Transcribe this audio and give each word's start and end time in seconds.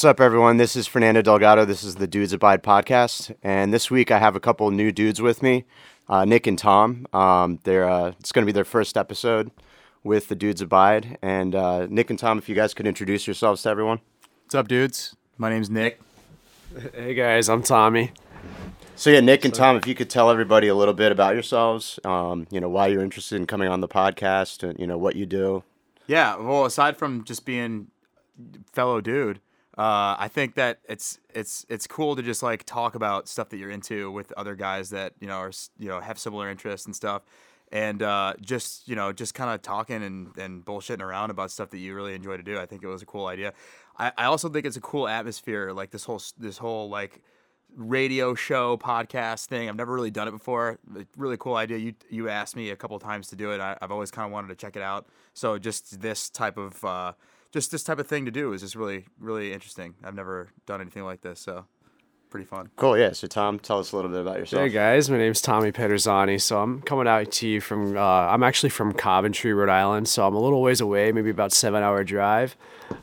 What's 0.00 0.06
up, 0.06 0.20
everyone? 0.22 0.56
This 0.56 0.76
is 0.76 0.86
Fernando 0.86 1.20
Delgado. 1.20 1.66
This 1.66 1.84
is 1.84 1.96
the 1.96 2.06
Dudes 2.06 2.32
Abide 2.32 2.62
podcast, 2.62 3.34
and 3.42 3.70
this 3.70 3.90
week 3.90 4.10
I 4.10 4.18
have 4.18 4.34
a 4.34 4.40
couple 4.40 4.70
new 4.70 4.90
dudes 4.92 5.20
with 5.20 5.42
me, 5.42 5.66
uh, 6.08 6.24
Nick 6.24 6.46
and 6.46 6.56
Tom. 6.56 7.06
Um, 7.12 7.58
they're 7.64 7.86
uh, 7.86 8.12
it's 8.18 8.32
going 8.32 8.42
to 8.42 8.46
be 8.46 8.52
their 8.52 8.64
first 8.64 8.96
episode 8.96 9.50
with 10.02 10.28
the 10.28 10.34
Dudes 10.34 10.62
Abide, 10.62 11.18
and 11.20 11.54
uh, 11.54 11.86
Nick 11.90 12.08
and 12.08 12.18
Tom, 12.18 12.38
if 12.38 12.48
you 12.48 12.54
guys 12.54 12.72
could 12.72 12.86
introduce 12.86 13.26
yourselves 13.26 13.62
to 13.64 13.68
everyone. 13.68 14.00
What's 14.44 14.54
up, 14.54 14.68
dudes? 14.68 15.16
My 15.36 15.50
name's 15.50 15.68
Nick. 15.68 16.00
Hey 16.94 17.12
guys, 17.12 17.50
I'm 17.50 17.62
Tommy. 17.62 18.12
So 18.96 19.10
yeah, 19.10 19.20
Nick 19.20 19.44
and 19.44 19.52
Tom, 19.52 19.76
if 19.76 19.86
you 19.86 19.94
could 19.94 20.08
tell 20.08 20.30
everybody 20.30 20.68
a 20.68 20.74
little 20.74 20.94
bit 20.94 21.12
about 21.12 21.34
yourselves, 21.34 22.00
um, 22.06 22.46
you 22.50 22.58
know, 22.58 22.70
why 22.70 22.86
you're 22.86 23.04
interested 23.04 23.36
in 23.36 23.46
coming 23.46 23.68
on 23.68 23.82
the 23.82 23.88
podcast, 23.88 24.66
and 24.66 24.80
you 24.80 24.86
know 24.86 24.96
what 24.96 25.14
you 25.14 25.26
do. 25.26 25.62
Yeah, 26.06 26.36
well, 26.36 26.64
aside 26.64 26.96
from 26.96 27.22
just 27.22 27.44
being 27.44 27.88
fellow 28.72 29.02
dude, 29.02 29.40
uh, 29.80 30.14
I 30.18 30.28
think 30.28 30.56
that 30.56 30.80
it's 30.90 31.18
it's 31.32 31.64
it's 31.70 31.86
cool 31.86 32.14
to 32.14 32.22
just 32.22 32.42
like 32.42 32.64
talk 32.64 32.94
about 32.94 33.28
stuff 33.28 33.48
that 33.48 33.56
you're 33.56 33.70
into 33.70 34.10
with 34.10 34.30
other 34.32 34.54
guys 34.54 34.90
that 34.90 35.14
you 35.20 35.26
know 35.26 35.38
are 35.38 35.52
you 35.78 35.88
know 35.88 36.00
have 36.00 36.18
similar 36.18 36.50
interests 36.50 36.84
and 36.84 36.94
stuff, 36.94 37.22
and 37.72 38.02
uh, 38.02 38.34
just 38.42 38.86
you 38.86 38.94
know 38.94 39.10
just 39.10 39.32
kind 39.32 39.48
of 39.48 39.62
talking 39.62 40.02
and 40.02 40.36
and 40.36 40.66
bullshitting 40.66 41.00
around 41.00 41.30
about 41.30 41.50
stuff 41.50 41.70
that 41.70 41.78
you 41.78 41.94
really 41.94 42.14
enjoy 42.14 42.36
to 42.36 42.42
do. 42.42 42.58
I 42.58 42.66
think 42.66 42.82
it 42.82 42.88
was 42.88 43.00
a 43.00 43.06
cool 43.06 43.26
idea. 43.26 43.54
I, 43.98 44.12
I 44.18 44.24
also 44.26 44.50
think 44.50 44.66
it's 44.66 44.76
a 44.76 44.82
cool 44.82 45.08
atmosphere, 45.08 45.72
like 45.72 45.92
this 45.92 46.04
whole 46.04 46.20
this 46.36 46.58
whole 46.58 46.90
like 46.90 47.22
radio 47.74 48.34
show 48.34 48.76
podcast 48.76 49.46
thing. 49.46 49.66
I've 49.66 49.76
never 49.76 49.94
really 49.94 50.10
done 50.10 50.28
it 50.28 50.32
before. 50.32 50.78
Really 51.16 51.38
cool 51.38 51.54
idea. 51.54 51.78
You 51.78 51.94
you 52.10 52.28
asked 52.28 52.54
me 52.54 52.68
a 52.68 52.76
couple 52.76 52.98
times 52.98 53.28
to 53.28 53.36
do 53.36 53.52
it. 53.52 53.62
I, 53.62 53.78
I've 53.80 53.92
always 53.92 54.10
kind 54.10 54.26
of 54.26 54.32
wanted 54.32 54.48
to 54.48 54.56
check 54.56 54.76
it 54.76 54.82
out. 54.82 55.06
So 55.32 55.58
just 55.58 56.02
this 56.02 56.28
type 56.28 56.58
of 56.58 56.84
uh, 56.84 57.12
just 57.52 57.70
this 57.70 57.82
type 57.82 57.98
of 57.98 58.06
thing 58.06 58.24
to 58.24 58.30
do 58.30 58.52
is 58.52 58.60
just 58.62 58.74
really 58.74 59.06
really 59.18 59.52
interesting. 59.52 59.94
I've 60.04 60.14
never 60.14 60.48
done 60.66 60.80
anything 60.80 61.04
like 61.04 61.22
this, 61.22 61.40
so 61.40 61.66
pretty 62.30 62.46
fun. 62.46 62.70
Cool, 62.76 62.96
yeah. 62.96 63.12
So 63.12 63.26
Tom, 63.26 63.58
tell 63.58 63.80
us 63.80 63.92
a 63.92 63.96
little 63.96 64.10
bit 64.10 64.20
about 64.20 64.38
yourself. 64.38 64.62
Hey 64.62 64.68
guys, 64.68 65.10
my 65.10 65.18
name's 65.18 65.42
Tommy 65.42 65.72
Pederzani. 65.72 66.40
So 66.40 66.62
I'm 66.62 66.80
coming 66.82 67.08
out 67.08 67.30
to 67.32 67.48
you 67.48 67.60
from. 67.60 67.96
Uh, 67.96 68.00
I'm 68.00 68.42
actually 68.42 68.70
from 68.70 68.92
Coventry, 68.92 69.52
Rhode 69.52 69.68
Island. 69.68 70.08
So 70.08 70.26
I'm 70.26 70.34
a 70.34 70.40
little 70.40 70.62
ways 70.62 70.80
away, 70.80 71.12
maybe 71.12 71.30
about 71.30 71.52
seven 71.52 71.82
hour 71.82 72.04
drive. 72.04 72.56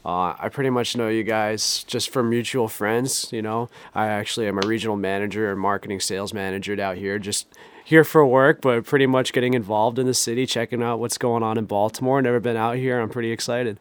Uh, 0.06 0.34
I 0.40 0.50
pretty 0.50 0.70
much 0.70 0.96
know 0.96 1.08
you 1.08 1.24
guys 1.24 1.84
just 1.84 2.10
from 2.10 2.30
mutual 2.30 2.68
friends. 2.68 3.32
You 3.32 3.42
know, 3.42 3.70
I 3.94 4.08
actually 4.08 4.48
am 4.48 4.58
a 4.58 4.68
regional 4.68 4.96
manager 4.96 5.52
and 5.52 5.60
marketing 5.60 6.00
sales 6.00 6.34
manager 6.34 6.80
out 6.82 6.98
here. 6.98 7.20
Just 7.20 7.48
here 7.84 8.04
for 8.04 8.26
work, 8.26 8.62
but 8.62 8.86
pretty 8.86 9.08
much 9.08 9.32
getting 9.32 9.54
involved 9.54 9.98
in 9.98 10.06
the 10.06 10.14
city, 10.14 10.46
checking 10.46 10.84
out 10.84 11.00
what's 11.00 11.18
going 11.18 11.42
on 11.44 11.58
in 11.58 11.66
Baltimore. 11.66 12.22
Never 12.22 12.40
been 12.42 12.58
out 12.58 12.76
here. 12.76 13.00
I'm 13.00 13.10
pretty 13.10 13.32
excited. 13.32 13.80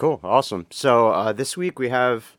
Cool, 0.00 0.18
awesome. 0.24 0.64
So 0.70 1.10
uh, 1.10 1.34
this 1.34 1.58
week 1.58 1.78
we 1.78 1.90
have 1.90 2.38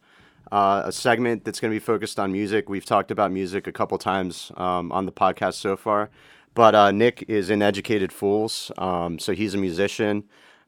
uh, 0.51 0.81
a 0.85 0.91
segment 0.91 1.45
that's 1.45 1.59
going 1.59 1.71
to 1.71 1.75
be 1.75 1.79
focused 1.79 2.19
on 2.19 2.31
music. 2.31 2.69
We've 2.69 2.83
talked 2.83 3.11
about 3.11 3.31
music 3.31 3.67
a 3.67 3.71
couple 3.71 3.99
times 3.99 4.51
um, 4.57 4.91
on 4.91 5.05
the 5.05 5.11
podcast 5.11 5.53
so 5.53 5.77
far, 5.77 6.09
but 6.55 6.73
uh, 6.73 6.89
Nick 6.89 7.23
is 7.27 7.51
in 7.51 7.61
Educated 7.61 8.11
Fools, 8.11 8.71
um, 8.79 9.19
so 9.19 9.33
he's 9.33 9.53
a 9.53 9.59
musician. 9.59 10.23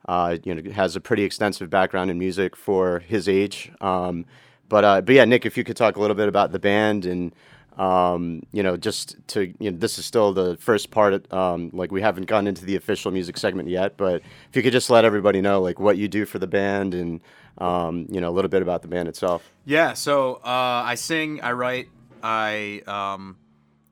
Uh, 0.08 0.38
you 0.44 0.54
know, 0.54 0.72
has 0.72 0.96
a 0.96 1.02
pretty 1.02 1.24
extensive 1.24 1.68
background 1.68 2.12
in 2.12 2.20
music 2.20 2.56
for 2.56 3.00
his 3.00 3.28
age. 3.28 3.72
Um, 3.82 4.28
but 4.70 4.84
uh, 4.84 5.02
but 5.02 5.16
yeah, 5.16 5.26
Nick, 5.26 5.48
if 5.48 5.58
you 5.58 5.64
could 5.64 5.76
talk 5.76 5.96
a 5.96 6.00
little 6.00 6.16
bit 6.16 6.28
about 6.28 6.52
the 6.52 6.60
band 6.60 7.08
and 7.08 7.34
um, 7.78 8.44
you 8.52 8.62
know, 8.62 8.78
just 8.78 9.16
to 9.30 9.54
you 9.60 9.72
know, 9.72 9.78
this 9.78 9.98
is 9.98 10.06
still 10.06 10.34
the 10.34 10.58
first 10.58 10.92
part. 10.92 11.32
Um, 11.34 11.70
like 11.74 11.92
we 11.92 12.02
haven't 12.02 12.28
gone 12.28 12.48
into 12.48 12.66
the 12.66 12.76
official 12.76 13.12
music 13.12 13.38
segment 13.38 13.70
yet, 13.70 13.98
but 13.98 14.22
if 14.50 14.56
you 14.56 14.62
could 14.62 14.74
just 14.74 14.90
let 14.90 15.06
everybody 15.06 15.42
know 15.42 15.62
like 15.62 15.80
what 15.80 15.98
you 15.98 16.08
do 16.08 16.26
for 16.26 16.40
the 16.40 16.48
band 16.48 16.94
and 16.94 17.22
um, 17.58 18.08
you 18.10 18.22
know 18.22 18.30
a 18.30 18.34
little 18.34 18.50
bit 18.50 18.62
about 18.62 18.82
the 18.82 18.88
band 18.88 19.08
itself. 19.08 19.52
Yeah, 19.66 19.94
so 19.94 20.36
uh, 20.36 20.84
I 20.86 20.96
sing, 20.96 21.42
I 21.42 21.54
write, 21.54 21.90
I 22.22 22.82
um, 22.88 23.38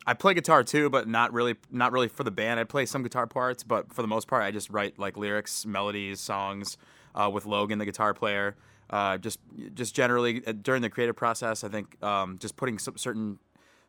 I 0.05 0.13
play 0.13 0.33
guitar 0.33 0.63
too, 0.63 0.89
but 0.89 1.07
not 1.07 1.33
really 1.33 1.55
not 1.71 1.91
really 1.91 2.07
for 2.07 2.23
the 2.23 2.31
band. 2.31 2.59
I 2.59 2.63
play 2.63 2.85
some 2.85 3.03
guitar 3.03 3.27
parts, 3.27 3.63
but 3.63 3.93
for 3.93 4.01
the 4.01 4.07
most 4.07 4.27
part, 4.27 4.43
I 4.43 4.51
just 4.51 4.69
write 4.69 4.99
like 4.99 5.17
lyrics, 5.17 5.65
melodies, 5.65 6.19
songs 6.19 6.77
uh, 7.15 7.29
with 7.31 7.45
Logan, 7.45 7.79
the 7.79 7.85
guitar 7.85 8.13
player. 8.13 8.55
Uh, 8.89 9.17
just 9.17 9.39
just 9.73 9.95
generally 9.95 10.45
uh, 10.45 10.51
during 10.51 10.81
the 10.81 10.89
creative 10.89 11.15
process, 11.15 11.63
I 11.63 11.69
think 11.69 12.01
um, 12.03 12.37
just 12.39 12.57
putting 12.57 12.77
some 12.77 12.97
certain 12.97 13.39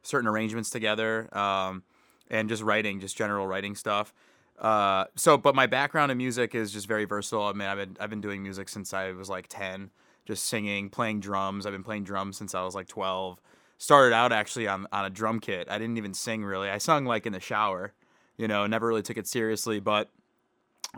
certain 0.02 0.28
arrangements 0.28 0.70
together 0.70 1.28
um, 1.36 1.82
and 2.30 2.48
just 2.48 2.62
writing, 2.62 3.00
just 3.00 3.16
general 3.16 3.46
writing 3.46 3.74
stuff. 3.74 4.12
Uh, 4.58 5.06
so, 5.16 5.36
but 5.36 5.54
my 5.54 5.66
background 5.66 6.12
in 6.12 6.18
music 6.18 6.54
is 6.54 6.72
just 6.72 6.86
very 6.86 7.04
versatile. 7.04 7.44
I 7.44 7.52
mean, 7.52 7.68
I've 7.68 7.78
been 7.78 7.96
I've 7.98 8.10
been 8.10 8.20
doing 8.20 8.42
music 8.42 8.68
since 8.68 8.92
I 8.92 9.12
was 9.12 9.28
like 9.28 9.46
ten, 9.48 9.90
just 10.24 10.44
singing, 10.44 10.88
playing 10.88 11.20
drums. 11.20 11.66
I've 11.66 11.72
been 11.72 11.82
playing 11.82 12.04
drums 12.04 12.36
since 12.36 12.54
I 12.54 12.62
was 12.62 12.74
like 12.74 12.86
twelve. 12.86 13.40
Started 13.78 14.14
out 14.14 14.30
actually 14.30 14.68
on 14.68 14.86
on 14.92 15.04
a 15.04 15.10
drum 15.10 15.40
kit. 15.40 15.68
I 15.68 15.78
didn't 15.78 15.96
even 15.96 16.14
sing 16.14 16.44
really. 16.44 16.68
I 16.68 16.78
sung 16.78 17.04
like 17.04 17.26
in 17.26 17.32
the 17.32 17.40
shower, 17.40 17.92
you 18.36 18.46
know. 18.46 18.66
Never 18.66 18.86
really 18.86 19.02
took 19.02 19.16
it 19.16 19.26
seriously, 19.26 19.80
but 19.80 20.10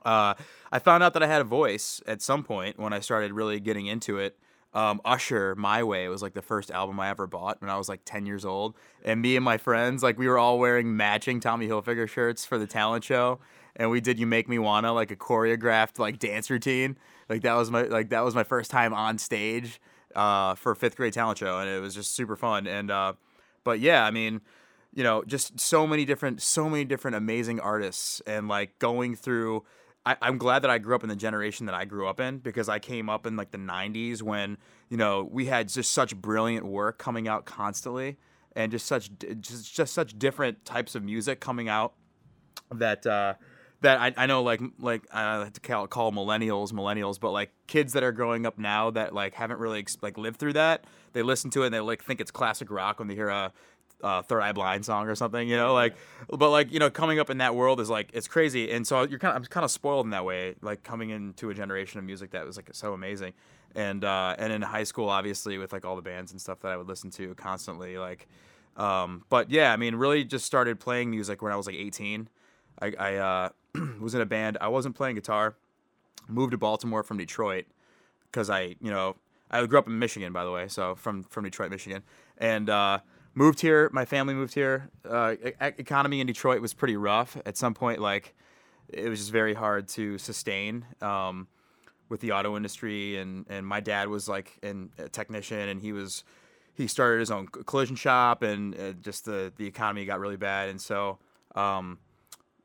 uh, 0.04 0.34
I 0.70 0.78
found 0.78 1.02
out 1.02 1.14
that 1.14 1.22
I 1.22 1.26
had 1.26 1.40
a 1.40 1.44
voice 1.44 2.02
at 2.06 2.20
some 2.20 2.42
point 2.42 2.78
when 2.78 2.92
I 2.92 3.00
started 3.00 3.32
really 3.32 3.60
getting 3.60 3.86
into 3.86 4.18
it. 4.18 4.36
Um, 4.74 5.00
Usher, 5.04 5.54
My 5.54 5.84
Way 5.84 6.08
was 6.08 6.20
like 6.20 6.34
the 6.34 6.42
first 6.42 6.70
album 6.70 6.98
I 6.98 7.08
ever 7.08 7.26
bought 7.28 7.60
when 7.60 7.70
I 7.70 7.76
was 7.78 7.88
like 7.88 8.00
10 8.04 8.26
years 8.26 8.44
old. 8.44 8.74
And 9.04 9.22
me 9.22 9.36
and 9.36 9.44
my 9.44 9.56
friends, 9.56 10.02
like, 10.02 10.18
we 10.18 10.26
were 10.26 10.36
all 10.38 10.58
wearing 10.58 10.96
matching 10.96 11.38
Tommy 11.38 11.68
Hilfiger 11.68 12.08
shirts 12.08 12.44
for 12.44 12.58
the 12.58 12.66
talent 12.66 13.04
show. 13.04 13.38
And 13.76 13.90
we 13.90 14.00
did 14.00 14.18
You 14.18 14.26
Make 14.26 14.48
Me 14.48 14.58
Wanna, 14.58 14.92
like 14.92 15.10
a 15.12 15.16
choreographed, 15.16 15.98
like, 15.98 16.18
dance 16.18 16.50
routine. 16.50 16.98
Like, 17.28 17.42
that 17.42 17.54
was 17.54 17.70
my, 17.70 17.82
like, 17.82 18.10
that 18.10 18.24
was 18.24 18.34
my 18.34 18.42
first 18.44 18.70
time 18.70 18.92
on 18.92 19.18
stage 19.18 19.80
uh, 20.16 20.54
for 20.56 20.74
fifth 20.74 20.96
grade 20.96 21.12
talent 21.12 21.38
show. 21.38 21.58
And 21.58 21.68
it 21.70 21.80
was 21.80 21.94
just 21.94 22.14
super 22.14 22.34
fun. 22.36 22.66
And, 22.66 22.90
uh, 22.90 23.12
but 23.62 23.78
yeah, 23.78 24.04
I 24.04 24.10
mean, 24.10 24.40
you 24.92 25.04
know, 25.04 25.22
just 25.24 25.58
so 25.60 25.86
many 25.86 26.04
different, 26.04 26.42
so 26.42 26.68
many 26.68 26.84
different 26.84 27.16
amazing 27.16 27.60
artists, 27.60 28.22
and 28.26 28.48
like 28.48 28.78
going 28.78 29.14
through. 29.16 29.64
I, 30.06 30.16
I'm 30.20 30.38
glad 30.38 30.62
that 30.62 30.70
I 30.70 30.78
grew 30.78 30.94
up 30.94 31.02
in 31.02 31.08
the 31.08 31.16
generation 31.16 31.66
that 31.66 31.74
I 31.74 31.84
grew 31.84 32.06
up 32.06 32.20
in 32.20 32.38
because 32.38 32.68
I 32.68 32.78
came 32.78 33.08
up 33.08 33.26
in 33.26 33.36
like 33.36 33.50
the 33.50 33.58
'90s 33.58 34.22
when 34.22 34.58
you 34.88 34.96
know 34.96 35.28
we 35.30 35.46
had 35.46 35.68
just 35.68 35.92
such 35.92 36.16
brilliant 36.16 36.66
work 36.66 36.98
coming 36.98 37.26
out 37.26 37.46
constantly, 37.46 38.18
and 38.54 38.70
just 38.70 38.86
such 38.86 39.10
just 39.40 39.74
just 39.74 39.94
such 39.94 40.18
different 40.18 40.64
types 40.64 40.94
of 40.94 41.02
music 41.02 41.40
coming 41.40 41.68
out 41.68 41.94
that 42.70 43.06
uh, 43.06 43.34
that 43.80 44.00
I, 44.00 44.12
I 44.16 44.26
know 44.26 44.42
like 44.42 44.60
like 44.78 45.06
I 45.12 45.38
like 45.38 45.52
to 45.54 45.60
call, 45.60 45.86
call 45.86 46.12
millennials 46.12 46.72
millennials, 46.72 47.18
but 47.18 47.30
like 47.30 47.52
kids 47.66 47.92
that 47.94 48.02
are 48.02 48.12
growing 48.12 48.46
up 48.46 48.58
now 48.58 48.90
that 48.90 49.14
like 49.14 49.34
haven't 49.34 49.58
really 49.58 49.86
like 50.02 50.18
lived 50.18 50.38
through 50.38 50.54
that. 50.54 50.84
They 51.12 51.22
listen 51.22 51.50
to 51.50 51.62
it 51.62 51.66
and 51.66 51.74
they 51.74 51.80
like 51.80 52.02
think 52.02 52.20
it's 52.20 52.30
classic 52.30 52.70
rock 52.70 52.98
when 52.98 53.08
they 53.08 53.14
hear 53.14 53.28
a 53.28 53.52
uh, 54.04 54.22
Third 54.22 54.42
Eye 54.42 54.52
Blind 54.52 54.84
song 54.84 55.08
or 55.08 55.14
something, 55.14 55.48
you 55.48 55.56
know, 55.56 55.72
like, 55.72 55.94
but 56.28 56.50
like 56.50 56.70
you 56.70 56.78
know, 56.78 56.90
coming 56.90 57.18
up 57.18 57.30
in 57.30 57.38
that 57.38 57.54
world 57.54 57.80
is 57.80 57.88
like 57.88 58.10
it's 58.12 58.28
crazy, 58.28 58.70
and 58.70 58.86
so 58.86 59.02
you're 59.02 59.18
kind 59.18 59.34
of 59.34 59.42
I'm 59.42 59.46
kind 59.46 59.64
of 59.64 59.70
spoiled 59.70 60.04
in 60.04 60.10
that 60.10 60.24
way, 60.24 60.54
like 60.60 60.82
coming 60.82 61.10
into 61.10 61.48
a 61.48 61.54
generation 61.54 61.98
of 61.98 62.04
music 62.04 62.32
that 62.32 62.44
was 62.44 62.56
like 62.56 62.68
so 62.72 62.92
amazing, 62.92 63.32
and 63.74 64.04
uh, 64.04 64.36
and 64.38 64.52
in 64.52 64.60
high 64.60 64.84
school, 64.84 65.08
obviously 65.08 65.56
with 65.56 65.72
like 65.72 65.86
all 65.86 65.96
the 65.96 66.02
bands 66.02 66.32
and 66.32 66.40
stuff 66.40 66.60
that 66.60 66.70
I 66.70 66.76
would 66.76 66.86
listen 66.86 67.10
to 67.12 67.34
constantly, 67.34 67.96
like, 67.96 68.28
um, 68.76 69.24
but 69.30 69.50
yeah, 69.50 69.72
I 69.72 69.76
mean, 69.76 69.94
really 69.94 70.22
just 70.22 70.44
started 70.44 70.78
playing 70.78 71.10
music 71.10 71.40
when 71.40 71.52
I 71.52 71.56
was 71.56 71.66
like 71.66 71.76
18. 71.76 72.28
I, 72.82 72.92
I 72.98 73.14
uh, 73.16 73.48
was 74.00 74.14
in 74.14 74.20
a 74.20 74.26
band. 74.26 74.58
I 74.60 74.68
wasn't 74.68 74.94
playing 74.96 75.14
guitar. 75.14 75.56
Moved 76.28 76.52
to 76.52 76.58
Baltimore 76.58 77.02
from 77.02 77.18
Detroit 77.18 77.66
because 78.30 78.50
I, 78.50 78.76
you 78.80 78.90
know, 78.90 79.16
I 79.50 79.64
grew 79.66 79.78
up 79.78 79.86
in 79.86 79.98
Michigan, 79.98 80.32
by 80.32 80.44
the 80.44 80.50
way, 80.50 80.68
so 80.68 80.94
from 80.94 81.22
from 81.22 81.44
Detroit, 81.44 81.70
Michigan, 81.70 82.02
and 82.38 82.68
uh, 82.68 82.98
moved 83.34 83.60
here. 83.60 83.90
My 83.92 84.04
family 84.04 84.34
moved 84.34 84.54
here. 84.54 84.90
Uh, 85.08 85.34
e- 85.44 85.52
economy 85.60 86.20
in 86.20 86.26
Detroit 86.26 86.60
was 86.60 86.74
pretty 86.74 86.96
rough 86.96 87.36
at 87.44 87.56
some 87.56 87.74
point. 87.74 88.00
Like, 88.00 88.34
it 88.88 89.08
was 89.08 89.18
just 89.18 89.32
very 89.32 89.54
hard 89.54 89.88
to 89.88 90.18
sustain 90.18 90.84
um, 91.00 91.48
with 92.08 92.20
the 92.20 92.32
auto 92.32 92.56
industry, 92.56 93.16
and 93.16 93.46
and 93.48 93.66
my 93.66 93.80
dad 93.80 94.08
was 94.08 94.28
like 94.28 94.58
an, 94.62 94.90
a 94.98 95.08
technician, 95.08 95.68
and 95.68 95.80
he 95.80 95.92
was 95.92 96.24
he 96.74 96.86
started 96.86 97.20
his 97.20 97.30
own 97.30 97.46
collision 97.46 97.96
shop, 97.96 98.42
and 98.42 98.78
uh, 98.78 98.92
just 98.92 99.24
the 99.24 99.52
the 99.56 99.66
economy 99.66 100.04
got 100.04 100.20
really 100.20 100.36
bad, 100.36 100.68
and 100.68 100.80
so. 100.80 101.18
Um, 101.54 101.98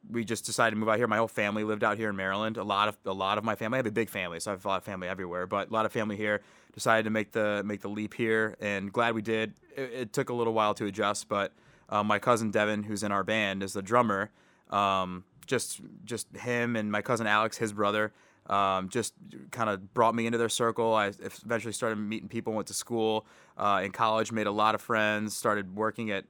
we 0.10 0.24
just 0.24 0.46
decided 0.46 0.72
to 0.72 0.78
move 0.78 0.90
out 0.90 0.98
here. 0.98 1.08
My 1.08 1.18
whole 1.18 1.28
family 1.28 1.64
lived 1.64 1.84
out 1.84 1.98
here 1.98 2.10
in 2.10 2.16
Maryland. 2.16 2.58
A 2.58 2.64
lot 2.64 2.88
of 2.88 2.98
a 3.06 3.14
lot 3.14 3.38
of 3.38 3.44
my 3.44 3.56
family. 3.56 3.78
I 3.78 3.80
have 3.80 3.86
a 3.86 3.92
big 3.92 4.10
family, 4.10 4.40
so 4.40 4.52
I 4.52 4.54
have 4.54 4.66
a 4.66 4.68
lot 4.68 4.78
of 4.78 4.84
family 4.84 5.08
everywhere. 5.08 5.48
But 5.48 5.70
a 5.70 5.74
lot 5.74 5.86
of 5.86 5.92
family 5.92 6.16
here. 6.16 6.42
Decided 6.74 7.04
to 7.04 7.10
make 7.10 7.32
the 7.32 7.64
make 7.66 7.82
the 7.82 7.90
leap 7.90 8.14
here, 8.14 8.56
and 8.62 8.94
glad 8.94 9.16
we 9.16 9.22
did. 9.22 9.54
It, 9.76 9.92
it 9.94 10.14
took 10.14 10.30
a 10.30 10.34
little 10.34 10.54
while 10.54 10.74
to 10.76 10.86
adjust, 10.86 11.28
but 11.28 11.52
uh, 11.90 12.04
my 12.04 12.20
cousin 12.20 12.52
Devin, 12.52 12.84
who's 12.84 13.04
in 13.04 13.12
our 13.12 13.24
band, 13.24 13.64
is 13.64 13.74
the 13.74 13.82
drummer. 13.82 14.32
Um, 14.70 15.24
just 15.48 15.82
just 16.06 16.28
him 16.38 16.76
and 16.76 16.92
my 16.92 17.02
cousin 17.02 17.26
Alex, 17.28 17.58
his 17.58 17.74
brother, 17.74 18.14
um, 18.46 18.90
just 18.90 19.14
kind 19.52 19.70
of 19.70 19.94
brought 19.94 20.16
me 20.16 20.26
into 20.26 20.38
their 20.38 20.50
circle. 20.50 20.94
I 20.94 21.08
eventually 21.08 21.74
started 21.74 21.98
meeting 21.98 22.30
people, 22.30 22.54
went 22.54 22.68
to 22.68 22.74
school 22.74 23.26
uh, 23.58 23.82
in 23.84 23.92
college, 23.92 24.32
made 24.32 24.48
a 24.48 24.52
lot 24.52 24.76
of 24.76 24.82
friends, 24.82 25.36
started 25.36 25.76
working 25.76 26.12
at 26.12 26.26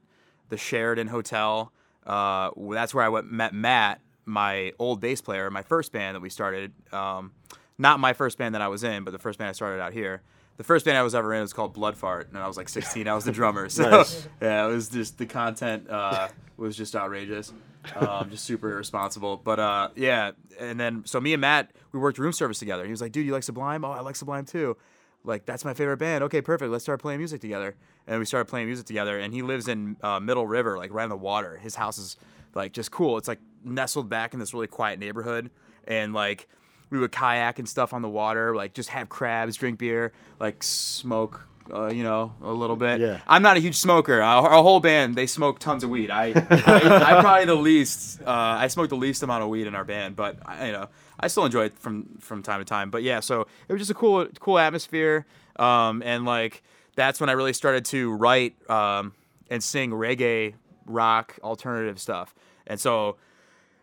the 0.48 0.58
Sheraton 0.58 1.08
Hotel. 1.08 1.72
Uh, 2.06 2.52
that's 2.72 2.94
where 2.94 3.04
I 3.04 3.10
went, 3.10 3.32
met 3.32 3.54
Matt, 3.54 4.02
my 4.26 4.74
old 4.80 5.00
bass 5.02 5.22
player, 5.22 5.50
my 5.52 5.62
first 5.64 5.92
band 5.92 6.16
that 6.16 6.22
we 6.22 6.30
started. 6.30 6.72
Um, 6.94 7.32
not 7.78 8.00
my 8.00 8.14
first 8.14 8.38
band 8.38 8.56
that 8.56 8.62
I 8.62 8.68
was 8.68 8.84
in, 8.84 9.04
but 9.04 9.12
the 9.12 9.20
first 9.20 9.40
band 9.40 9.50
I 9.50 9.54
started 9.54 9.82
out 9.82 9.94
here. 9.94 10.22
the 10.58 10.64
first 10.64 10.86
band 10.86 10.98
I 10.98 11.04
was 11.04 11.16
ever 11.16 11.34
in 11.34 11.42
was 11.42 11.54
called 11.54 11.74
Blood 11.74 11.96
Fart, 11.98 12.28
and 12.30 12.38
I 12.38 12.48
was 12.48 12.58
like 12.58 12.68
16. 12.70 13.08
I 13.08 13.14
was 13.16 13.24
the 13.26 13.32
drummer. 13.32 13.70
So 13.70 13.90
Nice. 13.90 14.28
yeah, 14.42 14.66
it 14.66 14.70
was 14.70 14.90
just 14.90 15.18
the 15.18 15.26
content 15.26 15.90
uh, 15.90 16.28
was 16.58 16.76
just 16.76 16.96
outrageous, 16.96 17.54
um, 17.96 18.30
just 18.30 18.44
super 18.44 18.72
irresponsible. 18.72 19.38
But 19.38 19.60
uh, 19.60 19.90
yeah, 19.96 20.32
and 20.60 20.78
then 20.80 21.04
so 21.06 21.22
me 21.22 21.34
and 21.34 21.40
Matt 21.42 21.72
we 21.94 22.00
worked 22.00 22.18
room 22.18 22.34
service 22.34 22.60
together. 22.60 22.84
He 22.84 22.92
was 22.92 23.00
like, 23.02 23.14
"Dude, 23.14 23.26
you 23.26 23.32
like 23.32 23.44
Sublime? 23.44 23.86
Oh, 23.86 23.92
I 23.92 24.02
like 24.02 24.18
Sublime 24.18 24.46
too." 24.46 24.76
Like 25.24 25.46
that's 25.46 25.64
my 25.64 25.74
favorite 25.74 25.98
band. 25.98 26.24
Okay, 26.26 26.42
perfect. 26.42 26.72
Let's 26.72 26.84
start 26.84 27.00
playing 27.02 27.20
music 27.20 27.40
together. 27.40 27.76
And 28.10 28.20
we 28.20 28.26
started 28.26 28.50
playing 28.50 28.68
music 28.68 28.88
together. 28.88 29.18
And 29.18 29.34
he 29.34 29.42
lives 29.42 29.70
in 29.70 29.96
uh, 30.02 30.20
Middle 30.20 30.46
River, 30.46 30.78
like 30.78 30.92
right 30.92 31.04
on 31.04 31.10
the 31.10 31.16
water. 31.16 31.56
His 31.56 31.76
house 31.76 31.98
is 31.98 32.18
like 32.56 32.74
just 32.74 32.92
cool. 32.92 33.18
It's 33.18 33.28
like 33.28 33.40
nestled 33.64 34.10
back 34.10 34.34
in 34.34 34.40
this 34.40 34.54
really 34.54 34.68
quiet 34.68 35.00
neighborhood, 35.00 35.52
and 35.88 36.14
like 36.14 36.48
we 36.90 36.98
would 37.00 37.12
kayak 37.12 37.60
and 37.60 37.70
stuff 37.70 37.94
on 37.94 38.02
the 38.02 38.10
water, 38.10 38.56
like 38.56 38.74
just 38.74 38.90
have 38.90 39.10
crabs, 39.10 39.56
drink 39.56 39.78
beer, 39.78 40.12
like 40.40 40.64
smoke, 40.64 41.48
uh, 41.72 41.88
you 41.88 42.04
know, 42.04 42.34
a 42.42 42.52
little 42.52 42.76
bit. 42.76 43.00
Yeah. 43.00 43.20
I'm 43.28 43.44
not 43.44 43.58
a 43.58 43.60
huge 43.60 43.76
smoker. 43.76 44.22
Our, 44.22 44.50
our 44.50 44.64
whole 44.64 44.80
band, 44.80 45.16
they 45.16 45.28
smoke 45.28 45.60
tons 45.60 45.84
of 45.84 45.90
weed. 45.90 46.10
I, 46.10 46.32
I, 46.32 47.18
I 47.18 47.22
probably 47.22 47.46
the 47.46 47.56
least. 47.56 48.22
Uh, 48.22 48.32
I 48.32 48.68
smoke 48.68 48.90
the 48.90 48.96
least 48.96 49.22
amount 49.22 49.44
of 49.44 49.50
weed 49.50 49.68
in 49.68 49.76
our 49.76 49.86
band, 49.86 50.16
but 50.16 50.38
I, 50.46 50.68
you 50.68 50.72
know, 50.72 50.90
I 51.20 51.28
still 51.28 51.46
enjoy 51.46 51.66
it 51.66 51.78
from 51.78 52.18
from 52.20 52.42
time 52.42 52.60
to 52.60 52.66
time. 52.66 52.90
But 52.90 53.04
yeah, 53.04 53.20
so 53.20 53.42
it 53.68 53.74
was 53.74 53.80
just 53.80 53.92
a 53.92 53.96
cool 53.96 54.26
cool 54.40 54.58
atmosphere, 54.58 55.28
um, 55.58 56.02
and 56.04 56.26
like 56.26 56.64
that's 57.00 57.20
when 57.20 57.30
I 57.30 57.34
really 57.34 57.54
started 57.54 57.86
to 57.86 58.14
write 58.14 58.56
um, 58.70 59.14
and 59.50 59.64
sing 59.64 59.92
reggae, 59.92 60.56
rock, 60.86 61.40
alternative 61.42 62.00
stuff. 62.00 62.36
And 62.68 62.80
so 62.80 63.18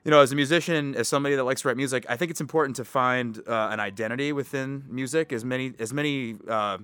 you 0.07 0.11
know, 0.13 0.21
as 0.21 0.31
a 0.31 0.37
musician, 0.37 0.95
as 0.95 1.09
somebody 1.09 1.35
that 1.35 1.43
likes 1.43 1.63
to 1.63 1.69
write 1.69 1.77
music, 1.77 2.07
I 2.09 2.17
think 2.17 2.31
it's 2.31 2.41
important 2.41 2.77
to 2.77 2.85
find 2.85 3.43
uh, 3.49 3.71
an 3.73 3.81
identity 3.81 4.33
within 4.33 4.85
music. 4.89 5.33
As 5.33 5.45
many 5.45 5.73
as 5.81 5.93
many 5.93 6.37
uh, 6.49 6.79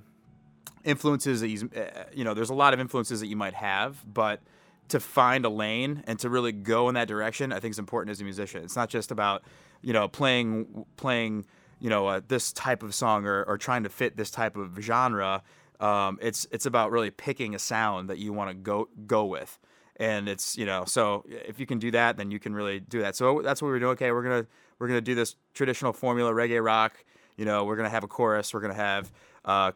influences 0.83 1.41
that 1.41 1.49
you, 1.49 1.71
uh, 1.77 2.03
you 2.13 2.25
know, 2.25 2.35
there's 2.35 2.51
a 2.51 2.55
lot 2.55 2.75
of 2.75 2.81
influences 2.81 3.21
that 3.21 3.29
you 3.29 3.37
might 3.37 3.55
have, 3.55 4.03
but 4.13 4.41
to 4.89 4.99
find 4.99 5.45
a 5.45 5.49
lane 5.49 6.03
and 6.09 6.19
to 6.19 6.29
really 6.29 6.51
go 6.51 6.89
in 6.89 6.97
that 6.97 7.07
direction, 7.07 7.53
I 7.53 7.61
think 7.61 7.71
is 7.71 7.79
important 7.79 8.11
as 8.11 8.21
a 8.21 8.25
musician. 8.25 8.65
It's 8.65 8.75
not 8.75 8.89
just 8.89 9.13
about 9.13 9.45
you 9.83 9.93
know 9.93 10.09
playing 10.09 10.85
playing 10.97 11.47
you 11.79 11.91
know 11.91 12.09
uh, 12.09 12.21
this 12.27 12.53
type 12.53 12.83
of 12.83 12.93
song 12.93 13.25
or, 13.25 13.45
or 13.45 13.57
trying 13.57 13.85
to 13.85 13.89
fit 13.89 14.17
this 14.17 14.33
type 14.33 14.57
of 14.57 14.77
genre. 14.81 15.45
Um, 15.83 16.19
it's 16.23 16.47
it's 16.51 16.67
about 16.67 16.91
really 16.91 17.11
picking 17.11 17.55
a 17.55 17.59
sound 17.59 18.09
that 18.09 18.19
you 18.19 18.33
want 18.33 18.51
to 18.51 18.55
go 18.55 18.89
go 19.07 19.25
with. 19.25 19.59
And 19.97 20.29
it's 20.29 20.57
you 20.57 20.65
know 20.65 20.85
so 20.85 21.25
if 21.29 21.61
you 21.61 21.67
can 21.67 21.79
do 21.79 21.91
that 21.91 22.17
then 22.17 22.31
you 22.31 22.39
can 22.39 22.55
really 22.55 22.81
do 22.81 23.01
that. 23.01 23.17
So 23.17 23.43
that's 23.43 23.61
what 23.61 23.67
we 23.67 23.73
were 23.73 23.81
doing. 23.81 23.93
Okay 23.93 24.11
we're 24.13 24.23
gonna 24.23 24.47
we're 24.79 24.89
gonna 24.89 25.01
do 25.01 25.15
this 25.15 25.37
traditional 25.55 25.93
formula 25.93 26.33
reggae 26.33 26.65
rock. 26.65 27.05
You 27.37 27.45
know 27.45 27.65
we're 27.65 27.77
gonna 27.77 27.91
have 27.91 28.05
a 28.05 28.09
chorus. 28.09 28.55
We're 28.55 28.61
gonna 28.61 28.75
have 28.75 29.13
uh, 29.45 29.73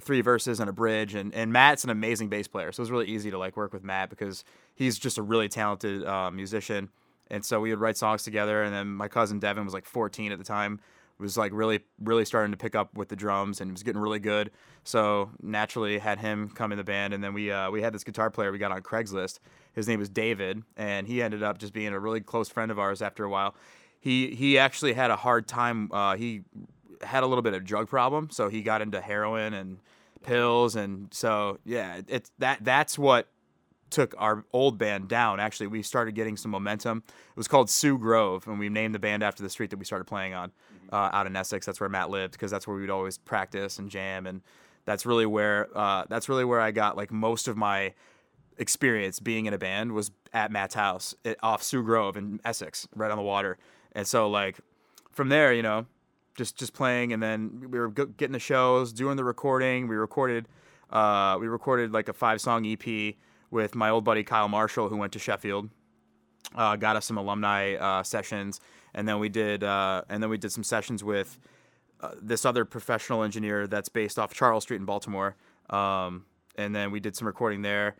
three 0.00 0.20
verses 0.20 0.60
and 0.60 0.68
a 0.68 0.72
bridge. 0.72 1.14
And, 1.14 1.34
and 1.34 1.52
matt's 1.52 1.84
an 1.84 1.90
amazing 1.90 2.28
bass 2.28 2.48
player. 2.48 2.72
So 2.72 2.80
it 2.80 2.84
was 2.84 2.90
really 2.90 3.06
easy 3.06 3.30
to 3.30 3.38
like 3.38 3.56
work 3.56 3.72
with 3.72 3.82
matt 3.82 4.10
because 4.10 4.44
he's 4.74 4.98
just 4.98 5.18
a 5.18 5.22
really 5.22 5.48
talented 5.48 6.04
uh, 6.04 6.30
musician. 6.30 6.90
And 7.30 7.44
so 7.44 7.60
we 7.60 7.70
would 7.70 7.80
write 7.80 7.96
songs 7.96 8.22
together. 8.22 8.62
And 8.62 8.74
then 8.74 8.88
my 8.88 9.08
cousin 9.08 9.38
devin 9.38 9.64
was 9.64 9.74
like 9.74 9.86
14 9.86 10.32
at 10.32 10.38
the 10.38 10.44
time 10.44 10.80
was 11.18 11.36
like 11.36 11.52
really 11.54 11.80
really 12.00 12.24
starting 12.24 12.50
to 12.50 12.56
pick 12.56 12.74
up 12.74 12.94
with 12.94 13.08
the 13.08 13.16
drums 13.16 13.60
and 13.60 13.72
was 13.72 13.82
getting 13.82 14.00
really 14.00 14.18
good 14.18 14.50
so 14.84 15.30
naturally 15.42 15.98
had 15.98 16.18
him 16.18 16.48
come 16.50 16.72
in 16.72 16.78
the 16.78 16.84
band 16.84 17.14
and 17.14 17.22
then 17.22 17.34
we 17.34 17.50
uh, 17.50 17.70
we 17.70 17.82
had 17.82 17.92
this 17.92 18.04
guitar 18.04 18.30
player 18.30 18.52
we 18.52 18.58
got 18.58 18.72
on 18.72 18.82
craigslist 18.82 19.38
his 19.72 19.88
name 19.88 19.98
was 19.98 20.08
david 20.08 20.62
and 20.76 21.06
he 21.06 21.22
ended 21.22 21.42
up 21.42 21.58
just 21.58 21.72
being 21.72 21.92
a 21.92 21.98
really 21.98 22.20
close 22.20 22.48
friend 22.48 22.70
of 22.70 22.78
ours 22.78 23.02
after 23.02 23.24
a 23.24 23.28
while 23.28 23.54
he 24.00 24.34
he 24.34 24.58
actually 24.58 24.92
had 24.92 25.10
a 25.10 25.16
hard 25.16 25.46
time 25.46 25.90
uh, 25.92 26.16
he 26.16 26.42
had 27.02 27.22
a 27.22 27.26
little 27.26 27.42
bit 27.42 27.54
of 27.54 27.64
drug 27.64 27.88
problem 27.88 28.30
so 28.30 28.48
he 28.48 28.62
got 28.62 28.80
into 28.82 29.00
heroin 29.00 29.54
and 29.54 29.78
pills 30.22 30.76
and 30.76 31.12
so 31.12 31.58
yeah 31.64 32.00
it's 32.08 32.30
that 32.38 32.58
that's 32.62 32.98
what 32.98 33.28
took 33.90 34.14
our 34.18 34.44
old 34.52 34.78
band 34.78 35.08
down. 35.08 35.38
Actually, 35.38 35.68
we 35.68 35.82
started 35.82 36.14
getting 36.14 36.36
some 36.36 36.50
momentum. 36.50 37.02
It 37.06 37.36
was 37.36 37.46
called 37.48 37.70
Sioux 37.70 37.98
Grove, 37.98 38.46
and 38.48 38.58
we 38.58 38.68
named 38.68 38.94
the 38.94 38.98
band 38.98 39.22
after 39.22 39.42
the 39.42 39.50
street 39.50 39.70
that 39.70 39.78
we 39.78 39.84
started 39.84 40.06
playing 40.06 40.34
on 40.34 40.50
uh, 40.92 41.10
out 41.12 41.26
in 41.26 41.36
Essex. 41.36 41.66
That's 41.66 41.80
where 41.80 41.88
Matt 41.88 42.10
lived 42.10 42.32
because 42.32 42.50
that's 42.50 42.66
where 42.66 42.76
we'd 42.76 42.90
always 42.90 43.18
practice 43.18 43.78
and 43.78 43.90
jam, 43.90 44.26
and 44.26 44.42
that's 44.84 45.06
really 45.06 45.26
where 45.26 45.68
uh, 45.76 46.04
that's 46.08 46.28
really 46.28 46.44
where 46.44 46.60
I 46.60 46.70
got 46.70 46.96
like 46.96 47.10
most 47.10 47.48
of 47.48 47.56
my 47.56 47.94
experience 48.58 49.20
being 49.20 49.46
in 49.46 49.52
a 49.52 49.58
band 49.58 49.92
was 49.92 50.10
at 50.32 50.50
Matt's 50.50 50.74
house 50.74 51.14
it, 51.24 51.36
off 51.42 51.62
Sioux 51.62 51.82
Grove 51.82 52.16
in 52.16 52.40
Essex, 52.44 52.88
right 52.94 53.10
on 53.10 53.16
the 53.16 53.22
water. 53.22 53.58
And 53.92 54.06
so 54.06 54.28
like 54.28 54.58
from 55.12 55.28
there, 55.28 55.52
you 55.52 55.62
know, 55.62 55.86
just 56.36 56.56
just 56.56 56.72
playing, 56.72 57.12
and 57.12 57.22
then 57.22 57.68
we 57.70 57.78
were 57.78 57.88
getting 57.88 58.32
the 58.32 58.38
shows, 58.38 58.92
doing 58.92 59.16
the 59.16 59.24
recording. 59.24 59.88
We 59.88 59.96
recorded 59.96 60.48
uh, 60.90 61.38
we 61.40 61.48
recorded 61.48 61.92
like 61.92 62.08
a 62.08 62.12
five 62.12 62.40
song 62.40 62.66
EP 62.66 63.14
with 63.50 63.74
my 63.74 63.90
old 63.90 64.04
buddy 64.04 64.22
Kyle 64.22 64.48
Marshall, 64.48 64.88
who 64.88 64.96
went 64.96 65.12
to 65.12 65.18
Sheffield. 65.18 65.70
Uh, 66.54 66.76
got 66.76 66.96
us 66.96 67.06
some 67.06 67.18
alumni 67.18 67.74
uh, 67.74 68.02
sessions, 68.02 68.60
and 68.96 69.06
then 69.06 69.20
we 69.20 69.28
did, 69.28 69.62
uh, 69.62 70.02
and 70.08 70.22
then 70.22 70.30
we 70.30 70.38
did 70.38 70.50
some 70.50 70.64
sessions 70.64 71.04
with 71.04 71.38
uh, 72.00 72.12
this 72.20 72.44
other 72.44 72.64
professional 72.64 73.22
engineer 73.22 73.66
that's 73.66 73.90
based 73.90 74.18
off 74.18 74.32
Charles 74.32 74.64
Street 74.64 74.78
in 74.78 74.86
Baltimore. 74.86 75.36
Um, 75.70 76.24
and 76.56 76.74
then 76.74 76.90
we 76.90 76.98
did 76.98 77.14
some 77.14 77.26
recording 77.26 77.60
there, 77.60 77.94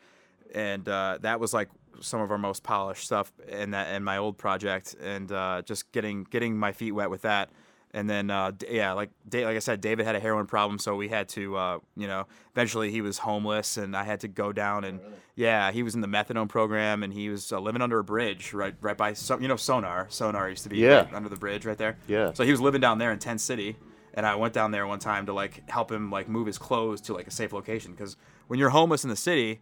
and 0.55 0.89
uh, 0.89 1.19
that 1.21 1.39
was 1.39 1.53
like 1.53 1.69
some 2.01 2.21
of 2.21 2.31
our 2.31 2.39
most 2.39 2.63
polished 2.63 3.05
stuff 3.05 3.31
in 3.47 3.73
that 3.73 3.95
in 3.95 4.03
my 4.03 4.17
old 4.17 4.39
project, 4.39 4.97
and 5.01 5.31
uh, 5.31 5.61
just 5.67 5.93
getting 5.93 6.25
getting 6.25 6.57
my 6.57 6.73
feet 6.73 6.93
wet 6.93 7.11
with 7.11 7.23
that. 7.23 7.51
And 7.95 8.11
then, 8.11 8.31
uh, 8.31 8.53
yeah, 8.69 8.93
like 8.93 9.09
like 9.33 9.57
I 9.57 9.59
said, 9.61 9.81
David 9.81 10.05
had 10.05 10.15
a 10.17 10.21
heroin 10.21 10.47
problem, 10.47 10.79
so 10.79 10.95
we 10.97 11.09
had 11.09 11.29
to, 11.31 11.57
uh, 11.57 11.79
you 11.97 12.07
know, 12.07 12.27
eventually 12.53 12.91
he 12.91 13.01
was 13.01 13.17
homeless, 13.19 13.79
and 13.79 13.97
I 13.97 14.05
had 14.05 14.21
to 14.21 14.29
go 14.29 14.53
down 14.53 14.85
and, 14.85 15.01
yeah, 15.35 15.71
he 15.71 15.83
was 15.83 15.95
in 15.95 16.03
the 16.03 16.09
methadone 16.09 16.49
program, 16.49 17.03
and 17.03 17.13
he 17.13 17.31
was 17.31 17.53
uh, 17.53 17.59
living 17.61 17.81
under 17.81 17.99
a 17.99 18.05
bridge 18.05 18.53
right 18.53 18.75
right 18.83 18.97
by, 18.97 19.15
some, 19.15 19.41
you 19.41 19.49
know, 19.49 19.57
Sonar. 19.57 20.07
Sonar 20.11 20.51
used 20.51 20.63
to 20.65 20.69
be 20.69 20.79
Yeah. 20.79 21.05
right 21.05 21.15
under 21.15 21.29
the 21.31 21.37
bridge 21.37 21.65
right 21.65 21.79
there. 21.79 21.97
Yeah. 22.07 22.33
So 22.35 22.45
he 22.45 22.51
was 22.51 22.61
living 22.61 22.83
down 22.83 22.99
there 22.99 23.13
in 23.13 23.19
Tent 23.19 23.41
City, 23.41 23.77
and 24.13 24.27
I 24.27 24.35
went 24.35 24.53
down 24.53 24.73
there 24.73 24.87
one 24.87 24.99
time 24.99 25.25
to 25.27 25.33
like 25.33 25.67
help 25.71 25.91
him 25.91 26.11
like 26.11 26.29
move 26.29 26.47
his 26.47 26.59
clothes 26.59 27.01
to 27.03 27.15
like 27.15 27.27
a 27.29 27.31
safe 27.31 27.53
location 27.55 27.93
because 27.93 28.17
when 28.49 28.59
you're 28.59 28.71
homeless 28.71 29.05
in 29.05 29.11
the 29.11 29.17
city, 29.17 29.61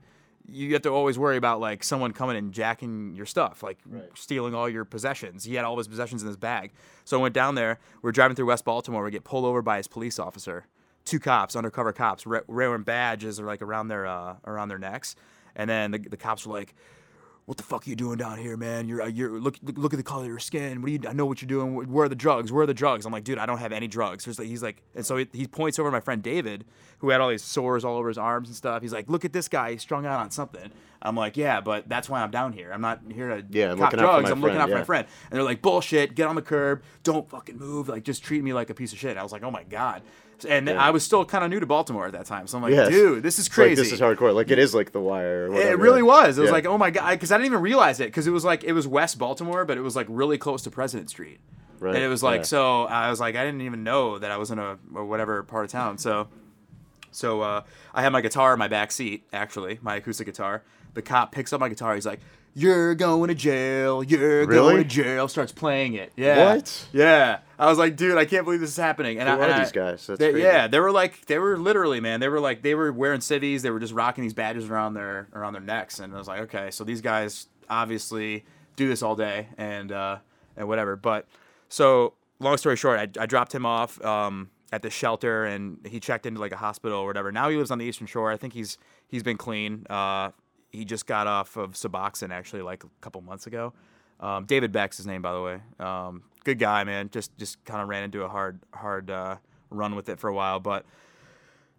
you 0.51 0.73
have 0.75 0.83
to 0.83 0.91
always 0.91 1.19
worry 1.19 1.37
about 1.37 1.61
like 1.61 1.83
someone 1.83 2.13
coming 2.13 2.37
and 2.37 2.53
jacking 2.53 3.15
your 3.15 3.27
stuff, 3.27 3.63
like 3.63 3.79
stealing 4.15 4.55
all 4.55 4.69
your 4.69 4.85
possessions. 4.85 5.45
He 5.45 5.55
had 5.55 5.65
all 5.65 5.77
his 5.79 5.89
possessions 5.89 6.23
in 6.23 6.29
his 6.29 6.37
bag. 6.37 6.73
So 7.05 7.19
I 7.19 7.23
went 7.23 7.35
down 7.35 7.55
there. 7.55 7.79
We 8.03 8.09
are 8.09 8.13
driving 8.13 8.35
through 8.37 8.47
West 8.47 8.65
Baltimore. 8.65 9.05
We 9.05 9.11
get 9.11 9.25
pulled 9.25 9.45
over 9.45 9.63
by 9.63 9.79
his 9.79 9.89
police 9.89 10.19
officer, 10.19 10.67
two 11.05 11.19
cops, 11.19 11.57
undercover 11.57 11.93
cops, 11.93 12.27
wearing 12.47 12.83
badges 12.83 13.41
or 13.41 13.47
like 13.47 13.63
around 13.63 13.89
their 13.89 14.07
uh, 14.07 14.37
around 14.45 14.69
their 14.69 14.79
necks. 14.79 15.17
And 15.57 15.71
then 15.71 15.93
the, 15.93 15.99
the 15.99 16.17
cops 16.17 16.47
were 16.47 16.53
like, 16.53 16.75
what 17.47 17.59
the 17.59 17.63
fuck 17.63 17.87
are 17.87 17.91
you 17.91 17.97
doing 17.97 18.17
down 18.17 18.39
here, 18.39 18.57
man? 18.57 18.89
You're, 18.89 19.03
uh, 19.03 19.07
you're 19.07 19.39
look, 19.39 19.57
look, 19.63 19.77
look 19.77 19.93
at 19.93 19.99
the 19.99 20.03
color 20.03 20.23
of 20.23 20.29
your 20.29 20.39
skin. 20.39 20.81
What 20.81 20.87
do 20.87 20.93
you? 20.93 21.01
I 21.07 21.13
know 21.13 21.27
what 21.27 21.43
you're 21.43 21.49
doing. 21.49 21.75
Where 21.93 22.07
are 22.07 22.09
the 22.09 22.15
drugs? 22.15 22.51
Where 22.51 22.63
are 22.63 22.67
the 22.67 22.73
drugs? 22.73 23.05
I'm 23.05 23.13
like, 23.13 23.25
dude, 23.25 23.39
I 23.39 23.45
don't 23.45 23.59
have 23.59 23.73
any 23.73 23.87
drugs. 23.87 24.25
He's 24.25 24.39
like, 24.39 24.49
he's 24.49 24.63
like, 24.63 24.83
and 24.95 25.05
so 25.05 25.19
he, 25.19 25.29
he 25.33 25.47
points 25.47 25.79
over 25.79 25.89
to 25.89 25.93
my 25.93 26.01
friend 26.01 26.23
David, 26.23 26.65
who 26.99 27.11
had 27.11 27.21
all 27.21 27.29
these 27.29 27.43
sores 27.43 27.85
all 27.85 27.99
over 27.99 28.09
his 28.09 28.17
arms 28.17 28.49
and 28.49 28.57
stuff. 28.57 28.81
He's 28.81 28.93
like, 28.93 29.11
look 29.11 29.27
at 29.27 29.35
this 29.35 29.49
guy. 29.49 29.73
He's 29.73 29.83
strung 29.83 30.07
out 30.07 30.21
on 30.21 30.31
something. 30.31 30.71
I'm 31.03 31.17
like, 31.17 31.37
yeah, 31.37 31.61
but 31.61 31.87
that's 31.87 32.09
why 32.09 32.23
I'm 32.23 32.31
down 32.31 32.55
here. 32.55 32.73
I'm 32.73 32.81
not 32.81 33.01
here 33.13 33.29
to 33.29 33.45
Yeah, 33.51 33.73
I'm 33.73 33.79
cop 33.79 33.93
looking 33.93 34.05
drugs. 34.05 34.31
I'm 34.31 34.41
looking 34.41 34.57
friend, 34.57 34.63
out 34.63 34.71
for 34.71 34.79
my 34.79 34.85
friend. 34.85 35.07
And 35.31 35.37
they're 35.37 35.45
like, 35.45 35.61
bullshit. 35.61 36.15
Get 36.15 36.27
on 36.27 36.35
the 36.35 36.43
curb. 36.43 36.83
Don't 37.03 37.29
fucking 37.29 37.59
move. 37.59 37.91
Like, 37.91 38.05
just 38.05 38.25
treat 38.25 38.43
me 38.43 38.55
like 38.55 38.71
a 38.71 38.75
piece 38.75 38.95
of 38.95 38.99
shit. 38.99 39.19
I 39.19 39.23
was 39.23 39.33
like, 39.33 39.43
oh 39.43 39.51
my 39.51 39.65
god. 39.65 40.01
And 40.45 40.69
Yeah. 40.69 40.83
I 40.83 40.91
was 40.91 41.03
still 41.05 41.25
kind 41.25 41.45
of 41.45 41.51
new 41.51 41.61
to 41.61 41.67
Baltimore 41.67 42.07
at 42.07 42.13
that 42.13 42.27
time, 42.27 42.47
so 42.47 42.57
I'm 42.59 42.63
like, 42.63 42.73
Yes. 42.73 42.89
dude, 42.89 43.23
this 43.23 43.39
is 43.39 43.47
It's 43.47 43.57
like, 43.59 43.67
crazy. 43.69 43.83
this 43.83 43.93
is 43.93 44.01
hardcore. 44.01 44.35
Like 44.35 44.51
it 44.51 44.59
is 44.59 44.75
like 44.75 44.93
The 44.93 45.01
Wire. 45.01 45.53
It 45.55 45.79
really 45.79 46.03
was. 46.03 46.39
It 46.39 46.43
was 46.43 46.49
Yeah. 46.49 46.53
like, 46.55 46.67
oh 46.67 46.79
my 46.79 46.91
god, 46.91 47.11
because 47.13 47.33
I 47.33 47.37
didn't 47.37 47.47
even 47.47 47.61
realize 47.61 48.01
it 48.01 48.07
because 48.07 48.27
it 48.27 48.31
was 48.31 48.45
like 48.45 48.65
it 48.65 48.73
was 48.73 48.87
West 48.87 49.19
Baltimore, 49.19 49.65
but 49.65 49.77
it 49.77 49.83
was 49.83 49.97
like 49.97 50.07
really 50.09 50.39
close 50.39 50.63
to 50.63 50.71
President 50.71 51.11
Street, 51.11 51.41
Right, 51.81 51.95
and 51.95 52.05
it 52.05 52.09
was 52.09 52.23
like 52.23 52.41
yeah. 52.41 52.45
so. 52.45 52.85
I 52.85 53.11
was 53.11 53.21
like, 53.21 53.37
I 53.37 53.45
didn't 53.45 53.63
even 53.63 53.83
know 53.85 54.19
that 54.19 54.31
I 54.31 54.37
was 54.37 54.51
in 54.51 54.59
a 54.59 54.79
or 54.95 55.05
whatever 55.05 55.43
part 55.43 55.65
of 55.65 55.71
town. 55.71 55.99
So, 55.99 56.29
so 57.15 57.41
uh, 57.43 57.63
I 57.95 58.03
had 58.03 58.11
my 58.13 58.21
guitar 58.21 58.53
in 58.53 58.59
my 58.59 58.69
back 58.69 58.93
seat, 58.93 59.25
actually, 59.33 59.79
my 59.83 59.97
acoustic 59.97 60.27
guitar. 60.27 60.63
The 60.95 61.03
cop 61.03 61.33
picks 61.33 61.53
up 61.53 61.61
my 61.61 61.69
guitar. 61.69 61.95
He's 61.95 62.07
like, 62.07 62.21
"You're 62.55 62.95
going 62.95 63.29
to 63.29 63.35
jail. 63.35 64.03
You're 64.03 64.47
Really? 64.47 64.75
going 64.75 64.77
to 64.79 64.85
jail." 64.85 65.27
Starts 65.29 65.51
playing 65.53 65.95
it. 65.95 66.13
Yeah. 66.17 66.55
What? 66.55 66.87
Yeah. 66.93 67.39
I 67.59 67.67
was 67.67 67.79
like, 67.79 67.97
dude, 67.97 68.17
I 68.19 68.25
can't 68.25 68.45
believe 68.45 68.61
this 68.61 68.71
is 68.71 68.77
happening. 68.77 69.19
And 69.19 69.29
Who 69.29 69.35
I, 69.37 69.39
are 69.49 69.51
I- 69.55 69.59
these 69.61 69.73
guys? 69.73 70.07
That's 70.07 70.19
they- 70.21 70.31
crazy. 70.33 70.45
yeah, 70.47 70.69
they 70.69 70.79
were 70.79 70.93
like 70.93 71.27
they 71.27 71.39
were 71.39 71.57
literally 71.59 72.01
man. 72.01 72.21
They 72.21 72.29
were 72.29 72.41
like 72.41 72.63
they 72.63 72.75
were 72.77 72.93
wearing 72.93 73.21
civvies. 73.21 73.63
They 73.63 73.71
were 73.71 73.81
just 73.81 73.93
rocking 73.93 74.23
these 74.23 74.35
badges 74.35 74.69
around 74.71 74.95
their 74.95 75.29
around 75.33 75.53
their 75.55 75.63
necks, 75.63 75.99
and 75.99 76.15
I 76.15 76.19
was 76.19 76.29
like, 76.29 76.41
okay, 76.43 76.71
so 76.71 76.85
these 76.85 77.01
guys 77.01 77.47
obviously 77.69 78.45
do 78.77 78.89
this 78.89 79.03
all 79.03 79.17
day 79.17 79.49
and 79.59 79.91
uh, 79.93 80.19
and 80.57 80.69
whatever. 80.69 80.95
But 80.97 81.27
so 81.69 82.15
long 82.41 82.57
story 82.57 82.77
short, 82.77 82.99
I, 83.01 83.23
I 83.23 83.27
dropped 83.27 83.53
him 83.55 83.67
off 83.67 84.01
um, 84.05 84.51
at 84.73 84.83
the 84.83 84.91
shelter, 84.91 85.45
and 85.45 85.79
he 85.87 86.01
checked 86.01 86.27
into 86.27 86.41
like 86.41 86.53
a 86.53 86.57
hospital 86.57 86.99
or 86.99 87.07
whatever. 87.07 87.31
Now 87.33 87.49
he 87.49 87.57
lives 87.57 87.71
on 87.71 87.79
the 87.79 87.85
Eastern 87.85 88.07
Shore. 88.07 88.31
I 88.31 88.37
think 88.37 88.53
he's 88.53 88.79
he's 89.09 89.23
been 89.23 89.37
clean. 89.37 89.87
Uh, 89.89 90.31
he 90.71 90.85
just 90.85 91.07
got 91.07 91.27
off 91.27 91.57
of 91.57 91.73
Suboxone 91.73 92.33
actually 92.33 92.63
like 92.63 92.85
a 92.85 92.89
couple 93.01 93.21
months 93.21 93.47
ago. 93.47 93.73
Um, 94.21 94.45
David 94.45 94.73
Beck's 94.73 94.97
his 94.97 95.07
name, 95.07 95.23
by 95.23 95.33
the 95.33 95.41
way. 95.41 95.61
Um, 95.79 96.23
good 96.45 96.59
guy, 96.59 96.85
man. 96.85 97.11
Just 97.11 97.37
just 97.39 97.65
kind 97.65 97.81
of 97.81 97.89
ran 97.89 98.03
into 98.03 98.23
a 98.23 98.29
hard 98.29 98.61
hard 98.73 99.11
uh, 99.11 99.37
run 99.71 99.95
with 99.95 100.09
it 100.09 100.19
for 100.19 100.29
a 100.29 100.35
while, 100.35 100.61
but 100.61 100.85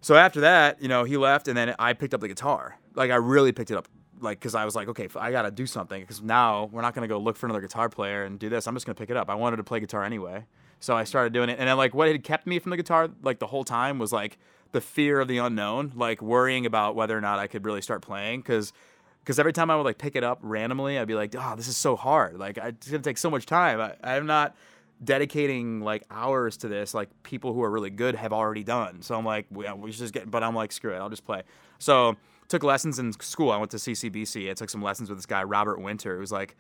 so 0.06 0.14
after 0.14 0.42
that, 0.42 0.80
you 0.84 0.88
know, 0.88 1.04
he 1.04 1.18
left, 1.18 1.48
and 1.48 1.58
then 1.58 1.74
I 1.80 1.94
picked 1.94 2.14
up 2.14 2.22
the 2.22 2.28
guitar. 2.28 2.78
Like 2.94 3.10
I 3.10 3.16
really 3.16 3.52
picked 3.52 3.72
it 3.72 3.78
up, 3.78 3.88
like 4.20 4.40
because 4.40 4.54
I 4.54 4.64
was 4.64 4.76
like, 4.76 4.88
okay, 4.90 5.08
I 5.16 5.32
gotta 5.32 5.50
do 5.50 5.66
something 5.66 6.00
because 6.00 6.22
now 6.22 6.70
we're 6.72 6.84
not 6.84 6.94
gonna 6.94 7.08
go 7.08 7.18
look 7.18 7.36
for 7.38 7.48
another 7.48 7.62
guitar 7.62 7.90
player 7.90 8.24
and 8.24 8.38
do 8.38 8.48
this. 8.48 8.68
I'm 8.68 8.76
just 8.76 8.86
gonna 8.86 8.94
pick 8.94 9.10
it 9.10 9.18
up. 9.18 9.32
I 9.32 9.34
wanted 9.36 9.58
to 9.58 9.64
play 9.64 9.80
guitar 9.80 10.04
anyway, 10.04 10.46
so 10.86 10.96
I 10.96 11.04
started 11.04 11.34
doing 11.34 11.50
it. 11.50 11.58
And 11.60 11.68
then 11.68 11.78
like 11.78 11.94
what 11.96 12.08
had 12.08 12.24
kept 12.24 12.46
me 12.46 12.60
from 12.60 12.70
the 12.70 12.78
guitar 12.78 13.10
like 13.24 13.40
the 13.40 13.48
whole 13.48 13.64
time 13.64 13.98
was 13.98 14.14
like 14.14 14.38
the 14.72 14.82
fear 14.82 15.20
of 15.20 15.28
the 15.28 15.40
unknown, 15.40 15.94
like 15.96 16.22
worrying 16.22 16.66
about 16.66 16.96
whether 16.96 17.18
or 17.18 17.22
not 17.22 17.40
I 17.40 17.48
could 17.48 17.66
really 17.66 17.82
start 17.82 18.02
playing 18.02 18.42
because 18.42 18.72
because 19.24 19.40
every 19.40 19.54
time 19.54 19.72
I 19.72 19.76
would 19.76 19.86
like 19.86 19.98
pick 19.98 20.16
it 20.16 20.24
up 20.24 20.38
randomly, 20.44 21.00
I'd 21.00 21.08
be 21.08 21.16
like, 21.16 21.34
oh, 21.36 21.56
this 21.56 21.68
is 21.68 21.76
so 21.76 21.96
hard. 21.96 22.38
Like 22.38 22.58
it's 22.58 22.90
gonna 22.90 23.02
take 23.02 23.18
so 23.18 23.32
much 23.32 23.48
time. 23.48 23.82
I, 23.82 23.96
I'm 24.04 24.28
not 24.28 24.56
dedicating 25.04 25.82
like 25.82 26.04
hours 26.10 26.56
to 26.58 26.68
this 26.68 26.94
like 26.94 27.10
people 27.24 27.52
who 27.52 27.62
are 27.64 27.70
really 27.70 27.90
good 27.90 28.16
have 28.16 28.32
already 28.32 28.64
done 28.64 29.02
so 29.02 29.18
i'm 29.18 29.26
like 29.26 29.46
we, 29.52 29.70
we 29.74 29.92
should 29.92 30.00
just 30.00 30.14
get 30.14 30.32
but 30.32 30.42
i'm 30.42 30.56
like 30.56 30.72
screw 30.72 30.94
it 30.94 30.98
i'll 31.00 31.10
just 31.10 31.26
play 31.26 31.44
so 31.80 32.16
took 32.48 32.64
lessons 32.64 32.98
in 32.98 33.12
school 33.12 33.52
i 33.52 33.58
went 33.58 33.70
to 33.70 33.76
ccbc 33.76 34.50
i 34.50 34.54
took 34.54 34.70
some 34.70 34.82
lessons 34.82 35.10
with 35.10 35.18
this 35.18 35.26
guy 35.26 35.44
robert 35.44 35.82
winter 35.82 36.18
who's 36.18 36.32
like 36.32 36.56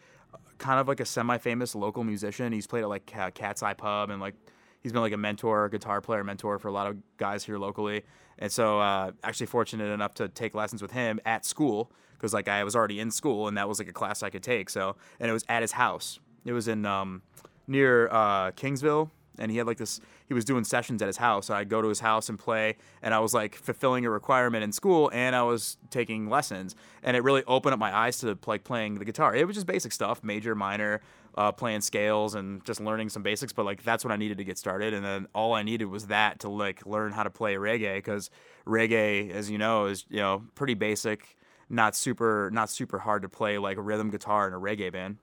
kind 0.57 0.79
of 0.79 0.87
like 0.87 0.99
a 0.99 1.05
semi-famous 1.05 1.75
local 1.75 2.03
musician. 2.03 2.53
He's 2.53 2.67
played 2.67 2.83
at 2.83 2.89
like 2.89 3.05
cat's 3.05 3.63
eye 3.63 3.73
pub 3.73 4.09
and 4.09 4.21
like 4.21 4.35
he's 4.81 4.91
been 4.91 5.01
like 5.01 5.13
a 5.13 5.17
mentor 5.17 5.69
guitar 5.69 6.01
player 6.01 6.23
mentor 6.23 6.59
for 6.59 6.67
a 6.67 6.71
lot 6.71 6.87
of 6.87 6.97
guys 7.17 7.43
here 7.43 7.57
locally. 7.57 8.03
And 8.37 8.51
so 8.51 8.79
uh, 8.79 9.11
actually 9.23 9.47
fortunate 9.47 9.91
enough 9.91 10.13
to 10.15 10.27
take 10.27 10.55
lessons 10.55 10.81
with 10.81 10.91
him 10.91 11.19
at 11.25 11.45
school 11.45 11.91
because 12.13 12.33
like 12.33 12.47
i 12.47 12.63
was 12.63 12.75
already 12.75 12.99
in 12.99 13.11
school 13.11 13.47
and 13.47 13.57
that 13.57 13.67
was 13.67 13.77
like 13.77 13.89
a 13.89 13.93
class 13.93 14.23
i 14.23 14.29
could 14.29 14.43
take. 14.43 14.69
So 14.69 14.95
and 15.19 15.29
it 15.29 15.33
was 15.33 15.43
at 15.49 15.61
his 15.61 15.73
house. 15.73 16.19
It 16.45 16.53
was 16.53 16.67
in 16.67 16.85
um, 16.85 17.23
near 17.67 18.07
uh, 18.09 18.51
Kingsville, 18.51 19.09
and 19.39 19.51
he 19.51 19.57
had 19.57 19.67
like 19.67 19.77
this. 19.77 19.99
He 20.27 20.33
was 20.33 20.45
doing 20.45 20.63
sessions 20.63 21.01
at 21.01 21.07
his 21.07 21.17
house. 21.17 21.49
I'd 21.49 21.69
go 21.69 21.81
to 21.81 21.87
his 21.87 21.99
house 21.99 22.29
and 22.29 22.39
play, 22.39 22.77
and 23.01 23.13
I 23.13 23.19
was 23.19 23.33
like 23.33 23.55
fulfilling 23.55 24.05
a 24.05 24.09
requirement 24.09 24.63
in 24.63 24.71
school, 24.71 25.11
and 25.13 25.35
I 25.35 25.43
was 25.43 25.77
taking 25.89 26.29
lessons, 26.29 26.75
and 27.03 27.15
it 27.15 27.23
really 27.23 27.43
opened 27.45 27.73
up 27.73 27.79
my 27.79 27.95
eyes 27.95 28.19
to 28.19 28.37
like 28.47 28.63
playing 28.63 28.95
the 28.95 29.05
guitar. 29.05 29.35
It 29.35 29.45
was 29.45 29.55
just 29.55 29.67
basic 29.67 29.91
stuff, 29.91 30.23
major, 30.23 30.55
minor, 30.55 31.01
uh, 31.37 31.51
playing 31.51 31.81
scales, 31.81 32.33
and 32.33 32.63
just 32.65 32.81
learning 32.81 33.09
some 33.09 33.21
basics. 33.21 33.53
But 33.53 33.65
like 33.65 33.83
that's 33.83 34.03
what 34.03 34.11
I 34.11 34.17
needed 34.17 34.37
to 34.39 34.43
get 34.43 34.57
started, 34.57 34.93
and 34.93 35.05
then 35.05 35.27
all 35.35 35.53
I 35.53 35.63
needed 35.63 35.85
was 35.85 36.07
that 36.07 36.39
to 36.39 36.49
like 36.49 36.85
learn 36.85 37.11
how 37.11 37.23
to 37.23 37.29
play 37.29 37.55
reggae, 37.55 37.97
because 37.97 38.31
reggae, 38.65 39.31
as 39.31 39.51
you 39.51 39.57
know, 39.57 39.85
is 39.85 40.05
you 40.09 40.19
know 40.19 40.43
pretty 40.55 40.73
basic, 40.73 41.37
not 41.69 41.95
super, 41.95 42.49
not 42.51 42.69
super 42.69 42.99
hard 42.99 43.21
to 43.21 43.29
play 43.29 43.57
like 43.57 43.77
rhythm 43.79 44.09
guitar 44.09 44.47
in 44.47 44.53
a 44.53 44.59
reggae 44.59 44.91
band. 44.91 45.17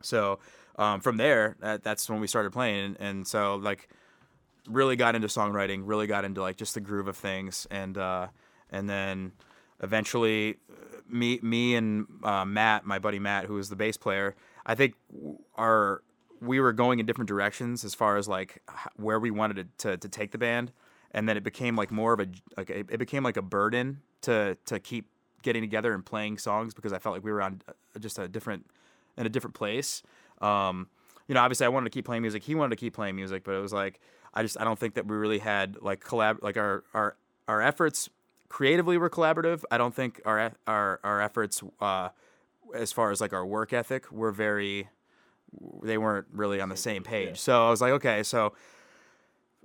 So 0.00 0.38
um, 0.76 1.00
from 1.00 1.16
there, 1.16 1.56
that, 1.60 1.82
that's 1.82 2.08
when 2.08 2.20
we 2.20 2.26
started 2.26 2.52
playing, 2.52 2.84
and, 2.84 2.96
and, 3.00 3.26
so 3.26 3.56
like 3.56 3.88
really 4.68 4.96
got 4.96 5.14
into 5.14 5.28
songwriting, 5.28 5.82
really 5.84 6.06
got 6.06 6.24
into 6.24 6.40
like 6.40 6.56
just 6.56 6.74
the 6.74 6.80
groove 6.80 7.08
of 7.08 7.16
things, 7.16 7.66
and 7.70 7.96
uh, 7.98 8.28
and 8.70 8.88
then 8.88 9.32
eventually, 9.82 10.56
uh, 10.70 10.98
me 11.08 11.38
me 11.42 11.74
and 11.74 12.06
uh, 12.22 12.44
Matt, 12.44 12.84
my 12.84 12.98
buddy 12.98 13.18
Matt, 13.18 13.46
who 13.46 13.54
was 13.54 13.68
the 13.68 13.76
bass 13.76 13.96
player, 13.96 14.34
I 14.64 14.74
think 14.74 14.94
our 15.56 16.02
we 16.40 16.58
were 16.60 16.72
going 16.72 16.98
in 16.98 17.06
different 17.06 17.28
directions 17.28 17.84
as 17.84 17.94
far 17.94 18.16
as 18.16 18.28
like 18.28 18.62
where 18.96 19.20
we 19.20 19.30
wanted 19.30 19.54
to, 19.78 19.90
to, 19.90 19.96
to 19.96 20.08
take 20.08 20.32
the 20.32 20.38
band, 20.38 20.72
and 21.12 21.28
then 21.28 21.36
it 21.36 21.44
became 21.44 21.76
like 21.76 21.90
more 21.90 22.12
of 22.12 22.20
a 22.20 22.26
like 22.56 22.70
it 22.70 22.98
became 22.98 23.22
like 23.22 23.36
a 23.36 23.42
burden 23.42 24.00
to 24.22 24.56
to 24.66 24.80
keep 24.80 25.06
getting 25.42 25.62
together 25.62 25.92
and 25.92 26.04
playing 26.06 26.38
songs 26.38 26.72
because 26.72 26.92
I 26.92 26.98
felt 26.98 27.14
like 27.14 27.24
we 27.24 27.32
were 27.32 27.42
on 27.42 27.62
uh, 27.68 27.98
just 27.98 28.18
a 28.18 28.28
different 28.28 28.66
in 29.16 29.26
a 29.26 29.28
different 29.28 29.54
place. 29.54 30.02
Um, 30.40 30.88
you 31.28 31.34
know, 31.34 31.40
obviously 31.40 31.66
I 31.66 31.68
wanted 31.68 31.84
to 31.84 31.90
keep 31.90 32.04
playing 32.04 32.22
music. 32.22 32.42
He 32.42 32.54
wanted 32.54 32.70
to 32.70 32.76
keep 32.76 32.94
playing 32.94 33.16
music, 33.16 33.44
but 33.44 33.54
it 33.54 33.60
was 33.60 33.72
like 33.72 34.00
I 34.34 34.42
just 34.42 34.60
I 34.60 34.64
don't 34.64 34.78
think 34.78 34.94
that 34.94 35.06
we 35.06 35.16
really 35.16 35.38
had 35.38 35.76
like 35.80 36.02
collab 36.02 36.42
like 36.42 36.56
our 36.56 36.84
our 36.94 37.16
our 37.48 37.60
efforts 37.60 38.08
creatively 38.48 38.98
were 38.98 39.10
collaborative. 39.10 39.62
I 39.70 39.78
don't 39.78 39.94
think 39.94 40.20
our 40.24 40.52
our 40.66 41.00
our 41.02 41.20
efforts 41.20 41.62
uh, 41.80 42.10
as 42.74 42.92
far 42.92 43.10
as 43.10 43.20
like 43.20 43.32
our 43.32 43.44
work 43.44 43.72
ethic 43.72 44.10
were 44.10 44.32
very 44.32 44.88
they 45.82 45.98
weren't 45.98 46.26
really 46.32 46.60
on 46.60 46.68
the 46.68 46.76
same 46.76 47.02
page. 47.02 47.28
Yeah. 47.28 47.34
So 47.34 47.66
I 47.66 47.70
was 47.70 47.80
like, 47.80 47.92
okay, 47.92 48.22
so 48.22 48.54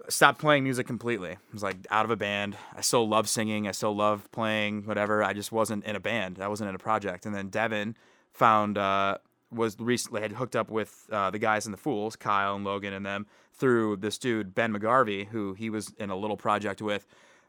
stopped 0.09 0.39
playing 0.39 0.63
music 0.63 0.87
completely. 0.87 1.31
I 1.31 1.37
was 1.53 1.63
like 1.63 1.77
out 1.89 2.05
of 2.05 2.11
a 2.11 2.15
band. 2.15 2.57
I 2.75 2.81
still 2.81 3.07
love 3.07 3.27
singing. 3.29 3.67
I 3.67 3.71
still 3.71 3.95
love 3.95 4.29
playing 4.31 4.83
whatever. 4.83 5.23
I 5.23 5.33
just 5.33 5.51
wasn't 5.51 5.85
in 5.85 5.95
a 5.95 5.99
band. 5.99 6.39
I 6.41 6.47
wasn't 6.47 6.69
in 6.69 6.75
a 6.75 6.79
project. 6.79 7.25
And 7.25 7.33
then 7.33 7.49
Devin 7.49 7.95
found 8.31 8.77
uh, 8.77 9.17
was 9.51 9.79
recently 9.79 10.21
had 10.21 10.33
hooked 10.33 10.55
up 10.55 10.69
with 10.69 11.07
uh, 11.11 11.29
the 11.31 11.39
guys 11.39 11.65
in 11.65 11.71
the 11.71 11.77
Fools, 11.77 12.15
Kyle 12.15 12.55
and 12.55 12.63
Logan 12.63 12.93
and 12.93 13.05
them, 13.05 13.25
through 13.57 13.97
this 13.97 14.17
dude 14.17 14.53
Ben 14.55 14.73
McGarvey, 14.73 15.27
who 15.27 15.53
he 15.53 15.69
was 15.69 15.93
in 15.97 16.09
a 16.09 16.15
little 16.15 16.37
project 16.37 16.81
with 16.81 17.05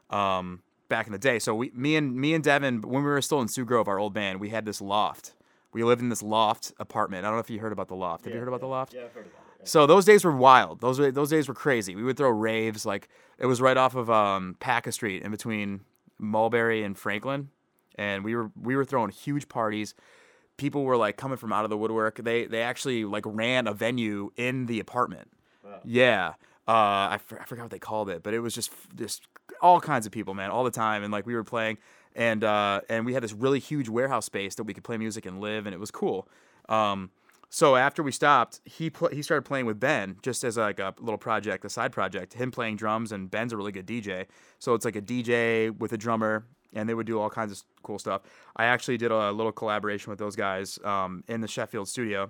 um, 0.09 0.61
back 0.87 1.05
in 1.05 1.13
the 1.13 1.19
day. 1.19 1.39
So 1.39 1.53
we, 1.55 1.71
me 1.73 1.95
and 1.95 2.15
me 2.15 2.33
and 2.33 2.43
Devin, 2.43 2.81
when 2.81 3.03
we 3.03 3.09
were 3.09 3.21
still 3.21 3.41
in 3.41 3.47
Sioux 3.47 3.65
Grove, 3.65 3.87
our 3.87 3.99
old 3.99 4.13
band, 4.13 4.39
we 4.39 4.49
had 4.49 4.65
this 4.65 4.81
loft. 4.81 5.33
We 5.71 5.83
lived 5.83 6.01
in 6.01 6.09
this 6.09 6.23
loft 6.23 6.73
apartment. 6.79 7.25
I 7.25 7.27
don't 7.27 7.35
know 7.35 7.41
if 7.41 7.49
you 7.49 7.59
heard 7.59 7.71
about 7.71 7.87
the 7.87 7.95
loft. 7.95 8.25
Have 8.25 8.31
yeah, 8.31 8.35
you 8.35 8.39
heard 8.39 8.47
about 8.47 8.57
yeah. 8.57 8.61
the 8.61 8.67
loft? 8.67 8.93
Yeah, 8.93 9.01
I've 9.05 9.13
heard 9.13 9.27
about 9.27 9.39
it. 9.39 9.59
Yeah. 9.59 9.65
So 9.65 9.85
those 9.85 10.05
days 10.05 10.23
were 10.23 10.35
wild. 10.35 10.81
Those 10.81 10.97
those 11.13 11.29
days 11.29 11.47
were 11.47 11.53
crazy. 11.53 11.95
We 11.95 12.03
would 12.03 12.17
throw 12.17 12.29
raves 12.29 12.85
like 12.85 13.09
it 13.37 13.45
was 13.45 13.61
right 13.61 13.77
off 13.77 13.95
of 13.95 14.09
um, 14.09 14.55
Paca 14.59 14.91
Street 14.91 15.21
in 15.21 15.31
between 15.31 15.81
Mulberry 16.17 16.83
and 16.83 16.97
Franklin, 16.97 17.49
and 17.95 18.23
we 18.23 18.35
were 18.35 18.51
we 18.59 18.75
were 18.75 18.85
throwing 18.85 19.11
huge 19.11 19.47
parties 19.47 19.93
people 20.59 20.83
were 20.83 20.97
like 20.97 21.17
coming 21.17 21.37
from 21.37 21.51
out 21.51 21.63
of 21.63 21.71
the 21.71 21.77
woodwork. 21.77 22.17
They 22.17 22.45
they 22.45 22.61
actually 22.61 23.05
like 23.05 23.23
ran 23.25 23.65
a 23.65 23.73
venue 23.73 24.31
in 24.35 24.67
the 24.67 24.79
apartment. 24.79 25.31
Wow. 25.69 25.79
Yeah. 25.85 26.33
Uh, 26.67 26.71
I, 26.71 27.19
I 27.39 27.45
forgot 27.45 27.63
what 27.63 27.71
they 27.71 27.79
called 27.79 28.09
it, 28.09 28.21
but 28.21 28.33
it 28.33 28.39
was 28.39 28.53
just 28.53 28.71
just 28.95 29.27
all 29.61 29.79
kinds 29.79 30.05
of 30.05 30.11
people, 30.11 30.33
man, 30.33 30.51
all 30.51 30.63
the 30.63 30.71
time, 30.71 31.03
and 31.03 31.11
like 31.11 31.25
we 31.25 31.33
were 31.33 31.43
playing, 31.43 31.79
and 32.15 32.43
uh, 32.43 32.81
and 32.89 33.05
we 33.05 33.13
had 33.13 33.23
this 33.23 33.33
really 33.33 33.59
huge 33.59 33.89
warehouse 33.89 34.25
space 34.25 34.55
that 34.55 34.63
we 34.65 34.73
could 34.73 34.83
play 34.83 34.97
music 34.97 35.25
and 35.25 35.41
live, 35.41 35.65
and 35.65 35.73
it 35.73 35.79
was 35.79 35.89
cool. 35.89 36.27
Um, 36.67 37.09
so 37.49 37.75
after 37.75 38.03
we 38.03 38.11
stopped, 38.11 38.61
he 38.65 38.91
pl- 38.91 39.09
he 39.09 39.23
started 39.23 39.43
playing 39.43 39.65
with 39.65 39.79
Ben 39.79 40.17
just 40.21 40.43
as 40.43 40.57
like 40.57 40.79
a 40.79 40.93
little 40.99 41.17
project, 41.17 41.65
a 41.65 41.69
side 41.69 41.91
project. 41.91 42.33
Him 42.33 42.51
playing 42.51 42.75
drums, 42.75 43.11
and 43.11 43.31
Ben's 43.31 43.51
a 43.51 43.57
really 43.57 43.71
good 43.71 43.87
DJ, 43.87 44.27
so 44.59 44.75
it's 44.75 44.85
like 44.85 44.95
a 44.95 45.01
DJ 45.01 45.75
with 45.75 45.91
a 45.91 45.97
drummer 45.97 46.45
and 46.73 46.87
they 46.87 46.93
would 46.93 47.07
do 47.07 47.19
all 47.19 47.29
kinds 47.29 47.51
of 47.51 47.63
cool 47.81 47.99
stuff. 47.99 48.21
I 48.55 48.65
actually 48.65 48.97
did 48.97 49.11
a 49.11 49.31
little 49.31 49.51
collaboration 49.51 50.11
with 50.11 50.19
those 50.19 50.35
guys 50.35 50.77
um, 50.83 51.23
in 51.27 51.41
the 51.41 51.47
Sheffield 51.47 51.87
studio. 51.87 52.29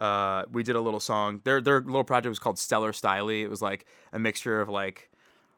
Uh, 0.00 0.44
we 0.50 0.62
did 0.62 0.76
a 0.76 0.80
little 0.80 1.00
song. 1.00 1.40
Their 1.44 1.60
their 1.60 1.80
little 1.80 2.04
project 2.04 2.30
was 2.30 2.38
called 2.38 2.58
Stellar 2.58 2.92
Styley. 2.92 3.42
It 3.42 3.48
was 3.48 3.60
like 3.62 3.86
a 4.12 4.18
mixture 4.18 4.60
of 4.60 4.68
like 4.68 5.10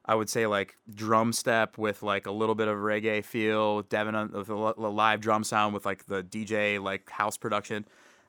I 0.04 0.14
would 0.14 0.28
say 0.28 0.46
like 0.46 0.76
drum 0.92 1.32
step 1.32 1.78
with 1.78 2.02
like 2.02 2.26
a 2.26 2.32
little 2.32 2.54
bit 2.54 2.68
of 2.68 2.78
reggae 2.78 3.25
feel, 3.25 3.82
Devin 3.82 4.14
on 4.14 4.32
a 4.34 4.88
live 4.88 5.20
drum 5.20 5.44
sound 5.44 5.75
with 5.75 5.87
like 5.87 6.06
the 6.06 6.22
DJ 6.22 6.82
like 6.82 7.08
house 7.11 7.37
production, 7.37 7.87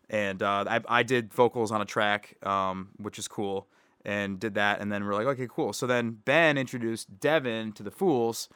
and 0.10 0.43
uh, 0.43 0.65
I 0.67 0.82
I 0.88 1.03
did 1.03 1.34
vocals 1.34 1.72
on 1.72 1.82
a 1.82 1.86
track, 1.86 2.36
um, 2.46 2.89
which 2.98 3.17
is 3.17 3.27
cool, 3.27 3.67
and 4.05 4.39
did 4.39 4.53
that, 4.55 4.82
and 4.82 4.91
then 4.91 5.03
we're 5.05 5.15
like 5.15 5.27
okay 5.27 5.48
cool. 5.50 5.74
So 5.74 5.88
then 5.88 6.20
Ben 6.25 6.58
introduced 6.58 7.20
Devin 7.20 7.72
to 7.74 7.84
the 7.84 7.91
Fools, 7.91 8.50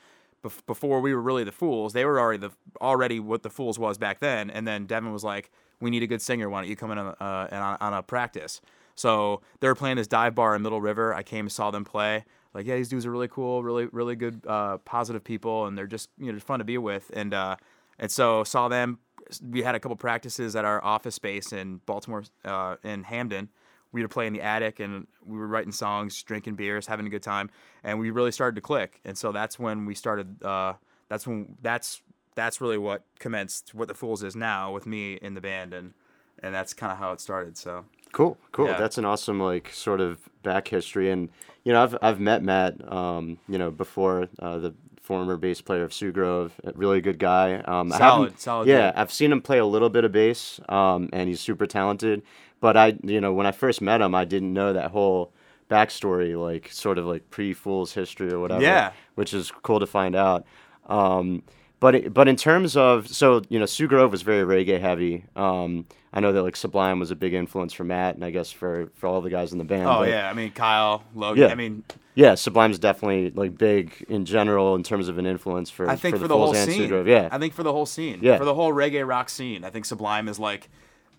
before 0.66 1.02
we 1.02 1.14
were 1.14 1.22
really 1.22 1.44
the 1.44 1.52
Fools. 1.52 1.94
They 1.94 2.06
were 2.06 2.20
already 2.20 2.40
the 2.40 2.52
already 2.82 3.20
what 3.20 3.44
the 3.44 3.50
Fools 3.50 3.80
was 3.80 3.98
back 3.98 4.20
then. 4.20 4.50
And 4.50 4.68
then 4.68 4.86
Devin 4.86 5.12
was 5.12 5.24
like, 5.24 5.52
"We 5.80 5.90
need 5.90 6.04
a 6.04 6.08
good 6.08 6.22
singer. 6.22 6.50
Why 6.50 6.62
don't 6.62 6.70
you 6.70 6.76
come 6.76 6.92
in 6.92 6.98
on, 6.98 7.16
uh, 7.20 7.48
on, 7.52 7.78
on 7.80 7.94
a 7.94 8.04
practice?" 8.04 8.62
So 8.96 9.42
they 9.60 9.68
were 9.68 9.76
playing 9.76 9.98
this 9.98 10.08
dive 10.08 10.34
bar 10.36 10.56
in 10.56 10.64
Middle 10.64 10.82
River. 10.82 11.14
I 11.14 11.22
came, 11.24 11.50
saw 11.50 11.70
them 11.72 11.86
play. 11.86 12.26
Like, 12.54 12.66
yeah, 12.66 12.76
these 12.76 12.90
dudes 12.90 13.06
are 13.06 13.12
really 13.12 13.28
cool, 13.28 13.62
really, 13.62 13.86
really 13.92 14.16
good, 14.16 14.42
uh, 14.48 14.78
positive 14.80 15.24
people, 15.24 15.68
and 15.68 15.78
they're 15.78 15.86
just 15.86 16.10
you 16.18 16.32
know 16.32 16.40
fun 16.40 16.60
to 16.60 16.66
be 16.66 16.78
with. 16.80 17.12
And 17.14 17.34
uh, 17.34 17.58
and 18.00 18.10
so 18.12 18.44
saw 18.44 18.68
them. 18.68 19.00
We 19.42 19.62
had 19.62 19.76
a 19.76 19.80
couple 19.80 19.98
practices 19.98 20.56
at 20.56 20.66
our 20.66 20.84
office 20.84 21.14
space 21.16 21.52
in 21.54 21.82
Baltimore, 21.86 22.24
uh, 22.46 22.78
in 22.84 23.04
Hampden. 23.04 23.50
we 23.92 24.02
would 24.02 24.12
play 24.12 24.28
in 24.28 24.34
the 24.34 24.42
attic 24.42 24.80
and 24.80 25.08
we 25.26 25.38
were 25.38 25.48
writing 25.48 25.72
songs, 25.72 26.22
drinking 26.24 26.56
beers, 26.56 26.88
having 26.88 27.06
a 27.06 27.10
good 27.10 27.24
time, 27.24 27.50
and 27.84 28.00
we 28.00 28.10
really 28.10 28.32
started 28.32 28.56
to 28.56 28.62
click. 28.62 29.00
And 29.06 29.18
so 29.18 29.32
that's 29.32 29.58
when 29.60 29.86
we 29.86 29.96
started. 29.96 30.42
Uh, 30.44 30.74
that's 31.10 31.26
when 31.26 31.56
that's 31.62 32.02
that's 32.38 32.62
really 32.62 32.77
what 32.77 33.03
commenced 33.20 33.74
what 33.74 33.89
the 33.89 33.96
Fools 33.96 34.24
is 34.24 34.36
now 34.36 34.72
with 34.72 34.86
me 34.86 35.15
in 35.15 35.34
the 35.34 35.41
band, 35.41 35.74
and 35.74 35.94
and 36.41 36.53
that's 36.53 36.74
kind 36.74 36.91
of 36.94 37.00
how 37.00 37.12
it 37.12 37.20
started. 37.20 37.58
So 37.58 37.84
cool, 38.13 38.38
cool. 38.53 38.67
Yeah. 38.67 38.77
That's 38.77 38.98
an 38.98 39.03
awesome 39.03 39.41
like 39.41 39.74
sort 39.74 40.00
of 40.00 40.29
back 40.44 40.67
history, 40.67 41.12
and 41.12 41.29
you 41.65 41.74
know 41.74 41.84
I've 41.84 41.98
I've 42.01 42.20
met 42.20 42.44
Matt, 42.44 42.89
um, 42.89 43.39
you 43.50 43.58
know 43.58 43.72
before 43.72 44.29
uh, 44.39 44.60
the 44.60 44.74
former 45.01 45.36
bass 45.36 45.62
player 45.62 45.84
of 45.84 45.94
Sioux 45.94 46.12
Grove, 46.12 46.53
really 46.75 47.01
good 47.01 47.17
guy. 47.17 47.56
Um, 47.56 47.89
solid, 47.91 48.39
solid. 48.39 48.67
Yeah, 48.67 48.91
I've 48.96 49.12
seen 49.12 49.32
him 49.32 49.41
play 49.41 49.58
a 49.58 49.65
little 49.65 49.89
bit 49.89 50.06
of 50.06 50.12
bass, 50.12 50.60
um, 50.70 51.10
and 51.12 51.27
he's 51.27 51.39
super 51.39 51.65
talented. 51.65 52.22
But 52.60 52.77
I, 52.77 52.98
you 53.03 53.20
know, 53.20 53.34
when 53.34 53.48
I 53.48 53.51
first 53.51 53.82
met 53.82 54.01
him, 54.01 54.13
I 54.13 54.25
didn't 54.25 54.53
know 54.53 54.74
that 54.74 54.91
whole 54.91 55.34
backstory, 55.70 56.39
like 56.39 56.72
sort 56.72 57.00
of 57.00 57.06
like 57.06 57.29
pre 57.32 57.53
Fool's 57.53 57.94
history 57.94 58.32
or 58.32 58.39
whatever. 58.39 58.62
Yeah. 58.62 58.91
Which 59.15 59.34
is 59.34 59.51
cool 59.63 59.79
to 59.79 59.88
find 59.88 60.15
out. 60.15 60.46
Um, 60.88 61.44
but 61.80 61.96
it, 61.96 62.14
but 62.14 62.28
in 62.28 62.36
terms 62.36 62.76
of 62.76 63.08
so 63.08 63.42
you 63.50 63.60
know 63.60 63.66
Sioux 63.66 63.88
Grove 63.88 64.12
was 64.12 64.22
very 64.22 64.44
reggae 64.44 64.80
heavy. 64.80 65.26
Um, 65.36 65.86
I 66.14 66.20
know 66.20 66.32
that 66.32 66.42
like 66.42 66.56
Sublime 66.56 67.00
was 67.00 67.12
a 67.12 67.16
big 67.16 67.34
influence 67.34 67.74
for 67.74 67.84
Matt 67.84 68.16
and 68.16 68.26
I 68.26 68.32
guess 68.32 68.52
for 68.52 68.90
for 68.96 69.08
all 69.08 69.22
the 69.22 69.30
guys 69.30 69.52
in 69.52 69.58
the 69.58 69.64
band. 69.64 69.88
Oh 69.88 70.00
but, 70.00 70.10
yeah, 70.10 70.30
I 70.30 70.34
mean 70.34 70.52
Kyle, 70.52 71.04
Logan. 71.14 71.44
Yeah. 71.44 71.50
I 71.50 71.56
mean 71.56 71.84
Yeah, 72.16 72.34
Sublime's 72.36 72.80
definitely 72.80 73.30
like 73.32 73.58
big 73.58 74.06
in 74.10 74.26
general 74.26 74.76
in 74.76 74.84
terms 74.84 75.08
of 75.08 75.18
an 75.20 75.28
influence 75.28 75.70
for 75.70 75.88
I 75.88 75.96
think 75.96 76.16
for 76.16 76.22
for 76.22 76.28
the, 76.28 76.34
the, 76.34 76.38
whole 76.38 76.54
scene. 76.56 76.74
Sioux 76.74 76.88
Grove. 76.88 77.08
Yeah, 77.08 77.30
I 77.32 77.38
think 77.38 77.54
for 77.54 77.64
the 77.64 77.72
whole 77.72 77.86
scene. 77.86 78.20
Yeah. 78.22 78.38
For 78.38 78.46
the 78.46 78.56
whole 78.56 78.74
reggae 78.74 79.08
rock 79.08 79.30
scene, 79.30 79.64
I 79.64 79.70
think 79.70 79.86
Sublime 79.86 80.28
is 80.28 80.40
like 80.40 80.70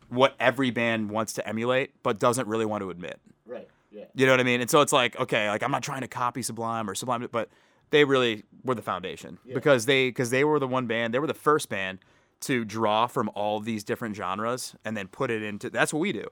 what 0.08 0.34
every 0.40 0.70
band 0.70 1.10
wants 1.10 1.34
to 1.34 1.46
emulate, 1.46 1.92
but 2.02 2.18
doesn't 2.18 2.48
really 2.48 2.64
want 2.64 2.82
to 2.82 2.90
admit. 2.90 3.20
right. 3.46 3.68
Yeah. 3.90 4.04
You 4.14 4.26
know 4.26 4.32
what 4.32 4.40
I 4.40 4.44
mean? 4.44 4.60
And 4.60 4.68
so 4.68 4.80
it's 4.80 4.92
like, 4.92 5.18
okay, 5.18 5.48
like 5.48 5.62
I'm 5.62 5.70
not 5.70 5.82
trying 5.82 6.02
to 6.02 6.08
copy 6.08 6.42
Sublime 6.42 6.90
or 6.90 6.94
Sublime, 6.94 7.26
but 7.30 7.48
they 7.90 8.04
really 8.04 8.44
were 8.64 8.74
the 8.74 8.82
foundation 8.82 9.38
because 9.54 9.86
they 9.86 10.08
because 10.08 10.30
they 10.30 10.44
were 10.44 10.58
the 10.58 10.68
one 10.68 10.86
band, 10.86 11.14
they 11.14 11.18
were 11.18 11.26
the 11.26 11.34
first 11.34 11.68
band 11.68 11.98
to 12.40 12.64
draw 12.64 13.06
from 13.06 13.30
all 13.34 13.60
these 13.60 13.82
different 13.82 14.14
genres 14.14 14.74
and 14.84 14.96
then 14.96 15.08
put 15.08 15.30
it 15.30 15.42
into. 15.42 15.70
That's 15.70 15.92
what 15.92 16.00
we 16.00 16.12
do. 16.12 16.26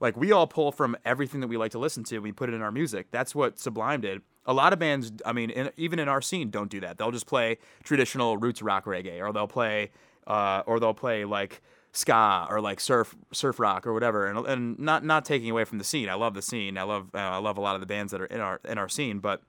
Like 0.00 0.16
we 0.16 0.32
all 0.32 0.46
pull 0.46 0.72
from 0.72 0.96
everything 1.04 1.40
that 1.40 1.48
we 1.48 1.56
like 1.56 1.72
to 1.72 1.78
listen 1.78 2.04
to, 2.04 2.16
and 2.16 2.24
we 2.24 2.32
put 2.32 2.48
it 2.48 2.54
in 2.54 2.62
our 2.62 2.72
music. 2.72 3.08
That's 3.10 3.34
what 3.34 3.58
Sublime 3.58 4.00
did. 4.00 4.22
A 4.46 4.54
lot 4.54 4.72
of 4.72 4.78
bands, 4.78 5.12
I 5.26 5.32
mean, 5.32 5.50
in, 5.50 5.70
even 5.76 5.98
in 5.98 6.08
our 6.08 6.22
scene, 6.22 6.50
don't 6.50 6.70
do 6.70 6.80
that. 6.80 6.96
They'll 6.96 7.10
just 7.10 7.26
play 7.26 7.58
traditional 7.84 8.38
roots 8.38 8.62
rock 8.62 8.86
reggae, 8.86 9.20
or 9.20 9.32
they'll 9.32 9.46
play, 9.46 9.90
uh, 10.26 10.62
or 10.66 10.80
they'll 10.80 10.94
play 10.94 11.26
like 11.26 11.60
ska 11.92 12.46
or 12.48 12.60
like 12.60 12.78
surf 12.78 13.16
surf 13.32 13.58
rock 13.58 13.84
or 13.84 13.92
whatever 13.92 14.28
and, 14.28 14.46
and 14.46 14.78
not 14.78 15.04
not 15.04 15.24
taking 15.24 15.50
away 15.50 15.64
from 15.64 15.78
the 15.78 15.84
scene 15.84 16.08
i 16.08 16.14
love 16.14 16.34
the 16.34 16.42
scene 16.42 16.78
i 16.78 16.84
love 16.84 17.08
uh, 17.14 17.18
i 17.18 17.36
love 17.38 17.58
a 17.58 17.60
lot 17.60 17.74
of 17.74 17.80
the 17.80 17.86
bands 17.86 18.12
that 18.12 18.20
are 18.20 18.26
in 18.26 18.40
our 18.40 18.60
in 18.64 18.78
our 18.78 18.88
scene 18.88 19.18
but 19.18 19.42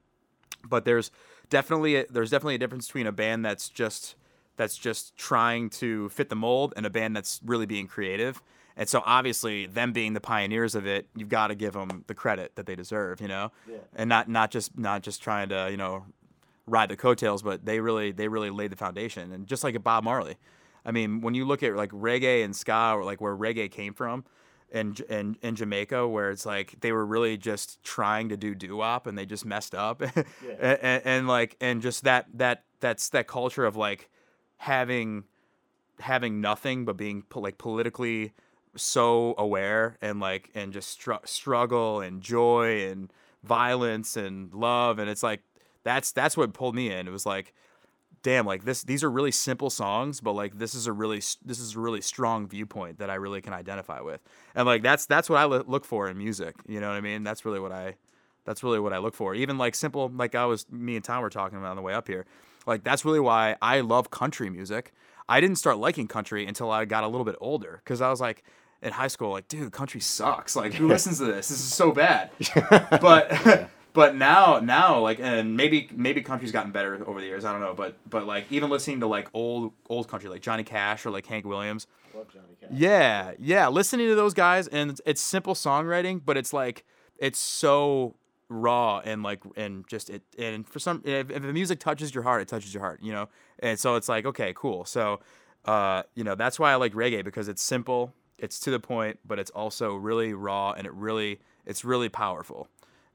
but 0.67 0.83
there's 0.83 1.11
definitely 1.51 1.97
a, 1.97 2.05
there's 2.09 2.31
definitely 2.31 2.55
a 2.55 2.57
difference 2.57 2.87
between 2.87 3.05
a 3.05 3.11
band 3.11 3.45
that's 3.45 3.69
just 3.69 4.15
that's 4.57 4.75
just 4.75 5.15
trying 5.15 5.69
to 5.69 6.09
fit 6.09 6.29
the 6.29 6.35
mold 6.35 6.73
and 6.75 6.85
a 6.85 6.89
band 6.89 7.15
that's 7.15 7.39
really 7.45 7.67
being 7.67 7.87
creative. 7.87 8.41
And 8.75 8.89
so 8.89 9.03
obviously 9.05 9.67
them 9.67 9.91
being 9.91 10.13
the 10.13 10.21
pioneers 10.21 10.73
of 10.73 10.87
it 10.87 11.07
you've 11.15 11.29
got 11.29 11.47
to 11.47 11.55
give 11.55 11.73
them 11.73 12.03
the 12.07 12.15
credit 12.15 12.55
that 12.55 12.65
they 12.65 12.75
deserve 12.75 13.21
you 13.21 13.27
know? 13.27 13.51
Yeah. 13.69 13.77
and 13.95 14.09
not 14.09 14.27
not 14.27 14.49
just 14.49 14.75
not 14.75 15.03
just 15.03 15.21
trying 15.21 15.49
to 15.49 15.67
you 15.69 15.77
know 15.77 16.05
ride 16.65 16.89
the 16.89 16.97
coattails 16.97 17.43
but 17.43 17.65
they 17.65 17.79
really 17.79 18.11
they 18.11 18.27
really 18.27 18.49
laid 18.49 18.71
the 18.71 18.77
foundation. 18.77 19.31
And 19.31 19.45
just 19.45 19.63
like 19.63 19.75
a 19.75 19.79
bob 19.79 20.03
marley 20.03 20.37
I 20.85 20.91
mean, 20.91 21.21
when 21.21 21.33
you 21.33 21.45
look 21.45 21.63
at 21.63 21.75
like 21.75 21.91
reggae 21.91 22.43
and 22.43 22.55
ska, 22.55 22.93
or 22.95 23.03
like 23.03 23.21
where 23.21 23.35
reggae 23.35 23.69
came 23.69 23.93
from, 23.93 24.25
in 24.71 24.95
in, 25.09 25.37
in 25.41 25.55
Jamaica, 25.55 26.07
where 26.07 26.31
it's 26.31 26.45
like 26.45 26.79
they 26.81 26.91
were 26.91 27.05
really 27.05 27.37
just 27.37 27.83
trying 27.83 28.29
to 28.29 28.37
do 28.37 28.55
doo 28.55 28.77
wop 28.77 29.07
and 29.07 29.17
they 29.17 29.25
just 29.25 29.45
messed 29.45 29.75
up, 29.75 30.01
and, 30.15 30.25
and, 30.59 31.01
and 31.05 31.27
like 31.27 31.57
and 31.61 31.81
just 31.81 32.03
that 32.03 32.27
that 32.33 32.63
that's 32.79 33.09
that 33.09 33.27
culture 33.27 33.65
of 33.65 33.75
like 33.75 34.09
having 34.57 35.23
having 35.99 36.41
nothing 36.41 36.85
but 36.85 36.97
being 36.97 37.23
like 37.35 37.57
politically 37.57 38.33
so 38.75 39.35
aware 39.37 39.97
and 40.01 40.19
like 40.19 40.49
and 40.55 40.73
just 40.73 40.89
str- 40.89 41.13
struggle 41.25 41.99
and 41.99 42.21
joy 42.21 42.87
and 42.89 43.11
violence 43.43 44.15
and 44.15 44.53
love. 44.53 44.99
And 44.99 45.09
it's 45.09 45.23
like 45.23 45.41
that's 45.83 46.11
that's 46.11 46.37
what 46.37 46.53
pulled 46.53 46.75
me 46.75 46.91
in. 46.91 47.07
It 47.07 47.11
was 47.11 47.25
like 47.25 47.53
damn 48.23 48.45
like 48.45 48.65
this 48.65 48.83
these 48.83 49.03
are 49.03 49.09
really 49.09 49.31
simple 49.31 49.69
songs 49.69 50.21
but 50.21 50.33
like 50.33 50.57
this 50.57 50.75
is 50.75 50.87
a 50.87 50.91
really 50.93 51.17
this 51.43 51.59
is 51.59 51.75
a 51.75 51.79
really 51.79 52.01
strong 52.01 52.47
viewpoint 52.47 52.99
that 52.99 53.09
i 53.09 53.15
really 53.15 53.41
can 53.41 53.53
identify 53.53 53.99
with. 53.99 54.21
And 54.55 54.65
like 54.65 54.83
that's 54.83 55.05
that's 55.05 55.29
what 55.29 55.37
i 55.39 55.45
look 55.45 55.85
for 55.85 56.09
in 56.09 56.17
music 56.17 56.55
you 56.67 56.79
know 56.79 56.89
what 56.89 56.95
i 56.95 57.01
mean? 57.01 57.23
That's 57.23 57.45
really 57.45 57.59
what 57.59 57.71
i 57.71 57.95
that's 58.45 58.63
really 58.63 58.79
what 58.79 58.93
i 58.93 58.97
look 58.97 59.13
for. 59.13 59.33
Even 59.35 59.57
like 59.57 59.75
simple 59.75 60.11
like 60.13 60.35
i 60.35 60.45
was 60.45 60.69
me 60.71 60.95
and 60.95 61.05
tom 61.05 61.21
were 61.21 61.29
talking 61.29 61.57
about 61.57 61.71
on 61.71 61.75
the 61.75 61.81
way 61.81 61.93
up 61.93 62.07
here 62.07 62.25
like 62.67 62.83
that's 62.83 63.03
really 63.05 63.19
why 63.19 63.55
i 63.61 63.79
love 63.81 64.11
country 64.11 64.49
music. 64.49 64.93
I 65.29 65.39
didn't 65.39 65.57
start 65.57 65.77
liking 65.77 66.07
country 66.07 66.45
until 66.45 66.69
i 66.71 66.85
got 66.85 67.03
a 67.03 67.07
little 67.07 67.25
bit 67.25 67.35
older 67.41 67.81
because 67.83 68.01
i 68.01 68.09
was 68.09 68.21
like 68.21 68.43
in 68.81 68.91
high 68.91 69.07
school 69.07 69.31
like 69.31 69.47
dude 69.47 69.71
country 69.71 70.01
sucks. 70.01 70.55
Like 70.55 70.73
who 70.73 70.87
listens 70.87 71.19
to 71.19 71.25
this? 71.25 71.49
This 71.49 71.59
is 71.59 71.73
so 71.73 71.91
bad. 71.91 72.29
But 73.01 73.69
but 73.93 74.15
now 74.15 74.59
now 74.59 74.99
like 74.99 75.19
and 75.19 75.55
maybe 75.55 75.89
maybe 75.95 76.21
country's 76.21 76.51
gotten 76.51 76.71
better 76.71 77.03
over 77.07 77.19
the 77.19 77.27
years 77.27 77.45
i 77.45 77.51
don't 77.51 77.61
know 77.61 77.73
but 77.73 77.97
but 78.09 78.25
like 78.25 78.45
even 78.51 78.69
listening 78.69 78.99
to 78.99 79.07
like 79.07 79.29
old 79.33 79.73
old 79.89 80.07
country 80.07 80.29
like 80.29 80.41
johnny 80.41 80.63
cash 80.63 81.05
or 81.05 81.11
like 81.11 81.25
hank 81.25 81.45
williams. 81.45 81.87
Yeah 82.71 83.31
yeah 83.39 83.67
listening 83.67 84.07
to 84.07 84.15
those 84.15 84.33
guys 84.33 84.67
and 84.67 84.91
it's, 84.91 85.01
it's 85.05 85.21
simple 85.21 85.53
songwriting 85.53 86.21
but 86.23 86.37
it's 86.37 86.53
like 86.53 86.85
it's 87.17 87.39
so 87.39 88.15
raw 88.49 88.99
and 89.05 89.23
like 89.23 89.41
and 89.55 89.87
just 89.87 90.09
it 90.09 90.23
and 90.37 90.67
for 90.67 90.79
some 90.79 91.01
if, 91.05 91.29
if 91.29 91.41
the 91.41 91.53
music 91.53 91.79
touches 91.79 92.13
your 92.13 92.23
heart 92.23 92.41
it 92.41 92.47
touches 92.47 92.73
your 92.73 92.83
heart 92.83 92.99
you 93.01 93.11
know? 93.11 93.29
And 93.59 93.79
so 93.79 93.95
it's 93.95 94.09
like 94.09 94.25
okay 94.25 94.53
cool. 94.55 94.85
So 94.85 95.19
uh 95.65 96.03
you 96.15 96.23
know 96.23 96.35
that's 96.35 96.59
why 96.59 96.71
i 96.71 96.75
like 96.75 96.93
reggae 96.93 97.23
because 97.23 97.47
it's 97.47 97.61
simple 97.61 98.13
it's 98.39 98.59
to 98.59 98.71
the 98.71 98.79
point 98.79 99.19
but 99.23 99.37
it's 99.37 99.51
also 99.51 99.93
really 99.95 100.33
raw 100.33 100.71
and 100.71 100.87
it 100.87 100.93
really 100.93 101.39
it's 101.67 101.85
really 101.85 102.09
powerful 102.09 102.67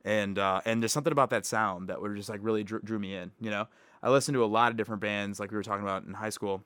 and 0.07 0.39
uh, 0.39 0.61
and 0.65 0.81
there's 0.81 0.93
something 0.93 1.13
about 1.13 1.31
that 1.31 1.45
sound 1.45 1.89
that 1.89 2.01
would 2.01 2.17
just 2.17 2.29
like 2.31 2.41
really 2.43 2.65
drew, 2.65 2.81
drew 2.81 2.99
me 2.99 3.15
in. 3.15 3.33
You 3.41 3.51
know, 3.51 3.69
I 4.03 4.09
listened 4.09 4.37
to 4.37 4.45
a 4.45 4.47
lot 4.47 4.71
of 4.71 4.79
different 4.79 5.03
bands, 5.03 5.39
like 5.41 5.51
we 5.51 5.57
were 5.57 5.65
talking 5.65 5.83
about 5.83 6.05
in 6.05 6.15
high 6.15 6.31
school. 6.31 6.63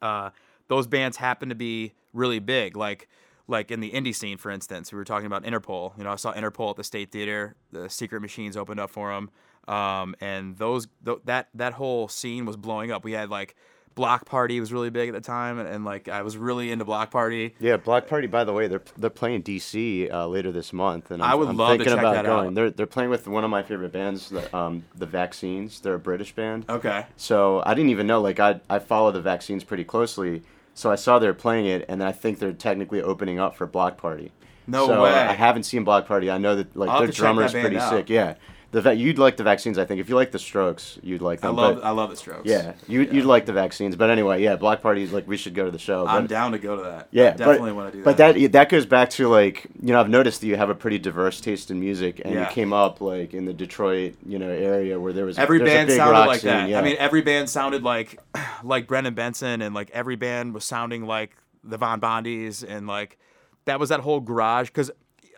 Uh, 0.00 0.30
those 0.68 0.86
bands 0.86 1.18
happen 1.18 1.50
to 1.50 1.54
be 1.54 1.92
really 2.14 2.38
big, 2.38 2.76
like 2.76 3.06
like 3.46 3.70
in 3.70 3.80
the 3.80 3.90
indie 3.90 4.14
scene, 4.14 4.38
for 4.38 4.50
instance. 4.50 4.90
We 4.90 4.96
were 4.96 5.04
talking 5.04 5.26
about 5.26 5.44
Interpol. 5.44 5.96
You 5.98 6.04
know, 6.04 6.10
I 6.10 6.16
saw 6.16 6.32
Interpol 6.32 6.70
at 6.70 6.76
the 6.76 6.84
State 6.84 7.12
Theater. 7.12 7.54
The 7.70 7.90
Secret 7.90 8.22
Machines 8.22 8.56
opened 8.56 8.80
up 8.80 8.88
for 8.88 9.12
them, 9.12 9.30
um, 9.72 10.16
and 10.20 10.56
those 10.56 10.88
th- 11.04 11.18
that 11.26 11.50
that 11.52 11.74
whole 11.74 12.08
scene 12.08 12.46
was 12.46 12.56
blowing 12.56 12.90
up. 12.90 13.04
We 13.04 13.12
had 13.12 13.28
like 13.28 13.54
Bloc 13.94 14.26
Party 14.26 14.58
was 14.58 14.72
really 14.72 14.90
big 14.90 15.08
at 15.08 15.14
the 15.14 15.20
time, 15.20 15.58
and, 15.58 15.68
and 15.68 15.84
like 15.84 16.08
I 16.08 16.22
was 16.22 16.36
really 16.36 16.72
into 16.72 16.84
Bloc 16.84 17.10
Party. 17.10 17.54
Yeah, 17.60 17.76
Bloc 17.76 18.08
Party. 18.08 18.26
By 18.26 18.44
the 18.44 18.52
way, 18.52 18.66
they're 18.66 18.82
they're 18.96 19.10
playing 19.10 19.42
DC 19.42 20.12
uh, 20.12 20.26
later 20.26 20.50
this 20.50 20.72
month, 20.72 21.10
and 21.10 21.22
I'm, 21.22 21.30
I 21.30 21.34
would 21.34 21.48
I'm 21.48 21.56
love 21.56 21.78
to 21.78 21.84
thinking 21.84 21.92
check 21.94 22.00
about 22.00 22.14
that 22.14 22.24
going. 22.24 22.48
out. 22.48 22.54
They're 22.54 22.70
they're 22.70 22.86
playing 22.86 23.10
with 23.10 23.28
one 23.28 23.44
of 23.44 23.50
my 23.50 23.62
favorite 23.62 23.92
bands, 23.92 24.30
the, 24.30 24.56
um, 24.56 24.84
the 24.96 25.06
Vaccines. 25.06 25.80
They're 25.80 25.94
a 25.94 25.98
British 25.98 26.34
band. 26.34 26.64
Okay. 26.68 27.06
So 27.16 27.62
I 27.64 27.74
didn't 27.74 27.90
even 27.90 28.06
know. 28.06 28.20
Like 28.20 28.40
I 28.40 28.60
I 28.68 28.80
follow 28.80 29.12
the 29.12 29.20
Vaccines 29.20 29.62
pretty 29.62 29.84
closely, 29.84 30.42
so 30.74 30.90
I 30.90 30.96
saw 30.96 31.18
they're 31.18 31.34
playing 31.34 31.66
it, 31.66 31.84
and 31.88 32.02
I 32.02 32.12
think 32.12 32.40
they're 32.40 32.52
technically 32.52 33.00
opening 33.00 33.38
up 33.38 33.56
for 33.56 33.66
Bloc 33.66 33.96
Party. 33.96 34.32
No 34.66 34.86
so 34.86 35.02
way. 35.02 35.10
I 35.12 35.32
haven't 35.32 35.64
seen 35.64 35.84
Bloc 35.84 36.06
Party. 36.06 36.30
I 36.30 36.38
know 36.38 36.56
that 36.56 36.74
like 36.74 36.90
I'll 36.90 37.00
their 37.00 37.08
to 37.08 37.12
drummer's 37.12 37.52
pretty 37.52 37.76
out. 37.76 37.90
sick. 37.90 38.08
Yeah, 38.08 38.34
the 38.74 38.80
va- 38.80 38.94
you'd 38.94 39.18
like 39.18 39.36
the 39.36 39.44
Vaccines. 39.44 39.78
I 39.78 39.84
think 39.84 40.00
if 40.00 40.08
you 40.08 40.16
like 40.16 40.32
the 40.32 40.38
Strokes, 40.40 40.98
you'd 41.00 41.22
like 41.22 41.40
them. 41.40 41.56
I 41.56 41.62
love 41.62 41.74
but, 41.76 41.84
I 41.84 41.90
love 41.90 42.10
the 42.10 42.16
Strokes. 42.16 42.42
yeah, 42.44 42.72
you 42.88 43.02
you'd 43.02 43.24
like 43.24 43.46
the 43.46 43.52
Vaccines. 43.52 43.94
But 43.94 44.10
anyway, 44.10 44.42
yeah, 44.42 44.56
Bloc 44.56 44.82
Party. 44.82 45.06
Like 45.06 45.28
we 45.28 45.36
should 45.36 45.54
go 45.54 45.64
to 45.64 45.70
the 45.70 45.78
show. 45.78 46.04
I'm 46.04 46.24
but- 46.24 46.30
down 46.30 46.50
to 46.52 46.58
go 46.58 46.74
to 46.74 46.82
that. 46.82 47.06
yeah, 47.12 47.28
I 47.28 47.36
definitely 47.36 47.70
want 47.70 47.92
to 47.92 47.98
do 47.98 48.02
that. 48.02 48.16
But 48.16 48.16
that. 48.34 48.52
that 48.52 48.68
goes 48.68 48.84
back 48.84 49.10
to 49.10 49.28
like 49.28 49.66
you 49.80 49.92
know 49.92 50.00
I've 50.00 50.08
noticed 50.08 50.40
that 50.40 50.48
you 50.48 50.56
have 50.56 50.70
a 50.70 50.74
pretty 50.74 50.98
diverse 50.98 51.40
taste 51.40 51.70
in 51.70 51.78
music, 51.78 52.20
and 52.24 52.34
Yeah. 52.34 52.48
you 52.48 52.52
came 52.52 52.72
up 52.72 53.00
like 53.00 53.32
in 53.32 53.44
the 53.44 53.54
Detroit 53.54 54.16
you 54.26 54.40
know 54.40 54.50
area 54.50 54.98
where 54.98 55.12
there 55.12 55.24
was 55.24 55.38
every 55.38 55.60
band 55.60 55.86
big 55.86 55.96
sounded 55.96 56.12
rock 56.12 56.26
like 56.26 56.40
scene, 56.40 56.50
that. 56.50 56.68
Yeah. 56.68 56.80
I 56.80 56.82
mean, 56.82 56.96
every 56.98 57.22
band 57.22 57.48
sounded 57.48 57.84
like 57.84 58.20
like 58.64 58.88
Brendan 58.88 59.14
Benson, 59.14 59.62
and 59.62 59.72
like 59.72 59.88
every 59.90 60.16
band 60.16 60.52
was 60.52 60.64
sounding 60.64 61.06
like 61.06 61.36
the 61.62 61.78
Von 61.78 62.00
Bondies, 62.00 62.64
and 62.68 62.88
like 62.88 63.18
that 63.66 63.78
was 63.78 63.90
that 63.90 64.00
whole 64.00 64.18
garage. 64.18 64.66
Because 64.66 64.90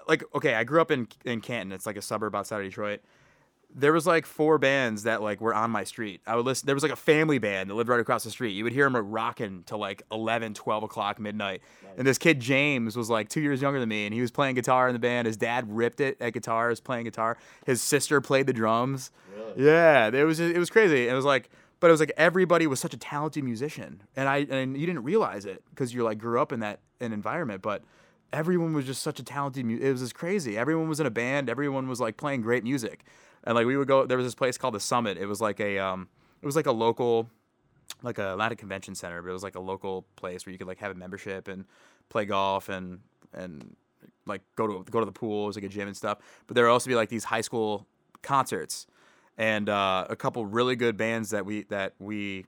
like 0.09 0.25
okay, 0.35 0.55
I 0.55 0.64
grew 0.64 0.81
up 0.81 0.90
in 0.90 1.07
in 1.27 1.42
Canton. 1.42 1.72
It's 1.72 1.85
like 1.85 1.99
a 1.99 2.03
suburb 2.03 2.35
outside 2.35 2.61
of 2.61 2.64
Detroit. 2.66 3.01
There 3.78 3.92
was 3.92 4.06
like 4.06 4.24
four 4.24 4.56
bands 4.56 5.02
that 5.02 5.20
like 5.20 5.40
were 5.40 5.54
on 5.54 5.70
my 5.70 5.84
street. 5.84 6.22
I 6.26 6.34
would 6.34 6.46
listen. 6.46 6.66
There 6.66 6.74
was 6.74 6.82
like 6.82 6.92
a 6.92 6.96
family 6.96 7.38
band 7.38 7.68
that 7.68 7.74
lived 7.74 7.90
right 7.90 8.00
across 8.00 8.24
the 8.24 8.30
street. 8.30 8.52
You 8.52 8.64
would 8.64 8.72
hear 8.72 8.88
them 8.88 8.96
rocking 8.96 9.64
till 9.66 9.76
like 9.78 10.02
11, 10.10 10.54
12 10.54 10.82
o'clock 10.82 11.20
midnight. 11.20 11.60
And 11.98 12.06
this 12.06 12.16
kid 12.16 12.40
James 12.40 12.96
was 12.96 13.10
like 13.10 13.28
two 13.28 13.40
years 13.40 13.60
younger 13.60 13.78
than 13.78 13.88
me, 13.88 14.06
and 14.06 14.14
he 14.14 14.20
was 14.22 14.30
playing 14.30 14.54
guitar 14.54 14.88
in 14.88 14.94
the 14.94 14.98
band. 14.98 15.26
His 15.26 15.36
dad 15.36 15.66
ripped 15.68 16.00
it 16.00 16.16
at 16.20 16.32
guitar, 16.32 16.68
was 16.68 16.80
playing 16.80 17.04
guitar. 17.04 17.36
His 17.66 17.82
sister 17.82 18.20
played 18.20 18.46
the 18.46 18.52
drums. 18.54 19.10
Yeah, 19.56 20.08
it 20.08 20.24
was 20.24 20.40
it 20.40 20.58
was 20.58 20.70
crazy. 20.70 21.08
It 21.08 21.12
was 21.12 21.24
like, 21.24 21.50
but 21.78 21.88
it 21.88 21.90
was 21.90 22.00
like 22.00 22.12
everybody 22.16 22.66
was 22.66 22.80
such 22.80 22.94
a 22.94 22.98
talented 22.98 23.44
musician, 23.44 24.02
and 24.16 24.28
I 24.28 24.38
and 24.38 24.76
you 24.76 24.86
didn't 24.86 25.04
realize 25.04 25.44
it 25.44 25.62
because 25.70 25.92
you 25.92 26.02
like 26.02 26.18
grew 26.18 26.40
up 26.40 26.52
in 26.52 26.60
that 26.60 26.80
an 27.00 27.12
environment, 27.12 27.60
but 27.62 27.82
everyone 28.32 28.72
was 28.72 28.84
just 28.86 29.02
such 29.02 29.20
a 29.20 29.22
talented. 29.22 29.64
Mu- 29.64 29.78
it 29.78 29.90
was 29.90 30.00
just 30.00 30.14
crazy. 30.14 30.56
Everyone 30.58 30.88
was 30.88 31.00
in 31.00 31.06
a 31.06 31.10
band. 31.10 31.48
Everyone 31.48 31.88
was 31.88 32.00
like 32.00 32.16
playing 32.16 32.42
great 32.42 32.64
music, 32.64 33.04
and 33.46 33.54
like 33.54 33.66
we 33.66 33.76
would 33.76 33.88
go. 33.88 34.04
There 34.06 34.18
was 34.18 34.26
this 34.26 34.35
place 34.35 34.59
called 34.59 34.74
the 34.74 34.80
Summit. 34.80 35.16
It 35.16 35.26
was 35.26 35.40
like 35.40 35.61
a 35.61 35.78
um, 35.78 36.09
it 36.42 36.46
was 36.46 36.56
like 36.56 36.66
a 36.66 36.72
local 36.72 37.30
like 38.02 38.18
a 38.18 38.35
not 38.37 38.52
a 38.52 38.56
convention 38.56 38.94
center, 38.94 39.22
but 39.22 39.30
it 39.30 39.32
was 39.32 39.42
like 39.42 39.54
a 39.54 39.61
local 39.61 40.04
place 40.16 40.44
where 40.44 40.52
you 40.52 40.59
could 40.59 40.66
like 40.66 40.78
have 40.78 40.90
a 40.90 40.94
membership 40.94 41.48
and 41.48 41.64
play 42.09 42.24
golf 42.24 42.68
and 42.68 43.00
and 43.32 43.76
like 44.26 44.42
go 44.56 44.66
to 44.66 44.90
go 44.90 45.00
to 45.00 45.06
the 45.06 45.12
pool. 45.12 45.44
It 45.44 45.46
was 45.46 45.56
like 45.56 45.64
a 45.64 45.68
gym 45.68 45.87
and 45.87 45.96
stuff. 45.96 46.18
But 46.46 46.54
there 46.54 46.64
would 46.64 46.72
also 46.72 46.88
be 46.88 46.96
like 46.96 47.09
these 47.09 47.24
high 47.24 47.40
school 47.40 47.87
concerts 48.22 48.87
and 49.38 49.68
uh, 49.68 50.06
a 50.09 50.16
couple 50.16 50.44
really 50.44 50.76
good 50.76 50.96
bands 50.96 51.30
that 51.30 51.46
we 51.46 51.64
that 51.64 51.94
we 51.98 52.46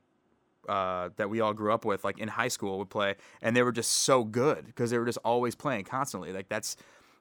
uh, 0.69 1.11
that 1.17 1.31
we 1.31 1.41
all 1.41 1.55
grew 1.55 1.73
up 1.73 1.85
with, 1.85 2.05
like 2.05 2.19
in 2.19 2.29
high 2.29 2.49
school, 2.49 2.79
would 2.79 2.91
play, 2.91 3.15
and 3.41 3.57
they 3.57 3.63
were 3.63 3.73
just 3.73 3.93
so 3.93 4.25
good 4.25 4.67
because 4.67 4.91
they 4.91 4.99
were 4.99 5.07
just 5.07 5.19
always 5.25 5.55
playing 5.55 5.85
constantly. 5.85 6.33
Like 6.33 6.49
that's 6.49 6.77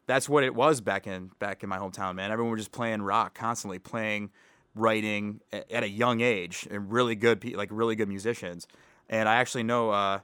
that's 0.07 0.27
what 0.27 0.43
it 0.43 0.55
was 0.55 0.81
back 0.81 1.05
in 1.05 1.29
back 1.37 1.61
in 1.61 1.69
my 1.69 1.77
hometown, 1.77 2.15
man. 2.15 2.31
Everyone 2.31 2.53
was 2.53 2.61
just 2.61 2.71
playing 2.71 3.01
rock 3.01 3.35
constantly, 3.35 3.77
playing, 3.77 4.31
writing 4.73 5.41
at 5.51 5.83
a 5.83 5.89
young 5.89 6.21
age, 6.21 6.67
and 6.71 6.91
really 6.91 7.15
good, 7.15 7.43
like 7.55 7.69
really 7.71 7.95
good 7.95 8.07
musicians. 8.07 8.67
And 9.09 9.29
I 9.29 9.35
actually 9.35 9.63
know 9.63 9.91
uh, 9.91 10.19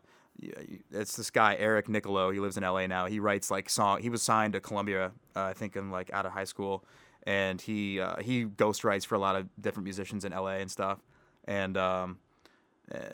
it's 0.91 1.17
this 1.17 1.29
guy 1.29 1.55
Eric 1.59 1.89
Nicolo. 1.89 2.31
He 2.31 2.39
lives 2.39 2.57
in 2.57 2.63
L.A. 2.63 2.87
now. 2.87 3.05
He 3.05 3.19
writes 3.19 3.51
like 3.51 3.69
song. 3.69 4.01
He 4.01 4.09
was 4.09 4.21
signed 4.21 4.53
to 4.53 4.61
Columbia, 4.61 5.11
uh, 5.35 5.43
I 5.43 5.53
think, 5.53 5.75
in 5.75 5.91
like 5.91 6.11
out 6.13 6.25
of 6.25 6.31
high 6.31 6.45
school, 6.45 6.85
and 7.23 7.59
he 7.59 7.99
uh, 7.99 8.21
he 8.21 8.45
ghost 8.45 8.85
writes 8.85 9.03
for 9.03 9.15
a 9.15 9.19
lot 9.19 9.35
of 9.35 9.47
different 9.61 9.83
musicians 9.83 10.23
in 10.23 10.31
LA 10.31 10.55
and 10.55 10.71
stuff, 10.71 10.99
and 11.45 11.77
um, 11.77 12.19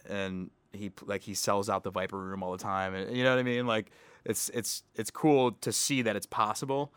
and 0.08 0.52
he 0.72 0.92
like 1.04 1.24
he 1.24 1.34
sells 1.34 1.68
out 1.68 1.84
the 1.84 1.92
Viper 1.92 2.20
Room 2.20 2.44
all 2.44 2.52
the 2.52 2.60
time, 2.60 2.94
and 2.94 3.16
you 3.16 3.24
know 3.24 3.32
what 3.32 3.40
I 3.40 3.44
mean. 3.44 3.66
Like 3.66 3.92
it's 4.26 4.50
it's 4.50 4.84
it's 4.96 5.12
cool 5.12 5.54
to 5.54 5.72
see 5.72 6.02
that 6.02 6.16
it's 6.16 6.26
possible, 6.26 6.94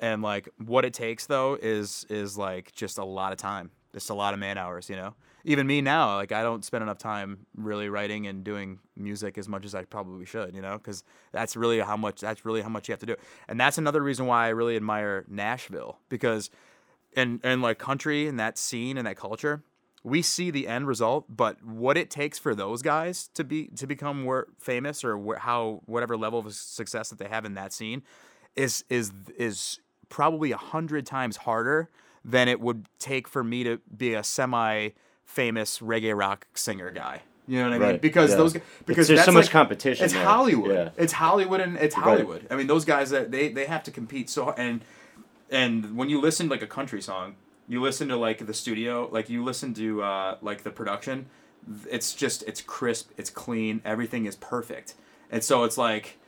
and 0.00 0.22
like 0.22 0.48
what 0.64 0.84
it 0.84 0.92
takes 0.92 1.26
though 1.26 1.58
is 1.60 2.06
is 2.08 2.36
like 2.36 2.72
just 2.72 2.98
a 2.98 3.04
lot 3.04 3.32
of 3.32 3.38
time. 3.38 3.70
It's 3.94 4.10
a 4.10 4.14
lot 4.14 4.34
of 4.34 4.40
man 4.40 4.58
hours, 4.58 4.90
you 4.90 4.96
know. 4.96 5.14
Even 5.44 5.66
me 5.66 5.80
now, 5.80 6.16
like 6.16 6.32
I 6.32 6.42
don't 6.42 6.64
spend 6.64 6.82
enough 6.82 6.98
time 6.98 7.46
really 7.56 7.88
writing 7.88 8.26
and 8.26 8.44
doing 8.44 8.80
music 8.96 9.38
as 9.38 9.48
much 9.48 9.64
as 9.64 9.74
I 9.74 9.84
probably 9.84 10.26
should, 10.26 10.54
you 10.54 10.60
know, 10.60 10.76
because 10.76 11.02
that's 11.32 11.56
really 11.56 11.78
how 11.80 11.96
much 11.96 12.20
that's 12.20 12.44
really 12.44 12.60
how 12.60 12.68
much 12.68 12.88
you 12.88 12.92
have 12.92 13.00
to 13.00 13.06
do. 13.06 13.16
And 13.48 13.58
that's 13.58 13.78
another 13.78 14.02
reason 14.02 14.26
why 14.26 14.46
I 14.46 14.48
really 14.48 14.76
admire 14.76 15.24
Nashville 15.28 15.98
because, 16.08 16.50
and 17.14 17.40
and 17.42 17.62
like 17.62 17.78
country 17.78 18.26
and 18.26 18.38
that 18.38 18.58
scene 18.58 18.98
and 18.98 19.06
that 19.06 19.16
culture, 19.16 19.62
we 20.06 20.22
see 20.22 20.52
the 20.52 20.68
end 20.68 20.86
result, 20.86 21.24
but 21.28 21.62
what 21.64 21.96
it 21.96 22.10
takes 22.10 22.38
for 22.38 22.54
those 22.54 22.80
guys 22.80 23.28
to 23.34 23.42
be 23.42 23.66
to 23.76 23.86
become 23.88 24.22
more 24.22 24.46
famous 24.58 25.02
or 25.02 25.18
wh- 25.18 25.38
how 25.40 25.80
whatever 25.86 26.16
level 26.16 26.38
of 26.38 26.54
success 26.54 27.10
that 27.10 27.18
they 27.18 27.28
have 27.28 27.44
in 27.44 27.54
that 27.54 27.72
scene 27.72 28.02
is 28.54 28.84
is 28.88 29.12
is 29.36 29.80
probably 30.08 30.52
a 30.52 30.56
hundred 30.56 31.04
times 31.06 31.38
harder 31.38 31.90
than 32.24 32.46
it 32.48 32.60
would 32.60 32.86
take 33.00 33.26
for 33.26 33.42
me 33.42 33.64
to 33.64 33.80
be 33.96 34.14
a 34.14 34.22
semi 34.22 34.90
famous 35.24 35.80
reggae 35.80 36.16
rock 36.16 36.46
singer 36.54 36.90
guy. 36.92 37.22
You 37.48 37.58
know 37.58 37.64
what 37.64 37.74
I 37.74 37.78
mean? 37.78 37.88
Right, 37.90 38.00
Because 38.00 38.30
yeah. 38.30 38.36
those 38.36 38.52
gu- 38.54 38.60
because 38.86 39.08
there's 39.08 39.24
so 39.24 39.32
much 39.32 39.44
like- 39.46 39.52
competition 39.52 40.04
It's 40.04 40.14
there. 40.14 40.24
Hollywood. 40.24 40.70
Yeah. 40.74 40.90
It's 40.96 41.12
Hollywood 41.14 41.60
and 41.60 41.76
it's 41.76 41.96
Right. 41.96 42.04
Hollywood. 42.04 42.46
I 42.50 42.54
mean, 42.56 42.66
those 42.68 42.84
guys 42.84 43.10
that 43.10 43.30
they 43.32 43.48
they 43.48 43.66
have 43.66 43.82
to 43.84 43.90
compete 43.90 44.30
so 44.30 44.50
and 44.52 44.82
and 45.50 45.96
when 45.96 46.08
you 46.10 46.20
listen 46.20 46.46
to 46.46 46.52
like 46.52 46.62
a 46.62 46.66
country 46.66 47.00
song, 47.02 47.34
you 47.68 47.80
listen 47.80 48.08
to 48.08 48.16
like 48.16 48.46
the 48.46 48.54
studio, 48.54 49.08
like 49.10 49.28
you 49.28 49.42
listen 49.44 49.74
to 49.74 50.02
uh, 50.02 50.36
like 50.42 50.62
the 50.62 50.70
production. 50.70 51.26
It's 51.90 52.14
just 52.14 52.42
it's 52.44 52.60
crisp, 52.62 53.10
it's 53.16 53.30
clean, 53.30 53.80
everything 53.84 54.26
is 54.26 54.36
perfect, 54.36 54.94
and 55.30 55.42
so 55.42 55.64
it's 55.64 55.76
like, 55.76 56.18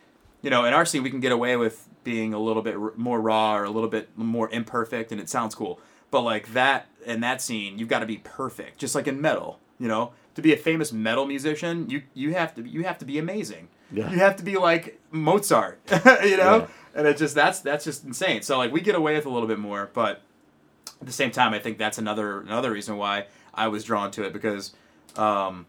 you 0.43 0.51
know, 0.51 0.65
in 0.65 0.73
our 0.75 0.85
scene 0.85 1.03
we 1.03 1.11
can 1.11 1.21
get 1.21 1.31
away 1.33 1.57
with 1.57 1.89
being 2.03 2.35
a 2.35 2.39
little 2.41 2.63
bit 2.63 2.77
r- 2.77 2.93
more 2.97 3.21
raw 3.21 3.57
or 3.57 3.65
a 3.65 3.71
little 3.71 3.89
bit 3.89 4.09
more 4.17 4.51
imperfect, 4.51 5.13
and 5.13 5.21
it 5.21 5.29
sounds 5.29 5.55
cool. 5.55 5.79
But 6.11 6.23
like 6.23 6.53
that 6.55 6.87
in 7.07 7.21
that 7.21 7.41
scene, 7.41 7.79
you've 7.79 7.89
got 7.89 8.01
to 8.01 8.07
be 8.07 8.17
perfect, 8.19 8.79
just 8.79 8.95
like 8.97 9.07
in 9.07 9.21
metal. 9.21 9.61
You 9.79 9.87
know, 9.87 10.13
to 10.35 10.43
be 10.43 10.53
a 10.53 10.57
famous 10.57 10.93
metal 10.93 11.25
musician, 11.25 11.89
you 11.89 12.03
you 12.15 12.35
have 12.35 12.53
to 12.57 12.69
you 12.69 12.83
have 12.83 12.99
to 12.99 13.05
be 13.05 13.19
amazing. 13.19 13.69
Yeah. 13.93 14.11
You 14.11 14.19
have 14.19 14.35
to 14.37 14.43
be 14.43 14.57
like 14.57 15.01
Mozart, 15.13 15.81
you 16.25 16.37
know, 16.37 16.57
Yeah. 16.59 16.67
and 16.97 17.07
it 17.07 17.17
just 17.17 17.35
that's 17.37 17.61
that's 17.61 17.85
just 17.85 18.05
insane. 18.05 18.43
So 18.43 18.59
like 18.59 18.73
we 18.73 18.81
get 18.81 18.97
away 18.97 19.15
with 19.15 19.25
a 19.27 19.31
little 19.31 19.47
bit 19.49 19.59
more, 19.61 19.89
but 19.95 20.23
at 21.01 21.07
the 21.07 21.13
same 21.13 21.31
time, 21.31 21.55
I 21.55 21.59
think 21.59 21.79
that's 21.79 21.99
another 21.99 22.41
another 22.41 22.71
reason 22.73 22.97
why 22.97 23.27
I 23.55 23.69
was 23.69 23.85
drawn 23.85 24.11
to 24.13 24.25
it 24.25 24.33
because, 24.33 24.73
um, 25.17 25.67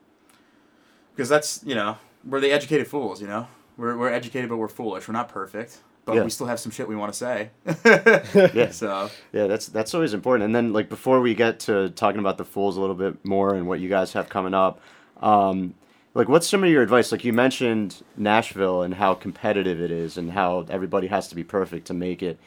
because 1.15 1.29
that's 1.29 1.61
you 1.65 1.75
know 1.75 1.97
we're 2.25 2.39
the 2.39 2.51
educated 2.51 2.87
fools, 2.87 3.21
you 3.21 3.27
know 3.27 3.47
we're 3.77 3.97
we're 3.97 4.09
educated 4.11 4.49
but 4.49 4.57
we're 4.57 4.67
foolish. 4.67 5.07
We're 5.07 5.13
not 5.13 5.29
perfect, 5.29 5.79
but 6.05 6.15
Yeah. 6.15 6.23
we 6.23 6.29
still 6.29 6.47
have 6.47 6.59
some 6.59 6.71
shit 6.71 6.87
we 6.87 6.95
want 6.95 7.13
to 7.13 7.17
say. 7.17 7.49
Yeah. 8.53 8.71
So 8.71 9.09
Yeah, 9.31 9.47
that's 9.47 9.67
that's 9.67 9.93
always 9.93 10.13
important. 10.13 10.45
And 10.45 10.55
then 10.55 10.73
like 10.73 10.89
before 10.89 11.21
we 11.21 11.33
get 11.33 11.59
to 11.61 11.89
talking 11.91 12.19
about 12.19 12.37
the 12.37 12.45
Fools 12.45 12.77
a 12.77 12.81
little 12.81 12.95
bit 12.95 13.23
more 13.25 13.55
and 13.55 13.67
what 13.67 13.79
you 13.79 13.89
guys 13.89 14.13
have 14.13 14.27
coming 14.29 14.53
up, 14.53 14.81
um, 15.21 15.75
like 16.13 16.27
what's 16.27 16.47
some 16.47 16.63
of 16.63 16.69
your 16.69 16.81
advice? 16.81 17.11
Like 17.11 17.23
you 17.23 17.31
mentioned 17.33 18.03
Nashville 18.17 18.81
and 18.81 18.95
how 18.95 19.13
competitive 19.13 19.79
it 19.79 19.91
is 19.91 20.17
and 20.17 20.31
how 20.31 20.65
everybody 20.69 21.07
has 21.07 21.27
to 21.29 21.35
be 21.35 21.43
perfect 21.43 21.87
to 21.87 21.93
make 21.93 22.21
it. 22.21 22.37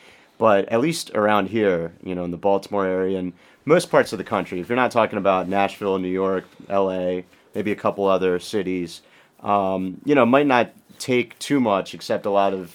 But 0.42 0.68
at 0.70 0.80
least 0.80 1.12
around 1.14 1.50
here, 1.50 1.92
you 2.02 2.16
know, 2.16 2.24
in 2.24 2.32
the 2.32 2.36
Baltimore 2.36 2.84
area 2.84 3.16
and 3.16 3.32
most 3.64 3.92
parts 3.92 4.12
of 4.12 4.18
the 4.18 4.24
country, 4.24 4.58
if 4.58 4.68
you're 4.68 4.74
not 4.74 4.90
talking 4.90 5.16
about 5.16 5.48
Nashville, 5.48 6.00
New 6.00 6.08
York, 6.08 6.46
L.A., 6.68 7.24
maybe 7.54 7.70
a 7.70 7.76
couple 7.76 8.08
other 8.08 8.40
cities, 8.40 9.02
um, 9.44 10.00
you 10.04 10.16
know, 10.16 10.26
might 10.26 10.48
not 10.48 10.72
take 10.98 11.38
too 11.38 11.60
much 11.60 11.94
except 11.94 12.26
a 12.26 12.30
lot 12.30 12.54
of 12.54 12.74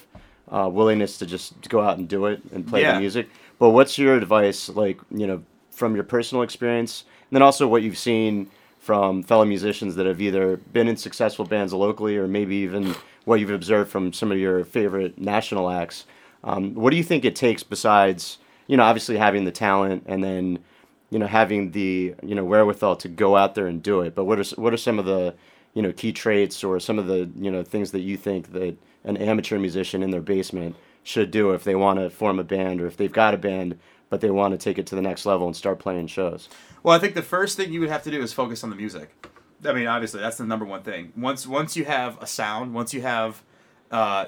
uh, 0.49 0.69
willingness 0.71 1.17
to 1.17 1.25
just 1.25 1.67
go 1.67 1.81
out 1.81 1.97
and 1.97 2.07
do 2.07 2.27
it 2.27 2.41
and 2.53 2.65
play 2.65 2.83
Yeah. 2.83 2.93
the 2.93 3.01
music. 3.01 3.27
But 3.59 3.71
what's 3.71 3.97
your 3.97 4.15
advice, 4.15 4.69
like 4.69 5.01
you 5.11 5.27
know, 5.27 5.43
from 5.69 5.93
your 5.93 6.05
personal 6.05 6.43
experience, 6.43 7.03
and 7.29 7.35
then 7.35 7.41
also 7.41 7.67
what 7.67 7.83
you've 7.83 7.97
seen 7.97 8.49
from 8.79 9.23
fellow 9.23 9.43
musicians 9.43 9.95
that 9.97 10.05
have 10.05 10.21
either 10.21 10.55
been 10.71 10.87
in 10.87 10.95
successful 10.95 11.43
bands 11.43 11.73
locally 11.73 12.15
or 12.15 12.29
maybe 12.29 12.55
even 12.55 12.95
what 13.25 13.41
you've 13.41 13.51
observed 13.51 13.91
from 13.91 14.13
some 14.13 14.31
of 14.31 14.37
your 14.37 14.63
favorite 14.63 15.19
national 15.19 15.69
acts? 15.69 16.05
Um, 16.43 16.75
what 16.75 16.91
do 16.91 16.97
you 16.97 17.03
think 17.03 17.25
it 17.25 17.35
takes 17.35 17.63
besides, 17.63 18.37
you 18.67 18.77
know, 18.77 18.83
obviously 18.83 19.17
having 19.17 19.45
the 19.45 19.51
talent 19.51 20.03
and 20.05 20.23
then, 20.23 20.59
you 21.09 21.19
know, 21.19 21.27
having 21.27 21.71
the 21.71 22.15
you 22.23 22.35
know 22.35 22.43
wherewithal 22.43 22.97
to 22.97 23.07
go 23.07 23.35
out 23.35 23.55
there 23.55 23.67
and 23.67 23.81
do 23.81 24.01
it? 24.01 24.15
But 24.15 24.25
what 24.25 24.39
are 24.39 24.61
what 24.61 24.73
are 24.73 24.77
some 24.77 24.99
of 24.99 25.05
the 25.05 25.35
you 25.73 25.81
know 25.81 25.91
key 25.91 26.11
traits 26.11 26.63
or 26.63 26.79
some 26.79 26.99
of 26.99 27.07
the 27.07 27.29
you 27.35 27.51
know 27.51 27.63
things 27.63 27.91
that 27.91 28.01
you 28.01 28.17
think 28.17 28.51
that 28.53 28.75
an 29.03 29.17
amateur 29.17 29.57
musician 29.57 30.03
in 30.03 30.11
their 30.11 30.21
basement 30.21 30.75
should 31.03 31.31
do 31.31 31.51
if 31.51 31.63
they 31.63 31.75
want 31.75 31.99
to 31.99 32.09
form 32.09 32.39
a 32.39 32.43
band 32.43 32.81
or 32.81 32.87
if 32.87 32.97
they've 32.97 33.13
got 33.13 33.33
a 33.33 33.37
band 33.37 33.77
but 34.09 34.21
they 34.21 34.29
want 34.29 34.53
to 34.53 34.57
take 34.57 34.77
it 34.77 34.87
to 34.87 34.95
the 34.95 35.01
next 35.01 35.25
level 35.25 35.47
and 35.47 35.55
start 35.55 35.79
playing 35.79 36.07
shows. 36.07 36.49
Well, 36.83 36.95
I 36.95 36.99
think 36.99 37.13
the 37.13 37.21
first 37.21 37.57
thing 37.57 37.73
you 37.73 37.79
would 37.81 37.89
have 37.89 38.03
to 38.03 38.11
do 38.11 38.21
is 38.21 38.33
focus 38.33 38.63
on 38.63 38.69
the 38.69 38.75
music. 38.75 39.09
I 39.65 39.73
mean, 39.73 39.87
obviously, 39.87 40.21
that's 40.21 40.37
the 40.37 40.45
number 40.45 40.65
one 40.65 40.83
thing. 40.83 41.13
Once 41.17 41.47
once 41.47 41.75
you 41.75 41.85
have 41.85 42.21
a 42.21 42.27
sound, 42.27 42.73
once 42.73 42.93
you 42.93 43.01
have 43.01 43.41
uh, 43.91 44.25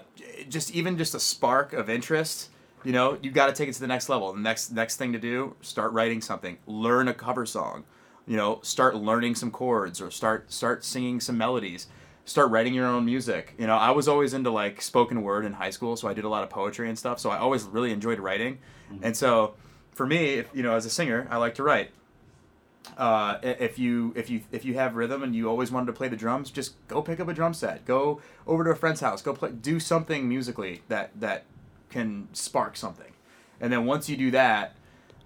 just 0.47 0.73
even 0.73 0.97
just 0.97 1.15
a 1.15 1.19
spark 1.19 1.73
of 1.73 1.89
interest, 1.89 2.49
you 2.83 2.91
know, 2.91 3.17
you 3.21 3.31
got 3.31 3.47
to 3.47 3.53
take 3.53 3.69
it 3.69 3.73
to 3.73 3.81
the 3.81 3.87
next 3.87 4.09
level. 4.09 4.31
The 4.33 4.39
next 4.39 4.71
next 4.71 4.97
thing 4.97 5.13
to 5.13 5.19
do, 5.19 5.55
start 5.61 5.91
writing 5.91 6.21
something, 6.21 6.57
learn 6.65 7.07
a 7.07 7.13
cover 7.13 7.45
song, 7.45 7.83
you 8.25 8.37
know, 8.37 8.59
start 8.63 8.95
learning 8.95 9.35
some 9.35 9.51
chords 9.51 10.01
or 10.01 10.11
start 10.11 10.51
start 10.51 10.83
singing 10.83 11.19
some 11.19 11.37
melodies. 11.37 11.87
Start 12.25 12.51
writing 12.51 12.75
your 12.75 12.85
own 12.85 13.05
music. 13.05 13.55
You 13.57 13.65
know, 13.65 13.75
I 13.75 13.89
was 13.89 14.07
always 14.07 14.35
into 14.35 14.51
like 14.51 14.83
spoken 14.83 15.23
word 15.23 15.45
in 15.45 15.53
high 15.53 15.71
school, 15.71 15.95
so 15.95 16.07
I 16.07 16.13
did 16.13 16.25
a 16.25 16.29
lot 16.29 16.43
of 16.43 16.49
poetry 16.51 16.87
and 16.87 16.97
stuff. 16.97 17.19
So 17.19 17.31
I 17.31 17.39
always 17.39 17.63
really 17.63 17.91
enjoyed 17.91 18.19
writing. 18.19 18.59
And 19.01 19.17
so 19.17 19.55
for 19.91 20.05
me, 20.05 20.35
if, 20.35 20.49
you 20.53 20.61
know, 20.61 20.75
as 20.75 20.85
a 20.85 20.91
singer, 20.91 21.27
I 21.31 21.37
like 21.37 21.55
to 21.55 21.63
write 21.63 21.91
uh, 22.97 23.39
if 23.41 23.79
you 23.79 24.13
if 24.15 24.29
you 24.29 24.41
if 24.51 24.65
you 24.65 24.75
have 24.75 24.95
rhythm 24.95 25.23
and 25.23 25.35
you 25.35 25.49
always 25.49 25.71
wanted 25.71 25.87
to 25.87 25.93
play 25.93 26.07
the 26.07 26.15
drums, 26.15 26.51
just 26.51 26.75
go 26.87 27.01
pick 27.01 27.19
up 27.19 27.27
a 27.27 27.33
drum 27.33 27.53
set. 27.53 27.85
Go 27.85 28.21
over 28.47 28.63
to 28.63 28.71
a 28.71 28.75
friend's 28.75 29.01
house. 29.01 29.21
Go 29.21 29.33
play. 29.33 29.51
Do 29.51 29.79
something 29.79 30.27
musically 30.27 30.83
that 30.87 31.11
that 31.19 31.45
can 31.89 32.27
spark 32.33 32.77
something. 32.77 33.13
And 33.61 33.71
then 33.73 33.85
once 33.85 34.09
you 34.09 34.15
do 34.15 34.31
that, 34.31 34.75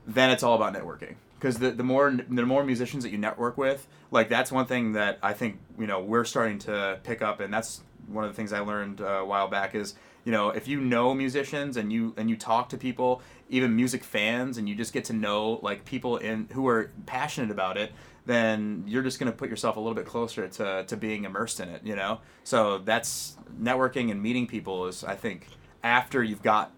then 0.07 0.29
it's 0.29 0.43
all 0.43 0.55
about 0.55 0.73
networking. 0.73 1.15
Because 1.39 1.59
the, 1.59 1.71
the 1.71 1.83
more 1.83 2.11
the 2.11 2.45
more 2.45 2.63
musicians 2.63 3.03
that 3.03 3.09
you 3.09 3.17
network 3.17 3.57
with, 3.57 3.87
like 4.11 4.29
that's 4.29 4.51
one 4.51 4.65
thing 4.65 4.93
that 4.93 5.19
I 5.21 5.33
think 5.33 5.59
you 5.77 5.87
know 5.87 5.99
we're 6.01 6.25
starting 6.25 6.59
to 6.59 6.99
pick 7.03 7.21
up, 7.21 7.39
and 7.39 7.53
that's 7.53 7.81
one 8.07 8.23
of 8.23 8.31
the 8.31 8.35
things 8.35 8.53
I 8.53 8.59
learned 8.59 9.01
uh, 9.01 9.05
a 9.05 9.25
while 9.25 9.47
back 9.47 9.75
is 9.75 9.95
you 10.25 10.31
know 10.31 10.49
if 10.49 10.67
you 10.67 10.79
know 10.79 11.13
musicians 11.13 11.77
and 11.77 11.91
you 11.91 12.13
and 12.17 12.29
you 12.29 12.35
talk 12.35 12.69
to 12.69 12.77
people, 12.77 13.21
even 13.49 13.75
music 13.75 14.03
fans, 14.03 14.57
and 14.57 14.67
you 14.69 14.75
just 14.75 14.93
get 14.93 15.05
to 15.05 15.13
know 15.13 15.59
like 15.61 15.85
people 15.85 16.17
in 16.17 16.47
who 16.53 16.67
are 16.67 16.91
passionate 17.05 17.51
about 17.51 17.77
it, 17.77 17.91
then 18.25 18.83
you're 18.87 19.03
just 19.03 19.19
gonna 19.19 19.31
put 19.31 19.49
yourself 19.49 19.75
a 19.75 19.79
little 19.79 19.95
bit 19.95 20.05
closer 20.05 20.47
to 20.47 20.83
to 20.85 20.97
being 20.97 21.25
immersed 21.25 21.59
in 21.59 21.69
it. 21.69 21.81
You 21.83 21.95
know, 21.95 22.19
so 22.43 22.77
that's 22.79 23.37
networking 23.61 24.11
and 24.11 24.21
meeting 24.21 24.47
people 24.47 24.87
is 24.87 25.03
I 25.03 25.15
think 25.15 25.47
after 25.83 26.23
you've 26.23 26.43
got 26.43 26.71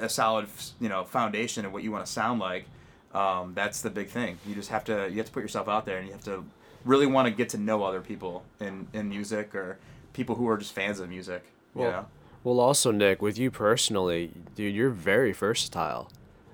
a 0.00 0.08
solid 0.08 0.46
you 0.80 0.88
know 0.88 1.04
foundation 1.04 1.64
of 1.64 1.72
what 1.72 1.82
you 1.82 1.90
want 1.90 2.04
to 2.04 2.10
sound 2.12 2.40
like 2.40 2.66
um, 3.14 3.52
that's 3.54 3.80
the 3.80 3.90
big 3.90 4.08
thing 4.08 4.38
you 4.46 4.54
just 4.54 4.68
have 4.68 4.84
to 4.84 5.08
you 5.10 5.16
have 5.18 5.26
to 5.26 5.32
put 5.32 5.42
yourself 5.42 5.68
out 5.68 5.86
there 5.86 5.98
and 5.98 6.06
you 6.06 6.12
have 6.12 6.24
to 6.24 6.44
really 6.84 7.06
want 7.06 7.26
to 7.26 7.30
get 7.32 7.48
to 7.50 7.58
know 7.58 7.82
other 7.82 8.00
people 8.00 8.44
in 8.60 8.86
in 8.92 9.08
music 9.08 9.54
or 9.54 9.78
people 10.12 10.34
who 10.34 10.48
are 10.48 10.58
just 10.58 10.72
fans 10.72 11.00
of 11.00 11.08
music 11.08 11.44
you 11.74 11.82
Well, 11.82 11.90
know 11.92 12.06
Well, 12.46 12.60
also 12.60 12.92
Nick, 12.92 13.22
with 13.22 13.38
you 13.38 13.50
personally, 13.50 14.30
dude, 14.54 14.72
you're 14.72 14.90
very 14.90 15.32
versatile. 15.32 16.12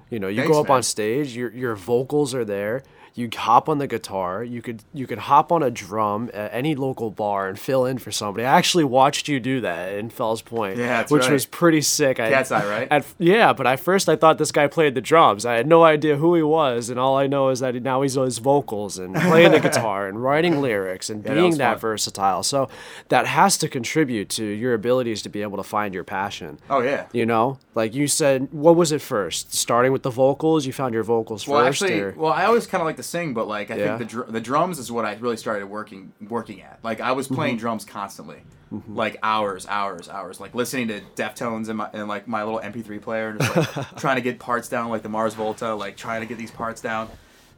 You 0.09 0.20
know, 0.20 0.28
you 0.28 0.37
Thanks, 0.37 0.50
go 0.50 0.61
up 0.62 0.68
man. 0.68 0.76
on 0.78 0.83
stage, 0.83 1.37
your 1.37 1.52
your 1.52 1.76
vocals 1.76 2.35
are 2.35 2.46
there. 2.46 2.83
You 3.14 3.29
hop 3.35 3.68
on 3.68 3.79
the 3.79 3.87
guitar. 3.87 4.42
You 4.44 4.61
could 4.61 4.83
you 4.92 5.07
could 5.07 5.18
hop 5.18 5.51
on 5.53 5.62
a 5.62 5.70
drum 5.70 6.31
at 6.35 6.53
any 6.53 6.75
local 6.75 7.11
bar 7.11 7.48
and 7.48 7.59
fill 7.59 7.87
in 7.87 7.98
for 7.98 8.11
somebody. 8.11 8.44
I 8.44 8.57
actually 8.59 8.85
watched 8.85 9.29
you 9.29 9.40
do 9.40 9.61
that 9.62 9.92
in 9.94 10.11
Fells 10.11 10.42
Point, 10.42 10.77
Yeah, 10.77 11.07
which 11.09 11.22
right. 11.22 11.33
was 11.33 11.46
pretty 11.46 11.81
sick. 11.81 12.20
I- 12.20 12.31
Cat's 12.31 12.53
eye, 12.53 12.68
right? 12.68 12.88
At, 12.90 13.07
yeah, 13.18 13.53
but 13.53 13.66
at 13.66 13.81
first 13.81 14.09
I 14.09 14.16
thought 14.16 14.38
this 14.38 14.53
guy 14.53 14.66
played 14.66 14.94
the 14.94 15.01
drums. 15.01 15.46
I 15.46 15.55
had 15.55 15.66
no 15.66 15.85
idea 15.85 16.16
who 16.16 16.35
he 16.35 16.42
was, 16.42 16.90
and 16.90 16.98
all 17.01 17.16
I 17.16 17.27
know 17.27 17.48
is 17.48 17.61
that 17.61 17.75
he, 17.75 17.81
now 17.81 18.03
he's 18.03 18.16
on 18.16 18.27
his 18.27 18.38
vocals 18.38 18.98
and 18.98 19.14
playing 19.31 19.53
the 19.53 19.61
guitar 19.61 20.07
and 20.09 20.22
writing 20.22 20.61
lyrics 20.61 21.09
and 21.09 21.25
that 21.25 21.35
being 21.35 21.46
was 21.46 21.59
that 21.59 21.81
versatile. 21.81 22.42
So 22.42 22.68
that 23.09 23.27
has 23.27 23.57
to 23.59 23.68
contribute 23.68 24.29
to 24.31 24.44
your 24.44 24.75
abilities 24.75 25.22
to 25.22 25.29
be 25.29 25.40
able 25.42 25.57
to 25.57 25.62
find 25.64 25.94
your 25.94 26.05
passion. 26.05 26.59
oh 26.68 26.81
yeah 26.81 27.07
You 27.12 27.25
know, 27.25 27.59
like 27.75 27.94
you 27.94 28.09
said, 28.09 28.48
what 28.53 28.77
was 28.77 28.92
it 28.92 29.01
first? 29.01 29.55
Starting 29.55 29.90
with 29.92 30.03
with 30.03 30.03
the 30.05 30.11
vocals? 30.11 30.66
You 30.66 30.72
found 30.72 30.94
your 30.94 31.05
vocals 31.05 31.46
Well, 31.46 31.64
first, 31.64 31.83
actually, 31.83 32.01
or 32.01 32.14
well, 32.16 32.33
I 32.33 32.44
always 32.46 32.66
kind 32.66 32.81
of 32.83 32.87
like 32.87 32.96
to 33.03 33.09
sing, 33.09 33.35
but 33.35 33.49
like 33.49 33.71
I 33.71 33.77
Yeah. 33.77 33.97
think 33.97 33.99
the 33.99 34.05
dr- 34.17 34.33
the 34.33 34.41
drums 34.41 34.79
is 34.79 34.91
what 34.93 35.05
I 35.05 35.15
really 35.15 35.37
started 35.37 35.67
working 35.67 36.12
working 36.29 36.62
at. 36.62 36.79
Like 36.83 37.01
I 37.01 37.12
was 37.12 37.27
Mm-hmm. 37.27 37.35
playing 37.35 37.57
drums 37.59 37.85
constantly, 37.85 38.43
like 38.88 39.17
hours, 39.23 39.67
hours, 39.69 40.09
hours. 40.09 40.41
Like 40.41 40.55
listening 40.55 40.88
to 40.88 41.01
Deftones 41.17 41.69
in 41.69 41.77
my 41.77 41.91
in 41.93 42.09
like 42.09 42.27
my 42.29 42.43
little 42.45 42.61
MP3 42.61 43.01
player, 43.01 43.29
and 43.31 43.41
just 43.41 43.77
like 43.77 43.97
trying 43.97 44.17
to 44.17 44.23
get 44.23 44.38
parts 44.38 44.69
down, 44.69 44.88
like 44.91 45.03
the 45.03 45.09
Mars 45.09 45.35
Volta, 45.35 45.75
like 45.75 45.97
trying 45.97 46.21
to 46.21 46.27
get 46.27 46.38
these 46.38 46.51
parts 46.51 46.81
down, 46.81 47.09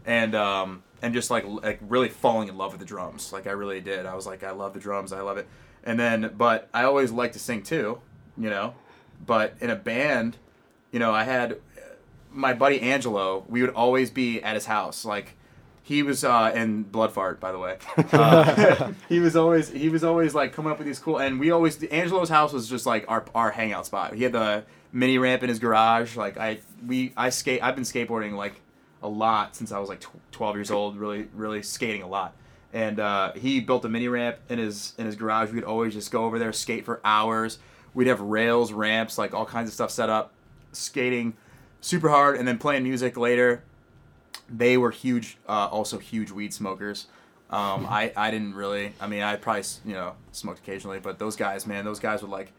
and 0.06 0.34
um 0.34 0.82
and 1.02 1.12
just 1.14 1.30
like 1.30 1.44
like 1.46 1.78
really 1.88 2.08
falling 2.08 2.48
in 2.48 2.56
love 2.56 2.72
with 2.72 2.80
the 2.80 2.86
drums. 2.86 3.32
Like 3.32 3.46
I 3.46 3.52
really 3.52 3.80
did. 3.80 4.06
I 4.06 4.14
was 4.14 4.26
like, 4.26 4.42
I 4.42 4.50
love 4.52 4.72
the 4.74 4.80
drums. 4.80 5.12
I 5.12 5.20
love 5.20 5.36
it. 5.38 5.46
And 5.86 6.00
then, 6.00 6.32
but 6.38 6.68
I 6.72 6.84
always 6.84 7.10
like 7.12 7.32
to 7.34 7.38
sing 7.38 7.62
too, 7.62 8.00
you 8.38 8.48
know. 8.48 8.74
But 9.26 9.54
in 9.60 9.68
a 9.70 9.76
band, 9.76 10.38
you 10.92 10.98
know, 10.98 11.12
I 11.12 11.24
had 11.24 11.58
my 12.34 12.52
buddy 12.52 12.80
Angelo, 12.80 13.44
we 13.48 13.60
would 13.62 13.70
always 13.70 14.10
be 14.10 14.42
at 14.42 14.54
his 14.54 14.66
house. 14.66 15.04
Like 15.04 15.36
he 15.82 16.02
was 16.02 16.24
uh, 16.24 16.52
in 16.54 16.82
Blood 16.82 17.12
Fart, 17.12 17.40
by 17.40 17.52
the 17.52 17.58
way. 17.58 17.78
Uh, 18.12 18.92
he 19.08 19.20
was 19.20 19.36
always 19.36 19.70
he 19.70 19.88
was 19.88 20.04
always 20.04 20.34
like 20.34 20.52
coming 20.52 20.70
up 20.70 20.78
with 20.78 20.86
these 20.86 20.98
cool. 20.98 21.18
And 21.18 21.38
we 21.40 21.50
always 21.50 21.82
Angelo's 21.84 22.28
house 22.28 22.52
was 22.52 22.68
just 22.68 22.86
like 22.86 23.04
our 23.08 23.24
our 23.34 23.50
hangout 23.50 23.86
spot. 23.86 24.14
He 24.14 24.22
had 24.22 24.32
the 24.32 24.64
mini 24.92 25.18
ramp 25.18 25.42
in 25.42 25.48
his 25.48 25.58
garage. 25.58 26.16
Like 26.16 26.36
I 26.36 26.60
we 26.86 27.12
I 27.16 27.30
skate. 27.30 27.62
I've 27.62 27.74
been 27.74 27.84
skateboarding 27.84 28.32
like 28.32 28.60
a 29.02 29.08
lot 29.08 29.56
since 29.56 29.72
I 29.72 29.78
was 29.78 29.88
like 29.88 30.00
tw- 30.00 30.32
twelve 30.32 30.56
years 30.56 30.70
old. 30.70 30.96
Really 30.96 31.28
really 31.34 31.62
skating 31.62 32.02
a 32.02 32.08
lot. 32.08 32.34
And 32.72 32.98
uh, 32.98 33.32
he 33.34 33.60
built 33.60 33.84
a 33.84 33.88
mini 33.88 34.08
ramp 34.08 34.38
in 34.48 34.58
his 34.58 34.94
in 34.98 35.06
his 35.06 35.16
garage. 35.16 35.50
We'd 35.52 35.64
always 35.64 35.94
just 35.94 36.10
go 36.10 36.24
over 36.24 36.38
there, 36.38 36.52
skate 36.52 36.84
for 36.84 37.00
hours. 37.04 37.58
We'd 37.94 38.08
have 38.08 38.20
rails, 38.20 38.72
ramps, 38.72 39.18
like 39.18 39.34
all 39.34 39.46
kinds 39.46 39.68
of 39.68 39.74
stuff 39.74 39.90
set 39.90 40.08
up, 40.08 40.32
skating 40.72 41.34
super 41.84 42.08
hard, 42.08 42.38
and 42.38 42.48
then 42.48 42.56
playing 42.56 42.82
music 42.82 43.16
later. 43.16 43.62
They 44.48 44.76
were 44.76 44.90
huge, 44.90 45.36
uh, 45.46 45.68
also 45.70 45.98
huge 45.98 46.30
weed 46.30 46.52
smokers. 46.52 47.06
Um, 47.50 47.86
I, 47.90 48.12
I 48.16 48.30
didn't 48.30 48.54
really. 48.54 48.94
I 49.00 49.06
mean, 49.06 49.22
I 49.22 49.36
probably 49.36 49.64
you 49.84 49.92
know 49.92 50.14
smoked 50.32 50.60
occasionally, 50.60 50.98
but 50.98 51.18
those 51.18 51.36
guys, 51.36 51.66
man, 51.66 51.84
those 51.84 52.00
guys 52.00 52.22
would 52.22 52.30
like 52.30 52.52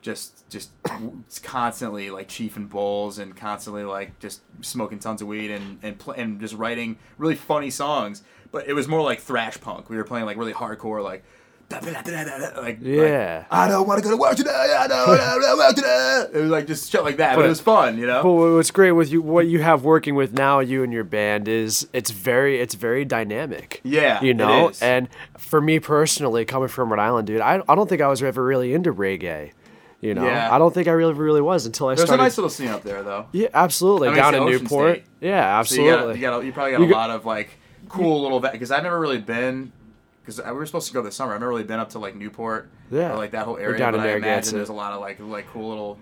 just 0.00 0.48
just 0.50 0.70
constantly 1.42 2.10
like 2.10 2.28
chiefing 2.28 2.68
bowls 2.68 3.18
and 3.18 3.36
constantly 3.36 3.84
like 3.84 4.18
just 4.18 4.42
smoking 4.60 4.98
tons 4.98 5.22
of 5.22 5.28
weed 5.28 5.50
and 5.50 5.78
and 5.82 5.98
pl- 5.98 6.14
and 6.14 6.40
just 6.40 6.54
writing 6.54 6.98
really 7.16 7.36
funny 7.36 7.70
songs. 7.70 8.22
But 8.50 8.66
it 8.66 8.72
was 8.72 8.88
more 8.88 9.02
like 9.02 9.20
thrash 9.20 9.60
punk. 9.60 9.88
We 9.88 9.96
were 9.96 10.04
playing 10.04 10.26
like 10.26 10.36
really 10.36 10.52
hardcore, 10.52 11.02
like. 11.02 11.24
Like, 11.70 12.56
like, 12.56 12.78
Yeah. 12.80 13.44
I 13.50 13.68
don't 13.68 13.86
want 13.86 13.98
to 13.98 14.04
go 14.04 14.10
to 14.10 14.16
work 14.16 14.36
today. 14.36 14.50
I 14.78 14.86
don't 14.86 15.06
want 15.08 15.20
to 15.42 15.56
work 15.58 15.74
today. 15.74 16.24
It 16.32 16.40
was 16.42 16.50
like 16.50 16.66
just 16.66 16.90
shit 16.90 17.04
like 17.04 17.18
that, 17.18 17.32
but, 17.36 17.42
But- 17.42 17.44
it 17.46 17.48
was 17.50 17.60
fun, 17.60 17.98
you 17.98 18.06
know. 18.06 18.22
But 18.22 18.32
what's 18.32 18.70
great 18.70 18.92
with 18.92 19.10
you, 19.12 19.20
what 19.20 19.46
you 19.48 19.60
have 19.60 19.84
working 19.84 20.14
with 20.14 20.32
now, 20.32 20.60
you 20.60 20.82
and 20.82 20.92
your 20.92 21.04
band 21.04 21.46
is 21.46 21.86
it's 21.92 22.10
very, 22.10 22.58
it's 22.60 22.74
very 22.74 23.04
dynamic. 23.04 23.80
Yeah, 23.84 24.20
you 24.22 24.32
know. 24.32 24.72
And 24.80 25.08
for 25.36 25.60
me 25.60 25.78
personally, 25.78 26.44
coming 26.46 26.68
from 26.68 26.90
Rhode 26.90 27.00
Island, 27.00 27.26
dude, 27.26 27.40
I, 27.42 27.60
I 27.68 27.74
don't 27.74 27.88
think 27.88 28.00
I 28.00 28.08
was 28.08 28.22
ever 28.22 28.42
really 28.42 28.72
into 28.72 28.92
reggae. 28.92 29.50
You 30.00 30.14
know, 30.14 30.24
Yeah. 30.24 30.54
I 30.54 30.58
don't 30.58 30.72
think 30.72 30.88
I 30.88 30.92
really, 30.92 31.12
really 31.12 31.40
was 31.42 31.66
until 31.66 31.88
I 31.88 31.96
started. 31.96 32.08
There's 32.12 32.20
a 32.20 32.22
nice 32.22 32.38
little 32.38 32.50
scene 32.50 32.68
up 32.68 32.82
there, 32.82 33.02
though. 33.02 33.26
yeah, 33.32 33.48
absolutely. 33.52 34.08
I 34.08 34.12
mean, 34.12 34.20
Down 34.20 34.34
in 34.36 34.44
Newport. 34.46 34.94
State. 34.98 35.04
Yeah, 35.20 35.62
So 35.64 35.74
you 35.82 35.90
absolutely. 35.90 36.14
got, 36.14 36.14
you 36.14 36.20
got, 36.38 36.44
you 36.46 36.52
probably 36.52 36.70
got 36.72 36.80
You 36.80 36.86
a 36.86 36.88
got- 36.88 36.96
lot 36.96 37.10
of 37.10 37.26
like 37.26 37.50
cool 37.90 38.22
little 38.22 38.38
because 38.40 38.70
I've 38.70 38.82
never 38.84 38.98
really 39.00 39.18
been 39.18 39.72
because 40.28 40.44
we 40.44 40.52
were 40.52 40.66
supposed 40.66 40.88
to 40.88 40.92
go 40.94 41.00
this 41.02 41.16
summer. 41.16 41.32
I've 41.34 41.40
never 41.40 41.48
really 41.50 41.64
been 41.64 41.80
up 41.80 41.90
to 41.90 41.98
like 41.98 42.14
Newport, 42.14 42.68
Yeah. 42.90 43.12
or 43.12 43.16
like 43.16 43.30
that 43.30 43.46
whole 43.46 43.56
area. 43.56 43.78
down 43.78 43.92
but 43.94 44.00
in 44.00 44.06
I 44.06 44.16
imagine 44.16 44.54
there's 44.56 44.68
a 44.68 44.74
lot 44.74 44.92
of 44.92 45.00
like 45.00 45.18
like 45.20 45.46
cool 45.52 45.68
little 45.70 45.98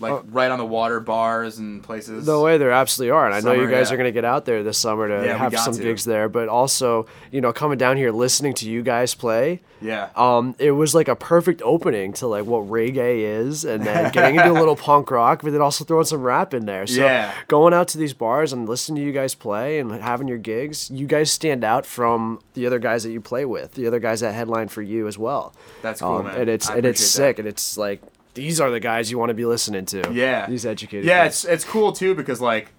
like 0.00 0.12
Oh. 0.12 0.24
right 0.30 0.50
on 0.50 0.58
the 0.58 0.66
water 0.66 1.00
bars 1.00 1.58
and 1.58 1.82
places. 1.82 2.26
No 2.26 2.42
way, 2.42 2.56
there 2.58 2.70
absolutely 2.70 3.10
are, 3.10 3.26
and 3.26 3.34
I 3.34 3.40
know 3.40 3.52
you 3.52 3.68
guys 3.68 3.88
yeah. 3.90 3.94
are 3.94 3.96
going 3.96 4.08
to 4.08 4.12
get 4.12 4.24
out 4.24 4.44
there 4.44 4.62
this 4.62 4.78
summer 4.78 5.08
to 5.08 5.26
Yeah, 5.26 5.36
have 5.36 5.58
some 5.58 5.74
to. 5.74 5.82
gigs 5.82 6.04
there. 6.04 6.28
But 6.28 6.48
also, 6.48 7.06
you 7.32 7.40
know, 7.40 7.52
coming 7.52 7.78
down 7.78 7.96
here, 7.96 8.12
listening 8.12 8.54
to 8.54 8.70
you 8.70 8.82
guys 8.82 9.14
play, 9.14 9.60
Yeah. 9.80 10.08
um, 10.16 10.54
it 10.58 10.70
was 10.72 10.94
like 10.94 11.08
a 11.08 11.16
perfect 11.16 11.62
opening 11.64 12.12
to 12.14 12.26
like 12.26 12.44
what 12.44 12.64
reggae 12.68 13.20
is, 13.40 13.64
and 13.64 13.84
then 13.84 14.12
getting 14.12 14.36
into 14.36 14.50
a 14.52 14.58
little 14.58 14.76
punk 14.88 15.10
rock, 15.10 15.40
but 15.42 15.52
then 15.52 15.60
also 15.60 15.84
throwing 15.84 16.04
some 16.04 16.22
rap 16.22 16.54
in 16.54 16.66
there. 16.66 16.86
So 16.86 17.02
Yeah. 17.02 17.32
going 17.48 17.74
out 17.74 17.88
to 17.88 17.98
these 17.98 18.14
bars 18.14 18.52
and 18.52 18.68
listening 18.68 18.96
to 18.96 19.02
you 19.06 19.12
guys 19.12 19.34
play 19.34 19.78
and 19.78 19.90
having 20.00 20.28
your 20.28 20.38
gigs, 20.38 20.90
you 20.90 21.06
guys 21.06 21.30
stand 21.32 21.64
out 21.64 21.84
from 21.86 22.40
the 22.54 22.66
other 22.66 22.78
guys 22.78 23.02
that 23.02 23.10
you 23.10 23.20
play 23.20 23.44
with, 23.44 23.74
the 23.74 23.86
other 23.86 23.98
guys 24.00 24.20
that 24.20 24.32
headline 24.34 24.68
for 24.68 24.82
you 24.82 25.06
as 25.08 25.18
well. 25.18 25.52
That's 25.82 26.00
cool, 26.00 26.16
Um, 26.18 26.24
man. 26.26 26.40
And 26.42 26.50
it's 26.50 26.68
I 26.70 26.76
and 26.76 26.86
it's 26.86 27.00
appreciate 27.00 27.24
that. 27.26 27.28
sick, 27.30 27.38
and 27.40 27.48
it's 27.48 27.76
like 27.78 28.00
these 28.38 28.60
are 28.60 28.70
the 28.70 28.80
guys 28.80 29.10
you 29.10 29.18
want 29.18 29.30
to 29.30 29.34
be 29.34 29.44
listening 29.44 29.84
to. 29.86 30.12
Yeah. 30.12 30.46
these 30.46 30.64
educated. 30.64 31.04
Yeah, 31.04 31.24
kids. 31.24 31.44
it's 31.44 31.52
it's 31.52 31.64
cool 31.64 31.92
too 31.92 32.14
because 32.14 32.40
like 32.40 32.72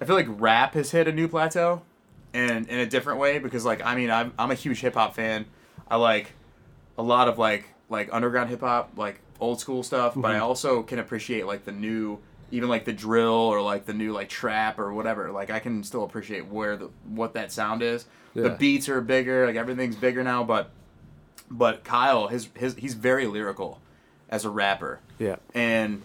I 0.00 0.04
feel 0.04 0.16
like 0.16 0.26
rap 0.28 0.74
has 0.74 0.90
hit 0.90 1.06
a 1.08 1.12
new 1.12 1.28
plateau, 1.28 1.82
and 2.34 2.66
in 2.68 2.78
a 2.78 2.86
different 2.86 3.18
way 3.20 3.38
because 3.38 3.64
like 3.64 3.84
I 3.84 3.94
mean 3.94 4.10
I'm 4.10 4.32
I'm 4.38 4.50
a 4.50 4.54
huge 4.54 4.80
hip 4.80 4.94
hop 4.94 5.14
fan. 5.14 5.46
I 5.88 5.96
like 5.96 6.32
a 6.98 7.02
lot 7.02 7.28
of 7.28 7.38
like 7.38 7.66
like 7.88 8.08
underground 8.12 8.50
hip 8.50 8.60
hop, 8.60 8.92
like 8.96 9.20
old 9.38 9.60
school 9.60 9.82
stuff, 9.82 10.14
but 10.14 10.28
Mm-hmm. 10.28 10.36
I 10.36 10.38
also 10.40 10.82
can 10.82 10.98
appreciate 10.98 11.46
like 11.46 11.64
the 11.64 11.72
new 11.72 12.18
even 12.50 12.68
like 12.68 12.84
the 12.84 12.92
drill 12.92 13.32
or 13.32 13.60
like 13.60 13.86
the 13.86 13.94
new 13.94 14.12
like 14.12 14.28
trap 14.28 14.78
or 14.78 14.92
whatever. 14.94 15.30
Like 15.30 15.50
I 15.50 15.58
can 15.58 15.82
still 15.84 16.04
appreciate 16.04 16.46
where 16.46 16.76
the 16.76 16.90
what 17.08 17.34
that 17.34 17.52
sound 17.52 17.82
is. 17.82 18.06
The 18.34 18.50
beats 18.50 18.88
are 18.90 19.00
bigger, 19.00 19.46
like 19.46 19.56
everything's 19.56 19.96
bigger 19.96 20.22
now, 20.22 20.44
but 20.44 20.70
but 21.50 21.84
Kyle 21.84 22.28
his 22.28 22.48
his 22.54 22.74
he's 22.76 22.94
very 22.94 23.26
lyrical 23.26 23.80
as 24.28 24.44
a 24.44 24.50
rapper 24.50 25.00
yeah. 25.18 25.36
and 25.54 26.02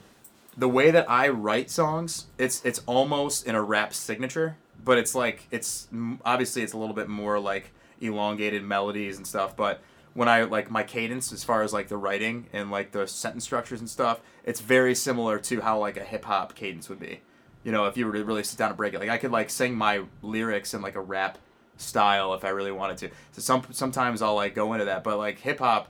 the 0.57 0.67
way 0.67 0.91
that 0.91 1.09
I 1.09 1.29
write 1.29 1.69
songs, 1.69 2.25
it's 2.37 2.63
it's 2.65 2.79
almost 2.85 3.45
in 3.47 3.55
a 3.55 3.61
rap 3.61 3.93
signature, 3.93 4.57
but 4.83 4.97
it's 4.97 5.15
like 5.15 5.47
it's 5.51 5.87
obviously 6.25 6.61
it's 6.61 6.73
a 6.73 6.77
little 6.77 6.95
bit 6.95 7.07
more 7.07 7.39
like 7.39 7.71
elongated 7.99 8.63
melodies 8.63 9.17
and 9.17 9.25
stuff. 9.25 9.55
But 9.55 9.81
when 10.13 10.27
I 10.27 10.43
like 10.43 10.69
my 10.69 10.83
cadence, 10.83 11.31
as 11.31 11.43
far 11.43 11.63
as 11.63 11.71
like 11.71 11.87
the 11.87 11.97
writing 11.97 12.47
and 12.51 12.69
like 12.69 12.91
the 12.91 13.07
sentence 13.07 13.43
structures 13.43 13.79
and 13.79 13.89
stuff, 13.89 14.19
it's 14.43 14.59
very 14.59 14.93
similar 14.93 15.39
to 15.39 15.61
how 15.61 15.79
like 15.79 15.97
a 15.97 16.03
hip 16.03 16.25
hop 16.25 16.53
cadence 16.55 16.89
would 16.89 16.99
be. 16.99 17.21
You 17.63 17.71
know, 17.71 17.85
if 17.85 17.95
you 17.95 18.05
were 18.05 18.13
to 18.13 18.23
really 18.25 18.43
sit 18.43 18.57
down 18.57 18.69
and 18.69 18.77
break 18.77 18.93
it, 18.93 18.99
like 18.99 19.09
I 19.09 19.17
could 19.17 19.31
like 19.31 19.49
sing 19.49 19.75
my 19.75 20.03
lyrics 20.21 20.73
in 20.73 20.81
like 20.81 20.95
a 20.95 21.01
rap 21.01 21.37
style 21.77 22.33
if 22.33 22.43
I 22.43 22.49
really 22.49 22.71
wanted 22.71 22.97
to. 22.97 23.09
So 23.31 23.41
some 23.41 23.63
sometimes 23.71 24.21
I'll 24.21 24.35
like 24.35 24.53
go 24.53 24.73
into 24.73 24.85
that, 24.85 25.03
but 25.03 25.17
like 25.17 25.39
hip 25.39 25.59
hop 25.59 25.89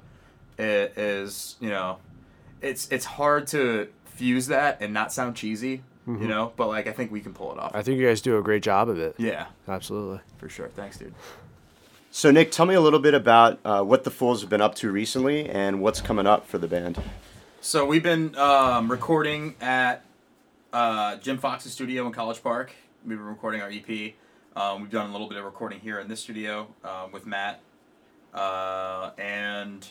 is 0.59 1.55
you 1.59 1.69
know 1.69 1.97
it's 2.61 2.87
it's 2.91 3.05
hard 3.05 3.47
to 3.47 3.87
fuse 4.05 4.47
that 4.47 4.77
and 4.81 4.93
not 4.93 5.11
sound 5.13 5.35
cheesy, 5.35 5.83
you 6.07 6.27
know. 6.27 6.53
But 6.55 6.67
like 6.67 6.87
I 6.87 6.91
think 6.91 7.11
we 7.11 7.21
can 7.21 7.33
pull 7.33 7.51
it 7.51 7.59
off. 7.59 7.71
I 7.73 7.81
think 7.81 7.99
you 7.99 8.07
guys 8.07 8.21
do 8.21 8.37
a 8.37 8.41
great 8.41 8.63
job 8.63 8.89
of 8.89 8.99
it. 8.99 9.15
yeah, 9.17 9.47
Absolutely. 9.67 10.19
for 10.37 10.49
sure. 10.49 10.69
Thanks, 10.69 10.97
dude. 10.97 11.13
So, 12.13 12.29
Nick, 12.29 12.51
tell 12.51 12.65
me 12.65 12.75
a 12.75 12.81
little 12.81 12.99
bit 12.99 13.13
about 13.13 13.59
uh, 13.63 13.83
what 13.83 14.03
the 14.03 14.11
Fools 14.11 14.41
have 14.41 14.49
been 14.49 14.59
up 14.59 14.75
to 14.75 14.91
recently 14.91 15.49
and 15.49 15.81
what's 15.81 16.01
coming 16.01 16.27
up 16.27 16.45
for 16.45 16.57
the 16.57 16.67
band. 16.67 17.01
So 17.61 17.85
we've 17.85 18.03
been 18.03 18.35
um, 18.37 18.91
recording 18.91 19.55
at 19.61 20.03
uh, 20.73 21.15
Jim 21.17 21.37
Fox's 21.37 21.71
studio 21.71 22.05
in 22.07 22.11
College 22.11 22.43
Park. 22.43 22.73
We've 23.05 23.17
been 23.17 23.25
recording 23.25 23.61
our 23.61 23.69
EP. 23.69 24.13
Um, 24.57 24.81
we've 24.81 24.91
done 24.91 25.09
a 25.09 25.11
little 25.13 25.29
bit 25.29 25.37
of 25.37 25.45
recording 25.45 25.79
here 25.79 25.99
in 25.99 26.09
this 26.09 26.19
studio 26.19 26.67
um, 26.83 27.13
with 27.13 27.25
Matt, 27.25 27.61
uh, 28.33 29.11
and 29.17 29.87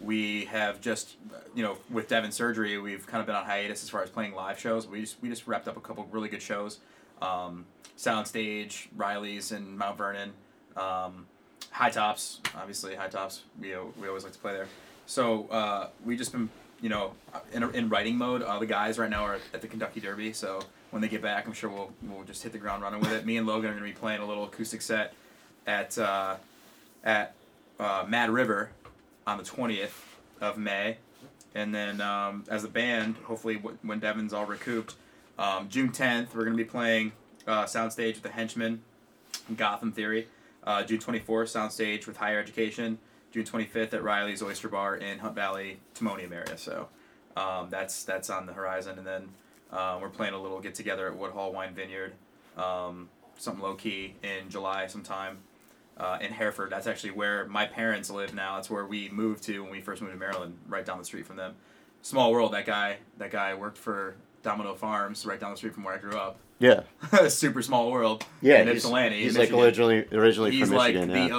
we 0.00 0.46
have 0.46 0.80
just, 0.80 1.16
you 1.54 1.62
know, 1.62 1.76
with 1.90 2.08
Devin's 2.08 2.34
Surgery, 2.34 2.78
we've 2.78 3.06
kind 3.06 3.20
of 3.20 3.26
been 3.26 3.36
on 3.36 3.44
hiatus 3.44 3.82
as 3.82 3.90
far 3.90 4.02
as 4.02 4.10
playing 4.10 4.34
live 4.34 4.58
shows. 4.58 4.86
We 4.86 5.00
just 5.00 5.16
we 5.20 5.28
just 5.28 5.46
wrapped 5.46 5.68
up 5.68 5.76
a 5.76 5.80
couple 5.80 6.06
really 6.10 6.28
good 6.28 6.42
shows, 6.42 6.78
um, 7.20 7.66
Soundstage, 7.98 8.86
Riley's, 8.96 9.52
and 9.52 9.76
Mount 9.76 9.98
Vernon. 9.98 10.32
Um, 10.76 11.26
High 11.70 11.90
Tops, 11.90 12.40
obviously 12.56 12.94
High 12.94 13.08
Tops. 13.08 13.42
We 13.60 13.74
uh, 13.74 13.82
we 14.00 14.08
always 14.08 14.24
like 14.24 14.32
to 14.32 14.38
play 14.38 14.52
there. 14.52 14.68
So 15.06 15.46
uh, 15.48 15.88
we 16.04 16.16
just 16.16 16.32
been 16.32 16.48
you 16.80 16.88
know 16.88 17.12
in, 17.52 17.62
in 17.74 17.88
writing 17.88 18.16
mode. 18.16 18.42
Uh, 18.42 18.58
the 18.58 18.66
guys 18.66 18.98
right 18.98 19.10
now 19.10 19.24
are 19.24 19.38
at 19.52 19.60
the 19.60 19.68
Kentucky 19.68 20.00
Derby. 20.00 20.32
So 20.32 20.60
when 20.90 21.02
they 21.02 21.08
get 21.08 21.22
back, 21.22 21.46
I'm 21.46 21.52
sure 21.52 21.70
we'll 21.70 21.92
we'll 22.02 22.24
just 22.24 22.42
hit 22.42 22.52
the 22.52 22.58
ground 22.58 22.82
running 22.82 23.00
with 23.00 23.12
it. 23.12 23.26
Me 23.26 23.36
and 23.36 23.46
Logan 23.46 23.70
are 23.70 23.74
gonna 23.74 23.84
be 23.84 23.92
playing 23.92 24.20
a 24.20 24.26
little 24.26 24.44
acoustic 24.44 24.82
set 24.82 25.12
at 25.66 25.96
uh, 25.98 26.36
at 27.04 27.34
uh, 27.78 28.04
Mad 28.08 28.30
River 28.30 28.70
on 29.26 29.38
the 29.38 29.44
20th 29.44 29.92
of 30.40 30.58
May, 30.58 30.98
and 31.54 31.74
then 31.74 32.00
um, 32.00 32.44
as 32.48 32.64
a 32.64 32.68
band, 32.68 33.16
hopefully 33.24 33.56
w- 33.56 33.78
when 33.82 33.98
Devin's 33.98 34.32
all 34.32 34.46
recouped, 34.46 34.94
um, 35.38 35.68
June 35.68 35.90
10th 35.90 36.34
we're 36.34 36.44
gonna 36.44 36.56
be 36.56 36.64
playing 36.64 37.12
uh, 37.46 37.64
Soundstage 37.64 38.14
with 38.14 38.22
the 38.22 38.30
Henchmen, 38.30 38.82
Gotham 39.56 39.92
Theory. 39.92 40.28
Uh, 40.62 40.82
June 40.82 40.98
24th, 40.98 41.24
Soundstage 41.24 42.06
with 42.06 42.18
Higher 42.18 42.38
Education. 42.38 42.98
June 43.32 43.44
25th 43.44 43.94
at 43.94 44.02
Riley's 44.02 44.42
Oyster 44.42 44.68
Bar 44.68 44.96
in 44.96 45.20
Hunt 45.20 45.34
Valley, 45.34 45.78
Timonium 45.94 46.32
area. 46.32 46.58
So 46.58 46.88
um, 47.36 47.68
that's 47.70 48.02
that's 48.04 48.28
on 48.28 48.46
the 48.46 48.52
horizon, 48.52 48.98
and 48.98 49.06
then 49.06 49.28
uh, 49.72 49.98
we're 50.00 50.08
playing 50.08 50.34
a 50.34 50.40
little 50.40 50.60
get 50.60 50.74
together 50.74 51.06
at 51.06 51.16
Woodhall 51.16 51.52
Wine 51.52 51.74
Vineyard, 51.74 52.14
um, 52.56 53.08
something 53.38 53.62
low 53.62 53.74
key 53.74 54.14
in 54.22 54.50
July 54.50 54.86
sometime. 54.88 55.38
Uh, 56.00 56.18
in 56.22 56.32
Hereford, 56.32 56.70
that's 56.70 56.86
actually 56.86 57.10
where 57.10 57.44
my 57.46 57.66
parents 57.66 58.08
live 58.10 58.32
now. 58.34 58.56
That's 58.56 58.70
where 58.70 58.86
we 58.86 59.10
moved 59.10 59.42
to 59.44 59.62
when 59.62 59.70
we 59.70 59.82
first 59.82 60.00
moved 60.00 60.14
to 60.14 60.18
Maryland, 60.18 60.56
right 60.66 60.84
down 60.84 60.96
the 60.98 61.04
street 61.04 61.26
from 61.26 61.36
them. 61.36 61.54
Small 62.00 62.32
world. 62.32 62.54
That 62.54 62.64
guy, 62.64 62.96
that 63.18 63.30
guy 63.30 63.52
worked 63.54 63.76
for 63.76 64.14
Domino 64.42 64.74
Farms, 64.74 65.26
right 65.26 65.38
down 65.38 65.50
the 65.50 65.58
street 65.58 65.74
from 65.74 65.84
where 65.84 65.94
I 65.94 65.98
grew 65.98 66.16
up. 66.16 66.38
Yeah. 66.58 66.82
Super 67.28 67.60
Small 67.62 67.90
World. 67.90 68.24
Yeah. 68.40 68.60
in 68.62 68.68
he's 68.68 68.78
Ypsilanti, 68.78 69.22
he's 69.22 69.34
in 69.34 69.40
like 69.40 69.50
Michigan. 69.50 69.64
originally 69.64 70.06
originally 70.12 70.50
He's 70.52 70.68
from 70.68 70.76
like 70.78 70.94
Michigan. 70.94 71.28
the 71.28 71.34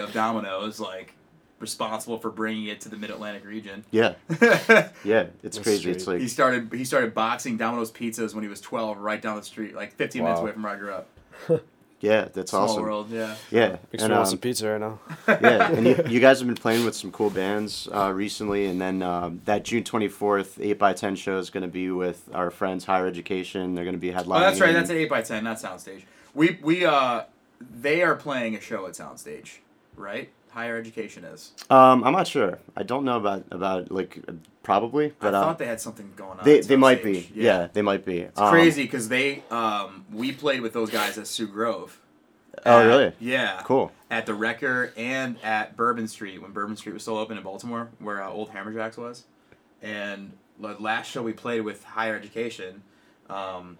OG 0.00 0.04
of 0.08 0.12
Domino's, 0.12 0.80
like 0.80 1.14
responsible 1.60 2.18
for 2.18 2.30
bringing 2.30 2.66
it 2.66 2.80
to 2.80 2.88
the 2.88 2.96
Mid 2.96 3.10
Atlantic 3.10 3.44
region. 3.44 3.84
yeah. 3.92 4.14
Yeah. 4.40 4.88
Yeah. 5.04 5.26
It's 5.42 5.56
That's 5.56 5.58
crazy. 5.58 5.90
It's 5.90 6.06
like 6.06 6.20
he 6.20 6.28
started 6.28 6.72
he 6.72 6.84
started 6.84 7.14
boxing 7.14 7.56
Domino's 7.56 7.92
pizzas 7.92 8.34
when 8.34 8.42
he 8.42 8.48
was 8.48 8.60
12, 8.60 8.98
right 8.98 9.20
down 9.20 9.36
the 9.36 9.42
street, 9.42 9.74
like 9.74 9.92
15 9.94 10.22
minutes 10.22 10.40
away 10.40 10.52
from 10.52 10.62
where 10.64 10.72
I 10.72 10.76
grew 10.76 10.92
up. 10.92 11.08
yeah, 12.00 12.28
that's 12.32 12.50
Small 12.50 12.62
awesome. 12.62 12.82
world, 12.82 13.10
yeah. 13.10 13.36
Yeah. 13.50 13.76
Makes 13.92 14.02
and, 14.02 14.10
me 14.10 14.16
want 14.16 14.26
um, 14.26 14.26
some 14.26 14.38
pizza 14.38 14.70
right 14.70 14.80
now. 14.80 14.98
yeah, 15.28 15.70
and 15.70 15.86
you, 15.86 16.02
you 16.08 16.20
guys 16.20 16.38
have 16.38 16.48
been 16.48 16.56
playing 16.56 16.84
with 16.84 16.96
some 16.96 17.12
cool 17.12 17.28
bands 17.28 17.88
uh, 17.92 18.10
recently, 18.12 18.66
and 18.66 18.80
then 18.80 19.02
um, 19.02 19.42
that 19.44 19.64
June 19.64 19.84
twenty 19.84 20.08
fourth 20.08 20.58
eight 20.60 20.80
x 20.82 21.00
ten 21.00 21.14
show 21.14 21.38
is 21.38 21.50
going 21.50 21.62
to 21.62 21.68
be 21.68 21.90
with 21.90 22.28
our 22.32 22.50
friends 22.50 22.86
Higher 22.86 23.06
Education. 23.06 23.74
They're 23.74 23.84
going 23.84 23.94
to 23.94 24.00
be 24.00 24.10
headlining. 24.10 24.36
Oh, 24.36 24.40
that's 24.40 24.60
right. 24.60 24.72
That's 24.72 24.90
an 24.90 24.96
eight 24.96 25.12
x 25.12 25.28
ten, 25.28 25.44
not 25.44 25.58
Soundstage. 25.58 26.02
We 26.34 26.58
we 26.62 26.84
uh, 26.86 27.24
they 27.60 28.02
are 28.02 28.14
playing 28.14 28.56
a 28.56 28.60
show 28.60 28.86
at 28.86 28.92
Soundstage, 28.92 29.58
right? 29.94 30.30
Higher 30.50 30.76
education 30.76 31.24
is. 31.24 31.52
Um, 31.68 32.02
I'm 32.02 32.12
not 32.12 32.26
sure. 32.26 32.58
I 32.76 32.82
don't 32.82 33.04
know 33.04 33.18
about 33.18 33.44
about 33.50 33.92
like 33.92 34.18
uh, 34.26 34.32
probably, 34.70 35.12
but 35.18 35.34
I 35.34 35.38
uh, 35.38 35.42
thought 35.42 35.58
they 35.58 35.66
had 35.66 35.80
something 35.80 36.12
going 36.16 36.38
on. 36.38 36.44
they 36.44 36.60
they 36.60 36.76
might 36.76 37.02
be. 37.02 37.22
Soundstage. 37.22 37.30
Yeah. 37.34 37.68
they 37.72 37.82
might 37.82 38.04
be. 38.04 38.20
It's 38.20 38.40
crazy 38.40 38.82
because 38.84 39.08
they 39.08 39.42
um 39.50 40.04
we 40.12 40.32
played 40.32 40.60
with 40.60 40.72
those 40.72 40.90
guys 40.90 41.18
at 41.18 41.26
Sioux 41.26 41.48
Grove. 41.48 42.00
Oh, 42.64 42.80
At- 42.80 42.86
really? 42.86 43.12
Yeah. 43.20 43.62
Cool. 43.64 43.92
At 44.10 44.26
the 44.26 44.32
Recher 44.32 44.92
and 44.96 45.38
at 45.42 45.76
Bourbon 45.76 46.08
Street 46.08 46.42
when 46.42 46.52
Bourbon 46.52 46.76
Street 46.76 46.92
was 46.92 47.02
still 47.02 47.16
open 47.16 47.36
in 47.36 47.42
Baltimore, 47.42 47.90
where 47.98 48.22
uh, 48.22 48.28
old 48.28 48.50
Hammerjacks 48.50 48.96
was, 48.96 49.24
and 49.82 50.32
the 50.58 50.76
last 50.78 51.10
show 51.10 51.22
we 51.22 51.32
played 51.32 51.60
with 51.62 51.84
Higher 51.84 52.16
Education, 52.16 52.82
um, 53.28 53.78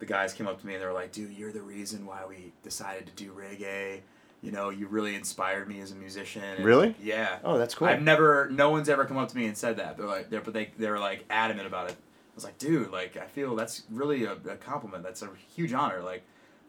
the 0.00 0.06
guys 0.06 0.32
came 0.32 0.46
up 0.46 0.60
to 0.60 0.66
me 0.66 0.74
and 0.74 0.82
they 0.82 0.86
were 0.86 0.92
like, 0.92 1.12
"Dude, 1.12 1.32
you're 1.32 1.52
the 1.52 1.62
reason 1.62 2.04
why 2.06 2.22
we 2.28 2.52
decided 2.62 3.06
to 3.06 3.12
do 3.12 3.32
reggae. 3.32 4.00
You 4.42 4.52
know, 4.52 4.70
you 4.70 4.86
really 4.86 5.14
inspired 5.14 5.68
me 5.68 5.80
as 5.80 5.92
a 5.92 5.96
musician." 5.96 6.42
And- 6.42 6.64
Really? 6.64 6.94
Yeah. 7.02 7.38
Oh, 7.44 7.58
that's 7.58 7.74
cool. 7.74 7.88
I've 7.88 8.02
never, 8.02 8.48
no 8.50 8.70
one's 8.70 8.88
ever 8.88 9.04
come 9.04 9.18
up 9.18 9.28
to 9.28 9.36
me 9.36 9.46
and 9.46 9.56
said 9.56 9.76
that. 9.76 9.96
They're 9.96 10.06
like, 10.06 10.30
they're, 10.30 10.40
but 10.40 10.54
they, 10.54 10.70
they 10.78 10.88
were 10.90 10.98
like 10.98 11.24
adamant 11.30 11.66
about 11.66 11.90
it. 11.90 11.96
I 11.96 12.34
was 12.34 12.44
like, 12.44 12.56
dude, 12.58 12.90
like, 12.90 13.16
I 13.16 13.26
feel 13.26 13.54
that's 13.56 13.82
really 13.90 14.24
a, 14.24 14.32
a 14.32 14.56
compliment. 14.56 15.02
That's 15.02 15.20
a 15.22 15.28
huge 15.54 15.72
honor. 15.74 16.00
Like, 16.00 16.22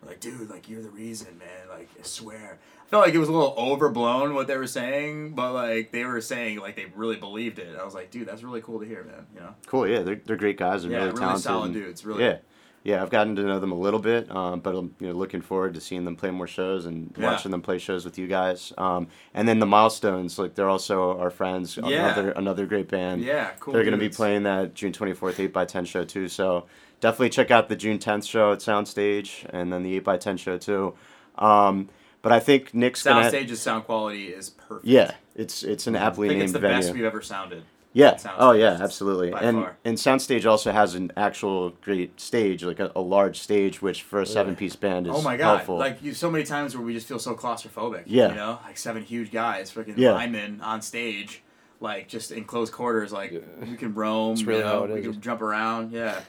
like, 0.05 0.19
dude, 0.19 0.49
like, 0.49 0.67
you're 0.67 0.81
the 0.81 0.89
reason, 0.89 1.37
man. 1.37 1.69
Like, 1.69 1.87
I 1.97 2.03
swear. 2.03 2.57
I 2.85 2.89
felt 2.89 3.05
like 3.05 3.13
it 3.13 3.19
was 3.19 3.29
a 3.29 3.31
little 3.31 3.53
overblown 3.57 4.33
what 4.33 4.47
they 4.47 4.57
were 4.57 4.67
saying, 4.67 5.31
but 5.35 5.53
like, 5.53 5.91
they 5.93 6.03
were 6.03 6.19
saying 6.19 6.59
like 6.59 6.75
they 6.75 6.87
really 6.93 7.15
believed 7.15 7.57
it. 7.59 7.77
I 7.79 7.85
was 7.85 7.93
like, 7.93 8.11
dude, 8.11 8.27
that's 8.27 8.43
really 8.43 8.59
cool 8.61 8.79
to 8.81 8.85
hear, 8.85 9.03
man. 9.05 9.27
You 9.33 9.39
know? 9.41 9.55
Cool. 9.67 9.87
Yeah, 9.87 10.01
they're 10.01 10.19
they're 10.25 10.35
great 10.35 10.57
guys 10.57 10.83
and 10.83 10.91
Yeah, 10.91 10.97
really 10.97 11.09
really 11.11 11.19
talented. 11.21 11.43
solid 11.43 11.73
dudes, 11.73 12.03
really. 12.05 12.23
Yeah. 12.25 12.39
Yeah, 12.83 13.03
I've 13.03 13.11
gotten 13.11 13.35
to 13.35 13.43
know 13.43 13.59
them 13.59 13.71
a 13.71 13.77
little 13.79 13.99
bit, 13.99 14.29
um, 14.35 14.59
but 14.59 14.75
I'm 14.75 14.95
you 14.99 15.07
know 15.09 15.13
looking 15.13 15.41
forward 15.41 15.75
to 15.75 15.81
seeing 15.81 16.03
them 16.03 16.15
play 16.15 16.31
more 16.31 16.47
shows 16.47 16.85
and 16.87 17.13
Yeah. 17.17 17.31
watching 17.31 17.51
them 17.51 17.61
play 17.61 17.77
shows 17.77 18.05
with 18.05 18.17
you 18.17 18.25
guys. 18.27 18.73
Um, 18.77 19.07
and 19.35 19.47
then 19.47 19.59
the 19.59 19.67
milestones, 19.67 20.39
like 20.39 20.55
they're 20.55 20.69
also 20.69 21.17
our 21.19 21.29
friends. 21.29 21.77
Yeah. 21.77 22.05
Another 22.13 22.31
another 22.31 22.65
great 22.65 22.87
band. 22.87 23.21
Yeah, 23.23 23.51
cool. 23.59 23.73
They're 23.73 23.83
going 23.83 23.91
to 23.93 23.99
be 23.99 24.09
playing 24.09 24.43
that 24.43 24.73
June 24.73 24.91
24th 24.93 25.35
8x10 25.51 25.85
show 25.85 26.03
too. 26.03 26.27
So 26.27 26.65
definitely 26.99 27.29
check 27.29 27.51
out 27.51 27.69
the 27.69 27.75
June 27.75 27.99
10th 27.99 28.27
show 28.27 28.51
at 28.51 28.59
Soundstage 28.59 29.45
and 29.51 29.71
then 29.71 29.83
the 29.83 29.99
8x10 29.99 30.39
show 30.39 30.57
too. 30.57 30.95
Um, 31.37 31.89
but 32.23 32.31
I 32.31 32.39
think 32.39 32.73
Nick's. 32.73 33.03
Soundstage's 33.03 33.61
sound 33.61 33.85
quality 33.85 34.27
is 34.29 34.49
perfect. 34.49 34.85
Yeah, 34.87 35.11
it's 35.35 35.61
it's 35.63 35.85
an 35.87 35.95
aptly 35.95 36.27
I 36.27 36.29
think 36.29 36.37
named 36.39 36.43
it's 36.45 36.53
the 36.53 36.59
venue. 36.59 36.77
best 36.81 36.93
we've 36.93 37.03
ever 37.03 37.21
sounded. 37.21 37.63
Yeah. 37.93 38.17
Oh 38.37 38.53
yeah, 38.53 38.77
absolutely. 38.79 39.33
And 39.33 39.57
far. 39.57 39.77
and 39.83 39.97
Soundstage 39.97 40.45
also 40.49 40.71
has 40.71 40.95
an 40.95 41.11
actual 41.17 41.71
great 41.81 42.19
stage, 42.21 42.63
like 42.63 42.79
a, 42.79 42.89
a 42.95 43.01
large 43.01 43.39
stage, 43.39 43.81
which 43.81 44.03
for 44.03 44.21
a 44.21 44.25
seven 44.25 44.55
piece 44.55 44.77
band 44.77 45.07
is 45.07 45.13
Oh 45.15 45.21
my 45.21 45.35
god! 45.35 45.55
helpful. 45.57 45.77
Like 45.77 46.01
you, 46.01 46.13
so 46.13 46.31
many 46.31 46.45
times 46.45 46.75
where 46.75 46.85
we 46.85 46.93
just 46.93 47.07
feel 47.07 47.19
so 47.19 47.35
claustrophobic. 47.35 48.03
Yeah. 48.05 48.29
You 48.29 48.35
know, 48.35 48.59
like 48.63 48.77
seven 48.77 49.03
huge 49.03 49.31
guys, 49.31 49.69
freaking 49.71 49.95
Yeah. 49.97 50.13
linemen 50.13 50.61
on 50.61 50.81
stage, 50.81 51.43
like 51.81 52.07
just 52.07 52.31
in 52.31 52.45
close 52.45 52.69
quarters. 52.69 53.11
Like 53.11 53.43
we 53.61 53.75
can 53.75 53.93
roam. 53.93 54.33
It's 54.33 54.43
really 54.43 54.59
you 54.59 54.65
know, 54.65 54.71
how 54.79 54.83
it 54.85 54.91
we 54.91 54.99
is. 55.01 55.07
can 55.07 55.21
jump 55.21 55.41
around. 55.41 55.91
Yeah. 55.91 56.21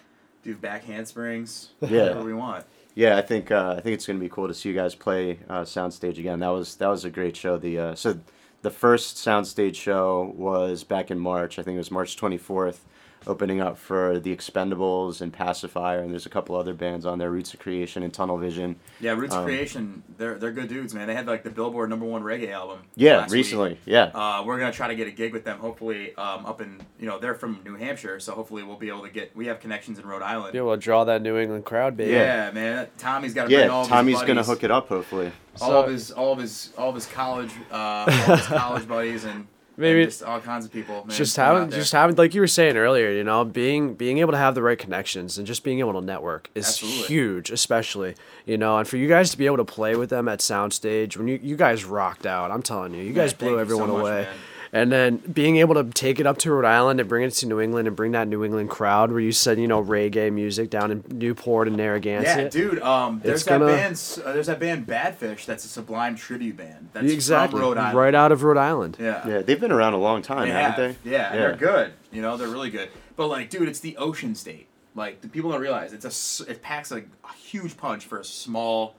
Do 0.42 0.57
back 0.57 0.83
handsprings. 0.85 1.68
Yeah. 1.81 1.88
Whatever 2.09 2.25
we 2.25 2.35
want. 2.35 2.64
yeah, 2.96 3.16
I 3.16 3.22
think 3.22 3.53
uh, 3.53 3.77
I 3.79 3.81
think 3.81 3.94
it's 3.94 4.07
gonna 4.09 4.18
be 4.18 4.29
cool 4.29 4.48
to 4.48 4.55
see 4.55 4.68
you 4.68 4.75
guys 4.75 4.96
play 4.96 5.38
uh, 5.48 5.62
Soundstage 5.62 6.18
again. 6.18 6.40
That 6.40 6.48
was 6.48 6.75
that 6.77 6.88
was 6.88 7.05
a 7.05 7.11
great 7.11 7.37
show. 7.37 7.57
The 7.57 7.79
uh, 7.79 7.94
so 7.94 8.18
the 8.62 8.70
first 8.70 9.16
Soundstage 9.16 9.75
show 9.75 10.33
was 10.37 10.85
back 10.85 11.11
in 11.11 11.18
March. 11.18 11.59
I 11.59 11.62
think 11.62 11.75
it 11.75 11.79
was 11.79 11.90
March 11.90 12.16
twenty 12.16 12.38
fourth. 12.38 12.85
Opening 13.26 13.61
up 13.61 13.78
for 13.78 14.18
the 14.18 14.35
Expendables 14.35 15.20
and 15.20 15.32
Pacifier, 15.32 16.00
and 16.00 16.11
there's 16.11 16.26
a 16.26 16.30
couple 16.30 16.56
other 16.56 16.74
bands 16.74 17.06
on 17.06 17.18
there, 17.18 17.30
Roots 17.30 17.54
of 17.54 17.61
Creation 17.61 18.02
and 18.02 18.12
Tunnel 18.12 18.38
Vision. 18.38 18.76
Yeah, 19.00 19.12
Roots 19.12 19.35
Um, 19.35 19.40
of 19.40 19.46
Creation. 19.46 20.02
They're 20.18 20.35
they're 20.38 20.50
good 20.52 20.68
dudes, 20.68 20.94
man. 20.94 21.06
They 21.08 21.14
had 21.14 21.26
like 21.26 21.42
the 21.44 21.50
Billboard 21.50 21.90
number 21.90 22.06
one 22.06 22.22
reggae 22.22 22.50
album. 22.50 22.78
Yeah, 22.96 23.18
last 23.18 23.30
week. 23.30 23.38
recently. 23.38 23.78
Yeah. 23.87 24.11
Uh, 24.14 24.42
we're 24.44 24.58
gonna 24.58 24.72
try 24.72 24.88
to 24.88 24.94
get 24.94 25.06
a 25.08 25.11
gig 25.12 25.32
with 25.32 25.44
them. 25.44 25.58
Hopefully, 25.58 26.14
um, 26.16 26.46
up 26.46 26.61
in 26.61 26.80
you 26.98 27.06
know 27.06 27.18
they're 27.18 27.35
from 27.35 27.61
New 27.64 27.76
Hampshire, 27.76 28.18
so 28.20 28.32
hopefully 28.35 28.62
we'll 28.62 28.76
be 28.76 28.88
able 28.88 29.02
to 29.02 29.11
get. 29.11 29.35
We 29.37 29.46
have 29.46 29.61
connections 29.61 29.98
in 29.98 30.06
Rhode 30.06 30.22
Island. 30.22 30.52
Be 30.52 30.58
able 30.58 30.72
to 30.74 30.76
draw 30.80 31.04
that 31.04 31.22
New 31.22 31.37
England 31.38 31.64
crowd, 31.64 31.96
baby. 31.96 32.12
Yeah, 32.12 32.50
man. 32.52 32.88
Tommy's 32.98 33.35
got 33.35 33.44
to 33.44 33.48
bring 33.48 33.61
yeah, 33.61 33.66
all 33.68 33.82
of 33.82 33.88
Tommy's 33.88 34.18
his 34.18 34.26
gonna 34.26 34.42
hook 34.42 34.64
it 34.64 34.70
up 34.70 34.88
hopefully. 34.88 35.32
all 35.61 35.68
So- 35.68 35.82
of 35.85 35.90
his 35.90 36.11
all 36.11 36.32
of 36.32 36.38
his 36.38 36.72
all 36.78 36.88
of 36.88 36.94
his 36.94 37.06
college 37.06 37.50
uh 37.70 37.74
all 37.76 38.08
of 38.08 38.38
his 38.38 38.46
college 38.58 38.88
buddies 38.88 39.24
and 39.24 39.46
Maybe- 39.76 40.04
just 40.04 40.22
all 40.22 40.40
kinds 40.40 40.64
of 40.64 40.72
people 40.72 41.04
man, 41.06 41.16
just 41.16 41.37
having 41.37 41.70
just 41.70 41.92
having 41.92 42.16
like 42.16 42.35
you 42.35 42.40
were 42.40 42.46
saying 42.46 42.76
earlier 42.76 43.11
you 43.11 43.24
know 43.24 43.44
being 43.44 43.94
being 43.94 44.18
able 44.18 44.32
to 44.32 44.38
have 44.38 44.54
the 44.54 44.62
right 44.62 44.78
connections 44.78 45.38
and 45.38 45.46
just 45.46 45.64
being 45.64 45.78
able 45.80 45.94
to 45.94 46.00
network 46.00 46.50
is 46.54 46.66
Absolutely. 46.66 47.06
huge 47.06 47.50
especially 47.50 48.14
you 48.44 48.58
know 48.58 48.78
and 48.78 48.87
for 48.87 48.96
you 48.98 49.08
guys 49.08 49.30
to 49.30 49.38
be 49.38 49.46
able 49.46 49.56
to 49.56 49.64
play 49.64 49.96
with 49.96 50.11
them 50.11 50.28
at 50.28 50.40
soundstage 50.40 51.16
when 51.16 51.26
you 51.28 51.38
you 51.42 51.56
guys 51.56 51.85
rocked 51.85 52.26
out 52.26 52.50
i'm 52.50 52.62
telling 52.62 52.92
you 52.94 53.02
you 53.02 53.12
guys 53.12 53.30
thank 53.30 53.38
blew 53.40 53.54
so 53.54 53.58
everyone 53.58 53.88
much, 53.90 54.00
away 54.00 54.22
man. 54.22 54.35
And 54.74 54.90
then 54.90 55.16
being 55.18 55.58
able 55.58 55.74
to 55.74 55.85
take 55.85 56.18
it 56.18 56.26
up 56.26 56.38
to 56.38 56.50
Rhode 56.50 56.64
Island 56.64 56.98
and 56.98 57.08
bring 57.08 57.24
it 57.24 57.30
to 57.32 57.46
New 57.46 57.61
England 57.61 57.87
and 57.87 57.94
bring 57.96 58.12
that 58.12 58.26
New 58.26 58.42
England 58.44 58.70
crowd 58.70 59.11
where 59.11 59.20
you 59.20 59.30
said 59.32 59.58
you 59.58 59.68
know 59.68 59.82
reggae 59.85 60.32
music 60.32 60.70
down 60.70 60.90
in 60.90 61.04
Newport 61.11 61.68
and 61.68 61.76
Narragansett. 61.76 62.38
yeah, 62.38 62.48
dude. 62.48 62.80
Um, 62.82 63.20
there's 63.22 63.44
that 63.44 63.58
gonna- 63.58 63.66
band. 63.72 64.18
Uh, 64.24 64.32
there's 64.32 64.46
that 64.46 64.58
band 64.61 64.87
Badfish. 64.87 65.44
That's 65.44 65.64
a 65.64 65.68
Sublime 65.68 66.16
tribute 66.16 66.56
band. 66.56 66.88
That's 66.92 67.12
exactly 67.12 67.58
from 67.61 67.68
Rhode 67.68 67.78
Island. 67.78 67.98
right 67.98 68.14
out 68.14 68.32
of 68.32 68.42
Rhode 68.42 68.56
Island. 68.58 68.96
Yeah. 68.98 69.26
Yeah, 69.28 69.42
they've 69.42 69.61
been 69.61 69.72
around 69.72 69.92
a 69.92 69.98
long 69.98 70.22
time, 70.22 70.48
They 70.48 70.54
haven't 70.54 70.85
have. 70.85 71.02
they? 71.04 71.11
Yeah, 71.11 71.32
and 71.32 71.40
they're 71.40 71.56
good. 71.56 71.92
You 72.11 72.22
know, 72.22 72.37
they're 72.37 72.48
really 72.48 72.70
good. 72.70 72.88
But 73.16 73.28
like, 73.28 73.50
dude, 73.50 73.68
it's 73.68 73.80
the 73.80 73.96
ocean 73.98 74.35
state. 74.35 74.68
Like, 74.94 75.20
the 75.22 75.28
people 75.28 75.50
don't 75.50 75.61
realize 75.61 75.92
it's 75.92 76.40
a 76.40 76.50
it 76.50 76.61
packs 76.62 76.90
a, 76.92 76.98
a 77.24 77.32
huge 77.38 77.76
punch 77.76 78.04
for 78.04 78.18
a 78.18 78.24
small 78.24 78.96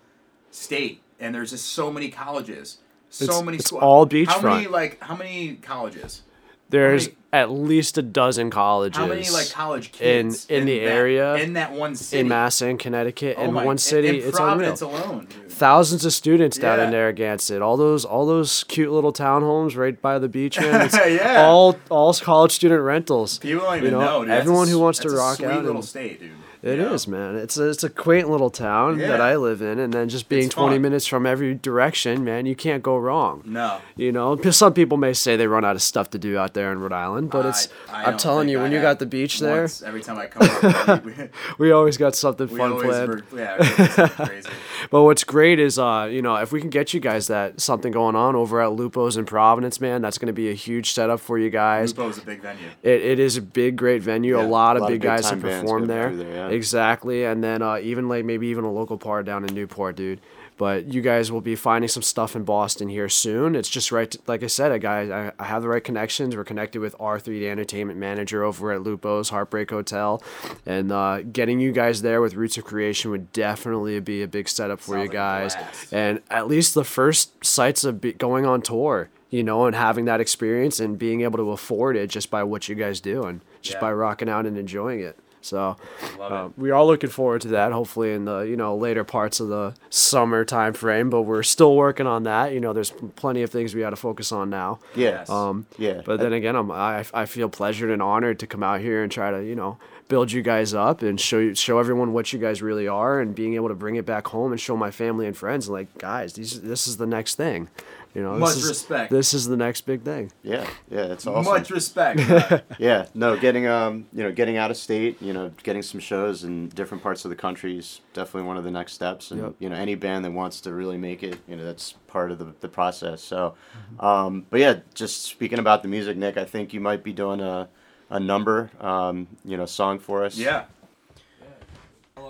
state, 0.51 1.01
and 1.19 1.33
there's 1.33 1.51
just 1.51 1.65
so 1.67 1.91
many 1.91 2.09
colleges, 2.09 2.77
so 3.13 3.25
It's- 3.25 3.43
many. 3.43 3.57
it's 3.57 3.67
schools. 3.67 3.83
all 3.83 4.05
How 4.27 4.41
many 4.41 4.67
like 4.67 5.01
how 5.01 5.15
many 5.15 5.57
colleges? 5.61 6.21
There's 6.69 7.05
many- 7.07 7.17
at 7.33 7.51
least 7.51 7.97
a 7.99 8.01
dozen 8.01 8.49
colleges. 8.49 8.97
How 8.97 9.05
many 9.05 9.29
like 9.29 9.51
college 9.51 9.91
in- 9.99 10.29
kids 10.31 10.47
in 10.49 10.65
the 10.65 10.79
that- 10.79 10.85
area, 10.85 11.35
in 11.35 11.53
that 11.53 11.71
one 11.71 11.95
city 11.95 12.21
in 12.21 12.27
Masson, 12.27 12.77
Connecticut, 12.79 13.35
Oh 13.37 13.43
in 13.43 13.53
my- 13.53 13.63
one 13.63 13.77
city. 13.77 14.07
in, 14.21 14.27
it's 14.29 14.39
unreal. 14.39 14.73
Alone, 14.81 15.27
dude. 15.29 15.51
Thousands 15.51 16.03
of 16.03 16.13
students 16.13 16.57
down 16.57 16.79
in 16.79 16.89
Narragansett. 16.89 17.61
All 17.61 17.77
those, 17.77 18.03
all 18.05 18.25
those 18.25 18.63
cute 18.63 18.91
little 18.91 19.13
townhomes 19.13 19.77
right 19.77 20.01
by 20.01 20.17
the 20.17 20.27
beach. 20.27 20.57
Yeah. 20.59 21.43
All, 21.45 21.75
all 21.89 22.13
college 22.15 22.53
student 22.53 22.81
rentals. 22.81 23.37
People 23.37 23.65
don't 23.65 23.77
even 23.77 23.91
You 23.91 23.99
know, 23.99 24.23
know. 24.23 24.33
Everyone 24.33 24.67
a 24.67 24.71
who 24.71 24.79
wants 24.79 24.97
to 24.99 25.09
rock 25.11 25.37
sweet 25.37 25.47
out 25.49 25.61
little 25.63 25.75
and- 25.77 25.85
state, 25.85 26.19
dude. 26.21 26.31
It 26.63 26.79
you 26.79 26.87
is, 26.93 27.07
man. 27.09 27.35
It's 27.35 27.57
a, 27.57 27.69
it's 27.69 27.83
a 27.83 27.89
quaint 27.89 28.29
little 28.29 28.49
town 28.49 28.97
that 28.99 29.19
I 29.19 29.35
live 29.35 29.61
in, 29.61 29.79
and 29.79 29.93
then 29.93 30.07
just 30.07 30.29
being 30.29 30.45
It's 30.45 30.53
20 30.55 30.75
fun. 30.75 30.81
minutes 30.81 31.05
from 31.05 31.25
every 31.25 31.53
direction, 31.55 32.23
man, 32.23 32.45
you 32.45 32.55
can't 32.55 32.81
go 32.81 32.97
wrong. 32.97 33.43
No. 33.45 33.79
You 33.97 34.11
know, 34.13 34.35
some 34.51 34.73
people 34.73 34.97
may 34.97 35.11
say 35.13 35.35
they 35.35 35.45
run 35.47 35.65
out 35.65 35.75
of 35.75 35.81
stuff 35.81 36.09
to 36.11 36.17
do 36.17 36.37
out 36.37 36.53
there 36.53 36.71
in 36.71 36.79
Rhode 36.79 36.93
Island, 36.93 37.29
but 37.31 37.45
it's. 37.45 37.67
I- 37.89 38.03
I 38.03 38.05
I'm 38.05 38.17
telling 38.17 38.47
you, 38.49 38.59
I 38.59 38.63
when 38.63 38.71
you 38.71 38.81
got 38.81 38.99
the 38.99 39.05
beach 39.05 39.39
there, 39.39 39.67
every 39.85 40.01
time 40.01 40.17
I 40.17 40.25
come 40.27 40.49
up, 40.89 41.03
we, 41.05 41.13
we 41.57 41.71
always 41.71 41.97
got 41.97 42.15
something 42.15 42.47
we 42.47 42.57
fun 42.57 42.71
always 42.71 42.87
planned. 42.87 43.09
were, 43.31 43.39
yeah, 43.39 44.07
crazy. 44.25 44.49
But 44.89 45.03
what's 45.03 45.23
great 45.23 45.59
is, 45.59 45.79
uh, 45.79 46.09
you 46.11 46.21
know, 46.21 46.35
if 46.35 46.51
we 46.51 46.59
can 46.59 46.69
get 46.69 46.93
you 46.93 46.99
guys 46.99 47.27
that 47.27 47.61
something 47.61 47.91
going 47.91 48.15
on 48.17 48.35
over 48.35 48.61
at 48.61 48.73
Lupo's 48.73 49.15
in 49.15 49.25
Providence, 49.25 49.79
man, 49.79 50.01
that's 50.01 50.17
going 50.17 50.27
to 50.27 50.33
be 50.33 50.49
a 50.49 50.53
huge 50.53 50.91
setup 50.91 51.19
for 51.21 51.37
you 51.39 51.49
guys. 51.49 51.97
Lupo's 51.97 52.17
a 52.17 52.21
big 52.21 52.41
venue. 52.41 52.67
It, 52.83 53.01
it 53.01 53.19
is 53.19 53.37
a 53.37 53.41
big, 53.41 53.75
great 53.77 54.01
venue. 54.01 54.37
Yeah, 54.37 54.45
a 54.45 54.47
lot 54.47 54.75
a 54.75 54.77
of 54.77 54.81
lot 54.83 54.91
of 54.91 54.95
big 54.95 55.01
guys 55.01 55.29
to 55.29 55.35
big-time 55.35 55.41
bands 55.49 55.61
perform 55.63 55.85
there. 55.87 56.13
there, 56.15 56.27
yeah. 56.49 56.49
Exactly, 56.53 57.25
and 57.25 57.43
then 57.43 57.61
uh, 57.61 57.77
even 57.81 58.07
like 58.07 58.23
maybe 58.25 58.47
even 58.47 58.63
a 58.63 58.71
local 58.71 58.97
part 58.97 59.25
down 59.25 59.43
in 59.43 59.53
Newport, 59.53 59.95
dude. 59.95 60.21
But 60.55 60.93
you 60.93 61.01
guys 61.01 61.31
will 61.31 61.41
be 61.41 61.55
finding 61.55 61.87
some 61.89 62.03
stuff 62.03 62.35
in 62.35 62.43
Boston 62.43 62.87
here 62.87 63.09
soon. 63.09 63.55
It's 63.55 63.67
just 63.69 63.91
right, 63.91 64.09
to, 64.11 64.19
like 64.27 64.43
I 64.43 64.47
said, 64.47 64.71
I 64.71 64.77
guys, 64.77 65.09
I, 65.09 65.31
I 65.39 65.45
have 65.45 65.63
the 65.63 65.67
right 65.67 65.83
connections. 65.83 66.35
We're 66.35 66.43
connected 66.43 66.79
with 66.79 66.95
R3, 66.99 67.23
the 67.23 67.49
entertainment 67.49 67.97
manager 67.99 68.43
over 68.43 68.71
at 68.71 68.81
Lupo's 68.83 69.29
Heartbreak 69.29 69.71
Hotel, 69.71 70.21
and 70.67 70.91
uh, 70.91 71.23
getting 71.23 71.59
you 71.59 71.71
guys 71.71 72.03
there 72.03 72.21
with 72.21 72.35
Roots 72.35 72.57
of 72.57 72.65
Creation 72.65 73.09
would 73.09 73.33
definitely 73.33 73.99
be 73.99 74.21
a 74.21 74.27
big 74.27 74.47
setup 74.47 74.79
for 74.79 74.93
Sounds 74.93 75.05
you 75.07 75.11
guys. 75.11 75.55
And 75.91 76.21
at 76.29 76.47
least 76.47 76.75
the 76.75 76.83
first 76.83 77.43
sights 77.43 77.83
of 77.83 77.99
be- 77.99 78.13
going 78.13 78.45
on 78.45 78.61
tour, 78.61 79.09
you 79.31 79.41
know, 79.41 79.65
and 79.65 79.75
having 79.75 80.05
that 80.05 80.21
experience 80.21 80.79
and 80.79 80.99
being 80.99 81.21
able 81.21 81.37
to 81.39 81.49
afford 81.49 81.97
it 81.97 82.11
just 82.11 82.29
by 82.29 82.43
what 82.43 82.69
you 82.69 82.75
guys 82.75 82.99
do 83.01 83.23
and 83.23 83.41
just 83.63 83.77
Yeah. 83.77 83.81
by 83.81 83.91
rocking 83.93 84.29
out 84.29 84.45
and 84.45 84.55
enjoying 84.59 84.99
it. 84.99 85.17
So 85.43 85.75
uh, 86.19 86.49
we 86.57 86.71
are 86.71 86.83
looking 86.83 87.09
forward 87.09 87.41
to 87.41 87.49
that. 87.49 87.71
Hopefully 87.71 88.13
in 88.13 88.25
the 88.25 88.39
you 88.41 88.55
know 88.55 88.75
later 88.75 89.03
parts 89.03 89.39
of 89.39 89.49
the 89.49 89.73
summer 89.89 90.45
time 90.45 90.73
frame, 90.73 91.09
but 91.09 91.23
we're 91.23 91.43
still 91.43 91.75
working 91.75 92.07
on 92.07 92.23
that. 92.23 92.53
You 92.53 92.59
know, 92.59 92.73
there's 92.73 92.91
plenty 93.15 93.41
of 93.43 93.49
things 93.49 93.75
we 93.75 93.81
got 93.81 93.91
to 93.91 93.95
focus 93.95 94.31
on 94.31 94.49
now. 94.49 94.79
Yes. 94.95 95.29
Um, 95.29 95.65
Yeah. 95.77 96.01
But 96.05 96.19
then 96.19 96.33
again, 96.33 96.55
I'm, 96.55 96.71
I 96.71 97.05
I 97.13 97.25
feel 97.25 97.49
pleasured 97.49 97.91
and 97.91 98.01
honored 98.01 98.39
to 98.39 98.47
come 98.47 98.63
out 98.63 98.79
here 98.81 99.03
and 99.03 99.11
try 99.11 99.31
to 99.31 99.43
you 99.43 99.55
know 99.55 99.77
build 100.09 100.31
you 100.31 100.41
guys 100.41 100.73
up 100.73 101.01
and 101.01 101.19
show 101.19 101.39
you 101.39 101.55
show 101.55 101.79
everyone 101.79 102.13
what 102.13 102.31
you 102.33 102.39
guys 102.39 102.61
really 102.61 102.87
are 102.87 103.19
and 103.19 103.33
being 103.33 103.55
able 103.55 103.69
to 103.69 103.75
bring 103.75 103.95
it 103.95 104.05
back 104.05 104.27
home 104.27 104.51
and 104.51 104.59
show 104.61 104.75
my 104.77 104.91
family 104.91 105.25
and 105.25 105.35
friends 105.35 105.69
like 105.69 105.87
guys 105.97 106.33
these 106.33 106.61
this 106.61 106.87
is 106.87 106.97
the 106.97 107.05
next 107.07 107.35
thing. 107.35 107.67
You 108.15 108.21
know, 108.21 108.35
Much 108.37 108.49
this 108.55 108.63
is, 108.63 108.69
respect. 108.69 109.11
This 109.11 109.33
is 109.33 109.47
the 109.47 109.57
next 109.57 109.81
big 109.81 110.03
thing. 110.03 110.31
yeah. 110.43 110.69
Yeah. 110.89 111.05
It's 111.05 111.25
awesome. 111.25 111.51
Much 111.51 111.71
respect. 111.71 112.19
Yeah, 112.79 113.05
no, 113.15 113.35
getting 113.37 113.65
um, 113.65 114.05
you 114.13 114.21
know, 114.23 114.31
getting 114.31 114.55
out 114.57 114.69
of 114.69 114.77
state, 114.77 115.19
you 115.21 115.33
know, 115.33 115.51
getting 115.63 115.81
some 115.81 115.99
shows 115.99 116.43
in 116.43 116.69
different 116.69 117.01
parts 117.01 117.25
of 117.25 117.29
the 117.29 117.35
country 117.35 117.77
is 117.77 118.01
definitely 118.13 118.47
one 118.47 118.57
of 118.57 118.63
the 118.63 118.69
next 118.71 118.93
steps. 118.93 119.31
And 119.31 119.41
Yep. 119.41 119.55
you 119.59 119.69
know, 119.69 119.75
any 119.75 119.95
band 119.95 120.23
that 120.25 120.31
wants 120.31 120.61
to 120.61 120.73
really 120.73 120.97
make 120.97 121.23
it, 121.23 121.39
you 121.47 121.55
know, 121.55 121.63
that's 121.65 121.93
part 122.07 122.29
of 122.31 122.37
the, 122.37 122.53
the 122.59 122.67
process. 122.67 123.23
So, 123.23 123.55
um, 123.99 124.45
but 124.51 124.59
yeah, 124.59 124.79
just 124.93 125.23
speaking 125.23 125.57
about 125.57 125.81
the 125.81 125.87
music, 125.87 126.15
Nick, 126.15 126.37
I 126.37 126.45
think 126.45 126.71
you 126.73 126.79
might 126.81 127.03
be 127.03 127.13
doing 127.13 127.39
a, 127.41 127.67
a 128.11 128.19
number, 128.19 128.69
um, 128.79 129.27
you 129.43 129.57
know, 129.57 129.65
song 129.65 129.97
for 129.97 130.23
us. 130.23 130.37
yeah. 130.37 130.65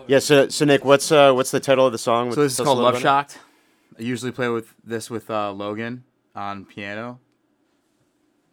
Yeah. 0.08 0.20
So, 0.20 0.48
so 0.50 0.66
Nick, 0.66 0.84
what's 0.86 1.12
uh, 1.12 1.32
what's 1.34 1.52
the 1.52 1.60
title 1.60 1.86
of 1.86 1.92
the 1.92 1.98
song? 1.98 2.32
So 2.34 2.42
this 2.42 2.54
is 2.54 2.58
Tell 2.58 2.64
us 2.66 2.68
a 2.68 2.74
called 2.74 2.80
Love 2.84 2.94
bit 2.96 3.02
about 3.04 3.32
Shocked. 3.32 3.40
I 3.98 4.02
usually 4.02 4.32
play 4.32 4.50
with 4.50 4.74
this 4.84 5.10
with 5.10 5.30
uh, 5.30 5.52
Logan 5.52 6.04
on 6.36 6.66
piano. 6.66 7.20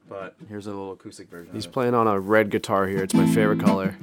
But 0.08 0.34
here's 0.48 0.66
a 0.66 0.70
little 0.70 0.92
acoustic 0.92 1.30
version. 1.30 1.54
He's 1.54 1.64
of 1.64 1.70
it. 1.70 1.72
playing 1.72 1.94
on 1.94 2.06
a 2.06 2.18
red 2.18 2.50
guitar 2.50 2.86
here. 2.86 3.02
It's 3.02 3.14
my 3.14 3.26
favorite 3.26 3.60
color. 3.60 3.96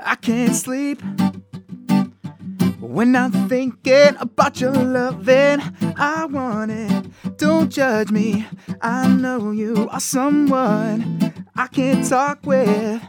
I 0.00 0.14
can't 0.22 0.54
sleep 0.54 1.02
when 2.80 3.14
I'm 3.14 3.32
thinking 3.48 4.16
about 4.20 4.60
your 4.60 4.72
loving. 4.72 5.60
I 5.96 6.24
want 6.26 6.70
it. 6.70 7.36
Don't 7.36 7.70
judge 7.70 8.10
me. 8.10 8.46
I 8.80 9.08
know 9.08 9.50
you 9.50 9.88
are 9.90 10.00
someone 10.00 11.44
I 11.56 11.66
can 11.66 12.04
talk 12.08 12.38
with, 12.44 13.02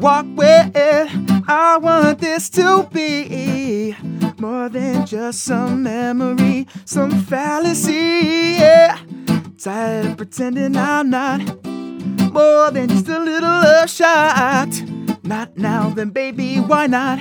walk 0.00 0.26
with. 0.36 0.72
I 0.74 1.78
want 1.80 2.20
this 2.20 2.48
to 2.50 2.88
be 2.92 3.96
more 4.38 4.68
than 4.68 5.06
just 5.06 5.42
some 5.42 5.82
memory, 5.82 6.66
some 6.84 7.10
fallacy. 7.22 8.56
Yeah. 8.60 8.98
Tired 9.58 10.06
of 10.06 10.16
pretending 10.16 10.76
I'm 10.76 11.10
not 11.10 11.40
more 11.64 12.70
than 12.70 12.88
just 12.88 13.08
a 13.08 13.18
little 13.18 13.48
love 13.48 13.90
shot. 13.90 14.68
Not 15.24 15.56
now, 15.56 15.90
then 15.90 16.10
baby, 16.10 16.58
why 16.58 16.86
not? 16.86 17.18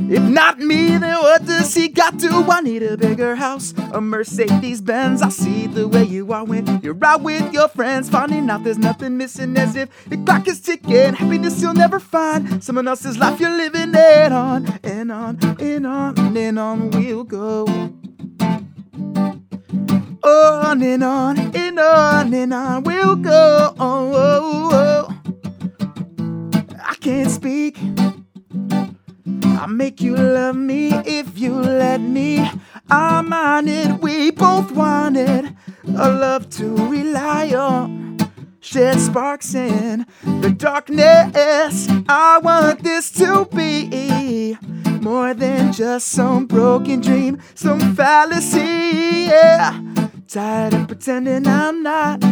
If 0.00 0.22
not 0.22 0.58
me, 0.60 0.96
then 0.96 1.18
what 1.18 1.44
does 1.44 1.74
he 1.74 1.88
got 1.88 2.18
to? 2.20 2.28
I 2.48 2.60
need 2.60 2.82
a 2.84 2.96
bigger 2.96 3.34
house, 3.34 3.74
a 3.92 4.00
Mercedes 4.00 4.80
Benz. 4.80 5.22
I 5.22 5.28
see 5.28 5.66
the 5.66 5.88
way 5.88 6.04
you 6.04 6.32
are 6.32 6.44
when 6.44 6.80
you're 6.82 6.96
out 7.04 7.22
with 7.22 7.52
your 7.52 7.68
friends, 7.68 8.08
finding 8.08 8.48
out 8.48 8.62
there's 8.62 8.78
nothing 8.78 9.16
missing 9.16 9.56
as 9.56 9.74
if 9.74 9.88
the 10.08 10.16
clock 10.18 10.46
is 10.46 10.60
ticking. 10.60 11.14
Happiness 11.14 11.60
you'll 11.60 11.74
never 11.74 11.98
find. 11.98 12.62
Someone 12.62 12.86
else's 12.86 13.18
life 13.18 13.40
you're 13.40 13.50
living 13.50 13.92
it 13.94 14.32
on 14.32 14.78
and 14.84 15.10
on 15.10 15.38
and 15.60 15.86
on 15.86 16.36
and 16.36 16.58
on 16.58 16.90
we'll 16.90 17.24
go. 17.24 17.66
On 20.22 20.82
and 20.82 21.02
on 21.02 21.38
and 21.56 21.78
on 21.78 22.34
and 22.34 22.54
on 22.54 22.82
we'll 22.84 23.16
go. 23.16 23.74
Oh, 23.78 24.12
oh, 24.14 24.70
oh. 24.72 25.14
I 26.80 26.94
can't 26.94 27.30
speak. 27.30 27.76
I'll 29.60 29.66
make 29.66 30.00
you 30.00 30.14
love 30.14 30.54
me 30.54 30.94
if 31.04 31.36
you 31.36 31.52
let 31.52 32.00
me. 32.00 32.48
I'm 32.88 33.32
on 33.32 33.66
it, 33.66 34.00
we 34.00 34.30
both 34.30 34.70
want 34.70 35.16
it. 35.16 35.46
a 35.84 36.08
love 36.08 36.48
to 36.50 36.76
rely 36.88 37.52
on. 37.54 38.18
Shed 38.60 39.00
sparks 39.00 39.56
in 39.56 40.06
the 40.22 40.50
darkness. 40.50 41.88
I 42.08 42.38
want 42.40 42.84
this 42.84 43.10
to 43.14 43.48
be 43.52 44.56
more 45.00 45.34
than 45.34 45.72
just 45.72 46.06
some 46.06 46.46
broken 46.46 47.00
dream, 47.00 47.42
some 47.56 47.96
fallacy. 47.96 49.26
Yeah, 49.28 49.82
tired 50.28 50.74
of 50.74 50.86
pretending 50.86 51.48
I'm 51.48 51.82
not 51.82 52.22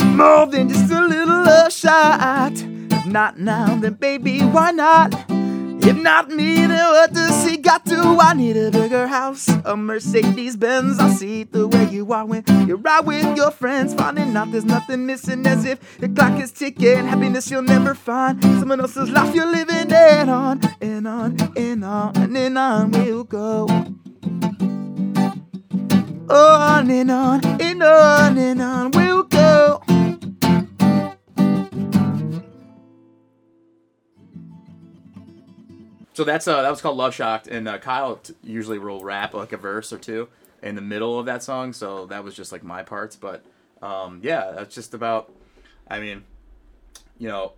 more 0.00 0.46
than 0.46 0.70
just 0.70 0.90
a 0.90 1.02
little 1.02 1.44
love 1.44 1.70
shot. 1.74 2.52
If 2.54 3.04
not 3.04 3.38
now, 3.38 3.74
then 3.74 3.94
baby, 3.94 4.40
why 4.40 4.70
not? 4.70 5.43
If 5.86 5.98
not 5.98 6.30
me, 6.30 6.54
then 6.66 6.70
what 6.70 7.12
does 7.12 7.46
he 7.46 7.58
got 7.58 7.84
to? 7.86 8.16
I 8.18 8.32
need 8.32 8.56
a 8.56 8.70
bigger 8.70 9.06
house, 9.06 9.50
a 9.66 9.76
Mercedes 9.76 10.56
Benz. 10.56 10.98
I 10.98 11.10
see 11.12 11.44
the 11.44 11.68
way 11.68 11.90
you 11.90 12.10
are 12.10 12.24
when 12.24 12.42
you're 12.66 12.80
out 12.88 13.04
with 13.04 13.36
your 13.36 13.50
friends, 13.50 13.92
finding 13.92 14.34
out 14.34 14.50
there's 14.50 14.64
nothing 14.64 15.04
missing 15.04 15.46
as 15.46 15.66
if 15.66 15.98
the 15.98 16.08
clock 16.08 16.40
is 16.40 16.52
ticking. 16.52 17.06
Happiness 17.06 17.50
you'll 17.50 17.62
never 17.62 17.94
find. 17.94 18.42
Someone 18.42 18.80
else's 18.80 19.10
life 19.10 19.34
you're 19.34 19.44
living 19.44 19.90
it 19.90 20.28
on 20.30 20.62
and 20.80 21.06
on 21.06 21.36
and 21.54 21.84
on 21.84 22.34
and 22.34 22.58
on 22.58 22.90
we'll 22.90 23.24
go. 23.24 23.66
On 26.30 26.90
and 26.90 27.10
on 27.10 27.44
and 27.60 27.82
on 27.82 28.38
and 28.38 28.62
on 28.62 28.90
we'll 28.92 29.24
go. 29.24 29.33
So 36.14 36.24
that's 36.24 36.46
uh 36.48 36.62
that 36.62 36.70
was 36.70 36.80
called 36.80 36.96
Love 36.96 37.14
Shocked, 37.14 37.48
and 37.48 37.68
uh, 37.68 37.78
Kyle 37.78 38.16
t- 38.16 38.34
usually 38.42 38.78
will 38.78 39.02
rap 39.02 39.34
like 39.34 39.52
a 39.52 39.56
verse 39.56 39.92
or 39.92 39.98
two 39.98 40.28
in 40.62 40.76
the 40.76 40.80
middle 40.80 41.18
of 41.18 41.26
that 41.26 41.42
song. 41.42 41.72
So 41.72 42.06
that 42.06 42.24
was 42.24 42.34
just 42.34 42.52
like 42.52 42.62
my 42.62 42.82
parts, 42.82 43.16
but 43.16 43.44
um, 43.82 44.20
yeah, 44.22 44.52
that's 44.52 44.74
just 44.74 44.94
about. 44.94 45.32
I 45.88 46.00
mean, 46.00 46.24
you 47.18 47.28
know, 47.28 47.52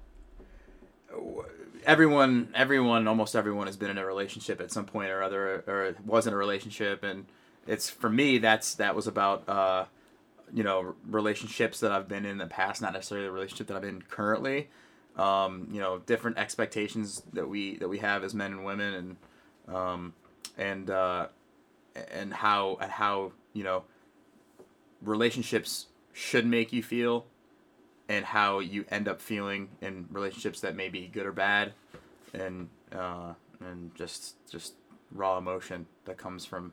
everyone, 1.85 2.49
everyone, 2.55 3.07
almost 3.07 3.37
everyone 3.37 3.67
has 3.67 3.77
been 3.77 3.91
in 3.91 3.99
a 3.99 4.05
relationship 4.05 4.61
at 4.61 4.73
some 4.73 4.87
point 4.87 5.11
or 5.11 5.23
other, 5.23 5.63
or 5.67 5.95
was 6.05 6.27
in 6.27 6.33
a 6.33 6.37
relationship, 6.37 7.05
and 7.05 7.27
it's 7.67 7.89
for 7.89 8.11
me 8.11 8.39
that's 8.39 8.75
that 8.75 8.97
was 8.97 9.07
about. 9.07 9.49
Uh, 9.49 9.85
you 10.55 10.63
know 10.63 10.95
relationships 11.09 11.81
that 11.81 11.91
I've 11.91 12.09
been 12.09 12.25
in, 12.25 12.33
in 12.33 12.39
the 12.39 12.47
past, 12.47 12.81
not 12.81 12.93
necessarily 12.93 13.27
the 13.27 13.33
relationship 13.33 13.67
that 13.67 13.77
I'm 13.77 13.85
in 13.85 14.03
currently. 14.03 14.69
Um, 15.17 15.69
you 15.73 15.81
know, 15.81 15.99
different 15.99 16.37
expectations 16.37 17.23
that 17.33 17.49
we 17.49 17.77
that 17.79 17.89
we 17.89 17.99
have 17.99 18.23
as 18.23 18.35
men 18.35 18.53
and 18.53 18.65
women, 18.65 19.17
and 19.67 19.75
um, 19.75 20.15
and 20.59 20.91
uh, 20.91 21.29
and 22.13 22.35
how 22.35 22.77
and 22.81 22.91
how 22.91 23.33
you 23.53 23.65
know 23.65 23.85
relationships 25.01 25.87
should 26.13 26.47
make 26.47 26.73
you 26.73 26.83
feel, 26.83 27.27
and 28.09 28.25
how 28.25 28.59
you 28.59 28.85
end 28.91 29.09
up 29.09 29.21
feeling 29.21 29.69
in 29.81 30.07
relationships 30.11 30.61
that 30.61 30.77
may 30.77 30.89
be 30.89 31.09
good 31.09 31.27
or 31.27 31.33
bad, 31.33 31.73
and 32.35 32.69
uh, 32.93 33.33
and 33.61 33.95
just 33.95 34.35
just 34.51 34.75
raw 35.11 35.39
emotion 35.39 35.87
that 36.05 36.19
comes 36.19 36.45
from 36.45 36.73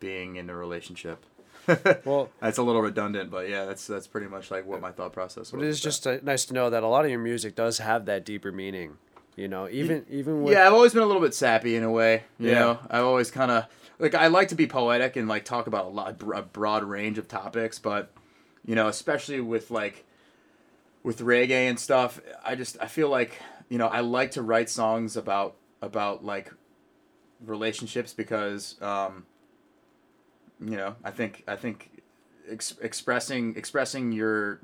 being 0.00 0.36
in 0.36 0.48
a 0.50 0.54
relationship. 0.54 1.24
Well, 2.04 2.30
That's 2.40 2.58
a 2.58 2.62
little 2.62 2.82
redundant, 2.82 3.30
but 3.30 3.48
yeah, 3.48 3.64
that's 3.64 3.86
that's 3.86 4.06
pretty 4.06 4.28
much 4.28 4.50
like 4.50 4.66
what 4.66 4.80
my 4.80 4.92
thought 4.92 5.12
process 5.12 5.50
was. 5.52 5.52
but 5.52 5.62
it 5.62 5.68
is 5.68 5.80
just 5.80 6.06
uh, 6.06 6.18
nice 6.22 6.44
to 6.46 6.54
know 6.54 6.70
that 6.70 6.82
a 6.82 6.86
lot 6.88 7.04
of 7.04 7.10
your 7.10 7.20
music 7.20 7.54
does 7.54 7.78
have 7.78 8.04
that 8.06 8.24
deeper 8.24 8.52
meaning. 8.52 8.98
You 9.36 9.48
know, 9.48 9.68
even 9.68 10.06
even 10.08 10.42
with 10.42 10.54
yeah, 10.54 10.66
I've 10.66 10.72
always 10.72 10.92
been 10.94 11.02
a 11.02 11.06
little 11.06 11.20
bit 11.22 11.34
sappy 11.34 11.76
in 11.76 11.82
a 11.82 11.90
way. 11.90 12.22
You 12.38 12.50
Yeah. 12.50 12.58
know, 12.60 12.78
I've 12.90 13.04
always 13.04 13.30
kind 13.30 13.50
of 13.50 13.64
like 13.98 14.14
I 14.14 14.28
like 14.28 14.48
to 14.48 14.54
be 14.54 14.66
poetic 14.66 15.16
and 15.16 15.28
like 15.28 15.44
talk 15.44 15.66
about 15.66 15.86
a 15.86 15.88
lot 15.88 16.22
a 16.34 16.42
broad 16.42 16.84
range 16.84 17.18
of 17.18 17.28
topics, 17.28 17.78
but 17.78 18.12
you 18.64 18.74
know, 18.74 18.88
especially 18.88 19.40
with 19.40 19.70
like 19.70 20.04
with 21.02 21.20
reggae 21.20 21.68
and 21.68 21.78
stuff, 21.78 22.20
I 22.44 22.54
just 22.54 22.76
I 22.80 22.86
feel 22.86 23.08
like 23.10 23.40
you 23.68 23.76
know 23.78 23.88
I 23.88 24.00
like 24.00 24.30
to 24.32 24.42
write 24.42 24.70
songs 24.70 25.16
about 25.16 25.56
about 25.82 26.24
like 26.24 26.50
relationships 27.44 28.12
because 28.14 28.80
um, 28.80 29.26
you 30.60 30.76
know 30.76 30.96
I 31.04 31.10
think 31.10 31.44
I 31.46 31.56
think 31.56 32.02
ex- 32.50 32.76
expressing 32.80 33.56
expressing 33.56 34.12
your 34.12 34.60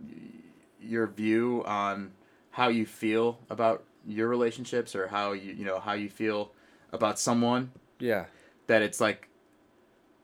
your 0.80 1.06
view 1.06 1.62
on 1.66 2.12
how 2.50 2.68
you 2.68 2.86
feel 2.86 3.38
about 3.50 3.84
your 4.06 4.28
relationships 4.28 4.94
or 4.94 5.08
how 5.08 5.32
you 5.32 5.52
you 5.52 5.64
know 5.64 5.78
how 5.78 5.92
you 5.92 6.08
feel 6.08 6.52
about 6.92 7.18
someone. 7.18 7.72
Yeah, 7.98 8.26
that 8.66 8.82
it's 8.82 9.00
like 9.00 9.28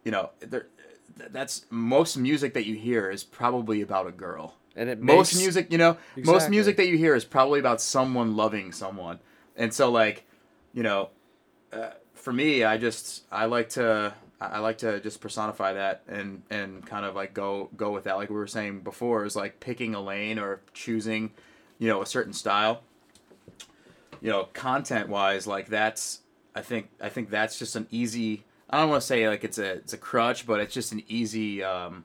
you 0.04 0.10
know 0.10 0.30
there 0.40 0.66
that's 1.30 1.66
most 1.70 2.16
music 2.16 2.54
that 2.54 2.64
you 2.66 2.76
hear 2.76 3.10
is 3.10 3.24
probably 3.24 3.80
about 3.80 4.06
a 4.06 4.12
girl. 4.12 4.54
And 4.76 4.88
it 4.88 5.00
most 5.00 5.34
makes, 5.34 5.36
music 5.36 5.72
you 5.72 5.78
know 5.78 5.96
most 6.16 6.48
music 6.48 6.76
that 6.76 6.86
you 6.86 6.96
hear 6.96 7.14
is 7.14 7.24
probably 7.24 7.58
about 7.58 7.80
someone 7.80 8.36
loving 8.36 8.72
someone. 8.72 9.18
And 9.56 9.74
so 9.74 9.90
like 9.90 10.24
you 10.72 10.82
know 10.82 11.10
uh, 11.72 11.90
for 12.14 12.32
me 12.32 12.64
i 12.64 12.76
just 12.76 13.24
i 13.30 13.44
like 13.44 13.68
to 13.70 14.12
I, 14.40 14.58
like 14.60 14.78
to 14.78 15.00
just 15.00 15.20
personify 15.20 15.72
that 15.72 16.02
and 16.08 16.42
and 16.50 16.86
kind 16.86 17.04
of 17.04 17.14
like 17.16 17.34
go 17.34 17.70
go 17.76 17.90
with 17.90 18.04
that. 18.04 18.16
Like 18.16 18.30
we 18.30 18.36
were 18.36 18.46
saying 18.46 18.80
before, 18.80 19.24
is 19.24 19.34
like 19.36 19.58
picking 19.60 19.94
a 19.94 20.00
lane 20.00 20.38
or 20.38 20.60
choosing, 20.74 21.32
you 21.78 21.88
know, 21.88 22.02
a 22.02 22.06
certain 22.06 22.32
style. 22.32 22.82
You 24.20 24.30
know, 24.30 24.48
content 24.52 25.08
wise, 25.08 25.46
like 25.46 25.68
that's 25.68 26.20
I 26.54 26.60
think 26.62 26.88
I 27.00 27.08
think 27.08 27.30
that's 27.30 27.58
just 27.58 27.76
an 27.76 27.86
easy. 27.90 28.44
I 28.70 28.80
don't 28.80 28.90
want 28.90 29.00
to 29.02 29.06
say 29.06 29.28
like 29.28 29.44
it's 29.44 29.58
a 29.58 29.72
it's 29.72 29.92
a 29.92 29.98
crutch, 29.98 30.46
but 30.46 30.60
it's 30.60 30.74
just 30.74 30.92
an 30.92 31.02
easy. 31.08 31.62
Um, 31.62 32.04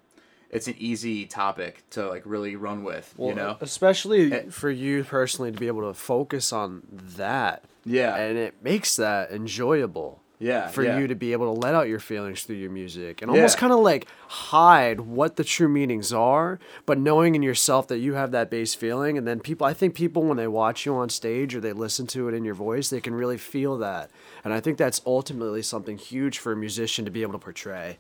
it's 0.52 0.68
an 0.68 0.76
easy 0.78 1.26
topic 1.26 1.84
to 1.92 2.08
like 2.08 2.22
really 2.26 2.56
run 2.56 2.84
with. 2.84 3.14
you 3.18 3.34
know, 3.34 3.58
especially 3.60 4.32
Eh. 4.32 4.44
for 4.52 4.70
you 4.70 5.04
personally 5.04 5.52
to 5.52 5.60
be 5.60 5.66
able 5.66 5.82
to 5.92 5.96
focus 5.96 6.54
on 6.54 6.84
that. 7.18 7.64
Yeah. 7.86 8.16
and 8.16 8.38
it 8.38 8.56
makes 8.64 8.96
that 8.98 9.32
enjoyable. 9.32 10.22
Yeah, 10.44 10.68
for 10.68 10.84
yeah. 10.84 10.98
you 11.00 11.08
to 11.08 11.16
be 11.16 11.32
able 11.32 11.54
to 11.54 11.60
let 11.60 11.74
out 11.74 11.88
your 11.88 12.00
feelings 12.00 12.44
through 12.44 12.58
your 12.58 12.70
music 12.70 13.22
and 13.22 13.32
Yeah. 13.32 13.38
almost 13.38 13.58
kind 13.58 13.72
of 13.72 13.80
like 13.80 14.08
hide 14.28 15.00
what 15.00 15.38
the 15.38 15.44
true 15.44 15.70
meanings 15.70 16.12
are, 16.12 16.60
but 16.86 16.98
knowing 16.98 17.34
in 17.36 17.42
yourself 17.42 17.88
that 17.88 18.00
you 18.00 18.16
have 18.16 18.32
that 18.32 18.50
base 18.50 18.76
feeling, 18.76 19.18
and 19.18 19.26
then 19.26 19.40
people, 19.40 19.66
I 19.66 19.74
think 19.74 19.96
people 19.96 20.24
when 20.24 20.36
they 20.38 20.48
watch 20.48 20.86
you 20.86 20.96
on 20.96 21.08
stage 21.10 21.56
or 21.56 21.62
they 21.62 21.72
listen 21.72 22.08
to 22.08 22.28
it 22.28 22.34
in 22.34 22.44
your 22.44 22.56
voice, 22.56 22.90
they 22.90 23.00
can 23.00 23.16
really 23.16 23.38
feel 23.38 23.78
that, 23.78 24.12
and 24.44 24.54
I 24.54 24.60
think 24.60 24.78
that's 24.78 25.02
ultimately 25.06 25.62
something 25.62 25.98
huge 25.98 26.40
for 26.40 26.52
a 26.52 26.56
musician 26.58 27.06
to 27.06 27.12
be 27.12 27.22
able 27.22 27.34
to 27.34 27.40
portray. 27.40 27.98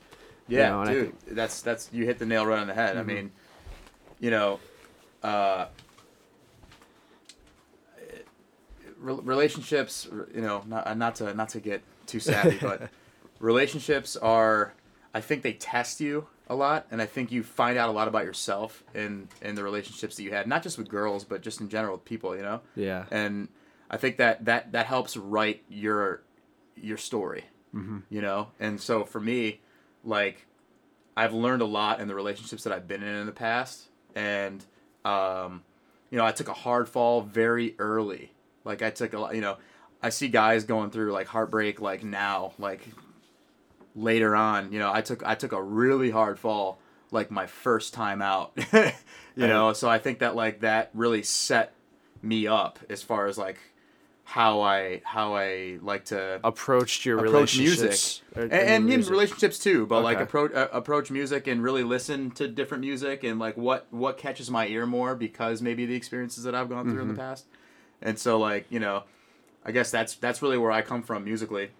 you 0.49 0.57
Yeah, 0.57 0.69
know, 0.71 0.85
dude, 0.85 0.95
think- 1.05 1.25
Mm-hmm. 1.25 1.35
that's 1.35 1.61
that's 1.61 1.89
you 1.93 2.03
hit 2.05 2.19
the 2.19 2.25
nail 2.25 2.45
right 2.45 2.59
on 2.59 2.67
the 2.67 2.73
head. 2.73 2.97
I 2.97 3.03
mean, 3.03 3.31
you 4.19 4.31
know, 4.31 4.59
uh, 5.23 5.67
relationships. 8.99 10.07
You 10.33 10.41
know, 10.41 10.63
not 10.67 10.97
not 10.97 11.15
to 11.15 11.33
not 11.33 11.49
to 11.49 11.59
get 11.59 11.81
too 12.05 12.19
savvy, 12.19 12.57
but 12.61 12.89
relationships 13.39 14.15
are. 14.15 14.73
I 15.15 15.21
think 15.21 15.43
they 15.43 15.53
test 15.53 16.01
you 16.01 16.27
a 16.47 16.55
lot, 16.55 16.87
and 16.89 16.99
I 16.99 17.05
think 17.05 17.31
you 17.31 17.43
find 17.43 17.77
out 17.77 17.87
a 17.87 17.91
lot 17.91 18.07
about 18.07 18.25
yourself 18.25 18.83
in 18.93 19.29
in 19.41 19.55
the 19.55 19.63
relationships 19.63 20.15
that 20.15 20.23
you 20.23 20.31
had, 20.31 20.47
not 20.47 20.63
just 20.63 20.77
with 20.77 20.89
girls, 20.89 21.23
but 21.23 21.41
just 21.41 21.61
in 21.61 21.69
general 21.69 21.95
with 21.95 22.05
people. 22.05 22.35
You 22.35 22.41
know. 22.41 22.61
Yeah. 22.75 23.05
And 23.11 23.49
I 23.89 23.97
think 23.97 24.17
that 24.17 24.45
that 24.45 24.71
that 24.71 24.85
helps 24.87 25.15
write 25.15 25.63
your 25.69 26.23
your 26.75 26.97
story. 26.97 27.45
Mm-hmm. 27.75 27.99
You 28.09 28.21
know, 28.21 28.49
and 28.59 28.79
so 28.79 29.03
for 29.03 29.19
me, 29.19 29.61
like 30.03 30.45
I've 31.15 31.33
learned 31.33 31.61
a 31.61 31.65
lot 31.65 31.99
in 31.99 32.07
the 32.07 32.15
relationships 32.15 32.63
that 32.63 32.73
I've 32.73 32.87
been 32.87 33.03
in 33.03 33.15
in 33.15 33.25
the 33.25 33.31
past, 33.31 33.89
and 34.15 34.63
um, 35.05 35.63
you 36.09 36.17
know, 36.17 36.25
I 36.25 36.31
took 36.31 36.47
a 36.47 36.53
hard 36.53 36.89
fall 36.89 37.21
very 37.21 37.75
early. 37.79 38.31
Like 38.63 38.81
I 38.81 38.89
took 38.89 39.13
a 39.13 39.19
lot, 39.19 39.35
you 39.35 39.41
know, 39.41 39.57
I 40.03 40.09
see 40.09 40.27
guys 40.27 40.65
going 40.65 40.91
through 40.91 41.11
like 41.13 41.27
heartbreak 41.27 41.79
like 41.81 42.03
now, 42.03 42.53
like 42.59 42.87
later 43.95 44.35
on. 44.35 44.71
You 44.71 44.79
know, 44.79 44.91
I 44.93 45.01
took 45.01 45.25
I 45.25 45.35
took 45.35 45.51
a 45.51 45.61
really 45.61 46.09
hard 46.09 46.39
fall 46.39 46.79
like 47.11 47.31
my 47.31 47.45
first 47.47 47.93
time 47.93 48.21
out. 48.21 48.51
you 48.73 49.47
know, 49.47 49.73
so 49.73 49.89
I 49.89 49.99
think 49.99 50.19
that 50.19 50.35
like 50.35 50.61
that 50.61 50.89
really 50.93 51.23
set 51.23 51.73
me 52.21 52.47
up 52.47 52.79
as 52.89 53.01
far 53.03 53.27
as 53.27 53.37
like 53.37 53.57
how 54.25 54.61
I 54.61 55.01
how 55.03 55.35
I 55.35 55.77
like 55.81 56.05
to 56.05 56.39
Approached 56.43 57.05
your 57.05 57.17
approach 57.19 57.55
relationships 57.57 58.21
music 58.35 58.51
and, 58.53 58.53
and 58.53 58.85
music. 58.85 59.11
relationships 59.11 59.59
too 59.59 59.85
but 59.85 60.01
like 60.01 60.17
approach 60.21 60.53
uh, 60.53 60.69
approach 60.71 61.11
music 61.11 61.45
and 61.45 61.61
really 61.61 61.83
listen 61.83 62.31
to 62.31 62.47
different 62.47 62.81
music 62.85 63.25
and 63.25 63.37
like 63.37 63.57
what 63.57 63.85
what 63.91 64.17
catches 64.17 64.49
my 64.49 64.65
ear 64.67 64.85
more 64.85 65.13
because 65.13 65.61
maybe 65.61 65.85
the 65.85 65.93
experiences 65.95 66.45
that 66.45 66.55
I've 66.55 66.69
gone 66.69 66.85
through 66.85 67.01
in 67.01 67.07
Mm-hmm. 67.09 67.15
the 67.15 67.19
past 67.21 67.45
and 68.01 68.17
so 68.17 68.39
like 68.39 68.65
you 68.69 68.79
know 68.79 69.03
I 69.65 69.71
guess 69.71 69.91
that's 69.91 70.15
that's 70.15 70.41
really 70.41 70.57
where 70.57 70.71
I 70.71 70.81
come 70.81 71.03
from 71.03 71.23
musically. 71.25 71.71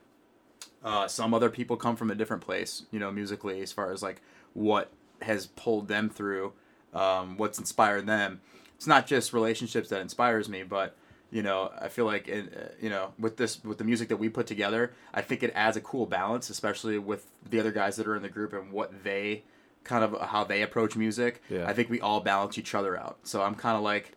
Uh, 0.83 1.07
some 1.07 1.33
other 1.33 1.49
people 1.49 1.77
come 1.77 1.95
from 1.95 2.11
a 2.11 2.15
different 2.15 2.43
place 2.43 2.83
you 2.91 2.99
know 2.99 3.11
musically 3.11 3.61
as 3.61 3.71
far 3.71 3.91
as 3.91 4.03
like 4.03 4.21
what 4.53 4.91
has 5.21 5.47
pulled 5.47 5.87
them 5.87 6.09
through 6.09 6.53
um, 6.93 7.37
what's 7.37 7.57
inspired 7.57 8.05
them. 8.05 8.41
It's 8.75 8.87
not 8.87 9.07
just 9.07 9.31
relationships 9.33 9.89
that 9.89 10.01
inspires 10.01 10.49
me 10.49 10.63
but 10.63 10.95
you 11.33 11.41
know 11.41 11.71
i 11.81 11.87
feel 11.87 12.05
like 12.05 12.27
it, 12.27 12.53
uh, 12.55 12.73
you 12.79 12.89
know 12.89 13.11
with 13.17 13.37
this 13.37 13.61
with 13.63 13.79
the 13.79 13.83
music 13.83 14.07
that 14.09 14.17
we 14.17 14.29
put 14.29 14.45
together 14.45 14.93
i 15.13 15.21
think 15.21 15.41
it 15.41 15.51
adds 15.55 15.75
a 15.75 15.81
cool 15.81 16.05
balance 16.05 16.49
especially 16.49 16.97
with 16.99 17.31
the 17.49 17.59
other 17.59 17.71
guys 17.71 17.95
that 17.95 18.07
are 18.07 18.15
in 18.15 18.21
the 18.21 18.29
group 18.29 18.53
and 18.53 18.71
what 18.71 19.03
they 19.03 19.43
kind 19.83 20.03
of 20.03 20.29
how 20.29 20.43
they 20.45 20.61
approach 20.61 20.95
music. 20.95 21.41
Yeah. 21.49 21.67
i 21.67 21.73
think 21.73 21.89
we 21.89 21.99
all 21.99 22.21
balance 22.21 22.57
each 22.57 22.75
other 22.75 22.97
out. 22.97 23.17
So 23.23 23.41
i'm 23.41 23.55
kind 23.55 23.75
of 23.75 23.83
like 23.83 24.15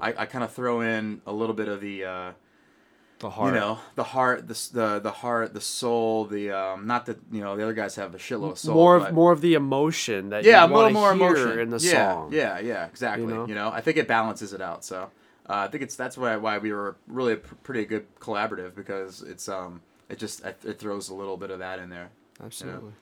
i, 0.00 0.14
I 0.22 0.26
kind 0.26 0.42
of 0.42 0.52
throw 0.52 0.80
in 0.80 1.20
a 1.26 1.32
little 1.32 1.54
bit 1.54 1.68
of 1.68 1.80
the 1.80 2.04
uh, 2.04 2.32
the 3.18 3.30
heart. 3.30 3.54
you 3.54 3.60
know 3.60 3.78
the 3.94 4.02
heart 4.04 4.46
the, 4.46 4.68
the 4.72 4.98
the 5.00 5.10
heart 5.10 5.54
the 5.54 5.60
soul 5.60 6.26
the 6.26 6.50
um 6.50 6.86
not 6.86 7.06
that 7.06 7.18
you 7.32 7.40
know 7.40 7.56
the 7.56 7.62
other 7.62 7.72
guys 7.72 7.96
have 7.96 8.14
a 8.14 8.18
shitload 8.18 8.52
of 8.52 8.58
soul 8.58 8.74
more 8.74 8.98
but- 9.00 9.08
of 9.08 9.14
more 9.14 9.32
of 9.32 9.40
the 9.40 9.54
emotion 9.54 10.28
that 10.30 10.44
yeah, 10.44 10.66
you 10.66 10.72
a 10.72 10.76
little 10.76 10.90
more 10.90 11.12
emotion 11.12 11.58
in 11.58 11.70
the 11.70 11.78
yeah, 11.78 12.12
song. 12.12 12.32
Yeah, 12.32 12.58
yeah, 12.58 12.86
exactly. 12.86 13.24
You 13.32 13.46
You 13.46 13.54
know? 13.54 13.70
know, 13.70 13.70
I 13.70 13.80
think 13.80 13.96
it 13.96 14.06
balances 14.06 14.52
it 14.52 14.60
out. 14.60 14.84
So 14.84 15.10
uh, 15.48 15.54
I 15.54 15.68
think 15.68 15.82
it's 15.82 15.96
that's 15.96 16.18
why 16.18 16.36
why 16.36 16.58
we 16.58 16.72
were 16.72 16.96
really 17.06 17.32
a 17.34 17.36
pr- 17.38 17.54
pretty 17.62 17.84
good 17.86 18.04
collaborative 18.20 18.74
because 18.74 19.22
it's 19.22 19.48
um 19.48 19.80
it 20.10 20.18
just 20.18 20.44
it, 20.44 20.58
it 20.64 20.78
throws 20.78 21.08
a 21.08 21.14
little 21.14 21.36
bit 21.38 21.50
of 21.50 21.58
that 21.60 21.78
in 21.78 21.88
there. 21.90 22.10
absolutely. 22.44 22.92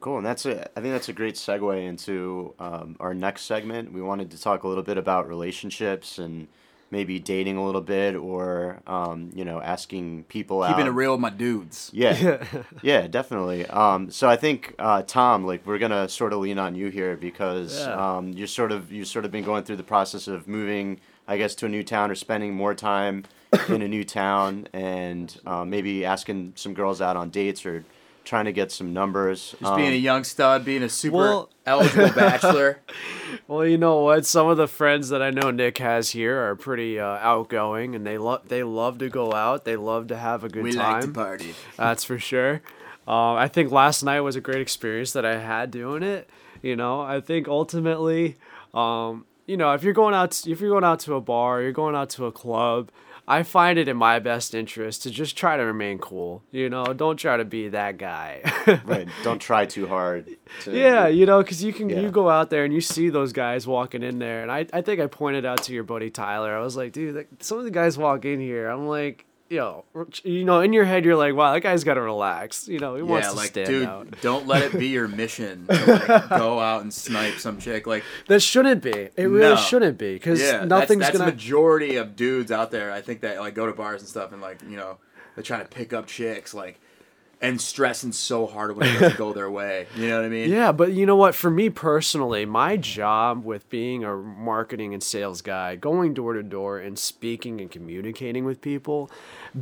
Cool, 0.00 0.18
and 0.18 0.26
that's 0.26 0.44
a. 0.44 0.68
I 0.78 0.82
think 0.82 0.92
that's 0.92 1.08
a 1.08 1.14
great 1.14 1.34
segue 1.36 1.82
into 1.82 2.52
um, 2.58 2.94
our 3.00 3.14
next 3.14 3.44
segment. 3.46 3.90
We 3.90 4.02
wanted 4.02 4.30
to 4.32 4.38
talk 4.40 4.62
a 4.64 4.68
little 4.68 4.82
bit 4.82 4.98
about 4.98 5.26
relationships 5.26 6.18
and 6.18 6.48
maybe 6.90 7.18
dating 7.18 7.56
a 7.56 7.64
little 7.64 7.80
bit, 7.80 8.14
or 8.14 8.80
um, 8.86 9.30
you 9.34 9.44
know, 9.44 9.60
asking 9.60 10.24
people 10.24 10.62
out 10.62 10.68
Keeping 10.70 10.82
out. 10.84 10.88
it 10.88 10.92
real 10.92 11.12
with 11.12 11.20
my 11.20 11.30
dudes. 11.30 11.90
Yeah, 11.94 12.44
yeah, 12.82 13.06
definitely. 13.08 13.66
Um, 13.66 14.10
so 14.10 14.28
I 14.28 14.36
think 14.36 14.74
uh, 14.78 15.02
Tom, 15.02 15.44
like, 15.44 15.66
we're 15.66 15.78
gonna 15.78 16.08
sort 16.08 16.32
of 16.32 16.40
lean 16.40 16.58
on 16.58 16.74
you 16.74 16.88
here 16.88 17.16
because 17.16 17.80
Yeah. 17.80 18.16
um, 18.16 18.28
you're 18.32 18.46
sort 18.46 18.72
of 18.72 18.92
you've 18.92 19.08
sort 19.08 19.24
of 19.24 19.30
been 19.32 19.44
going 19.44 19.64
through 19.64 19.76
the 19.76 19.82
process 19.82 20.28
of 20.28 20.46
moving, 20.46 21.00
I 21.26 21.36
guess, 21.38 21.54
to 21.56 21.66
a 21.66 21.68
new 21.68 21.82
town 21.82 22.10
or 22.10 22.14
spending 22.14 22.54
more 22.54 22.74
time 22.74 23.24
in 23.68 23.82
a 23.82 23.88
new 23.88 24.04
town, 24.04 24.66
and 24.72 25.36
uh, 25.46 25.64
maybe 25.64 26.04
asking 26.04 26.52
some 26.56 26.74
girls 26.74 27.00
out 27.00 27.16
on 27.16 27.30
dates 27.30 27.64
or 27.64 27.84
trying 28.24 28.46
to 28.46 28.52
get 28.52 28.72
some 28.72 28.92
numbers. 28.92 29.54
Just 29.60 29.76
being 29.76 29.92
a 29.92 29.96
Um, 29.96 30.02
young 30.02 30.24
stud, 30.24 30.64
being 30.64 30.82
a 30.82 30.88
super 30.88 31.16
well- 31.16 31.50
eligible 31.66 32.10
bachelor. 32.14 32.80
Well, 33.48 33.66
you 33.66 33.78
know 33.78 34.00
what? 34.00 34.24
Some 34.26 34.48
of 34.48 34.56
the 34.56 34.66
friends 34.68 35.08
that 35.10 35.22
I 35.22 35.30
know 35.30 35.50
Nick 35.50 35.78
has 35.78 36.10
here 36.10 36.38
are 36.40 36.56
pretty 36.56 36.98
uh, 36.98 37.04
outgoing, 37.06 37.94
and 37.94 38.06
they 38.06 38.18
love 38.18 38.48
they 38.48 38.62
love 38.62 38.98
to 38.98 39.08
go 39.08 39.32
out. 39.32 39.64
They 39.64 39.76
love 39.76 40.08
to 40.08 40.16
have 40.16 40.44
a 40.44 40.48
good 40.48 40.62
we 40.64 40.72
time. 40.72 40.92
like 40.92 41.02
to 41.04 41.08
party. 41.10 41.54
That's 41.76 42.04
for 42.04 42.18
sure. 42.18 42.62
Um, 43.06 43.36
I 43.36 43.48
think 43.48 43.70
last 43.70 44.02
night 44.02 44.20
was 44.20 44.34
a 44.36 44.40
great 44.40 44.60
experience 44.62 45.12
that 45.12 45.26
I 45.26 45.38
had 45.38 45.70
doing 45.70 46.02
it. 46.02 46.28
You 46.62 46.74
know, 46.76 47.02
I 47.02 47.20
think 47.20 47.48
ultimately, 47.48 48.36
um, 48.72 49.26
you 49.46 49.58
know, 49.58 49.72
if 49.74 49.82
you're 49.82 49.92
going 49.92 50.14
out, 50.14 50.46
if 50.46 50.60
you're 50.60 50.70
going 50.70 50.84
out 50.84 51.00
to 51.00 51.14
a 51.14 51.20
bar, 51.20 51.60
you're 51.60 51.72
going 51.72 51.94
out 51.94 52.08
to 52.10 52.24
a 52.24 52.32
club. 52.32 52.90
I 53.26 53.42
find 53.42 53.78
it 53.78 53.88
in 53.88 53.96
my 53.96 54.18
best 54.18 54.54
interest 54.54 55.02
to 55.04 55.10
just 55.10 55.34
try 55.36 55.56
to 55.56 55.62
remain 55.62 55.98
cool. 55.98 56.42
You 56.50 56.68
know, 56.68 56.84
don't 56.92 57.16
try 57.16 57.38
to 57.38 57.44
be 57.44 57.68
that 57.70 57.96
guy. 57.96 58.42
right. 58.84 59.08
Don't 59.22 59.38
try 59.40 59.64
too 59.64 59.86
hard. 59.86 60.28
To, 60.64 60.76
Yeah, 60.76 61.06
you 61.08 61.24
know, 61.24 61.40
because 61.42 61.64
you 61.64 61.72
can 61.72 61.88
Yeah. 61.88 62.00
you 62.00 62.10
go 62.10 62.28
out 62.28 62.50
there 62.50 62.64
and 62.64 62.74
you 62.74 62.82
see 62.82 63.08
those 63.08 63.32
guys 63.32 63.66
walking 63.66 64.02
in 64.02 64.18
there, 64.18 64.42
and 64.42 64.52
I, 64.52 64.66
I 64.74 64.82
think 64.82 65.00
I 65.00 65.06
pointed 65.06 65.46
out 65.46 65.62
to 65.64 65.72
your 65.72 65.84
buddy 65.84 66.10
Tyler. 66.10 66.54
I 66.54 66.60
was 66.60 66.76
like, 66.76 66.92
dude, 66.92 67.14
like, 67.16 67.28
some 67.40 67.56
of 67.58 67.64
the 67.64 67.70
guys 67.70 67.96
walk 67.96 68.26
in 68.26 68.40
here. 68.40 68.68
I'm 68.68 68.86
like, 68.88 69.24
yo, 69.48 69.84
you 70.22 70.44
know, 70.44 70.60
in 70.60 70.72
your 70.72 70.84
head 70.84 71.04
you're 71.04 71.16
like, 71.16 71.34
wow, 71.34 71.52
that 71.52 71.60
guy's 71.60 71.84
got 71.84 71.94
to 71.94 72.00
relax. 72.00 72.66
You 72.68 72.78
know, 72.78 72.96
he 72.96 73.02
wants 73.02 73.28
to 73.28 73.34
like 73.34 73.48
stand 73.48 73.66
dude, 73.68 73.86
out. 73.88 74.20
don't 74.20 74.46
let 74.46 74.62
it 74.62 74.78
be 74.78 74.88
your 74.88 75.08
mission 75.22 75.66
to 75.68 75.74
like 76.08 76.28
go 76.30 76.58
out 76.60 76.82
and 76.82 76.92
snipe 76.92 77.34
some 77.34 77.58
chick. 77.58 77.86
Like 77.86 78.04
That 78.28 78.40
shouldn't 78.40 78.82
be. 78.82 78.90
It 79.16 79.24
really 79.24 79.54
No. 79.54 79.56
shouldn't 79.56 79.98
be 79.98 80.14
because 80.14 80.40
yeah, 80.40 80.64
nothing's 80.64 81.00
that's, 81.00 81.12
that's 81.12 81.18
gonna. 81.18 81.30
majority 81.30 81.96
of 81.96 82.16
dudes 82.16 82.50
out 82.50 82.70
there. 82.70 82.90
I 82.92 83.00
think 83.00 83.20
that 83.20 83.38
like 83.40 83.54
go 83.54 83.66
to 83.66 83.72
bars 83.72 84.00
and 84.00 84.08
stuff 84.08 84.32
and 84.32 84.40
like 84.42 84.60
you 84.68 84.76
know 84.76 84.98
they're 85.34 85.44
trying 85.44 85.60
to 85.62 85.68
pick 85.68 85.92
up 85.92 86.06
chicks 86.06 86.54
like 86.54 86.80
and 87.44 87.60
stressing 87.60 88.12
so 88.12 88.46
hard 88.46 88.74
when 88.76 88.88
it 88.88 88.98
doesn't 88.98 89.18
go 89.18 89.32
their 89.32 89.50
way. 89.60 89.86
You 89.96 90.08
know 90.08 90.16
what 90.18 90.24
I 90.26 90.28
mean? 90.28 90.50
Yeah, 90.50 90.72
but 90.72 90.92
you 90.92 91.04
know 91.04 91.16
what? 91.16 91.34
For 91.34 91.50
me 91.50 91.68
personally, 91.70 92.46
my 92.46 92.76
job 92.76 93.44
with 93.44 93.68
being 93.68 94.02
a 94.02 94.16
marketing 94.16 94.94
and 94.94 95.02
sales 95.02 95.42
guy, 95.42 95.76
going 95.76 96.14
door 96.14 96.32
to 96.32 96.42
door 96.42 96.78
and 96.78 96.98
speaking 96.98 97.60
and 97.60 97.70
communicating 97.70 98.44
with 98.44 98.60
people, 98.60 99.10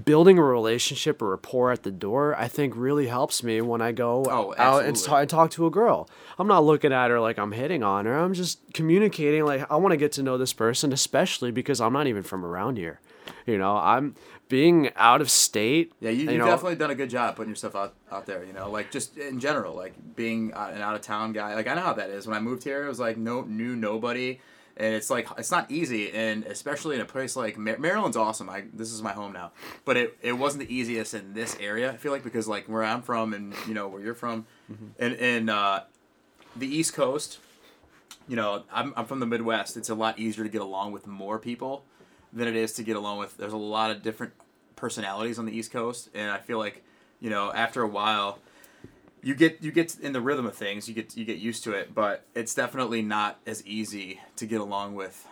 building 0.04 0.38
a 0.38 0.42
relationship 0.42 1.20
or 1.20 1.30
rapport 1.30 1.72
at 1.72 1.82
the 1.82 1.90
door, 1.90 2.34
I 2.38 2.46
think 2.48 2.74
really 2.76 3.08
helps 3.08 3.42
me 3.42 3.60
when 3.60 3.82
I 3.82 3.92
go 3.92 4.24
Oh, 4.30 4.54
out 4.56 4.84
and, 4.84 4.96
and 4.96 5.28
talk 5.28 5.50
to 5.52 5.66
a 5.66 5.70
girl. 5.70 6.08
I'm 6.38 6.46
not 6.46 6.64
looking 6.64 6.92
at 6.92 7.10
her 7.10 7.20
like 7.20 7.38
I'm 7.38 7.52
hitting 7.52 7.82
on 7.82 8.06
her. 8.06 8.16
I'm 8.16 8.34
just 8.34 8.60
communicating 8.72 9.44
like 9.44 9.68
I 9.70 9.76
want 9.76 9.92
to 9.92 9.96
get 9.96 10.12
to 10.12 10.22
know 10.22 10.38
this 10.38 10.52
person, 10.52 10.92
especially 10.92 11.50
because 11.50 11.80
I'm 11.80 11.92
not 11.92 12.06
even 12.06 12.22
from 12.22 12.44
around 12.44 12.78
here. 12.78 13.00
You 13.46 13.58
know, 13.58 13.76
I'm 13.76 14.14
being 14.52 14.90
out 14.96 15.22
of 15.22 15.30
state. 15.30 15.94
Yeah, 15.98 16.10
you, 16.10 16.24
you 16.24 16.30
you've 16.32 16.40
know, 16.40 16.44
definitely 16.44 16.76
done 16.76 16.90
a 16.90 16.94
good 16.94 17.08
job 17.08 17.36
putting 17.36 17.48
yourself 17.48 17.74
out, 17.74 17.94
out 18.10 18.26
there, 18.26 18.44
you 18.44 18.52
know, 18.52 18.70
like 18.70 18.90
just 18.90 19.16
in 19.16 19.40
general, 19.40 19.74
like 19.74 19.94
being 20.14 20.52
uh, 20.52 20.70
an 20.74 20.82
out 20.82 20.94
of 20.94 21.00
town 21.00 21.32
guy. 21.32 21.54
Like 21.54 21.66
I 21.66 21.74
know 21.74 21.80
how 21.80 21.94
that 21.94 22.10
is. 22.10 22.26
When 22.26 22.36
I 22.36 22.40
moved 22.40 22.62
here, 22.62 22.84
it 22.84 22.88
was 22.88 23.00
like 23.00 23.16
no 23.16 23.40
knew 23.40 23.74
nobody, 23.74 24.40
and 24.76 24.94
it's 24.94 25.08
like 25.08 25.26
it's 25.38 25.50
not 25.50 25.70
easy, 25.70 26.12
and 26.12 26.44
especially 26.44 26.96
in 26.96 27.00
a 27.00 27.06
place 27.06 27.34
like 27.34 27.56
Mar- 27.56 27.78
Maryland's 27.78 28.14
awesome. 28.18 28.50
I 28.50 28.64
this 28.74 28.92
is 28.92 29.00
my 29.00 29.12
home 29.12 29.32
now, 29.32 29.52
but 29.86 29.96
it, 29.96 30.18
it 30.20 30.34
wasn't 30.34 30.68
the 30.68 30.74
easiest 30.74 31.14
in 31.14 31.32
this 31.32 31.56
area. 31.58 31.90
I 31.90 31.96
feel 31.96 32.12
like 32.12 32.22
because 32.22 32.46
like 32.46 32.68
where 32.68 32.84
I'm 32.84 33.00
from 33.00 33.32
and 33.32 33.54
you 33.66 33.72
know 33.72 33.88
where 33.88 34.02
you're 34.02 34.12
from, 34.12 34.44
and 34.98 35.14
and 35.14 35.48
uh, 35.48 35.80
the 36.54 36.66
East 36.66 36.92
Coast, 36.92 37.38
you 38.28 38.36
know 38.36 38.64
I'm 38.70 38.92
I'm 38.98 39.06
from 39.06 39.20
the 39.20 39.26
Midwest. 39.26 39.78
It's 39.78 39.88
a 39.88 39.94
lot 39.94 40.18
easier 40.18 40.44
to 40.44 40.50
get 40.50 40.60
along 40.60 40.92
with 40.92 41.06
more 41.06 41.38
people 41.38 41.86
than 42.34 42.48
it 42.48 42.56
is 42.56 42.74
to 42.74 42.82
get 42.82 42.96
along 42.96 43.16
with. 43.16 43.38
There's 43.38 43.52
a 43.54 43.56
lot 43.56 43.90
of 43.90 44.02
different 44.02 44.34
personalities 44.82 45.38
on 45.38 45.46
the 45.46 45.56
East 45.56 45.70
Coast, 45.70 46.10
and 46.12 46.28
I 46.30 46.38
feel 46.38 46.58
like 46.58 46.82
you 47.20 47.30
know 47.30 47.52
after 47.52 47.82
a 47.82 47.86
while 47.88 48.40
you 49.22 49.34
get 49.36 49.62
you 49.62 49.70
get 49.70 49.96
in 50.00 50.12
the 50.12 50.20
rhythm 50.20 50.44
of 50.44 50.56
things 50.56 50.88
you 50.88 50.94
get 50.94 51.16
you 51.16 51.24
get 51.24 51.38
used 51.38 51.62
to 51.62 51.70
it 51.72 51.94
but 51.94 52.24
it's 52.34 52.52
definitely 52.52 53.00
not 53.00 53.38
as 53.46 53.64
easy 53.64 54.20
to 54.34 54.44
get 54.44 54.60
along 54.60 54.96
with 54.96 55.28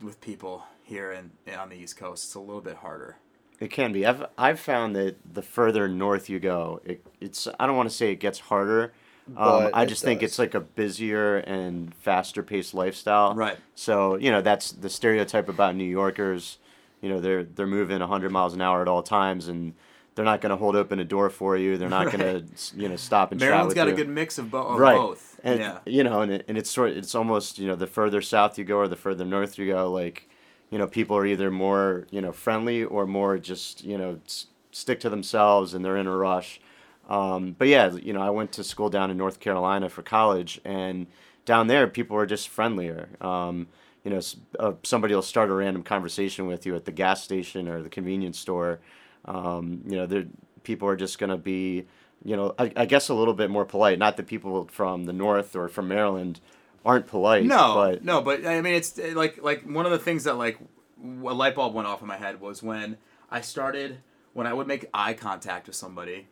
with 0.00 0.20
people 0.20 0.62
here 0.84 1.10
in, 1.10 1.32
on 1.58 1.68
the 1.70 1.76
east 1.76 1.96
coast 1.96 2.24
it's 2.26 2.34
a 2.36 2.40
little 2.40 2.60
bit 2.60 2.76
harder 2.76 3.16
It 3.58 3.70
can 3.72 3.92
be. 3.92 4.06
I've 4.06 4.26
I've 4.38 4.60
found 4.60 4.94
that 4.94 5.16
the 5.38 5.42
further 5.42 5.88
north 5.88 6.28
you 6.28 6.38
go, 6.38 6.80
it, 6.84 7.04
it's 7.20 7.48
I 7.58 7.66
don't 7.66 7.76
want 7.76 7.88
to 7.90 7.96
say 7.96 8.12
it 8.12 8.20
gets 8.20 8.38
harder. 8.50 8.92
Um, 9.28 9.34
But 9.34 9.70
I 9.74 9.82
it 9.84 9.88
just 9.88 10.04
think 10.04 10.22
it's 10.22 10.38
like 10.38 10.54
a 10.54 10.60
busier 10.60 11.38
and 11.38 11.94
faster 11.94 12.42
paced 12.42 12.74
lifestyle. 12.74 13.34
Right. 13.34 13.58
So 13.74 14.16
you 14.24 14.30
know 14.30 14.42
that's 14.42 14.72
the 14.72 14.90
stereotype 14.90 15.48
about 15.48 15.74
New 15.74 15.90
Yorkers. 16.00 16.58
You 17.04 17.10
know 17.10 17.20
they're 17.20 17.44
they're 17.44 17.66
moving 17.66 18.00
100 18.00 18.32
miles 18.32 18.54
an 18.54 18.60
hour 18.62 18.80
at 18.82 18.88
all 18.88 19.02
times, 19.02 19.48
and 19.48 19.74
they're 20.14 20.24
not 20.24 20.40
going 20.40 20.50
to 20.50 20.56
hold 20.56 20.74
open 20.76 20.98
a 21.00 21.04
door 21.04 21.28
for 21.28 21.56
you. 21.56 21.76
They're 21.76 21.88
not 21.88 22.06
going 22.12 22.20
to 22.20 22.44
you 22.76 22.88
know 22.88 22.96
stop 22.96 23.30
and 23.32 23.40
chat 23.40 23.48
maryland's 23.50 23.74
got 23.74 23.88
you. 23.88 23.92
a 23.92 23.96
good 23.96 24.08
mix 24.08 24.38
of, 24.38 24.50
bo- 24.50 24.68
of 24.68 24.78
right. 24.78 24.96
both 24.96 25.38
And 25.44 25.60
yeah 25.60 25.78
you 25.84 26.02
know, 26.02 26.22
and, 26.22 26.32
it, 26.32 26.44
and 26.48 26.56
it's 26.56 26.70
sort 26.70 26.92
it's 26.92 27.14
almost 27.14 27.58
you 27.58 27.66
know 27.66 27.76
the 27.76 27.86
further 27.86 28.22
south 28.22 28.58
you 28.58 28.64
go 28.64 28.78
or 28.78 28.88
the 28.88 28.96
further 28.96 29.24
north 29.24 29.58
you 29.58 29.66
go, 29.66 29.90
like 29.92 30.28
you 30.70 30.78
know 30.78 30.86
people 30.86 31.16
are 31.16 31.26
either 31.26 31.50
more 31.50 32.06
you 32.10 32.20
know 32.22 32.32
friendly 32.32 32.82
or 32.84 33.06
more 33.06 33.38
just 33.38 33.84
you 33.84 33.98
know 33.98 34.20
s- 34.24 34.46
stick 34.72 34.98
to 35.00 35.10
themselves 35.10 35.74
and 35.74 35.84
they're 35.84 35.96
in 35.98 36.06
a 36.06 36.16
rush. 36.16 36.60
Um, 37.08 37.54
but 37.58 37.68
yeah, 37.68 37.92
you 37.92 38.14
know, 38.14 38.22
I 38.22 38.30
went 38.30 38.52
to 38.52 38.64
school 38.64 38.88
down 38.88 39.10
in 39.10 39.18
North 39.18 39.38
Carolina 39.38 39.90
for 39.90 40.02
college, 40.02 40.58
and 40.64 41.06
down 41.44 41.66
there 41.66 41.86
people 41.86 42.16
are 42.16 42.24
just 42.26 42.48
friendlier. 42.48 43.10
Um, 43.20 43.66
you 44.04 44.10
know, 44.10 44.20
uh, 44.58 44.72
somebody 44.82 45.14
will 45.14 45.22
start 45.22 45.50
a 45.50 45.54
random 45.54 45.82
conversation 45.82 46.46
with 46.46 46.66
you 46.66 46.76
at 46.76 46.84
the 46.84 46.92
gas 46.92 47.24
station 47.24 47.68
or 47.68 47.82
the 47.82 47.88
convenience 47.88 48.38
store. 48.38 48.80
Um, 49.24 49.82
you 49.86 49.96
know, 49.96 50.26
people 50.62 50.86
are 50.88 50.96
just 50.96 51.18
gonna 51.18 51.38
be, 51.38 51.86
you 52.22 52.36
know, 52.36 52.54
I, 52.58 52.70
I 52.76 52.84
guess 52.86 53.08
a 53.08 53.14
little 53.14 53.34
bit 53.34 53.50
more 53.50 53.64
polite. 53.64 53.98
Not 53.98 54.16
that 54.18 54.26
people 54.26 54.68
from 54.70 55.04
the 55.06 55.12
north 55.12 55.56
or 55.56 55.68
from 55.68 55.88
Maryland 55.88 56.40
aren't 56.84 57.06
polite. 57.06 57.44
no 57.46 57.74
but 57.74 58.04
no 58.04 58.20
but 58.20 58.46
i 58.46 58.60
mean 58.60 58.74
it's 58.74 58.98
uh, 58.98 59.12
like 59.14 59.42
like 59.42 59.62
one 59.62 59.86
of 59.86 59.92
the 59.92 59.98
things 59.98 60.24
that 60.24 60.34
like 60.36 60.58
a 61.02 61.32
light 61.32 61.54
bulb 61.54 61.72
went 61.72 61.88
off 61.88 62.02
in 62.02 62.06
my 62.06 62.18
head 62.18 62.40
was 62.42 62.62
when 62.62 62.98
i 63.30 63.40
started 63.40 63.98
when 64.34 64.46
i 64.46 64.52
would 64.52 64.66
make 64.66 64.84
eye 64.92 65.14
contact 65.14 65.66
with 65.66 65.74
somebody 65.76 66.26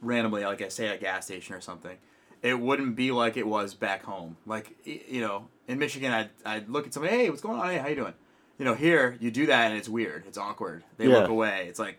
randomly 0.00 0.44
like 0.44 0.60
i 0.62 0.68
say 0.68 0.88
at 0.88 0.96
a 0.96 0.98
gas 0.98 1.26
station 1.26 1.54
or 1.54 1.60
something 1.60 1.96
it 2.42 2.58
wouldn't 2.58 2.96
be 2.96 3.12
like 3.12 3.36
it 3.36 3.46
was 3.46 3.74
back 3.74 4.02
home 4.02 4.36
like 4.46 4.74
you 4.84 5.20
know 5.20 5.46
in 5.68 5.78
michigan 5.78 6.10
i'd, 6.12 6.30
I'd 6.44 6.68
look 6.68 6.86
at 6.86 6.92
somebody 6.94 7.14
hey 7.16 7.30
what's 7.30 7.42
going 7.42 7.60
on? 7.60 7.68
Hey 7.70 7.78
how 7.78 7.86
you 7.88 7.94
doing? 7.96 8.14
You 8.58 8.64
know 8.64 8.74
here 8.74 9.16
you 9.20 9.30
do 9.30 9.46
that 9.46 9.68
and 9.70 9.78
it's 9.78 9.88
weird. 9.88 10.24
It's 10.26 10.36
awkward. 10.38 10.82
They 10.96 11.06
Yeah. 11.06 11.18
look 11.18 11.28
away. 11.30 11.66
It's 11.68 11.78
like 11.78 11.98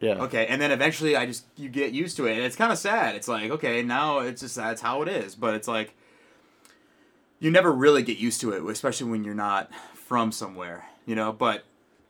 yeah, 0.00 0.14
okay. 0.24 0.46
And 0.46 0.60
then 0.60 0.72
eventually 0.72 1.14
i 1.14 1.26
just 1.26 1.44
you 1.56 1.68
get 1.68 1.92
used 1.92 2.16
to 2.16 2.26
it 2.26 2.32
and 2.36 2.40
it's 2.42 2.56
kind 2.56 2.72
of 2.72 2.78
sad. 2.78 3.14
It's 3.14 3.28
like 3.28 3.50
okay 3.52 3.82
now 3.82 4.18
it's 4.18 4.40
just 4.40 4.56
that's 4.56 4.80
how 4.82 5.02
it 5.02 5.08
is. 5.08 5.36
But 5.36 5.54
it's 5.54 5.68
like 5.68 5.94
you 7.38 7.50
never 7.50 7.70
really 7.72 8.02
get 8.02 8.18
used 8.18 8.40
to 8.40 8.50
it 8.52 8.64
especially 8.68 9.10
when 9.10 9.22
you're 9.24 9.34
not 9.34 9.70
from 9.94 10.32
somewhere 10.32 10.86
you 11.06 11.14
know? 11.14 11.32
But 11.32 11.64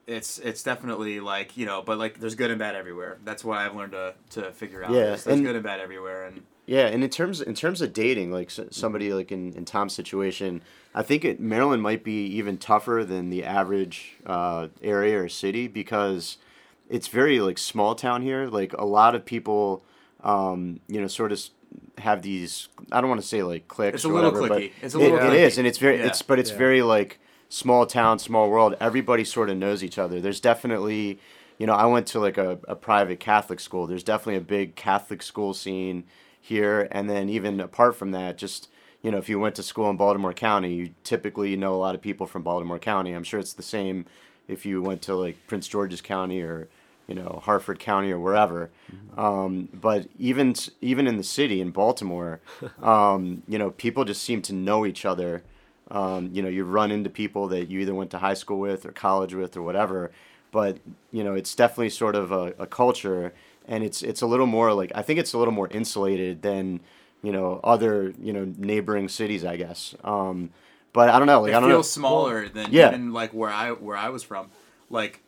it's 0.07 0.39
it's 0.39 0.63
definitely 0.63 1.21
like 1.21 1.57
you 1.57 1.67
know 1.67 1.83
but 1.83 1.99
like 1.99 2.19
there's 2.19 2.35
good 2.35 2.51
and 2.51 2.59
bad 2.59 2.75
everywhere. 2.75 3.19
That's 3.25 3.45
what 3.45 3.59
i've 3.59 3.77
learned 3.77 3.93
to 3.93 4.15
to 4.31 4.53
figure 4.53 4.83
out. 4.83 4.91
Yeah, 4.93 5.05
there's 5.07 5.27
and- 5.27 5.45
good 5.45 5.55
and 5.57 5.65
bad 5.65 5.81
everywhere 5.81 6.25
and 6.27 6.43
Yeah, 6.71 6.87
and 6.87 7.03
in 7.03 7.11
terms 7.11 7.41
in 7.41 7.55
terms 7.57 7.81
of 7.83 7.93
dating, 7.93 8.31
like 8.31 8.49
somebody 8.71 9.13
like 9.13 9.33
in, 9.33 9.55
in 9.55 9.65
Tom's 9.65 9.93
situation, 9.93 10.63
I 10.95 11.03
think 11.03 11.25
it, 11.25 11.41
Maryland 11.41 11.83
might 11.83 12.05
be 12.05 12.27
even 12.27 12.59
tougher 12.59 13.05
than 13.05 13.29
the 13.29 13.43
average 13.43 14.19
uh, 14.25 14.69
area 14.81 15.21
or 15.21 15.29
city 15.29 15.67
because 15.67 16.37
it's 16.89 17.09
very 17.09 17.41
like 17.41 17.59
small 17.59 17.97
town 17.97 18.23
here. 18.23 18.47
Like 18.47 18.73
a 18.75 18.85
lot 18.85 19.17
of 19.17 19.25
people, 19.25 19.83
um, 20.23 20.79
you 20.87 21.01
know, 21.01 21.09
sort 21.09 21.33
of 21.33 21.41
have 21.99 22.23
these. 22.23 22.69
I 22.93 23.01
don't 23.01 23.11
want 23.11 23.21
to 23.21 23.27
say 23.27 23.43
like 23.43 23.67
clicks. 23.67 23.97
It's 23.97 24.05
a 24.05 24.09
little 24.09 24.31
whatever, 24.31 24.47
but 24.55 24.63
cliquey. 24.63 24.71
It's 24.81 24.95
a 24.95 24.99
little 25.01 25.19
it 25.19 25.23
cliquey. 25.23 25.39
is, 25.41 25.59
and 25.59 25.67
it's 25.67 25.79
very. 25.79 25.99
Yeah. 25.99 26.07
It's 26.07 26.23
but 26.23 26.39
it's 26.39 26.53
Yeah. 26.53 26.59
very 26.59 26.83
like 26.83 27.19
small 27.49 27.85
town, 27.85 28.21
small 28.21 28.49
world. 28.49 28.77
Everybody 28.81 29.25
sort 29.25 29.51
of 29.51 29.57
knows 29.57 29.83
each 29.83 29.99
other. 29.99 30.21
There's 30.21 30.39
definitely. 30.39 31.19
You 31.59 31.67
know, 31.67 31.75
I 31.75 31.87
went 31.87 32.07
to 32.07 32.21
like 32.21 32.39
a, 32.39 32.61
a 32.69 32.77
private 32.77 33.19
Catholic 33.19 33.59
school. 33.59 33.89
There's 33.89 34.05
definitely 34.05 34.37
a 34.37 34.41
big 34.41 34.77
Catholic 34.77 35.21
school 35.21 35.53
scene 35.53 36.05
here. 36.41 36.89
And 36.91 37.09
then 37.09 37.29
even 37.29 37.61
apart 37.61 37.97
from 37.97 38.11
that 38.13 38.39
just 38.39 38.69
you 39.03 39.11
know 39.11 39.19
if 39.19 39.29
you 39.29 39.39
went 39.39 39.55
to 39.55 39.63
school 39.63 39.89
in 39.89 39.97
baltimore 39.97 40.33
county 40.35 40.75
you 40.75 40.91
typically 41.05 41.57
know 41.57 41.75
a 41.75 41.77
lot 41.77 41.95
of 41.95 42.01
people 42.01 42.27
from 42.27 42.43
baltimore 42.43 42.79
county. 42.79 43.13
I'm 43.13 43.25
sure 43.25 43.41
it's 43.41 43.53
the 43.53 43.63
same 43.63 44.07
if 44.49 44.67
you 44.67 44.83
went 44.83 45.03
to 45.03 45.15
like 45.15 45.37
prince 45.47 45.69
george's 45.69 46.01
county 46.01 46.41
or 46.41 46.69
you 47.07 47.15
know 47.15 47.41
harford 47.45 47.79
county 47.79 48.11
or 48.11 48.19
wherever. 48.19 48.71
Um, 49.17 49.69
but 49.73 50.09
even 50.19 50.55
even 50.81 51.07
in 51.07 51.17
the 51.17 51.25
city 51.25 51.61
in 51.61 51.71
baltimore 51.71 52.41
um, 52.83 53.43
you 53.47 53.59
know 53.59 53.71
people 53.71 54.05
just 54.05 54.23
seem 54.23 54.43
to 54.43 54.53
know 54.53 54.87
each 54.87 55.05
other. 55.05 55.43
Um, 55.91 56.31
you 56.33 56.41
know 56.43 56.49
you 56.49 56.65
run 56.65 56.91
into 56.93 57.11
people 57.11 57.49
that 57.49 57.69
you 57.69 57.81
either 57.81 57.95
went 57.95 58.11
to 58.13 58.19
high 58.19 58.35
school 58.35 58.61
with 58.61 58.87
or 58.87 58.93
college 58.93 59.35
with 59.35 59.57
or 59.57 59.63
whatever. 59.63 60.13
But 60.53 60.79
you 61.13 61.25
know 61.25 61.35
it's 61.35 61.55
definitely 61.55 61.91
sort 61.91 62.15
of 62.15 62.33
a, 62.33 62.55
a 62.59 62.67
culture 62.67 63.33
and 63.71 63.83
it's 63.83 64.03
it's 64.03 64.21
a 64.21 64.27
little 64.27 64.47
more 64.47 64.75
like 64.75 64.93
I 64.95 65.01
think 65.01 65.19
it's 65.19 65.33
a 65.33 65.39
little 65.39 65.55
more 65.55 65.69
insulated 65.69 66.43
than 66.43 66.81
you 67.23 67.33
know 67.33 67.61
other 67.65 68.13
you 68.21 68.33
know 68.35 68.53
neighboring 68.59 69.09
cities 69.09 69.45
I 69.45 69.57
guess 69.57 69.95
um, 70.05 70.51
but 70.93 71.09
I 71.09 71.19
don't 71.19 71.27
know 71.27 71.41
like 71.41 71.53
it 71.53 71.57
I 71.57 71.61
don't 71.61 71.71
feels 71.71 71.97
know 71.97 72.01
smaller 72.01 72.49
than 72.49 72.73
yeah. 72.73 72.89
even 72.89 73.13
like 73.13 73.33
where 73.33 73.49
I 73.51 73.71
where 73.71 73.97
I 73.97 74.09
was 74.11 74.23
from. 74.25 74.51
Like, 74.91 75.23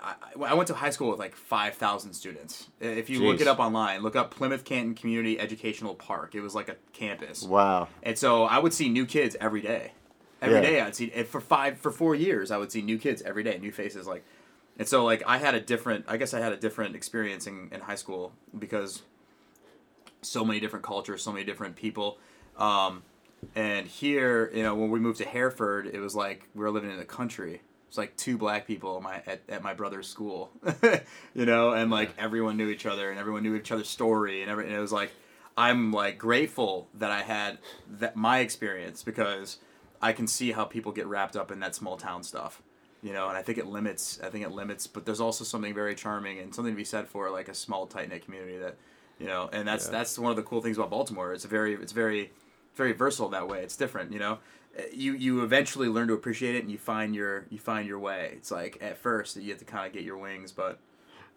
I, 0.00 0.14
I 0.46 0.54
went 0.54 0.68
to 0.68 0.74
high 0.74 0.90
school 0.90 1.10
with 1.10 1.18
like 1.18 1.34
five 1.34 1.74
thousand 1.74 2.12
students. 2.14 2.68
If 2.80 3.10
you 3.10 3.20
look 3.26 3.40
it 3.40 3.48
up 3.48 3.58
online, 3.58 4.02
look 4.02 4.14
up 4.14 4.30
Plymouth 4.30 4.64
Canton 4.64 4.94
Community 4.94 5.40
Educational 5.40 5.94
Park. 5.96 6.36
It 6.36 6.40
was 6.40 6.54
like 6.54 6.68
a 6.68 6.76
campus, 6.92 7.42
wow 7.42 7.88
and 8.04 8.16
so 8.16 8.44
I 8.44 8.58
would 8.60 8.72
see 8.72 8.88
new 8.88 9.06
kids 9.06 9.36
every 9.40 9.60
day. 9.60 9.92
Every 10.40 10.56
Yeah. 10.56 10.62
day 10.62 10.80
I'd 10.82 10.94
see 10.94 11.10
and 11.12 11.26
for 11.26 11.40
five 11.40 11.78
for 11.78 11.90
four 11.90 12.14
years 12.14 12.50
I 12.52 12.58
would 12.58 12.70
see 12.70 12.80
new 12.82 12.98
kids 12.98 13.22
every 13.22 13.42
day, 13.42 13.58
new 13.58 13.72
faces 13.72 14.06
like. 14.06 14.24
And 14.78 14.88
so 14.88 15.04
like 15.04 15.22
I 15.26 15.38
had 15.38 15.54
a 15.54 15.60
different 15.60 16.04
I 16.08 16.16
guess 16.16 16.34
I 16.34 16.40
had 16.40 16.52
a 16.52 16.56
different 16.56 16.96
experience 16.96 17.46
in, 17.46 17.68
in 17.72 17.80
high 17.80 17.94
school 17.94 18.32
because 18.58 19.02
so 20.22 20.44
many 20.44 20.60
different 20.60 20.84
cultures, 20.84 21.22
so 21.22 21.32
many 21.32 21.44
different 21.44 21.76
people. 21.76 22.18
Um, 22.56 23.02
and 23.54 23.86
here, 23.86 24.50
you 24.54 24.62
know, 24.62 24.74
when 24.74 24.90
we 24.90 24.98
moved 24.98 25.18
to 25.18 25.24
Hereford, 25.24 25.86
it 25.86 26.00
was 26.00 26.14
like 26.14 26.48
we 26.54 26.62
were 26.62 26.70
living 26.70 26.90
in 26.90 26.96
the 26.96 27.04
country. 27.04 27.60
It's 27.88 27.98
like 27.98 28.16
two 28.16 28.36
black 28.36 28.66
people 28.66 28.96
at 28.96 29.02
my 29.02 29.22
at, 29.26 29.42
at 29.48 29.62
my 29.62 29.74
brother's 29.74 30.08
school, 30.08 30.50
you 31.34 31.46
know, 31.46 31.70
and 31.72 31.90
like 31.90 32.10
everyone 32.18 32.56
knew 32.56 32.68
each 32.68 32.86
other 32.86 33.10
and 33.10 33.20
everyone 33.20 33.42
knew 33.42 33.54
each 33.54 33.70
other's 33.70 33.88
story 33.88 34.42
and 34.42 34.50
every 34.50 34.66
and 34.66 34.74
it 34.74 34.80
was 34.80 34.92
like 34.92 35.12
I'm 35.56 35.92
like 35.92 36.18
grateful 36.18 36.88
that 36.94 37.10
I 37.10 37.22
had 37.22 37.58
that 37.98 38.16
my 38.16 38.40
experience 38.40 39.02
because 39.02 39.58
I 40.02 40.12
can 40.12 40.26
see 40.26 40.52
how 40.52 40.64
people 40.64 40.92
get 40.92 41.06
wrapped 41.06 41.36
up 41.36 41.52
in 41.52 41.60
that 41.60 41.74
small 41.74 41.96
town 41.96 42.24
stuff, 42.24 42.62
you 43.04 43.12
know, 43.12 43.28
and 43.28 43.36
I 43.36 43.42
think 43.42 43.58
it 43.58 43.66
limits. 43.66 44.18
I 44.24 44.30
think 44.30 44.44
it 44.44 44.50
limits, 44.50 44.86
but 44.88 45.04
there's 45.04 45.20
also 45.20 45.44
something 45.44 45.74
very 45.74 45.94
charming 45.94 46.38
and 46.40 46.52
something 46.54 46.72
to 46.72 46.76
be 46.76 46.84
said 46.84 47.06
for 47.06 47.30
like 47.30 47.48
a 47.48 47.54
small 47.54 47.86
tight 47.86 48.08
knit 48.08 48.24
community 48.24 48.56
that, 48.58 48.76
you 49.20 49.26
know, 49.26 49.48
and 49.52 49.68
that's 49.68 49.86
that's 49.92 50.18
one 50.18 50.30
of 50.30 50.36
the 50.36 50.42
cool 50.42 50.62
things 50.62 50.78
about 50.78 50.90
Baltimore. 50.90 51.32
It's 51.34 51.44
a 51.44 51.48
very 51.48 51.74
it's 51.74 51.92
very 51.92 52.32
very 52.74 52.92
versatile 52.92 53.28
that 53.28 53.46
way. 53.46 53.62
It's 53.62 53.76
different, 53.76 54.10
you 54.12 54.18
know. 54.18 54.38
Uh, 54.76 54.82
You 54.92 55.12
you 55.12 55.42
eventually 55.44 55.88
learn 55.88 56.08
to 56.08 56.14
appreciate 56.14 56.54
it 56.56 56.62
and 56.62 56.70
you 56.72 56.78
find 56.78 57.14
your 57.14 57.44
you 57.50 57.58
find 57.58 57.86
your 57.86 57.98
way. 57.98 58.32
It's 58.38 58.50
like 58.50 58.78
at 58.80 58.96
first 58.98 59.36
you 59.36 59.50
have 59.50 59.58
to 59.58 59.64
kind 59.66 59.86
of 59.86 59.92
get 59.92 60.02
your 60.02 60.16
wings, 60.18 60.50
but 60.50 60.78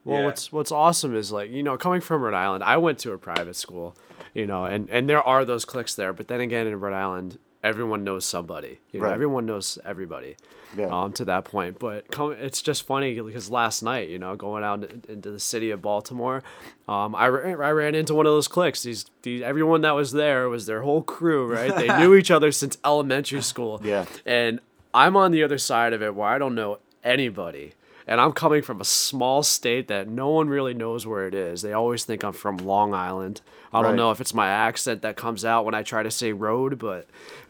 Well, 0.05 0.19
Yeah. 0.19 0.25
what's 0.25 0.51
what's 0.53 0.71
awesome 0.71 1.13
is 1.15 1.33
like 1.33 1.51
you 1.51 1.63
know 1.63 1.75
coming 1.77 1.99
from 1.99 2.21
Rhode 2.21 2.33
Island, 2.33 2.63
I 2.63 2.77
went 2.77 2.97
to 2.99 3.11
a 3.11 3.17
private 3.17 3.57
school, 3.57 3.93
you 4.33 4.47
know, 4.47 4.63
and 4.63 4.89
and 4.89 5.09
there 5.09 5.21
are 5.21 5.43
those 5.43 5.65
cliques 5.65 5.95
there, 5.95 6.13
but 6.13 6.29
then 6.29 6.39
again 6.39 6.65
in 6.65 6.79
Rhode 6.79 6.93
Island, 6.95 7.39
everyone 7.67 8.03
knows 8.03 8.25
somebody, 8.25 8.79
you 8.91 8.99
know, 8.99 9.05
Right. 9.07 9.13
everyone 9.13 9.45
knows 9.45 9.77
everybody, 9.85 10.35
Yeah. 10.77 10.87
um, 10.87 11.11
to 11.13 11.25
that 11.25 11.43
point. 11.45 11.77
But 11.79 12.09
come, 12.09 12.31
it's 12.31 12.61
just 12.61 12.83
funny 12.83 13.19
because 13.19 13.49
last 13.51 13.83
night, 13.83 14.09
you 14.09 14.17
know, 14.19 14.35
going 14.35 14.63
out 14.63 14.89
into 15.09 15.29
the 15.31 15.39
city 15.39 15.69
of 15.71 15.81
Baltimore, 15.81 16.43
um, 16.87 17.13
I, 17.15 17.27
ra- 17.29 17.65
I 17.67 17.71
ran 17.71 17.93
into 17.95 18.13
one 18.13 18.25
of 18.25 18.31
those 18.31 18.47
cliques. 18.47 18.83
These, 18.83 19.05
these 19.23 19.41
everyone 19.41 19.81
that 19.81 19.95
was 19.95 20.11
there 20.13 20.47
was 20.49 20.65
their 20.65 20.81
whole 20.81 21.01
crew, 21.03 21.45
right? 21.53 21.75
They 21.75 21.87
knew 21.99 22.15
each 22.19 22.31
other 22.31 22.51
since 22.51 22.77
elementary 22.85 23.41
school, 23.41 23.81
Yeah. 23.83 24.05
and 24.25 24.59
I'm 24.93 25.15
on 25.17 25.31
the 25.31 25.43
other 25.43 25.57
side 25.57 25.93
of 25.93 26.01
it 26.01 26.15
where 26.15 26.27
I 26.29 26.37
don't 26.37 26.55
know 26.55 26.79
anybody. 27.03 27.73
And 28.07 28.19
I'm 28.21 28.31
coming 28.31 28.61
from 28.61 28.79
a 28.81 28.85
small 28.85 29.43
state 29.43 29.87
that 29.89 30.07
no 30.07 30.29
one 30.29 30.47
really 30.49 30.73
knows 30.73 31.05
where 31.05 31.27
it 31.27 31.33
is. 31.35 31.61
They 31.61 31.73
always 31.73 32.05
think 32.05 32.23
I'm 32.23 32.33
from 32.33 32.57
Long 32.57 32.93
Island. 32.93 33.41
I 33.73 33.81
don't 33.81 33.91
Right. 33.91 33.95
know 33.97 34.11
if 34.11 34.21
it's 34.21 34.33
my 34.33 34.47
accent 34.47 35.01
that 35.01 35.17
comes 35.17 35.43
out 35.43 35.65
when 35.65 35.75
I 35.75 35.83
try 35.83 36.01
to 36.01 36.09
say 36.09 36.31
road, 36.31 36.79
but 36.79 37.07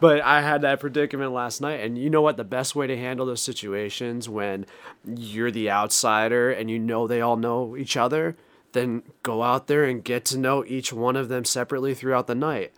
but 0.00 0.20
I 0.20 0.42
had 0.42 0.62
that 0.62 0.80
predicament 0.80 1.32
last 1.32 1.60
night. 1.60 1.80
And 1.80 1.96
you 1.96 2.10
know 2.10 2.22
what? 2.22 2.36
The 2.36 2.44
best 2.44 2.74
way 2.74 2.86
to 2.86 2.96
handle 2.96 3.26
those 3.26 3.42
situations 3.42 4.28
when 4.28 4.66
you're 5.04 5.50
the 5.50 5.70
outsider 5.70 6.50
and 6.50 6.70
you 6.70 6.78
know 6.78 7.06
they 7.06 7.20
all 7.20 7.36
know 7.36 7.76
each 7.76 7.96
other, 7.96 8.36
then 8.72 9.02
go 9.22 9.42
out 9.42 9.66
there 9.68 9.84
and 9.84 10.02
get 10.04 10.24
to 10.26 10.38
know 10.38 10.64
each 10.66 10.92
one 10.92 11.16
of 11.16 11.28
them 11.28 11.44
separately 11.44 11.94
throughout 11.94 12.26
the 12.26 12.34
night. 12.34 12.72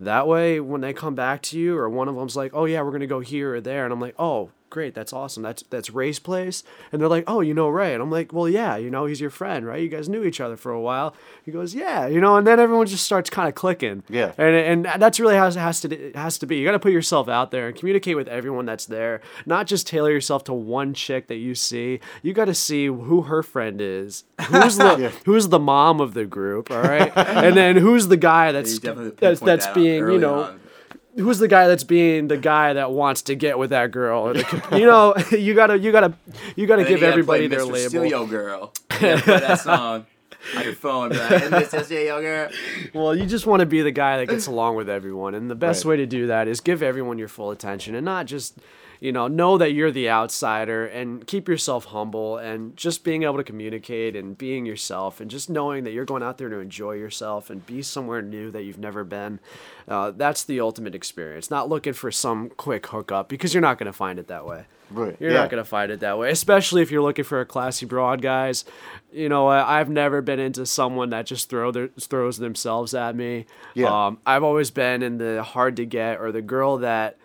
That 0.00 0.26
way, 0.26 0.58
when 0.58 0.80
they 0.80 0.92
come 0.92 1.14
back 1.14 1.42
to 1.42 1.58
you, 1.58 1.76
or 1.76 1.88
one 1.88 2.08
of 2.08 2.16
them's 2.16 2.34
like, 2.36 2.52
"Oh 2.54 2.64
yeah, 2.64 2.82
we're 2.82 2.90
gonna 2.90 3.06
go 3.06 3.20
here 3.20 3.54
or 3.54 3.60
there," 3.60 3.84
and 3.84 3.92
I'm 3.92 4.00
like, 4.00 4.14
"Oh, 4.18 4.50
great, 4.72 4.94
that's 4.94 5.12
awesome. 5.12 5.42
That's 5.44 5.62
that's 5.70 5.90
Ray's 5.90 6.18
place," 6.18 6.64
and 6.90 7.00
they're 7.00 7.08
like, 7.08 7.24
"Oh, 7.28 7.40
you 7.40 7.54
know 7.54 7.68
Ray," 7.68 7.92
and 7.94 8.02
I'm 8.02 8.10
like, 8.10 8.32
"Well, 8.32 8.48
yeah, 8.48 8.76
you 8.76 8.90
know 8.90 9.04
he's 9.04 9.20
your 9.20 9.30
friend, 9.30 9.64
right? 9.64 9.80
You 9.80 9.88
guys 9.88 10.08
knew 10.08 10.24
each 10.24 10.40
other 10.40 10.56
for 10.56 10.72
a 10.72 10.80
while." 10.80 11.14
He 11.44 11.52
goes, 11.52 11.74
"Yeah, 11.74 12.06
you 12.08 12.20
know," 12.20 12.36
and 12.36 12.46
then 12.46 12.58
everyone 12.58 12.86
just 12.86 13.04
starts 13.04 13.30
kind 13.30 13.48
of 13.48 13.54
clicking. 13.54 14.02
Yeah. 14.08 14.32
and 14.38 14.84
and 14.86 15.00
that's 15.02 15.20
really 15.20 15.36
how 15.36 15.46
it 15.46 15.54
has 15.54 15.80
to 15.82 15.94
it 15.94 16.16
has 16.16 16.38
to 16.38 16.46
be. 16.46 16.56
You 16.56 16.64
got 16.64 16.72
to 16.72 16.78
put 16.80 16.92
yourself 16.92 17.28
out 17.28 17.50
there 17.50 17.68
and 17.68 17.76
communicate 17.76 18.16
with 18.16 18.28
everyone 18.28 18.66
that's 18.66 18.86
there. 18.86 19.20
Not 19.46 19.66
just 19.66 19.86
tailor 19.86 20.10
yourself 20.10 20.42
to 20.44 20.54
one 20.54 20.94
chick 20.94 21.28
that 21.28 21.36
you 21.36 21.54
see. 21.54 22.00
You 22.22 22.32
got 22.32 22.46
to 22.46 22.54
see 22.54 22.86
who 22.86 23.22
her 23.22 23.42
friend 23.42 23.80
is, 23.80 24.24
who's 24.40 24.78
the 24.78 25.12
who's 25.26 25.48
the 25.48 25.58
mom 25.58 26.00
of 26.00 26.14
the 26.14 26.24
group, 26.24 26.70
all 26.70 26.82
right, 26.82 27.12
and 27.16 27.56
then 27.56 27.76
who's 27.76 28.08
the 28.08 28.16
guy 28.16 28.52
that's 28.52 28.78
that's 28.78 28.96
pinpoint 28.96 29.18
that's 29.18 29.66
that 29.66 29.74
being 29.74 29.98
you 30.08 30.18
know 30.18 30.44
on. 30.44 30.61
Who's 31.16 31.38
the 31.38 31.48
guy 31.48 31.68
that's 31.68 31.84
being 31.84 32.28
the 32.28 32.36
guy 32.36 32.72
that 32.72 32.90
wants 32.92 33.22
to 33.22 33.34
get 33.34 33.58
with 33.58 33.70
that 33.70 33.90
girl 33.90 34.22
or 34.28 34.34
the, 34.34 34.68
you 34.78 34.86
know 34.86 35.14
you 35.36 35.54
gotta 35.54 35.78
you 35.78 35.92
gotta 35.92 36.14
you 36.56 36.66
gotta 36.66 36.84
give 36.84 37.02
everybody 37.02 37.46
their 37.46 37.60
Mr. 37.60 37.72
label 37.72 37.88
Steal 37.90 38.04
Yo 38.06 38.26
Girl. 38.26 38.72
Play 38.88 39.16
that 39.16 39.60
song 39.60 40.06
on 40.56 40.64
your 40.64 40.72
phone. 40.74 41.10
Like, 41.10 41.70
Girl. 41.70 42.48
well 42.94 43.14
you 43.14 43.26
just 43.26 43.46
want 43.46 43.60
to 43.60 43.66
be 43.66 43.82
the 43.82 43.90
guy 43.92 44.18
that 44.18 44.28
gets 44.28 44.46
along 44.46 44.76
with 44.76 44.88
everyone 44.88 45.34
and 45.34 45.50
the 45.50 45.54
best 45.54 45.84
Right. 45.84 45.90
way 45.90 45.96
to 45.98 46.06
do 46.06 46.26
that 46.28 46.48
is 46.48 46.60
give 46.60 46.82
everyone 46.82 47.18
your 47.18 47.28
full 47.28 47.50
attention 47.50 47.94
and 47.94 48.04
not 48.04 48.26
just 48.26 48.58
you 49.02 49.10
know 49.10 49.26
know 49.26 49.58
that 49.58 49.72
you're 49.72 49.90
the 49.90 50.08
outsider 50.08 50.86
and 50.86 51.26
keep 51.26 51.48
yourself 51.48 51.86
humble 51.86 52.38
and 52.38 52.76
just 52.76 53.02
being 53.02 53.24
able 53.24 53.36
to 53.36 53.42
communicate 53.42 54.14
and 54.14 54.38
being 54.38 54.64
yourself 54.64 55.20
and 55.20 55.28
just 55.28 55.50
knowing 55.50 55.82
that 55.82 55.90
you're 55.90 56.04
going 56.04 56.22
out 56.22 56.38
there 56.38 56.48
to 56.48 56.58
enjoy 56.58 56.92
yourself 56.92 57.50
and 57.50 57.66
be 57.66 57.82
somewhere 57.82 58.22
new 58.22 58.50
that 58.52 58.62
you've 58.62 58.78
never 58.78 59.02
been 59.02 59.40
uh, 59.88 60.12
that's 60.12 60.44
the 60.44 60.60
ultimate 60.60 60.94
experience 60.94 61.50
not 61.50 61.68
looking 61.68 61.92
for 61.92 62.12
some 62.12 62.48
quick 62.50 62.86
hookup 62.86 63.28
because 63.28 63.52
you're 63.52 63.60
not 63.60 63.76
going 63.76 63.86
to 63.86 63.92
find 63.92 64.20
it 64.20 64.28
that 64.28 64.46
way 64.46 64.66
Right. 64.92 65.16
You're 65.18 65.30
yeah. 65.30 65.38
not 65.38 65.48
gonna 65.48 65.64
find 65.64 65.90
it 65.90 66.00
that 66.00 66.18
way, 66.18 66.30
especially 66.30 66.82
if 66.82 66.90
you're 66.90 67.00
looking 67.00 67.24
for 67.24 67.40
a 67.40 67.46
classy 67.46 67.86
broad, 67.86 68.20
guys. 68.20 68.66
You 69.10 69.28
know, 69.28 69.48
I've 69.48 69.88
never 69.88 70.20
been 70.20 70.38
into 70.38 70.66
someone 70.66 71.10
that 71.10 71.24
just 71.24 71.48
throw 71.48 71.70
their 71.70 71.88
throws 71.98 72.36
themselves 72.36 72.92
at 72.92 73.16
me. 73.16 73.46
Yeah. 73.74 74.06
Um, 74.06 74.18
I've 74.26 74.42
always 74.42 74.70
been 74.70 75.02
in 75.02 75.16
the 75.16 75.42
hard 75.42 75.76
to 75.76 75.86
get 75.86 76.20
or 76.20 76.30
the 76.30 76.42
girl 76.42 76.78
that, 76.78 77.16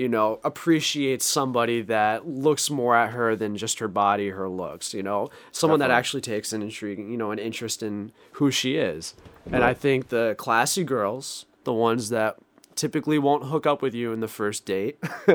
you 0.00 0.08
know, 0.08 0.40
appreciates 0.44 1.24
somebody 1.26 1.82
that 1.82 2.26
looks 2.26 2.70
more 2.70 2.96
at 2.96 3.10
her 3.10 3.36
than 3.36 3.56
just 3.56 3.78
her 3.80 3.88
body, 3.88 4.30
her 4.30 4.48
looks. 4.48 4.94
You 4.94 5.02
know, 5.02 5.28
someone 5.52 5.80
that 5.80 5.90
actually 5.90 6.22
takes 6.22 6.52
an 6.52 6.62
intriguing, 6.62 7.10
you 7.10 7.18
know, 7.18 7.30
an 7.30 7.38
interest 7.38 7.82
in 7.82 8.12
who 8.32 8.50
she 8.50 8.76
is. 8.76 9.14
And 9.52 9.62
I 9.62 9.74
think 9.74 10.08
the 10.08 10.34
classy 10.38 10.84
girls, 10.84 11.44
the 11.64 11.72
ones 11.72 12.08
that 12.10 12.36
typically 12.76 13.18
won't 13.18 13.44
hook 13.44 13.66
up 13.66 13.82
with 13.82 13.94
you 13.94 14.12
in 14.14 14.20
the 14.20 14.28
first 14.28 14.64
date, 14.64 14.96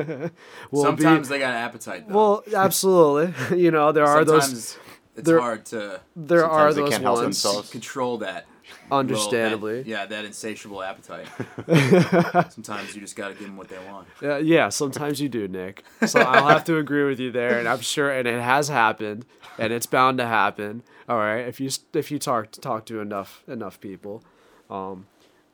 will 0.70 0.82
Sometimes 0.82 1.28
be 1.28 1.34
they 1.34 1.38
got 1.38 1.50
an 1.50 1.56
appetite. 1.56 2.08
Though. 2.08 2.14
well, 2.14 2.44
absolutely. 2.54 3.56
you 3.62 3.70
know, 3.70 3.92
there 3.92 4.04
are 4.06 4.24
Sometimes 4.26 4.50
those. 4.52 4.78
it's 5.16 5.26
there- 5.28 5.40
hard 5.40 5.64
to 5.66 6.00
There 6.16 6.44
are 6.44 6.72
those 6.72 6.90
can't 6.90 7.02
help 7.04 7.16
ones. 7.18 7.42
themselves. 7.42 7.70
control 7.70 8.18
that. 8.18 8.46
Understandably. 8.90 9.82
that- 9.82 9.88
yeah, 9.88 10.06
that 10.06 10.24
insatiable 10.24 10.82
appetite. 10.82 11.26
Sometimes 12.52 12.94
you 12.94 13.00
just 13.00 13.16
got 13.16 13.28
to 13.28 13.34
give 13.34 13.44
them 13.44 13.56
what 13.56 13.68
they 13.68 13.78
want. 13.90 14.06
Uh, 14.22 14.36
yeah, 14.36 14.68
sometimes 14.68 15.20
you 15.20 15.28
do, 15.28 15.48
Nick. 15.48 15.84
So 16.06 16.20
I'll 16.20 16.48
have 16.48 16.64
to 16.64 16.76
agree 16.78 17.04
with 17.04 17.18
you 17.20 17.30
there, 17.30 17.58
and 17.58 17.68
I'm 17.68 17.80
sure, 17.80 18.10
and 18.10 18.26
it 18.26 18.40
has 18.40 18.68
happened, 18.68 19.24
and 19.58 19.72
it's 19.72 19.86
bound 19.86 20.18
to 20.18 20.26
happen. 20.26 20.82
All 21.08 21.18
right, 21.18 21.46
if 21.46 21.60
you 21.60 21.70
if 21.94 22.10
you 22.10 22.18
talk 22.18 22.50
talk 22.52 22.86
to 22.86 23.00
enough 23.00 23.42
enough 23.48 23.80
people, 23.80 24.22
um, 24.70 25.06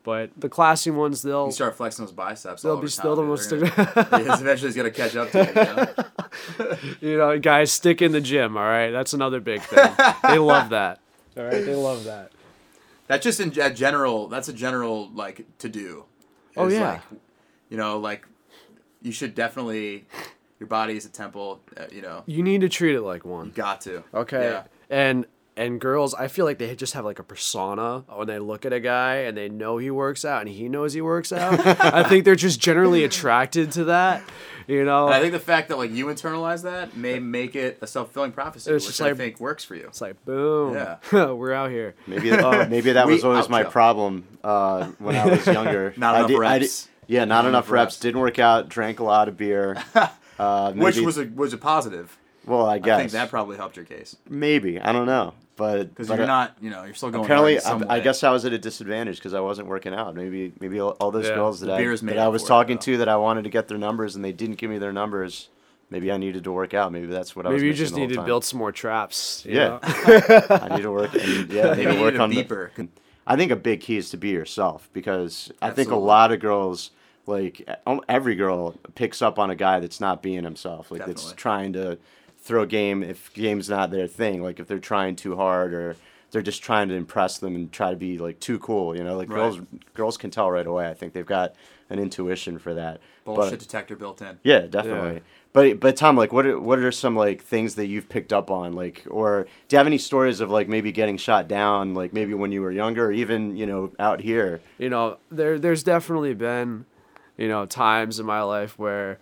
but 0.03 0.31
the 0.37 0.49
classy 0.49 0.91
ones, 0.91 1.21
they'll 1.21 1.45
You 1.47 1.51
start 1.51 1.75
flexing 1.75 2.05
those 2.05 2.13
biceps. 2.13 2.61
they'll 2.61 2.77
be 2.81 2.87
still 2.87 3.15
the 3.15 3.23
most. 3.23 3.49
Gonna- 3.49 3.65
eventually, 4.41 4.67
it's 4.69 4.75
gonna 4.77 4.91
catch 4.91 5.15
up 5.15 5.31
to 5.31 5.39
you. 5.39 6.59
you 6.59 6.65
know? 6.65 6.77
you 7.11 7.17
know, 7.17 7.39
guys, 7.39 7.71
stick 7.71 8.01
in 8.01 8.11
the 8.11 8.21
gym. 8.21 8.57
All 8.57 8.63
right, 8.63 8.91
that's 8.91 9.13
another 9.13 9.39
big 9.39 9.61
thing. 9.61 9.89
they 10.23 10.39
love 10.39 10.69
that. 10.69 10.99
All 11.37 11.43
right, 11.43 11.65
they 11.65 11.75
love 11.75 12.03
that. 12.05 12.31
That's 13.07 13.23
just 13.23 13.39
in 13.39 13.57
a 13.59 13.69
general. 13.73 14.27
That's 14.27 14.47
a 14.47 14.53
general 14.53 15.09
like 15.13 15.45
to 15.59 15.69
do. 15.69 16.05
Oh, 16.55 16.67
yeah. 16.67 16.91
Like, 16.93 17.01
you 17.69 17.77
know, 17.77 17.99
like 17.99 18.25
you 19.01 19.11
should 19.11 19.35
definitely. 19.35 20.05
Your 20.59 20.67
body 20.67 20.95
is 20.95 21.05
a 21.05 21.09
temple. 21.09 21.61
Uh, 21.75 21.85
you 21.91 22.01
know, 22.01 22.23
You 22.25 22.41
need 22.41 22.61
to 22.61 22.69
treat 22.69 22.95
it 22.95 23.01
like 23.01 23.25
one. 23.25 23.47
you 23.47 23.51
got 23.51 23.81
to. 23.81 24.03
Okay. 24.13 24.43
Yeah. 24.43 24.63
And 24.89 25.25
and 25.55 25.79
girls, 25.79 26.13
I 26.15 26.27
feel 26.27 26.45
like 26.45 26.57
they 26.57 26.75
just 26.75 26.93
have 26.93 27.05
like 27.05 27.19
a 27.19 27.23
persona 27.23 27.99
when 28.13 28.27
they 28.27 28.39
look 28.39 28.65
at 28.65 28.73
a 28.73 28.79
guy 28.79 29.17
and 29.17 29.37
they 29.37 29.49
know 29.49 29.77
he 29.77 29.91
works 29.91 30.25
out 30.25 30.41
and 30.41 30.49
he 30.49 30.67
knows 30.69 30.93
he 30.93 31.01
works 31.01 31.31
out. 31.31 31.59
I 31.65 32.03
think 32.03 32.25
they're 32.25 32.35
just 32.35 32.59
generally 32.59 33.03
attracted 33.03 33.71
to 33.73 33.85
that. 33.85 34.23
You 34.65 34.85
know, 34.85 35.07
And 35.07 35.15
I 35.15 35.19
think 35.19 35.33
the 35.33 35.39
fact 35.39 35.67
that 35.69 35.77
like 35.77 35.91
you 35.91 36.05
internalize 36.05 36.63
that 36.63 36.95
may 36.95 37.19
make 37.19 37.55
it 37.55 37.77
a 37.81 37.87
self 37.87 38.07
fulfilling 38.07 38.31
prophecy, 38.31 38.71
It's 38.71 38.85
which 38.87 38.97
just 38.97 39.01
I 39.01 39.13
think 39.13 39.39
works 39.41 39.63
for 39.65 39.75
you. 39.75 39.87
it's 39.87 39.99
like 39.99 40.23
boom, 40.25 40.73
Yeah. 40.75 40.97
we're 41.31 41.51
out 41.53 41.69
here. 41.69 41.95
Maybe 42.07 42.31
uh, 42.31 42.67
maybe 42.69 42.93
that 42.93 43.05
was 43.13 43.25
always 43.25 43.49
my 43.49 43.63
problem 43.63 44.25
uh, 44.43 44.85
when 44.99 45.15
I 45.17 45.25
was 45.25 45.45
younger. 45.59 45.93
Not 45.97 46.15
I 46.15 46.17
enough 46.19 46.27
did- 46.29 46.37
I 46.37 46.39
reps. 46.39 46.83
did- 46.83 46.89
yeah, 47.05 47.25
not, 47.25 47.45
enough 47.45 47.69
reps. 47.69 47.99
Didn't 47.99 48.21
work 48.21 48.39
out. 48.39 48.69
Drank 48.69 49.01
a 49.01 49.03
lot 49.03 49.27
of 49.27 49.35
beer. 49.35 49.75
Uh, 50.39 50.71
Which 50.71 50.97
was 50.97 51.17
a 51.17 51.25
was 51.25 51.51
a 51.51 51.57
positive. 51.57 52.17
well, 52.45 52.65
I 52.65 52.79
guess 52.79 52.95
I 52.97 52.99
think 53.01 53.11
that 53.11 53.29
probably 53.29 53.57
helped 53.57 53.75
your 53.75 53.85
case 53.85 54.15
maybe 54.29 54.79
I 54.79 54.91
don't 54.93 55.05
know, 55.05 55.33
but 55.55 55.89
because 55.89 56.07
but, 56.07 56.15
you're 56.15 56.23
uh, 56.23 56.27
not, 56.27 56.57
you 56.61 56.69
know, 56.69 56.83
you're 56.83 56.93
still 56.93 57.11
going. 57.11 57.23
Apparently, 57.23 57.55
hard 57.57 57.81
in 57.81 57.81
some 57.81 57.91
I, 57.91 57.95
I 57.95 57.99
guess 57.99 58.23
I 58.23 58.31
was 58.31 58.45
at 58.45 58.53
a 58.53 58.57
disadvantage 58.57 59.17
because 59.17 59.33
I 59.33 59.39
wasn't 59.39 59.67
working 59.67 59.93
out. 59.93 60.15
Maybe 60.15 60.53
maybe 60.59 60.79
all, 60.79 60.91
all 60.99 61.11
those 61.11 61.27
Yeah, 61.27 61.35
girls 61.35 61.59
that 61.61 61.69
I 61.69 61.83
that 61.83 62.17
I 62.17 62.27
was 62.27 62.41
for 62.41 62.45
it, 62.45 62.49
talking 62.49 62.77
to 62.79 62.97
that 62.97 63.09
I 63.09 63.17
wanted 63.17 63.43
to 63.43 63.49
get 63.49 63.67
their 63.67 63.77
numbers 63.77 64.15
and 64.15 64.23
they 64.25 64.31
didn't 64.31 64.55
give 64.57 64.69
me 64.69 64.77
their 64.77 64.93
numbers. 64.93 65.49
Maybe 65.89 66.11
I 66.11 66.17
needed 66.17 66.43
to 66.45 66.51
work 66.51 66.73
out. 66.73 66.91
Maybe 66.91 67.05
that's 67.05 67.35
what 67.35 67.45
I 67.45 67.49
was. 67.49 67.61
Doing. 67.61 67.69
Maybe 67.69 67.77
you 67.77 67.83
just 67.83 67.93
the 67.93 67.99
need 67.99 68.15
to 68.15 68.23
build 68.23 68.43
some 68.43 68.57
more 68.57 68.71
traps. 68.71 69.43
you 69.45 69.55
Yeah. 69.57 69.67
know? 69.67 69.79
I 69.83 70.75
need 70.75 70.81
to 70.81 70.91
work. 70.91 71.13
And, 71.13 71.51
yeah, 71.51 71.67
I 71.71 71.75
need 71.75 71.77
Maybe 71.77 71.91
to 71.91 71.93
you 71.93 72.01
work 72.01 72.13
need 72.13 72.19
a 72.19 72.23
on 72.23 72.29
the- 72.31 72.87
I 73.27 73.35
think 73.35 73.51
a 73.51 73.55
big 73.55 73.81
key 73.81 73.97
is 73.97 74.09
to 74.09 74.17
be 74.17 74.29
yourself 74.29 74.89
because 74.91 75.51
I 75.61 75.69
think 75.69 75.91
a 75.91 75.95
lot 75.95 76.31
of 76.31 76.39
girls, 76.39 76.91
like 77.25 77.67
um, 77.85 78.01
every 78.09 78.35
girl, 78.35 78.75
picks 78.95 79.21
up 79.21 79.39
on 79.39 79.49
a 79.49 79.55
guy 79.55 79.79
that's 79.79 80.01
not 80.01 80.21
being 80.21 80.43
himself. 80.43 80.91
Like 80.91 81.05
that's 81.05 81.31
trying 81.33 81.73
to 81.73 81.97
throw 82.43 82.61
a 82.63 82.67
game 82.67 83.01
if 83.03 83.33
game's 83.33 83.69
not 83.69 83.89
their 83.89 84.07
thing. 84.07 84.43
Like 84.43 84.59
if 84.59 84.67
they're 84.67 84.79
trying 84.79 85.15
too 85.15 85.35
hard 85.35 85.73
or 85.73 85.95
they're 86.31 86.41
just 86.41 86.61
trying 86.63 86.89
to 86.89 86.95
impress 86.95 87.37
them 87.37 87.55
and 87.55 87.71
try 87.71 87.89
to 87.91 87.95
be 87.95 88.17
like 88.17 88.39
too 88.39 88.59
cool. 88.59 88.95
You 88.95 89.03
know, 89.03 89.15
like 89.17 89.29
Right. 89.29 89.35
girls 89.37 89.59
girls 89.93 90.17
can 90.17 90.29
tell 90.29 90.49
right 90.51 90.65
away. 90.67 90.89
I 90.89 90.93
think 90.93 91.13
they've 91.13 91.25
got 91.25 91.55
an 91.89 91.99
intuition 91.99 92.57
for 92.59 92.73
that. 92.73 92.99
bullshit 93.23 93.51
But, 93.51 93.59
detector 93.59 93.95
built 93.95 94.21
in. 94.21 94.39
yeah, 94.43 94.61
definitely. 94.61 95.21
But 95.53 95.79
but 95.79 95.95
Tom, 95.95 96.17
like, 96.17 96.33
what 96.33 96.47
are, 96.47 96.59
what 96.59 96.79
are 96.79 96.91
some 96.91 97.15
like 97.15 97.43
things 97.43 97.75
that 97.75 97.85
you've 97.85 98.09
picked 98.09 98.33
up 98.33 98.49
on, 98.49 98.73
like, 98.73 99.05
or 99.09 99.43
do 99.67 99.75
you 99.75 99.77
have 99.77 99.85
any 99.85 99.99
stories 99.99 100.39
of 100.39 100.49
like 100.49 100.67
maybe 100.67 100.91
getting 100.91 101.15
shot 101.17 101.47
down, 101.47 101.93
like 101.93 102.11
maybe 102.13 102.33
when 102.33 102.51
you 102.51 102.61
were 102.63 102.71
younger, 102.71 103.05
or 103.05 103.11
even 103.11 103.55
you 103.55 103.67
know 103.67 103.91
out 103.99 104.19
here? 104.19 104.59
you 104.79 104.89
know, 104.89 105.17
there 105.29 105.59
there's 105.59 105.83
definitely 105.83 106.33
been, 106.33 106.85
you 107.37 107.47
know, 107.47 107.67
times 107.67 108.19
in 108.19 108.25
my 108.25 108.41
life 108.41 108.79
where, 108.79 109.19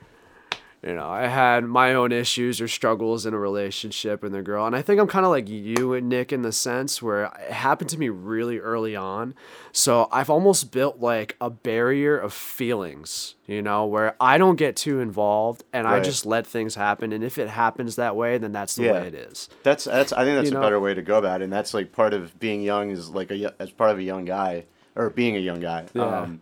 you 0.84 0.95
know, 0.95 1.07
I 1.07 1.27
had 1.27 1.63
my 1.63 1.93
own 1.93 2.11
issues 2.11 2.59
or 2.59 2.67
struggles 2.67 3.25
in 3.27 3.34
a 3.36 3.38
relationship 3.39 4.23
with 4.23 4.34
a 4.34 4.41
girl, 4.41 4.65
and 4.65 4.75
I 4.75 4.82
think 4.82 4.99
I'm 4.99 5.07
kind 5.07 5.25
of 5.25 5.32
like 5.32 5.47
you 5.47 5.93
and 5.93 6.09
Nick 6.09 6.34
in 6.34 6.41
the 6.41 6.51
sense 6.51 7.01
where 7.01 7.25
it 7.25 7.51
happened 7.53 7.89
to 7.91 7.99
me 7.99 8.09
really 8.09 8.57
early 8.57 8.95
on, 8.95 9.36
so 9.71 10.07
I've 10.11 10.29
almost 10.29 10.71
built 10.71 10.99
like 10.99 11.36
a 11.39 11.49
barrier 11.51 12.17
of 12.17 12.34
feelings, 12.34 13.36
you 13.47 13.61
know, 13.61 13.86
where 13.86 14.15
I 14.19 14.38
don't 14.38 14.55
get 14.55 14.75
too 14.75 14.99
involved 14.99 15.63
and 15.73 15.88
I 15.88 15.99
just 15.99 16.25
let 16.25 16.47
things 16.47 16.75
happen, 16.75 17.13
and 17.13 17.23
if 17.23 17.38
it 17.38 17.49
happens 17.49 17.95
that 17.97 18.15
way, 18.15 18.38
then 18.38 18.51
that's 18.51 18.75
the 18.75 18.86
Yeah. 18.86 18.93
way 18.93 19.07
it 19.07 19.13
is. 19.13 19.49
That's 19.63 19.84
that's 19.86 20.11
I 20.13 20.23
think 20.23 20.38
that's 20.38 20.49
You 20.51 20.57
a 20.57 20.59
know- 20.59 20.65
better 20.65 20.79
way 20.79 20.93
to 20.93 21.01
go 21.01 21.17
about 21.17 21.41
it, 21.41 21.43
and 21.45 21.53
that's 21.53 21.73
like 21.73 21.91
part 21.91 22.13
of 22.13 22.39
being 22.39 22.61
young 22.61 22.89
is 22.89 23.09
like 23.09 23.29
a 23.32 23.53
as 23.59 23.69
part 23.71 23.91
of 23.91 23.97
a 23.99 24.03
young 24.03 24.25
guy 24.25 24.65
or 24.95 25.09
being 25.09 25.36
a 25.36 25.39
young 25.39 25.59
guy. 25.59 25.86
Yeah. 25.93 26.03
Um, 26.21 26.41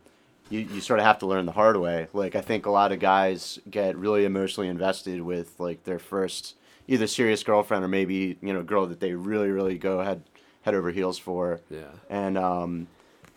you, 0.49 0.59
you 0.59 0.81
sort 0.81 0.99
of 0.99 1.05
have 1.05 1.19
to 1.19 1.25
learn 1.25 1.45
the 1.45 1.51
hard 1.51 1.77
way. 1.77 2.07
Like 2.13 2.35
I 2.35 2.41
think 2.41 2.65
a 2.65 2.71
lot 2.71 2.91
of 2.91 2.99
guys 2.99 3.59
get 3.69 3.95
really 3.95 4.25
emotionally 4.25 4.67
invested 4.67 5.21
with 5.21 5.59
like 5.59 5.83
their 5.83 5.99
first 5.99 6.55
either 6.87 7.07
serious 7.07 7.43
girlfriend 7.43 7.83
or 7.83 7.87
maybe 7.87 8.37
you 8.41 8.53
know 8.53 8.63
girl 8.63 8.87
that 8.87 8.99
they 8.99 9.13
really 9.13 9.49
really 9.49 9.77
go 9.77 10.01
head 10.01 10.23
head 10.63 10.75
over 10.75 10.91
heels 10.91 11.17
for. 11.17 11.59
Yeah. 11.69 11.91
And 12.09 12.37
um, 12.37 12.87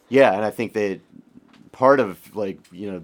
yeah, 0.09 0.33
and 0.35 0.45
I 0.45 0.51
think 0.51 0.73
that 0.73 1.01
part 1.71 2.01
of 2.01 2.35
like 2.35 2.59
you 2.73 2.91
know 2.91 3.03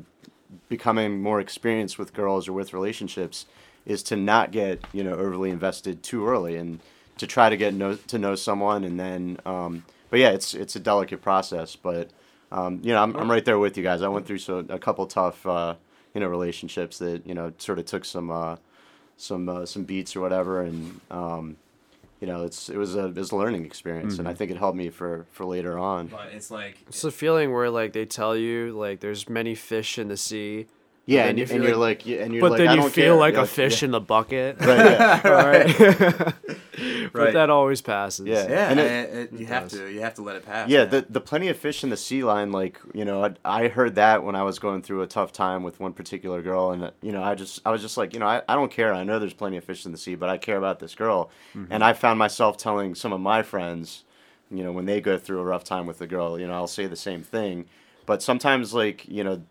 becoming 0.68 1.22
more 1.22 1.40
experienced 1.40 1.98
with 1.98 2.12
girls 2.14 2.48
or 2.48 2.52
with 2.52 2.72
relationships 2.72 3.46
is 3.86 4.02
to 4.04 4.16
not 4.16 4.50
get 4.50 4.82
you 4.92 5.04
know 5.04 5.14
overly 5.14 5.50
invested 5.50 6.02
too 6.02 6.26
early 6.26 6.56
and 6.56 6.80
to 7.18 7.26
try 7.26 7.48
to 7.48 7.56
get 7.56 7.74
know, 7.74 7.96
to 7.96 8.18
know 8.18 8.34
someone 8.34 8.84
and 8.84 8.98
then 8.98 9.38
um, 9.44 9.84
but 10.11 10.18
yeah 10.18 10.30
it's 10.30 10.54
it's 10.54 10.76
a 10.76 10.80
delicate 10.80 11.20
process 11.20 11.74
but 11.76 12.11
um, 12.53 12.80
you 12.82 12.92
know 12.92 13.03
I'm, 13.03 13.14
I'm 13.16 13.30
right 13.30 13.44
there 13.44 13.59
with 13.59 13.76
you 13.76 13.82
guys. 13.82 14.03
I 14.03 14.09
went 14.09 14.26
through 14.26 14.38
so 14.38 14.64
a 14.68 14.78
couple 14.78 15.07
tough 15.07 15.46
uh, 15.46 15.74
you 16.14 16.20
know 16.20 16.28
relationships 16.28 16.99
that 16.99 17.26
you 17.26 17.34
know 17.34 17.53
sort 17.59 17.78
of 17.78 17.86
took 17.86 18.05
some 18.05 18.30
uh, 18.30 18.57
some 19.16 19.49
uh, 19.49 19.66
some 19.66 19.84
beats 19.84 20.16
or 20.16 20.20
whatever. 20.20 20.62
And 20.62 21.01
um, 21.11 21.57
you 22.20 22.26
know 22.26 22.44
it's 22.44 22.68
it 22.68 22.76
was 22.76 22.96
a 22.96 23.07
it 23.07 23.16
was 23.16 23.30
a 23.32 23.36
learning 23.36 23.64
experience 23.64 24.18
and 24.18 24.26
I 24.28 24.34
think 24.34 24.51
it 24.51 24.57
helped 24.57 24.76
me 24.76 24.88
for 24.90 25.26
for 25.30 25.44
later 25.44 25.78
on. 25.78 26.09
But 26.09 26.32
it's 26.32 26.51
like 26.51 26.78
It's 26.88 27.03
the 27.03 27.11
feeling 27.11 27.53
where 27.53 27.70
like 27.70 27.92
they 27.92 28.07
tell 28.07 28.36
you 28.36 28.72
like 28.72 29.01
there's 29.01 29.28
many 29.28 29.55
fish 29.55 29.99
in 29.99 30.09
the 30.09 30.16
sea, 30.16 30.66
yeah 31.11 31.22
then 31.22 31.28
and, 31.30 31.38
you 31.38 31.42
and 31.42 31.50
feel 31.50 31.62
you're 31.64 31.76
like, 31.76 32.06
yeah, 32.06 32.18
and 32.22 32.32
you're 32.34 32.40
but 32.42 32.50
like 32.52 32.59
then 32.59 32.68
I 32.68 32.74
you 32.74 32.80
don't 32.82 32.90
feel 32.92 33.14
care. 33.14 33.20
like 33.20 33.34
Yeah, 33.34 33.42
a 33.42 33.46
fish 33.46 33.82
yeah. 33.82 33.86
in 33.86 33.90
the 33.92 34.00
bucket. 34.00 34.56
right, 34.61 35.78
yeah. 35.78 36.32
Right. 36.78 37.12
but 37.12 37.20
Right. 37.20 37.32
that 37.32 37.50
always 37.50 37.80
passes. 37.80 38.26
Yeah. 38.26 38.46
yeah, 38.48 38.70
And 38.70 38.78
and 38.80 38.88
it- 39.16 39.32
it, 39.32 39.40
you 39.40 39.46
have 39.46 39.68
to 39.70 39.88
you 39.90 40.00
have 40.02 40.14
to 40.14 40.22
let 40.22 40.36
it 40.36 40.44
pass. 40.46 40.68
Yeah, 40.68 40.80
man. 40.84 40.90
the 40.90 41.06
the 41.09 41.20
plenty 41.20 41.48
of 41.48 41.56
fish 41.56 41.82
in 41.82 41.90
the 41.90 41.96
sea 41.96 42.22
line, 42.22 42.52
like 42.52 42.78
you 42.94 43.04
know, 43.04 43.24
I, 43.24 43.34
I 43.44 43.68
heard 43.68 43.94
that 43.96 44.22
when 44.22 44.34
I 44.36 44.42
was 44.42 44.59
going 44.59 44.82
through 44.82 45.02
a 45.02 45.06
tough 45.06 45.32
time 45.32 45.62
with 45.62 45.80
one 45.80 45.92
particular 45.92 46.42
girl, 46.42 46.70
and 46.72 46.84
uh, 46.84 46.90
you 47.02 47.12
know, 47.12 47.22
I 47.22 47.34
just 47.34 47.61
I 47.66 47.70
was 47.70 47.80
just 47.82 47.96
like, 47.96 48.12
you 48.14 48.20
know, 48.20 48.26
I, 48.26 48.42
I 48.48 48.54
don't 48.54 48.70
care. 48.70 48.92
I 48.94 49.04
know 49.04 49.18
there's 49.18 49.32
plenty 49.34 49.56
of 49.56 49.64
fish 49.64 49.86
in 49.86 49.92
the 49.92 49.98
sea, 49.98 50.14
but 50.14 50.28
I 50.28 50.36
care 50.38 50.56
about 50.59 50.78
this 50.78 50.94
girl, 50.94 51.30
and 51.70 51.82
I 51.82 51.92
found 51.94 52.18
myself 52.18 52.56
telling 52.59 52.94
some 52.94 53.12
of 53.12 53.20
my 53.20 53.42
friends, 53.42 54.04
you 54.50 54.62
know, 54.62 54.70
when 54.72 54.84
they 54.86 55.00
go 55.00 55.18
through 55.18 55.40
a 55.40 55.44
rough 55.44 55.64
time 55.64 55.86
with 55.86 56.00
a 56.00 56.06
girl, 56.06 56.38
you 56.38 56.46
know, 56.46 56.54
I'll 56.54 56.66
say 56.68 56.86
the 56.86 56.96
same 56.96 57.22
thing, 57.22 57.64
but 58.06 58.22
sometimes 58.22 58.74
like 58.74 59.09
you 59.09 59.24
know, 59.24 59.42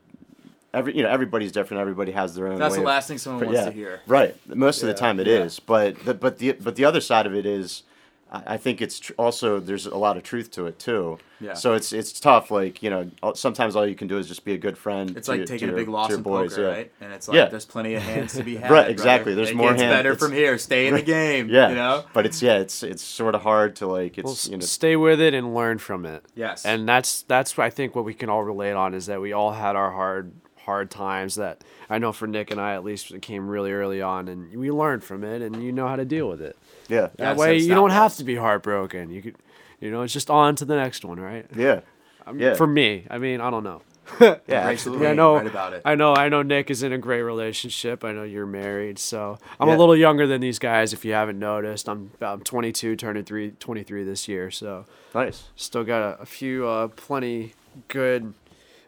every 0.73 0.95
you 0.95 1.03
know 1.03 1.09
everybody's 1.09 1.51
different. 1.51 1.81
Everybody 1.81 2.11
has 2.11 2.35
their 2.35 2.47
own. 2.47 2.59
That's 2.59 2.73
way 2.73 2.77
the 2.77 2.81
of- 2.83 2.87
last 2.87 3.07
thing 3.07 3.17
someone 3.17 3.45
wants 3.45 3.65
to 3.65 3.71
hear. 3.71 4.01
Right. 4.07 4.35
Most 4.47 4.81
of 4.81 4.87
the 4.87 4.93
time 4.93 5.19
it 5.19 5.27
is, 5.27 5.57
Yeah. 5.59 5.63
but 5.65 6.05
the, 6.05 6.13
but 6.13 6.37
the 6.39 6.51
but 6.53 6.75
the 6.75 6.85
other 6.85 7.01
side 7.01 7.25
of 7.25 7.33
it 7.35 7.45
is, 7.45 7.83
I 8.31 8.43
I 8.53 8.57
think 8.57 8.81
it's 8.81 8.99
tr- 8.99 9.13
also 9.17 9.59
there's 9.59 9.85
a 9.85 9.97
lot 9.97 10.17
of 10.17 10.23
truth 10.23 10.51
to 10.51 10.65
it 10.67 10.79
too. 10.79 11.17
Yeah. 11.39 11.53
So 11.53 11.73
it's 11.73 11.93
it's 11.93 12.19
tough. 12.19 12.49
Like 12.51 12.81
you 12.81 12.89
know, 12.89 13.11
sometimes 13.35 13.75
all 13.75 13.85
you 13.87 13.93
can 13.95 14.07
do 14.07 14.17
is 14.17 14.27
just 14.27 14.43
be 14.43 14.53
a 14.53 14.57
good 14.57 14.77
friend. 14.77 15.15
It's 15.15 15.25
to 15.27 15.31
like 15.33 15.37
your- 15.37 15.45
to 15.45 15.51
taking 15.53 15.69
a 15.69 15.73
big 15.73 15.87
loss 15.87 16.09
your 16.09 16.17
in 16.17 16.23
boys, 16.23 16.51
poker, 16.51 16.63
yeah. 16.63 16.67
right? 16.75 16.91
And 16.99 17.13
it's 17.13 17.27
like 17.27 17.35
Yeah. 17.35 17.45
there's 17.45 17.65
plenty 17.65 17.93
of 17.93 18.01
hands 18.01 18.33
to 18.33 18.43
be 18.43 18.55
had. 18.61 18.71
Right, 18.71 18.89
exactly. 18.89 19.33
brother. 19.33 19.35
There's 19.35 19.49
it 19.51 19.55
more 19.55 19.69
gets 19.69 19.81
hands. 19.83 19.93
better 19.95 20.11
It's- 20.13 20.27
from 20.27 20.33
here. 20.35 20.57
Stay 20.57 20.87
in 20.87 20.95
the 20.95 21.01
game. 21.03 21.47
Yeah. 21.49 21.69
You 21.69 21.75
know. 21.75 22.03
But 22.13 22.25
it's 22.25 22.41
yeah, 22.41 22.57
it's 22.57 22.81
it's 22.83 23.03
sort 23.03 23.35
of 23.35 23.43
hard 23.43 23.75
to 23.77 23.87
like 23.87 24.17
it's 24.17 24.31
s- 24.31 24.47
you 24.49 24.57
know 24.57 24.65
stay 24.65 24.95
with 24.95 25.21
it 25.21 25.33
and 25.35 25.53
learn 25.53 25.77
from 25.77 26.05
it. 26.05 26.25
Yes. 26.35 26.65
And 26.65 26.89
that's 26.89 27.21
that's 27.21 27.55
what 27.57 27.65
I 27.65 27.69
think 27.69 27.95
what 27.95 28.03
we 28.03 28.13
can 28.15 28.29
all 28.29 28.43
relate 28.43 28.73
on 28.73 28.93
is 28.95 29.05
that 29.05 29.21
we 29.21 29.31
all 29.31 29.51
had 29.53 29.75
our 29.75 29.91
hard 29.91 30.31
hard 30.67 30.91
times 30.91 31.35
that 31.35 31.63
I 31.89 31.97
know 31.97 32.11
for 32.11 32.27
Nick 32.27 32.51
and 32.51 32.59
I 32.61 32.75
at 32.75 32.83
least 32.83 33.19
came 33.21 33.47
really 33.47 33.71
early 33.71 34.01
on 34.01 34.27
and 34.27 34.55
we 34.55 34.69
learned 34.69 35.03
from 35.03 35.23
it 35.23 35.41
and 35.41 35.63
you 35.63 35.71
know 35.71 35.87
how 35.87 35.95
to 35.95 36.05
deal 36.05 36.27
with 36.29 36.41
it. 36.41 36.55
yeah 36.89 37.07
That 37.17 37.31
Yeah, 37.31 37.33
way 37.35 37.57
you 37.57 37.73
don't 37.73 37.89
stop 37.89 38.01
have 38.03 38.15
to 38.17 38.23
be 38.25 38.35
heartbroken. 38.35 39.09
You 39.09 39.21
could 39.23 39.35
you 39.79 39.89
know, 39.91 40.01
it's 40.01 40.13
just 40.13 40.29
on 40.29 40.55
to 40.57 40.65
the 40.65 40.75
next 40.75 41.05
one, 41.05 41.19
right? 41.19 41.45
yeah 41.55 41.79
Um, 42.27 42.39
yeah 42.39 42.53
For 42.55 42.67
me, 42.67 43.07
I 43.09 43.17
mean, 43.17 43.39
I 43.41 43.49
don't 43.49 43.63
know. 43.63 43.81
yeah 44.21 44.37
absolutely. 44.69 45.03
Yeah, 45.05 45.09
I 45.09 45.11
Right 45.11 45.17
know. 45.17 45.47
about 45.47 45.73
it. 45.73 45.81
I 45.85 45.95
know. 45.95 46.13
I 46.13 46.27
know. 46.29 46.41
Nick 46.41 46.69
is 46.69 46.81
in 46.83 46.91
a 46.93 46.97
great 46.97 47.21
relationship. 47.21 48.03
I 48.03 48.11
know 48.11 48.23
you're 48.23 48.45
married, 48.45 48.99
so 48.99 49.37
I'm 49.59 49.67
Yeah. 49.69 49.75
a 49.75 49.77
little 49.77 49.95
younger 49.95 50.25
than 50.27 50.41
these 50.41 50.59
guys. 50.59 50.91
If 50.93 51.05
you 51.05 51.13
haven't 51.13 51.39
noticed, 51.39 51.87
I'm 51.87 52.11
I'm 52.21 52.41
22, 52.41 52.95
turning 52.97 53.23
three, 53.23 53.51
23 53.51 54.03
this 54.03 54.27
year. 54.27 54.49
So 54.51 54.85
Nice. 55.15 55.45
still 55.55 55.83
got 55.85 56.01
a, 56.01 56.21
a 56.21 56.25
few, 56.25 56.65
uh, 56.67 56.87
plenty 56.89 57.53
good, 57.87 58.33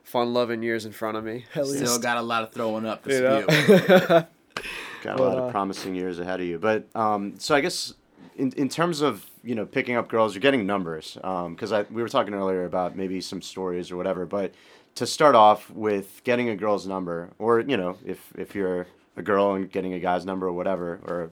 fun-loving 0.10 0.64
years 0.64 0.86
in 0.86 0.92
front 0.92 1.18
of 1.18 1.24
me. 1.24 1.46
At 1.54 1.68
Still 1.68 2.00
got 2.00 2.18
a 2.18 2.22
lot 2.22 2.44
of 2.44 2.52
throwing 2.52 2.86
up 2.86 3.04
to 3.04 3.14
You 3.14 3.22
know? 3.22 3.46
spew. 3.48 4.26
Got 5.04 5.20
a 5.20 5.24
lot 5.24 5.38
uh, 5.38 5.42
of 5.44 5.52
promising 5.52 5.96
years 5.96 6.20
ahead 6.20 6.42
of 6.42 6.46
you. 6.46 6.60
But 6.60 6.94
um, 6.94 7.36
so 7.40 7.56
I 7.56 7.62
guess 7.62 7.94
in, 8.36 8.52
in 8.54 8.68
terms 8.68 9.00
of 9.00 9.26
you 9.44 9.56
know 9.56 9.66
picking 9.66 9.96
up 9.96 10.10
girls, 10.10 10.34
you're 10.34 10.42
getting 10.42 10.66
numbers 10.66 11.14
because 11.14 11.72
I 11.72 11.84
we 11.84 12.02
were 12.02 12.10
talking 12.10 12.34
earlier 12.34 12.66
about 12.66 12.98
maybe 12.98 13.22
some 13.22 13.42
stories 13.42 13.92
or 13.92 13.98
whatever. 13.98 14.26
But 14.26 14.54
to 14.96 15.08
start 15.08 15.36
off 15.36 15.70
with 15.70 16.22
getting 16.26 16.50
a 16.50 16.56
girl's 16.58 16.86
number, 16.86 17.30
or 17.38 17.62
you 17.62 17.78
know 17.78 17.98
if 18.06 18.34
if 18.38 18.56
you're 18.56 18.88
a 19.16 19.22
girl 19.22 19.54
and 19.54 19.72
getting 19.72 19.94
a 19.94 20.00
guy's 20.00 20.26
number 20.26 20.48
or 20.48 20.54
whatever, 20.54 21.00
or 21.08 21.32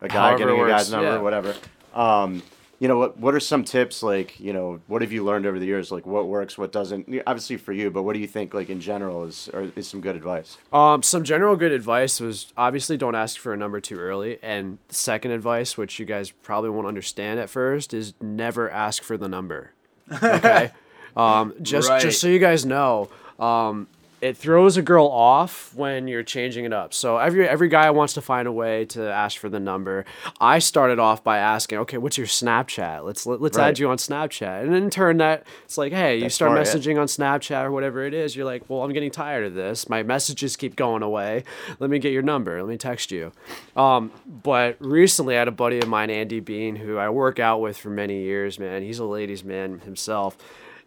a 0.00 0.08
guy 0.08 0.14
However 0.14 0.34
it 0.34 0.38
getting 0.38 0.54
a 0.54 0.58
works, 0.58 0.72
guy's 0.72 0.90
number 0.90 1.06
yeah. 1.10 1.16
or 1.16 1.22
whatever. 1.22 1.54
Um, 1.94 2.42
you 2.84 2.88
know 2.88 2.98
what? 2.98 3.16
What 3.16 3.34
are 3.34 3.40
some 3.40 3.64
tips? 3.64 4.02
Like, 4.02 4.38
you 4.38 4.52
know, 4.52 4.78
what 4.88 5.00
have 5.00 5.10
you 5.10 5.24
learned 5.24 5.46
over 5.46 5.58
the 5.58 5.64
years? 5.64 5.90
Like, 5.90 6.04
what 6.04 6.26
works, 6.28 6.58
what 6.58 6.70
doesn't? 6.70 7.08
Obviously 7.26 7.56
for 7.56 7.72
you, 7.72 7.90
but 7.90 8.02
what 8.02 8.12
do 8.12 8.18
you 8.18 8.26
think? 8.26 8.52
Like 8.52 8.68
in 8.68 8.78
general, 8.78 9.24
is 9.24 9.48
or 9.54 9.72
is 9.74 9.88
some 9.88 10.02
good 10.02 10.16
advice? 10.16 10.58
Um, 10.70 11.02
some 11.02 11.24
general 11.24 11.56
good 11.56 11.72
advice 11.72 12.20
was 12.20 12.52
obviously 12.58 12.98
don't 12.98 13.14
ask 13.14 13.40
for 13.40 13.54
a 13.54 13.56
number 13.56 13.80
too 13.80 13.96
early. 13.98 14.38
And 14.42 14.76
second 14.90 15.30
advice, 15.30 15.78
which 15.78 15.98
you 15.98 16.04
guys 16.04 16.30
probably 16.30 16.68
won't 16.68 16.86
understand 16.86 17.40
at 17.40 17.48
first, 17.48 17.94
is 17.94 18.12
never 18.20 18.68
ask 18.70 19.02
for 19.02 19.16
the 19.16 19.28
number. 19.28 19.70
Okay. 20.22 20.70
um, 21.16 21.54
just 21.62 21.88
Right. 21.88 22.02
just 22.02 22.20
so 22.20 22.28
you 22.28 22.38
guys 22.38 22.66
know, 22.66 23.08
um, 23.38 23.86
it 24.24 24.38
throws 24.38 24.78
a 24.78 24.82
girl 24.82 25.06
off 25.08 25.74
when 25.74 26.08
you're 26.08 26.22
changing 26.22 26.64
it 26.64 26.72
up. 26.72 26.94
So 26.94 27.18
every 27.18 27.46
every 27.46 27.68
guy 27.68 27.90
wants 27.90 28.14
to 28.14 28.22
find 28.22 28.48
a 28.48 28.52
way 28.52 28.86
to 28.86 29.02
ask 29.12 29.38
for 29.38 29.50
the 29.50 29.60
number. 29.60 30.06
I 30.40 30.60
started 30.60 30.98
off 30.98 31.22
by 31.22 31.36
asking, 31.36 31.80
okay, 31.80 31.98
what's 31.98 32.16
your 32.16 32.26
Snapchat? 32.26 33.04
Let's 33.04 33.26
let, 33.26 33.42
let's 33.42 33.58
Right. 33.58 33.68
add 33.68 33.78
you 33.78 33.90
on 33.90 33.98
Snapchat. 33.98 34.62
And 34.62 34.74
in 34.74 34.88
turn, 34.88 35.18
that 35.18 35.46
it's 35.66 35.76
like, 35.76 35.92
hey, 35.92 36.16
you 36.16 36.30
start 36.30 36.52
smart, 36.52 36.66
yeah. 36.66 36.72
messaging 36.72 36.98
on 36.98 37.06
Snapchat 37.06 37.64
or 37.64 37.70
whatever 37.70 38.02
it 38.02 38.14
is. 38.14 38.34
You're 38.34 38.46
like, 38.46 38.62
well, 38.70 38.82
I'm 38.82 38.94
getting 38.94 39.10
tired 39.10 39.44
of 39.44 39.52
this. 39.52 39.90
My 39.90 40.02
messages 40.02 40.56
keep 40.56 40.74
going 40.74 41.02
away. 41.02 41.44
Let 41.78 41.90
me 41.90 41.98
get 41.98 42.12
your 42.14 42.22
number. 42.22 42.62
Let 42.62 42.70
me 42.70 42.78
text 42.78 43.12
you. 43.12 43.30
Um, 43.76 44.10
but 44.26 44.78
recently, 44.80 45.36
I 45.36 45.40
had 45.40 45.48
a 45.48 45.52
buddy 45.52 45.80
of 45.80 45.88
mine, 45.88 46.08
Andy 46.08 46.40
Bean, 46.40 46.76
who 46.76 46.96
I 46.96 47.10
work 47.10 47.38
out 47.38 47.60
with 47.60 47.76
for 47.76 47.90
many 47.90 48.22
years. 48.22 48.58
Man, 48.58 48.80
he's 48.80 48.98
a 48.98 49.04
ladies' 49.04 49.44
man 49.44 49.80
himself, 49.80 50.38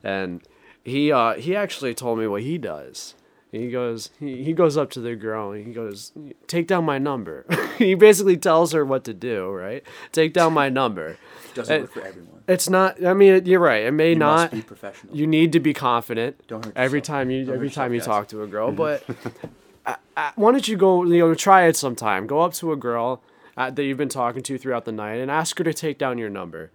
and 0.04 0.42
he 0.84 1.12
uh, 1.12 1.36
he 1.36 1.56
actually 1.56 1.94
told 1.94 2.18
me 2.18 2.26
what 2.26 2.42
he 2.42 2.58
does. 2.58 3.14
He 3.52 3.72
goes, 3.72 4.10
he, 4.20 4.44
he 4.44 4.52
goes 4.54 4.76
up 4.76 4.90
to 4.92 5.00
the 5.00 5.16
girl 5.16 5.52
and 5.52 5.66
he 5.66 5.72
goes, 5.74 6.12
take 6.48 6.68
down 6.68 6.84
my 6.84 6.98
number. 6.98 7.46
he 7.78 7.96
basically 7.96 8.36
tells 8.38 8.74
her 8.74 8.84
what 8.86 9.04
to 9.06 9.14
do, 9.14 9.50
right? 9.52 9.84
Take 10.12 10.34
down 10.34 10.54
my 10.54 10.68
number. 10.70 11.18
Doesn't 11.54 11.76
Uh, 11.76 11.82
work 11.82 11.92
for 11.94 12.02
everyone. 12.02 12.44
It's 12.48 12.70
not. 12.70 13.04
I 13.06 13.14
mean, 13.14 13.46
you're 13.46 13.60
right. 13.60 13.84
It 13.86 13.92
may 13.92 14.10
You 14.10 14.16
not. 14.16 14.36
must 14.36 14.54
be 14.54 14.62
professional. 14.62 15.16
You 15.16 15.28
need 15.28 15.54
to 15.54 15.60
be 15.60 15.74
confident. 15.74 16.46
Don't 16.48 16.64
hurt 16.66 16.74
every 16.78 17.00
yourself. 17.00 17.18
time 17.20 17.32
you 17.32 17.46
Don't 17.46 17.56
every 17.56 17.70
time 17.70 17.92
you 17.94 17.98
yourself, 18.00 18.16
talk 18.20 18.28
to 18.30 18.44
a 18.44 18.48
girl. 18.48 18.72
But 18.72 19.04
uh, 19.86 19.96
uh, 20.16 20.32
why 20.36 20.52
don't 20.52 20.68
you 20.68 20.78
go? 20.78 21.04
You 21.04 21.20
know, 21.30 21.34
try 21.34 21.68
it 21.68 21.76
sometime. 21.76 22.28
Go 22.28 22.42
up 22.42 22.54
to 22.56 22.72
a 22.74 22.76
girl 22.78 23.22
uh, 23.58 23.70
that 23.72 23.84
you've 23.84 23.98
been 23.98 24.08
talking 24.10 24.44
to 24.44 24.58
throughout 24.58 24.86
the 24.86 24.92
night 24.92 25.16
and 25.16 25.32
ask 25.32 25.58
her 25.58 25.64
to 25.64 25.74
take 25.74 25.98
down 25.98 26.18
your 26.18 26.30
number. 26.30 26.72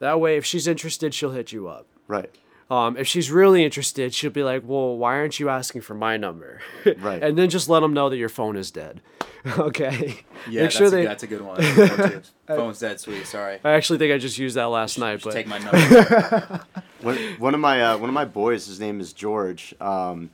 That 0.00 0.18
way, 0.20 0.36
if 0.36 0.44
she's 0.44 0.66
interested, 0.66 1.14
she'll 1.14 1.30
hit 1.32 1.52
you 1.52 1.68
up. 1.68 1.86
Right. 2.08 2.30
Um, 2.68 2.96
if 2.96 3.06
she's 3.06 3.30
really 3.30 3.64
interested, 3.64 4.12
she'll 4.12 4.30
be 4.30 4.42
like, 4.42 4.62
"Well, 4.64 4.96
why 4.96 5.14
aren't 5.16 5.38
you 5.38 5.48
asking 5.48 5.82
for 5.82 5.94
my 5.94 6.16
number?" 6.16 6.60
Right. 6.98 7.22
and 7.22 7.38
then 7.38 7.48
just 7.48 7.68
let 7.68 7.80
them 7.80 7.94
know 7.94 8.08
that 8.08 8.16
your 8.16 8.28
phone 8.28 8.56
is 8.56 8.70
dead. 8.70 9.00
okay. 9.58 10.16
Yeah, 10.48 10.62
Make 10.62 10.70
that's, 10.70 10.76
sure 10.76 10.86
a, 10.88 10.90
they. 10.90 11.04
that's 11.04 11.22
a 11.22 11.26
good 11.28 11.42
one. 11.42 11.60
That's 11.60 11.98
one, 11.98 12.10
too. 12.10 12.22
Phone's 12.48 12.78
dead, 12.80 12.98
sweet. 12.98 13.26
Sorry. 13.26 13.58
I 13.62 13.70
actually 13.72 13.98
think 14.00 14.12
I 14.12 14.18
just 14.18 14.38
used 14.38 14.56
that 14.56 14.64
last 14.64 14.98
night, 14.98 15.20
but 15.22 15.32
Take 15.32 15.46
my 15.46 15.58
number. 15.58 16.64
one, 17.02 17.16
one 17.38 17.54
of 17.54 17.60
my 17.60 17.82
uh, 17.82 17.98
one 17.98 18.10
of 18.10 18.14
my 18.14 18.24
boys, 18.24 18.66
his 18.66 18.80
name 18.80 18.98
is 18.98 19.12
George. 19.12 19.74
Um, 19.80 20.30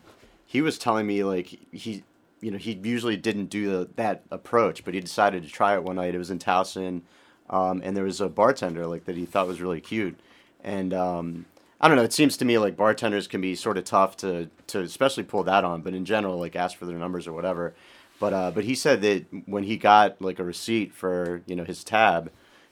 he 0.47 0.63
was 0.63 0.79
telling 0.79 1.07
me 1.07 1.25
like 1.25 1.47
he, 1.73 2.03
you 2.41 2.51
know, 2.51 2.59
he 2.59 2.73
usually 2.83 3.17
didn't 3.19 3.47
do 3.47 3.71
the, 3.71 3.91
that 3.97 4.23
approach, 4.31 4.85
but 4.85 4.95
he 4.95 5.01
decided 5.01 5.43
to 5.43 5.51
try 5.51 5.75
it 5.75 5.83
one 5.85 5.97
night. 5.97 6.15
It 6.15 6.19
was 6.19 6.31
in 6.31 6.39
Towson, 6.39 7.03
um, 7.51 7.83
and 7.85 7.95
there 7.95 8.05
was 8.05 8.23
a 8.23 8.29
bartender 8.29 8.87
like 8.87 9.05
that 9.05 9.17
he 9.17 9.27
thought 9.27 9.47
was 9.47 9.61
really 9.61 9.81
cute, 9.83 10.19
and 10.65 10.95
um, 10.95 11.45
I 11.83 11.89
don't 11.89 11.97
know. 11.97 12.05
It 12.05 12.13
seems 12.13 12.37
to 12.37 12.45
me 12.45 12.59
like 12.59 12.77
bartenders 12.77 13.27
can 13.27 13.41
be 13.41 13.57
sort 13.57 13.77
of 13.77 13.85
tough 13.85 14.17
to 14.19 14.49
to 14.69 14.81
especially 14.81 15.25
pull 15.25 15.43
that 15.45 15.65
on, 15.65 15.83
but 15.83 15.95
in 15.95 16.05
general, 16.05 16.39
like 16.39 16.55
ask 16.55 16.79
for 16.79 16.87
their 16.87 16.97
numbers 16.97 17.27
or 17.27 17.33
whatever. 17.33 17.75
But 18.21 18.33
uh, 18.33 18.51
but 18.53 18.63
he 18.65 18.77
said 18.77 19.03
that 19.03 19.27
when 19.47 19.65
he 19.65 19.77
got 19.77 20.23
like 20.23 20.39
a 20.39 20.45
receipt 20.45 20.95
for 20.95 21.43
you 21.45 21.57
know 21.57 21.65
his 21.65 21.83
tab, 21.83 22.31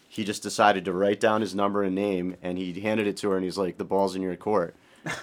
he 0.08 0.22
just 0.22 0.44
decided 0.44 0.84
to 0.84 0.92
write 0.92 1.18
down 1.18 1.40
his 1.40 1.56
number 1.56 1.82
and 1.82 1.94
name, 1.94 2.36
and 2.40 2.56
he 2.56 2.78
handed 2.80 3.08
it 3.08 3.16
to 3.18 3.30
her, 3.30 3.36
and 3.36 3.44
he's 3.44 3.58
like, 3.58 3.78
"The 3.78 3.84
ball's 3.84 4.14
in 4.14 4.22
your 4.22 4.36
court." 4.36 4.76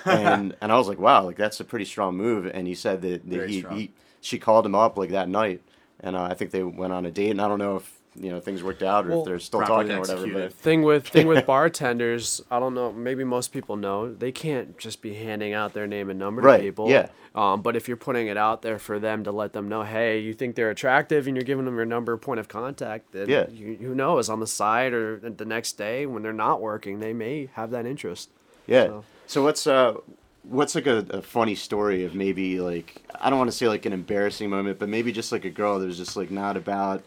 and 0.04 0.54
and 0.62 0.72
I 0.72 0.78
was 0.78 0.90
like, 0.90 1.00
"Wow, 1.00 1.24
like 1.24 1.38
that's 1.38 1.62
a 1.62 1.64
pretty 1.64 1.86
strong 1.86 2.18
move." 2.18 2.46
And 2.46 2.68
he 2.68 2.76
said 2.76 3.02
that, 3.04 3.30
that 3.30 3.50
he, 3.50 3.62
he 3.72 3.92
she 4.20 4.38
called 4.38 4.66
him 4.66 4.76
up 4.76 4.98
like 4.98 5.12
that 5.12 5.30
night, 5.30 5.62
and 6.02 6.18
uh, 6.18 6.24
I 6.24 6.34
think 6.34 6.52
they 6.52 6.64
went 6.64 6.92
on 6.92 7.06
a 7.06 7.12
date. 7.12 7.32
And 7.32 7.42
I 7.42 7.48
don't 7.48 7.60
know 7.60 7.78
if 7.78 7.98
you 8.20 8.30
know 8.32 8.40
things 8.40 8.64
worked 8.64 8.84
out 8.84 9.06
or 9.06 9.10
Well, 9.10 9.20
if 9.20 9.26
they're 9.26 9.40
still 9.40 9.60
properly 9.60 9.84
talking 9.90 9.96
or 9.98 10.00
whatever. 10.00 10.20
executed. 10.22 10.50
But 10.50 10.54
thing 10.54 10.82
with 10.84 11.08
thing 11.08 11.28
with 11.28 11.46
bartenders, 11.82 12.42
I 12.50 12.60
don't 12.60 12.74
know. 12.74 12.92
Maybe 12.92 13.24
most 13.24 13.54
people 13.54 13.76
know 13.76 14.12
they 14.14 14.32
can't 14.32 14.78
just 14.78 15.02
be 15.02 15.14
handing 15.14 15.54
out 15.54 15.74
their 15.74 15.88
name 15.88 16.10
and 16.10 16.18
number 16.20 16.42
Right, 16.42 16.58
to 16.58 16.64
people. 16.64 16.90
yeah. 16.90 17.10
Um, 17.36 17.62
but 17.62 17.76
if 17.76 17.88
you're 17.88 17.98
putting 17.98 18.28
it 18.28 18.38
out 18.38 18.64
there 18.64 18.80
for 18.80 18.98
them 18.98 19.24
to 19.26 19.32
let 19.32 19.54
them 19.54 19.70
know, 19.70 19.84
hey, 19.84 20.20
you 20.20 20.34
think 20.34 20.56
they're 20.56 20.72
attractive, 20.72 21.28
and 21.28 21.36
you're 21.36 21.44
giving 21.44 21.66
them 21.66 21.76
your 21.76 21.86
number, 21.86 22.18
point 22.18 22.40
of 22.40 22.48
contact, 22.48 23.12
then 23.12 23.30
Yeah. 23.30 23.48
you, 23.50 23.76
who 23.80 23.94
knows 23.94 24.28
on 24.30 24.40
the 24.40 24.48
side 24.48 24.92
or 24.94 25.20
the 25.20 25.46
next 25.46 25.74
day 25.78 26.06
when 26.08 26.24
they're 26.24 26.34
not 26.34 26.62
working, 26.62 27.00
they 27.00 27.14
may 27.14 27.50
have 27.54 27.70
that 27.72 27.86
interest. 27.86 28.30
yeah. 28.66 28.86
So- 28.88 29.04
So 29.28 29.44
what's 29.44 29.68
uh, 29.68 29.96
what's 30.44 30.74
like 30.74 30.88
a, 30.88 31.06
a 31.10 31.22
funny 31.22 31.54
story 31.56 32.06
of 32.06 32.16
maybe 32.16 32.60
like 32.62 33.02
I 33.20 33.30
don't 33.30 33.38
want 33.38 33.52
to 33.52 33.56
say 33.58 33.68
like 33.68 33.86
an 33.86 33.92
embarrassing 33.94 34.50
moment, 34.50 34.80
but 34.80 34.88
maybe 34.90 35.12
just 35.12 35.32
like 35.34 35.44
a 35.46 35.50
girl 35.50 35.78
that 35.80 35.86
was 35.86 35.98
just 35.98 36.16
like 36.16 36.32
not 36.32 36.56
about 36.58 37.04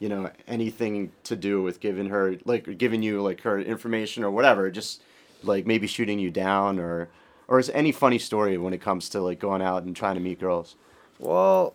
you 0.00 0.08
know 0.08 0.30
anything 0.48 1.12
to 1.24 1.36
do 1.36 1.62
with 1.62 1.78
giving 1.78 2.08
her 2.08 2.36
like 2.44 2.76
giving 2.78 3.02
you 3.02 3.22
like 3.22 3.42
her 3.42 3.60
information 3.60 4.24
or 4.24 4.30
whatever, 4.32 4.68
just 4.70 5.02
like 5.44 5.66
maybe 5.66 5.86
shooting 5.86 6.18
you 6.18 6.30
down 6.30 6.78
or 6.80 7.08
or 7.46 7.58
is 7.60 7.70
any 7.70 7.92
funny 7.92 8.18
story 8.18 8.58
when 8.58 8.72
it 8.72 8.80
comes 8.80 9.08
to 9.10 9.20
like 9.20 9.38
going 9.38 9.62
out 9.62 9.84
and 9.84 9.94
trying 9.94 10.14
to 10.16 10.20
meet 10.20 10.40
girls? 10.40 10.74
Well, 11.18 11.74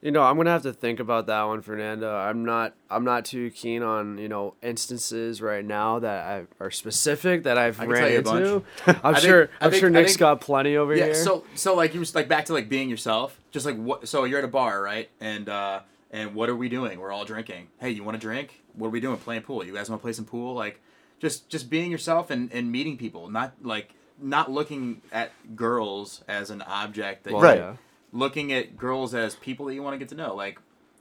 you 0.00 0.10
know, 0.12 0.22
I'm 0.22 0.36
gonna 0.36 0.50
have 0.50 0.62
to 0.62 0.72
think 0.72 1.00
about 1.00 1.26
that 1.26 1.42
one, 1.44 1.60
Fernando. 1.62 2.14
I'm 2.14 2.44
not, 2.44 2.74
I'm 2.88 3.04
not 3.04 3.24
too 3.24 3.50
keen 3.50 3.82
on 3.82 4.18
you 4.18 4.28
know 4.28 4.54
instances 4.62 5.40
right 5.42 5.64
now 5.64 5.98
that 6.00 6.24
I, 6.26 6.44
are 6.64 6.70
specific 6.70 7.42
that 7.44 7.58
I've 7.58 7.80
I 7.80 7.84
ran 7.84 8.22
tell 8.24 8.34
a 8.34 8.36
into. 8.38 8.64
bunch. 8.86 8.98
I'm 9.04 9.14
I 9.14 9.18
sure, 9.18 9.50
I 9.60 9.64
I'm 9.66 9.70
think- 9.72 9.80
sure 9.80 9.88
I 9.90 9.92
Nick's 9.92 10.12
think- 10.12 10.20
got 10.20 10.40
plenty 10.40 10.76
over 10.76 10.94
Yeah. 10.94 11.06
here. 11.06 11.14
So 11.14 11.44
so 11.54 11.74
like 11.74 11.94
you 11.94 12.00
was 12.00 12.14
like 12.14 12.28
back 12.28 12.46
to 12.46 12.52
like 12.52 12.68
being 12.68 12.88
yourself. 12.88 13.38
Just 13.50 13.66
like 13.66 13.76
what? 13.76 14.08
So 14.08 14.24
you're 14.24 14.38
at 14.38 14.44
a 14.44 14.48
bar, 14.48 14.80
right? 14.82 15.08
And 15.20 15.48
uh 15.48 15.80
and 16.10 16.34
what 16.34 16.48
are 16.48 16.56
we 16.56 16.68
doing? 16.68 16.98
We're 17.00 17.12
all 17.12 17.24
drinking. 17.24 17.68
Hey, 17.80 17.90
you 17.90 18.02
want 18.04 18.14
to 18.16 18.20
drink? 18.20 18.62
What 18.74 18.88
are 18.88 18.90
we 18.90 19.00
doing? 19.00 19.16
Playing 19.18 19.42
pool. 19.42 19.64
You 19.64 19.74
guys 19.74 19.90
want 19.90 20.00
to 20.00 20.02
play 20.04 20.12
some 20.12 20.24
pool? 20.24 20.54
Like, 20.54 20.80
just 21.20 21.48
just 21.48 21.68
being 21.70 21.90
yourself 21.90 22.30
and 22.30 22.52
and 22.52 22.70
meeting 22.72 22.96
people. 22.96 23.28
Not 23.30 23.54
like 23.62 23.94
not 24.20 24.50
looking 24.50 25.02
at 25.12 25.30
girls 25.54 26.22
as 26.28 26.50
an 26.50 26.62
object 26.62 27.24
that 27.24 27.32
Well, 27.32 27.42
Right. 27.42 27.58
yeah. 27.58 27.76
looking 28.12 28.52
at 28.52 28.76
girls 28.76 29.14
as 29.14 29.36
people 29.36 29.66
that 29.66 29.74
you 29.74 29.82
want 29.82 29.94
to 29.94 29.98
get 29.98 30.08
to 30.08 30.14
know. 30.16 30.34
Like, 30.34 30.58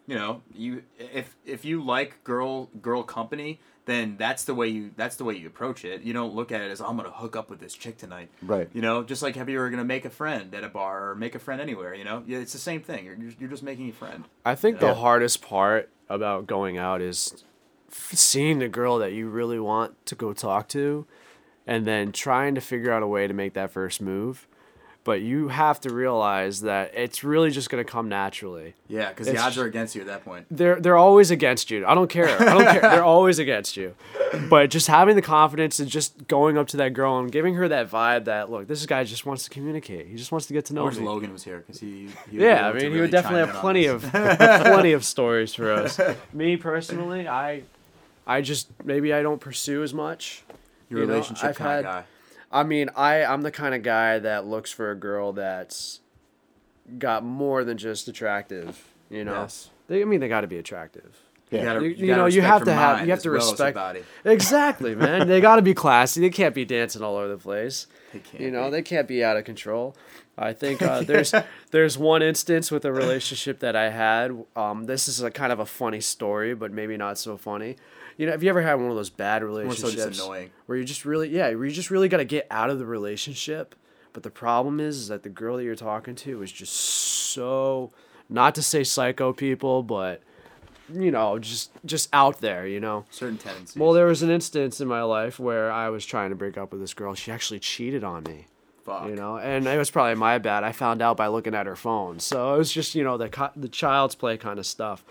you 0.08 0.16
know, 0.16 0.42
you 0.54 0.84
if 1.00 1.36
if 1.46 1.66
you 1.66 1.84
like 1.84 2.24
girl 2.24 2.70
girl 2.82 3.04
company, 3.04 3.60
then 3.88 4.16
that's 4.20 4.44
the 4.44 4.54
way 4.54 4.68
you 4.68 4.92
that's 4.96 5.16
the 5.16 5.24
way 5.24 5.34
you 5.36 5.48
approach 5.48 5.84
it. 5.84 6.04
You 6.04 6.14
don't 6.14 6.36
look 6.36 6.52
at 6.52 6.62
it 6.62 6.70
as 6.70 6.80
I'm 6.82 6.96
gonna 6.98 7.10
hook 7.10 7.36
up 7.36 7.50
with 7.50 7.60
this 7.60 7.74
chick 7.74 7.98
tonight. 7.98 8.30
Right. 8.44 8.70
You 8.74 8.82
know, 8.82 9.02
just 9.02 9.24
like 9.24 9.36
if 9.36 9.50
you 9.50 9.58
were 9.58 9.70
gonna 9.72 9.84
make 9.84 10.06
a 10.06 10.10
friend 10.12 10.54
at 10.54 10.64
a 10.64 10.70
bar 10.70 11.10
or 11.10 11.16
make 11.16 11.34
a 11.34 11.40
friend 11.40 11.60
anywhere. 11.60 11.96
You 11.96 12.04
know, 12.04 12.24
yeah, 12.28 12.38
it's 12.38 12.54
the 12.54 12.60
same 12.60 12.82
thing. 12.82 13.06
You're 13.06 13.16
just- 13.16 13.40
you're 13.42 13.50
just 13.50 13.64
making 13.64 13.90
a 13.90 13.94
friend. 13.94 14.26
I 14.46 14.54
think 14.54 14.80
the 14.80 14.94
hardest 14.94 15.42
part 15.42 15.90
about 16.10 16.46
going 16.46 16.78
out 16.78 17.02
is 17.02 17.44
seeing 17.90 18.60
the 18.60 18.70
girl 18.70 18.98
that 19.00 19.14
you 19.14 19.28
really 19.30 19.60
want 19.60 20.06
to 20.06 20.16
go 20.16 20.34
talk 20.34 20.68
to 20.70 21.06
and 21.66 21.86
then 21.88 22.12
trying 22.12 22.56
to 22.56 22.62
figure 22.62 22.92
out 22.92 23.04
a 23.04 23.08
way 23.08 23.28
to 23.28 23.34
make 23.34 23.54
that 23.54 23.72
first 23.72 24.02
move. 24.02 24.48
But 25.08 25.22
you 25.22 25.48
have 25.48 25.80
to 25.82 25.90
realize 25.94 26.60
that 26.64 26.92
it's 26.94 27.24
really 27.24 27.50
just 27.50 27.70
going 27.70 27.82
to 27.82 27.90
come 27.90 28.10
naturally. 28.10 28.74
Yeah, 28.90 29.08
because 29.08 29.28
the 29.28 29.38
odds 29.38 29.58
are 29.58 29.64
against 29.64 29.96
you 29.96 30.02
at 30.02 30.08
that 30.08 30.26
point. 30.26 30.48
They're 30.52 30.82
they're 30.82 30.98
always 30.98 31.32
against 31.32 31.72
you. 31.72 31.86
I 31.88 31.96
don't 31.96 32.10
care. 32.10 32.28
I 32.28 32.44
don't 32.54 32.66
care. 32.66 32.82
They're 32.82 33.04
always 33.16 33.40
against 33.40 33.78
you. 33.78 33.96
But 34.50 34.70
just 34.70 34.88
having 34.88 35.16
the 35.16 35.22
confidence 35.22 35.80
and 35.80 35.90
just 35.90 36.28
going 36.28 36.58
up 36.58 36.68
to 36.68 36.78
that 36.78 36.90
girl 36.92 37.20
and 37.20 37.32
giving 37.32 37.56
her 37.56 37.70
that 37.70 37.90
vibe 37.90 38.26
that 38.26 38.52
look, 38.52 38.68
this 38.68 38.86
guy 38.86 39.06
just 39.06 39.26
wants 39.26 39.46
to 39.46 39.50
communicate. 39.50 40.08
He 40.08 40.18
just 40.18 40.34
wants 40.34 40.46
to 40.48 40.54
get 40.54 40.66
to 40.66 40.74
know 40.74 40.82
I 40.82 40.86
wish 40.88 40.98
me. 40.98 41.06
Logan 41.06 41.32
was 41.32 41.46
here 41.46 41.60
because 41.66 41.80
he, 41.80 42.10
he 42.30 42.40
Yeah, 42.44 42.68
I 42.68 42.74
mean, 42.74 42.92
he 42.92 43.00
would 43.00 43.10
definitely 43.10 43.46
have 43.48 43.56
plenty 43.62 43.86
of 43.86 44.02
plenty 44.12 44.92
of 44.92 45.06
stories 45.06 45.54
for 45.54 45.72
us. 45.72 45.98
Me 46.34 46.58
personally, 46.58 47.30
I, 47.30 47.62
I 48.28 48.42
just 48.42 48.68
maybe 48.84 49.14
I 49.14 49.22
don't 49.22 49.40
pursue 49.40 49.84
as 49.84 49.94
much. 49.94 50.44
your 50.90 51.00
you 51.00 51.06
know, 51.08 51.14
relationship 51.14 51.46
I've 51.52 51.56
kind 51.58 51.70
had- 51.70 51.80
of 51.80 51.86
guy. 51.86 52.04
I 52.52 52.64
mean, 52.64 52.90
I 52.96 53.24
I'm 53.26 53.42
the 53.42 53.52
kind 53.52 53.76
of 53.76 53.84
guy 53.84 54.20
that 54.20 54.46
looks 54.46 54.72
for 54.72 54.92
a 54.92 54.96
girl 54.96 55.34
that's 55.34 56.00
got 56.98 57.24
more 57.24 57.64
than 57.64 57.78
just 57.78 58.08
attractive. 58.08 58.94
You 59.10 59.24
know, 59.26 59.42
Yes. 59.42 59.70
they, 59.88 60.02
I 60.02 60.06
mean, 60.06 60.20
they 60.20 60.28
got 60.28 60.42
to 60.42 60.48
be 60.48 60.58
attractive. 60.58 61.18
Yeah. 61.50 61.64
gotta- 61.64 61.82
You- 61.84 61.90
you 61.92 62.08
gotta 62.08 62.22
know, 62.24 62.26
you 62.28 62.42
have 62.42 62.66
to 62.66 62.74
have- 62.74 63.02
you 63.02 63.08
have 63.12 63.18
as 63.20 63.24
to 63.24 63.30
well 63.32 63.40
respect- 63.52 63.76
body. 63.76 64.04
Exactly, 64.26 64.96
man. 64.96 65.28
they 65.30 65.40
got 65.40 65.56
to 65.58 65.62
be 65.62 65.74
classy. 65.74 66.20
They 66.20 66.30
can't 66.30 66.54
be 66.54 66.66
dancing 66.66 67.02
all 67.02 67.16
over 67.16 67.30
the 67.30 67.38
place. 67.38 67.88
They 68.12 68.20
can't 68.20 68.44
You 68.44 68.52
know, 68.52 68.66
be. 68.66 68.72
they 68.72 68.82
can't 68.82 69.08
be 69.08 69.24
out 69.24 69.38
of 69.38 69.46
control. 69.46 69.96
I 70.38 70.52
think 70.54 70.82
uh, 70.82 71.02
there's 71.08 71.34
there's 71.72 71.98
one 71.98 72.22
instance 72.22 72.70
with 72.70 72.84
a 72.86 72.92
relationship 72.92 73.60
that 73.60 73.76
I 73.78 73.90
had. 73.92 74.44
Um, 74.58 74.86
this 74.86 75.08
is 75.08 75.22
a 75.22 75.32
kind 75.32 75.52
of 75.54 75.60
a 75.60 75.66
funny 75.66 76.02
story, 76.02 76.54
but 76.54 76.72
maybe 76.72 76.98
not 76.98 77.18
so 77.18 77.38
funny. 77.38 77.78
You 78.18 78.26
know, 78.26 78.32
have 78.32 78.44
you 78.44 78.50
ever 78.50 78.62
had 78.62 78.76
one 78.76 78.90
of 78.90 78.96
those 78.96 79.12
bad 79.12 79.42
so 79.42 79.46
relationships 79.46 79.94
just 79.94 80.22
annoying. 80.22 80.50
where 80.66 80.78
you 80.78 80.84
just 80.84 81.06
really, 81.06 81.30
yeah, 81.30 81.50
where 81.54 81.66
you 81.66 81.72
just 81.72 81.92
really 81.92 82.10
got 82.10 82.18
to 82.18 82.26
get 82.26 82.48
out 82.50 82.70
of 82.70 82.80
the 82.80 82.86
relationship, 82.86 83.76
but 84.12 84.24
the 84.24 84.32
problem 84.32 84.80
is, 84.80 84.98
is 84.98 85.08
that 85.10 85.22
the 85.24 85.30
girl 85.30 85.58
that 85.58 85.64
you're 85.64 85.76
talking 85.76 86.16
to 86.16 86.42
is 86.42 86.52
just 86.52 86.74
so, 86.74 87.92
not 88.28 88.56
to 88.56 88.64
say 88.64 88.84
psycho 88.84 89.34
people, 89.34 89.84
but 89.84 90.22
you 90.92 91.12
know, 91.12 91.38
just 91.38 91.72
just 91.86 92.10
out 92.14 92.40
there, 92.42 92.66
you 92.66 92.80
know. 92.80 93.06
Certain 93.10 93.38
tendencies. 93.38 93.76
Well, 93.76 93.94
there 93.94 94.06
was 94.06 94.24
an 94.24 94.30
instance 94.30 94.82
in 94.82 94.88
my 94.88 95.04
life 95.04 95.40
where 95.40 95.72
I 95.72 95.90
was 95.90 96.06
trying 96.06 96.30
to 96.30 96.36
break 96.36 96.58
up 96.58 96.72
with 96.72 96.82
this 96.82 96.94
girl. 96.94 97.14
She 97.14 97.32
actually 97.32 97.60
cheated 97.60 98.04
on 98.04 98.24
me, 98.24 98.48
Fuck. 98.84 99.08
you 99.08 99.16
know, 99.16 99.38
and 99.38 99.68
it 99.68 99.78
was 99.78 99.92
probably 99.92 100.16
my 100.16 100.38
bad. 100.38 100.64
I 100.64 100.72
found 100.72 101.02
out 101.02 101.18
by 101.18 101.28
looking 101.28 101.54
at 101.54 101.66
her 101.66 101.76
phone. 101.76 102.20
So 102.20 102.56
it 102.56 102.58
was 102.58 102.72
just, 102.72 102.96
you 102.96 103.04
know, 103.04 103.18
the 103.18 103.52
the 103.56 103.70
child's 103.70 104.16
play 104.16 104.38
kind 104.38 104.60
of 104.60 104.66
stuff. 104.66 105.04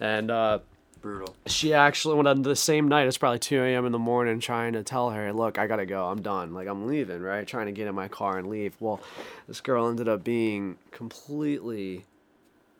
And 0.00 0.30
uh, 0.30 0.58
Brutal. 1.02 1.34
she 1.46 1.74
actually 1.74 2.14
went 2.14 2.28
on 2.28 2.42
the 2.42 2.54
same 2.56 2.86
night. 2.88 3.08
It's 3.08 3.18
probably 3.18 3.40
2 3.40 3.60
a.m. 3.62 3.84
in 3.86 3.92
the 3.92 3.98
morning, 3.98 4.38
trying 4.40 4.72
to 4.74 4.82
tell 4.84 5.10
her, 5.10 5.32
"Look, 5.32 5.58
I 5.58 5.66
gotta 5.66 5.84
go. 5.84 6.06
I'm 6.06 6.22
done. 6.22 6.54
Like 6.54 6.68
I'm 6.68 6.86
leaving." 6.86 7.20
Right, 7.20 7.46
trying 7.46 7.66
to 7.66 7.72
get 7.72 7.88
in 7.88 7.94
my 7.94 8.06
car 8.08 8.38
and 8.38 8.48
leave. 8.48 8.74
Well, 8.80 9.00
this 9.48 9.60
girl 9.60 9.88
ended 9.88 10.08
up 10.08 10.22
being 10.24 10.78
completely, 10.92 12.04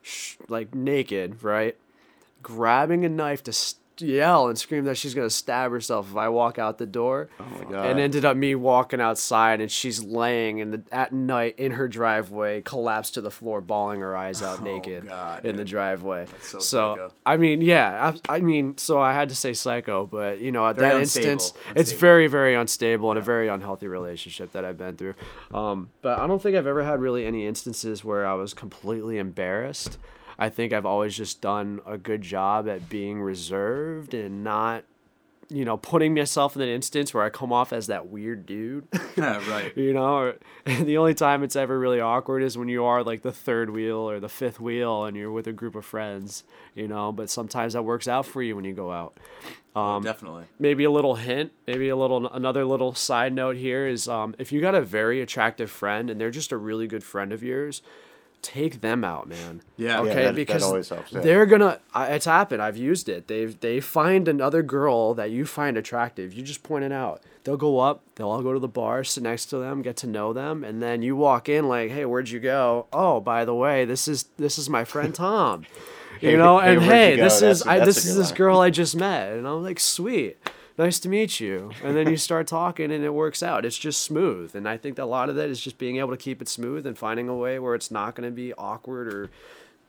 sh- 0.02 0.36
like 0.48 0.74
naked. 0.74 1.42
Right, 1.42 1.76
grabbing 2.42 3.04
a 3.04 3.08
knife 3.08 3.42
to 3.44 3.52
st- 3.52 3.81
yell 4.00 4.48
and 4.48 4.58
scream 4.58 4.84
that 4.84 4.96
she's 4.96 5.14
gonna 5.14 5.28
stab 5.30 5.70
herself 5.70 6.10
if 6.10 6.16
I 6.16 6.28
walk 6.28 6.58
out 6.58 6.78
the 6.78 6.86
door. 6.86 7.28
Oh 7.38 7.44
my 7.58 7.64
god. 7.70 7.86
And 7.86 8.00
ended 8.00 8.24
up 8.24 8.36
me 8.36 8.54
walking 8.54 9.00
outside, 9.00 9.60
and 9.60 9.70
she's 9.70 10.02
laying 10.02 10.58
in 10.58 10.70
the 10.70 10.82
at 10.90 11.12
night 11.12 11.58
in 11.58 11.72
her 11.72 11.88
driveway, 11.88 12.62
collapsed 12.62 13.14
to 13.14 13.20
the 13.20 13.30
floor, 13.30 13.60
bawling 13.60 14.00
her 14.00 14.16
eyes 14.16 14.42
out, 14.42 14.62
naked 14.62 15.04
Oh, 15.06 15.08
God, 15.08 15.44
in 15.44 15.56
the 15.56 15.64
driveway. 15.64 16.26
so 16.40 16.58
So. 16.58 17.12
I 17.26 17.36
mean, 17.36 17.60
yeah, 17.60 18.12
I, 18.28 18.36
I 18.36 18.40
mean, 18.40 18.78
so 18.78 19.00
I 19.00 19.12
had 19.12 19.28
to 19.28 19.34
say 19.34 19.52
psycho, 19.52 20.06
but 20.06 20.40
you 20.40 20.52
know, 20.52 20.66
at 20.66 20.76
Very 20.76 20.90
that 20.90 21.00
unstable, 21.00 21.30
instance, 21.30 21.62
it's 21.76 21.92
very, 21.92 22.26
very 22.28 22.54
unstable 22.54 23.10
and 23.10 23.18
a 23.18 23.22
very 23.22 23.48
unhealthy 23.48 23.88
relationship 23.88 24.52
that 24.52 24.64
I've 24.64 24.78
been 24.78 24.96
through. 24.96 25.14
Um, 25.52 25.90
but 26.02 26.18
I 26.18 26.26
don't 26.26 26.40
think 26.42 26.56
I've 26.56 26.66
ever 26.66 26.82
had 26.82 27.00
really 27.00 27.26
any 27.26 27.46
instances 27.46 28.04
where 28.04 28.26
I 28.26 28.34
was 28.34 28.54
completely 28.54 29.18
embarrassed. 29.18 29.98
I 30.38 30.48
think 30.48 30.72
I've 30.72 30.86
always 30.86 31.16
just 31.16 31.40
done 31.40 31.80
a 31.86 31.98
good 31.98 32.22
job 32.22 32.68
at 32.68 32.88
being 32.88 33.20
reserved 33.20 34.14
and 34.14 34.42
not, 34.42 34.84
you 35.48 35.64
know, 35.64 35.76
putting 35.76 36.14
myself 36.14 36.56
in 36.56 36.62
an 36.62 36.68
instance 36.68 37.12
where 37.12 37.22
I 37.22 37.28
come 37.28 37.52
off 37.52 37.72
as 37.72 37.88
that 37.88 38.08
weird 38.08 38.46
dude. 38.46 38.88
Yeah, 39.14 39.46
right. 39.50 39.76
you 39.76 39.92
know, 39.92 40.14
or, 40.16 40.36
the 40.64 40.96
only 40.96 41.12
time 41.12 41.42
it's 41.42 41.54
ever 41.54 41.78
really 41.78 42.00
awkward 42.00 42.42
is 42.42 42.56
when 42.56 42.68
you 42.68 42.84
are 42.84 43.04
like 43.04 43.20
the 43.20 43.30
third 43.30 43.68
wheel 43.68 43.98
or 43.98 44.20
the 44.20 44.28
fifth 44.28 44.58
wheel 44.58 45.04
and 45.04 45.14
you're 45.18 45.30
with 45.30 45.46
a 45.46 45.52
group 45.52 45.74
of 45.74 45.84
friends, 45.84 46.44
you 46.74 46.88
know, 46.88 47.12
but 47.12 47.28
sometimes 47.28 47.74
that 47.74 47.82
works 47.82 48.08
out 48.08 48.24
for 48.24 48.42
you 48.42 48.56
when 48.56 48.64
you 48.64 48.72
go 48.72 48.90
out. 48.90 49.18
Um, 49.76 50.02
Definitely. 50.02 50.44
maybe 50.58 50.84
a 50.84 50.90
little 50.90 51.14
hint, 51.16 51.52
maybe 51.66 51.90
a 51.90 51.96
little 51.96 52.26
another 52.28 52.64
little 52.64 52.94
side 52.94 53.34
note 53.34 53.56
here 53.56 53.86
is 53.86 54.08
um, 54.08 54.34
if 54.38 54.50
you 54.50 54.62
got 54.62 54.74
a 54.74 54.80
very 54.80 55.20
attractive 55.20 55.70
friend 55.70 56.08
and 56.08 56.18
they're 56.18 56.30
just 56.30 56.52
a 56.52 56.56
really 56.56 56.86
good 56.86 57.04
friend 57.04 57.32
of 57.32 57.42
yours, 57.42 57.82
take 58.42 58.80
them 58.80 59.04
out, 59.04 59.28
man. 59.28 59.62
Yeah. 59.76 59.88
Yeah, 59.88 60.00
Okay, 60.00 60.14
that- 60.14 60.22
that 60.22 60.34
because 60.34 60.62
always 60.62 60.88
helps, 60.88 61.12
yeah. 61.12 61.20
they're 61.20 61.46
gonna. 61.46 61.78
I- 61.94 62.08
It's 62.14 62.24
happened. 62.26 62.60
I've 62.62 62.76
used 62.76 63.08
it. 63.08 63.28
They 63.28 63.46
they 63.46 63.80
find 63.80 64.28
another 64.28 64.62
girl 64.62 65.14
that 65.14 65.30
you 65.30 65.46
find 65.46 65.76
attractive. 65.76 66.32
You 66.34 66.42
just 66.42 66.62
point 66.62 66.84
it 66.84 66.92
out. 66.92 67.22
They'll 67.44 67.56
go 67.56 67.78
up. 67.80 68.02
They'll 68.16 68.28
all 68.28 68.42
go 68.42 68.52
to 68.52 68.58
the 68.60 68.68
bar, 68.68 69.02
sit 69.04 69.22
next 69.22 69.46
to 69.46 69.58
them, 69.58 69.82
get 69.82 69.96
to 69.98 70.06
know 70.06 70.32
them, 70.32 70.62
and 70.64 70.82
then 70.82 71.02
you 71.02 71.16
walk 71.16 71.48
in 71.48 71.68
like, 71.68 71.90
"Hey, 71.90 72.04
where'd 72.04 72.28
you 72.28 72.38
go? 72.40 72.86
Oh, 72.92 73.20
by 73.20 73.44
the 73.44 73.54
way, 73.54 73.84
this 73.84 74.06
is 74.06 74.26
this 74.36 74.58
is 74.58 74.68
my 74.68 74.84
friend 74.84 75.14
Tom." 75.14 75.64
You 76.20 76.36
know, 76.36 76.60
hey, 76.60 76.72
and 76.76 76.80
where'd 76.82 76.92
hey, 76.92 77.10
you 77.12 77.16
go? 77.16 77.22
this 77.24 77.40
That's 77.40 77.58
is 77.60 77.64
that's 77.64 77.84
this 77.84 78.04
is 78.04 78.14
this 78.16 78.28
line. 78.28 78.36
girl 78.36 78.60
I 78.60 78.70
just 78.70 78.94
met, 78.94 79.32
and 79.32 79.48
I'm 79.48 79.64
like, 79.64 79.80
"Sweet." 79.80 80.36
Nice 80.78 80.98
to 81.00 81.08
meet 81.08 81.38
you. 81.40 81.70
And 81.84 81.96
then 81.96 82.08
you 82.08 82.16
start 82.16 82.46
talking 82.46 82.90
and 82.90 83.04
it 83.04 83.12
works 83.14 83.42
out. 83.42 83.64
It's 83.64 83.76
just 83.78 84.00
smooth. 84.00 84.54
And 84.54 84.68
I 84.68 84.76
think 84.76 84.96
that 84.96 85.04
a 85.04 85.06
lot 85.06 85.28
of 85.28 85.36
that 85.36 85.48
is 85.50 85.60
just 85.60 85.78
being 85.78 85.96
able 85.98 86.10
to 86.10 86.16
keep 86.16 86.40
it 86.40 86.48
smooth 86.48 86.86
and 86.86 86.96
finding 86.96 87.28
a 87.28 87.36
way 87.36 87.58
where 87.58 87.74
it's 87.74 87.90
not 87.90 88.14
going 88.14 88.28
to 88.28 88.34
be 88.34 88.52
awkward 88.54 89.12
or 89.12 89.30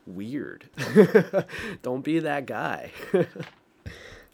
weird. 0.06 0.68
Don't 1.82 2.04
be 2.04 2.18
that 2.20 2.46
guy. 2.46 2.90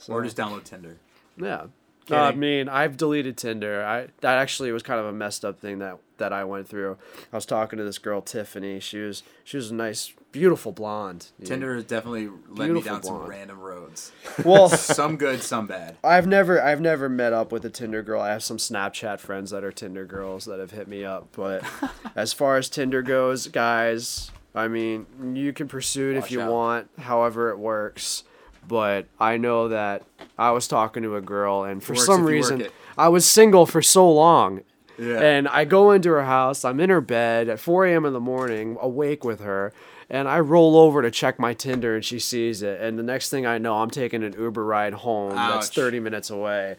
Or 0.08 0.22
just 0.24 0.36
download 0.36 0.64
Tinder. 0.64 0.96
yeah. 1.36 1.66
Kidding. 2.06 2.22
I 2.22 2.32
mean, 2.32 2.68
I've 2.70 2.96
deleted 2.96 3.36
Tinder. 3.36 3.84
I 3.84 4.08
that 4.22 4.38
actually 4.38 4.72
was 4.72 4.82
kind 4.82 4.98
of 4.98 5.04
a 5.04 5.12
messed 5.12 5.44
up 5.44 5.60
thing 5.60 5.78
that 5.80 5.98
that 6.16 6.32
I 6.32 6.42
went 6.44 6.66
through. 6.66 6.96
I 7.30 7.36
was 7.36 7.44
talking 7.44 7.76
to 7.76 7.84
this 7.84 7.98
girl 7.98 8.22
Tiffany. 8.22 8.80
She 8.80 8.98
was 9.00 9.22
she 9.44 9.58
was 9.58 9.70
a 9.70 9.74
nice, 9.74 10.14
beautiful 10.32 10.72
blonde. 10.72 11.26
you 11.38 11.44
know. 11.44 11.48
Tinder 11.48 11.74
has 11.74 11.84
definitely 11.84 12.28
led 12.48 12.68
me 12.70 12.80
Beautiful 12.80 12.92
down 12.92 13.02
some 13.02 13.26
random 13.26 13.58
roads. 13.60 14.12
Well, 14.44 14.68
some 14.70 15.16
good, 15.16 15.42
some 15.42 15.66
bad. 15.66 15.96
I've 16.02 16.26
never 16.26 16.62
I've 16.62 16.80
never 16.80 17.08
met 17.08 17.32
up 17.32 17.52
with 17.52 17.64
a 17.64 17.70
Tinder 17.70 18.02
girl. 18.02 18.20
I 18.20 18.30
have 18.30 18.42
some 18.42 18.56
Snapchat 18.56 19.18
friends 19.20 19.50
that 19.50 19.64
are 19.64 19.72
Tinder 19.72 20.04
girls 20.04 20.44
that 20.46 20.58
have 20.60 20.70
hit 20.70 20.88
me 20.88 21.04
up, 21.04 21.28
but 21.32 21.62
as 22.16 22.32
far 22.32 22.56
as 22.56 22.68
Tinder 22.68 23.02
goes, 23.02 23.48
guys, 23.48 24.30
I 24.54 24.68
mean, 24.68 25.06
you 25.34 25.52
can 25.52 25.68
pursue 25.68 26.10
it 26.12 26.16
if 26.16 26.30
you 26.30 26.40
out. 26.40 26.52
want, 26.52 26.90
however 26.98 27.50
it 27.50 27.58
works. 27.58 28.24
But 28.66 29.06
I 29.18 29.36
know 29.36 29.68
that 29.68 30.04
I 30.38 30.50
was 30.52 30.68
talking 30.68 31.02
to 31.02 31.16
a 31.16 31.20
girl 31.20 31.64
and 31.64 31.82
for 31.82 31.94
some 31.94 32.14
if 32.14 32.18
you 32.18 32.24
work 32.24 32.30
reason. 32.32 32.66
I 32.96 33.08
was 33.08 33.26
single 33.26 33.64
for 33.66 33.80
so 33.82 34.10
long 34.10 34.60
Yeah. 34.98 35.18
And 35.20 35.48
I 35.48 35.64
go 35.64 35.92
into 35.92 36.10
her 36.10 36.24
house. 36.24 36.64
I'm 36.64 36.78
in 36.78 36.90
her 36.90 37.00
bed 37.00 37.48
at 37.48 37.58
4 37.58 37.86
a.m. 37.86 38.04
in 38.04 38.12
the 38.12 38.20
morning, 38.20 38.76
awake 38.80 39.24
with 39.24 39.40
her. 39.40 39.72
And 40.12 40.28
I 40.28 40.40
roll 40.40 40.76
over 40.76 41.02
to 41.02 41.10
check 41.10 41.38
my 41.38 41.54
Tinder, 41.54 41.94
and 41.94 42.04
she 42.04 42.18
sees 42.18 42.62
it. 42.62 42.80
And 42.80 42.98
the 42.98 43.02
next 43.04 43.30
thing 43.30 43.46
I 43.46 43.58
know, 43.58 43.76
I'm 43.76 43.90
taking 43.90 44.24
an 44.24 44.34
Uber 44.36 44.64
ride 44.64 44.92
home. 44.92 45.36
That's 45.36 45.68
30 45.70 46.00
minutes 46.00 46.30
away. 46.30 46.76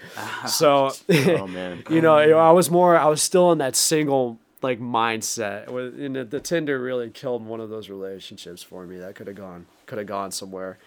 So, 0.47 0.91
Oh 1.09 1.47
man. 1.47 1.83
you 1.89 2.01
know, 2.01 2.17
I 2.17 2.51
was 2.51 2.69
more, 2.69 2.97
I 2.97 3.07
was 3.07 3.21
still 3.21 3.53
in 3.53 3.59
that 3.59 3.77
single 3.77 4.37
like 4.61 4.79
mindset. 4.81 5.67
And 5.67 6.15
the, 6.15 6.25
the 6.25 6.39
Tinder 6.41 6.77
really 6.77 7.09
killed 7.09 7.45
one 7.45 7.61
of 7.61 7.69
those 7.69 7.89
relationships 7.89 8.61
for 8.61 8.85
me. 8.85 8.97
That 8.97 9.15
could 9.15 9.27
have 9.27 9.37
gone, 9.37 9.65
could 9.85 9.97
have 9.97 10.07
gone 10.07 10.31
somewhere. 10.31 10.77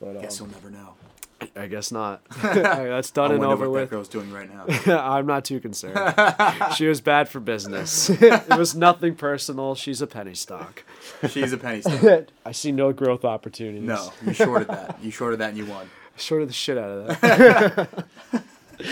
But 0.00 0.16
um, 0.16 0.22
Guess 0.22 0.40
we'll 0.40 0.50
never 0.50 0.70
know. 0.70 0.94
I 1.56 1.66
guess 1.66 1.92
not. 1.92 2.24
That's 2.42 3.10
done 3.10 3.32
I 3.32 3.34
and 3.34 3.44
over 3.44 3.68
what 3.68 3.74
that 3.76 3.80
with. 3.82 3.90
girl's 3.90 4.08
doing 4.08 4.32
right 4.32 4.48
now. 4.52 4.66
I'm 5.00 5.26
not 5.26 5.44
too 5.44 5.60
concerned. 5.60 5.98
she 6.76 6.86
was 6.86 7.00
bad 7.00 7.28
for 7.28 7.40
business. 7.40 8.10
it 8.10 8.56
was 8.56 8.74
nothing 8.74 9.14
personal. 9.14 9.74
She's 9.74 10.00
a 10.02 10.06
penny 10.06 10.34
stock. 10.34 10.84
She's 11.28 11.52
a 11.52 11.58
penny 11.58 11.82
stock. 11.82 12.26
I 12.44 12.52
see 12.52 12.72
no 12.72 12.92
growth 12.92 13.24
opportunities. 13.24 13.82
No, 13.82 14.12
you 14.24 14.32
shorted 14.32 14.68
that. 14.68 14.98
You 15.02 15.10
shorted 15.10 15.40
that 15.40 15.50
and 15.50 15.58
you 15.58 15.66
won. 15.66 15.90
Short 16.16 16.42
of 16.42 16.48
the 16.48 16.54
shit 16.54 16.76
out 16.78 16.90
of 16.90 17.20
that. 17.20 18.04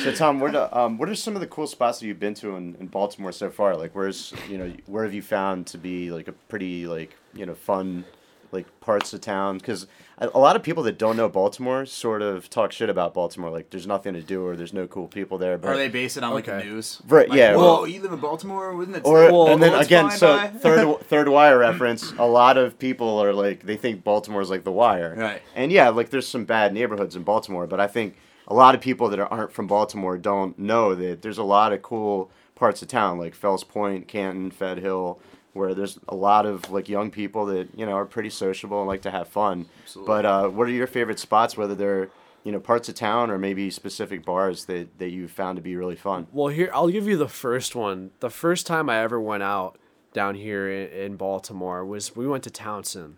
So 0.03 0.12
Tom, 0.12 0.40
what 0.40 0.55
are, 0.55 0.68
um, 0.76 0.98
what 0.98 1.09
are 1.09 1.14
some 1.14 1.34
of 1.34 1.40
the 1.40 1.46
cool 1.46 1.66
spots 1.66 1.98
that 1.98 2.07
you've 2.07 2.20
been 2.20 2.34
to 2.34 2.55
in, 2.57 2.76
in 2.78 2.86
Baltimore 2.86 3.32
so 3.32 3.51
far? 3.51 3.76
Like, 3.76 3.94
where's 3.94 4.32
you 4.48 4.57
know 4.57 4.72
where 4.86 5.05
have 5.05 5.14
you 5.14 5.22
found 5.22 5.66
to 5.68 5.78
be 5.78 6.11
like 6.11 6.28
a 6.28 6.32
pretty 6.32 6.86
like 6.86 7.16
you 7.34 7.44
know 7.44 7.55
fun 7.55 8.05
like 8.53 8.66
parts 8.80 9.12
of 9.12 9.20
town? 9.20 9.59
Because 9.59 9.86
a, 10.18 10.28
a 10.34 10.38
lot 10.38 10.57
of 10.57 10.62
people 10.62 10.82
that 10.84 10.98
don't 10.98 11.16
know 11.16 11.28
Baltimore 11.28 11.86
sort 11.86 12.22
of 12.22 12.51
talk 12.51 12.72
shit 12.72 12.88
about 12.90 13.14
Baltimore. 13.14 13.51
Like, 13.51 13.70
there's 13.70 13.86
nothing 13.86 14.14
to 14.14 14.22
do 14.22 14.44
or 14.46 14.57
there's 14.57 14.72
no 14.72 14.86
cool 14.86 15.09
people 15.09 15.38
there. 15.38 15.57
But 15.59 15.70
Or 15.70 15.76
they 15.76 15.88
base 15.88 16.16
it 16.16 16.24
on 16.24 16.34
like 16.34 16.48
Okay. 16.48 16.66
news? 16.68 17.01
Right, 17.09 17.28
Like, 17.28 17.38
yeah. 17.38 17.55
Whoa, 17.57 17.62
Well- 17.80 17.86
you 17.86 18.01
live 18.03 18.12
in 18.12 18.20
Baltimore? 18.20 18.74
Wouldn't 18.74 18.96
it? 18.98 19.03
Or 19.05 19.30
Well, 19.32 19.48
and 19.48 19.62
then 19.62 19.72
let's 19.72 19.86
again, 19.86 20.11
so 20.11 20.36
by. 20.36 20.48
third 20.48 21.01
third 21.09 21.28
wire 21.28 21.59
reference. 21.59 22.12
A 22.18 22.26
lot 22.26 22.57
of 22.59 22.78
people 22.78 23.18
are 23.22 23.32
like 23.32 23.64
they 23.64 23.76
think 23.76 24.05
Baltimore's 24.05 24.51
like 24.51 24.64
the 24.64 24.72
wire, 24.72 25.14
Right. 25.16 25.42
And 25.55 25.70
yeah, 25.72 25.88
like 25.88 26.11
there's 26.11 26.26
some 26.28 26.44
bad 26.44 26.74
neighborhoods 26.74 27.16
in 27.16 27.22
Baltimore, 27.22 27.66
but 27.66 27.80
I 27.80 27.86
think 27.86 28.16
a 28.48 28.55
lot 28.55 28.74
of 28.74 28.80
people 28.80 29.09
that 29.11 29.20
aren't 29.20 29.53
from 29.53 29.66
Baltimore 29.68 30.18
don't 30.18 30.59
know 30.59 30.94
that 30.96 31.22
there's 31.22 31.38
a 31.38 31.44
lot 31.44 31.72
of 31.72 31.82
cool 31.82 32.30
parts 32.57 32.82
of 32.82 32.88
town 32.88 33.18
like 33.18 33.34
Fells 33.34 33.64
Point, 33.64 34.07
Canton, 34.09 34.51
Fed 34.51 34.78
Hill, 34.78 35.18
where 35.53 35.74
there's 35.74 35.98
a 36.09 36.14
lot 36.14 36.46
of 36.46 36.70
like 36.70 36.88
young 36.88 37.11
people 37.11 37.46
that 37.46 37.68
you 37.76 37.84
know 37.86 37.92
are 37.92 38.07
pretty 38.07 38.30
sociable 38.30 38.78
and 38.80 38.88
like 38.88 39.03
to 39.03 39.11
have 39.11 39.28
fun. 39.28 39.66
Absolutely. 39.82 40.07
But 40.07 40.24
uh, 40.26 40.48
what 40.48 40.68
are 40.68 40.72
your 40.72 40.86
favorite 40.86 41.18
spots? 41.18 41.57
Whether 41.57 41.74
they're 41.74 42.11
you 42.44 42.53
know 42.53 42.61
parts 42.61 42.88
of 42.88 42.94
town 42.94 43.30
or 43.30 43.38
maybe 43.38 43.70
specific 43.70 44.24
bars 44.24 44.64
that 44.66 44.98
that 44.98 45.11
you 45.11 45.28
found 45.28 45.57
to 45.57 45.62
be 45.62 45.76
really 45.76 45.96
fun. 45.96 46.26
well, 46.32 46.48
here 46.48 46.70
I'll 46.72 46.88
give 46.88 47.07
you 47.07 47.16
the 47.16 47.28
first 47.28 47.74
one. 47.74 48.11
The 48.20 48.30
first 48.30 48.66
time 48.66 48.88
I 48.88 48.98
ever 49.03 49.20
went 49.20 49.42
out 49.42 49.78
down 50.12 50.34
here 50.34 50.70
in, 50.70 50.88
in 50.90 51.16
Baltimore 51.16 51.84
was 51.84 52.16
we 52.16 52.26
went 52.26 52.42
to 52.44 52.51
Townsend, 52.51 53.16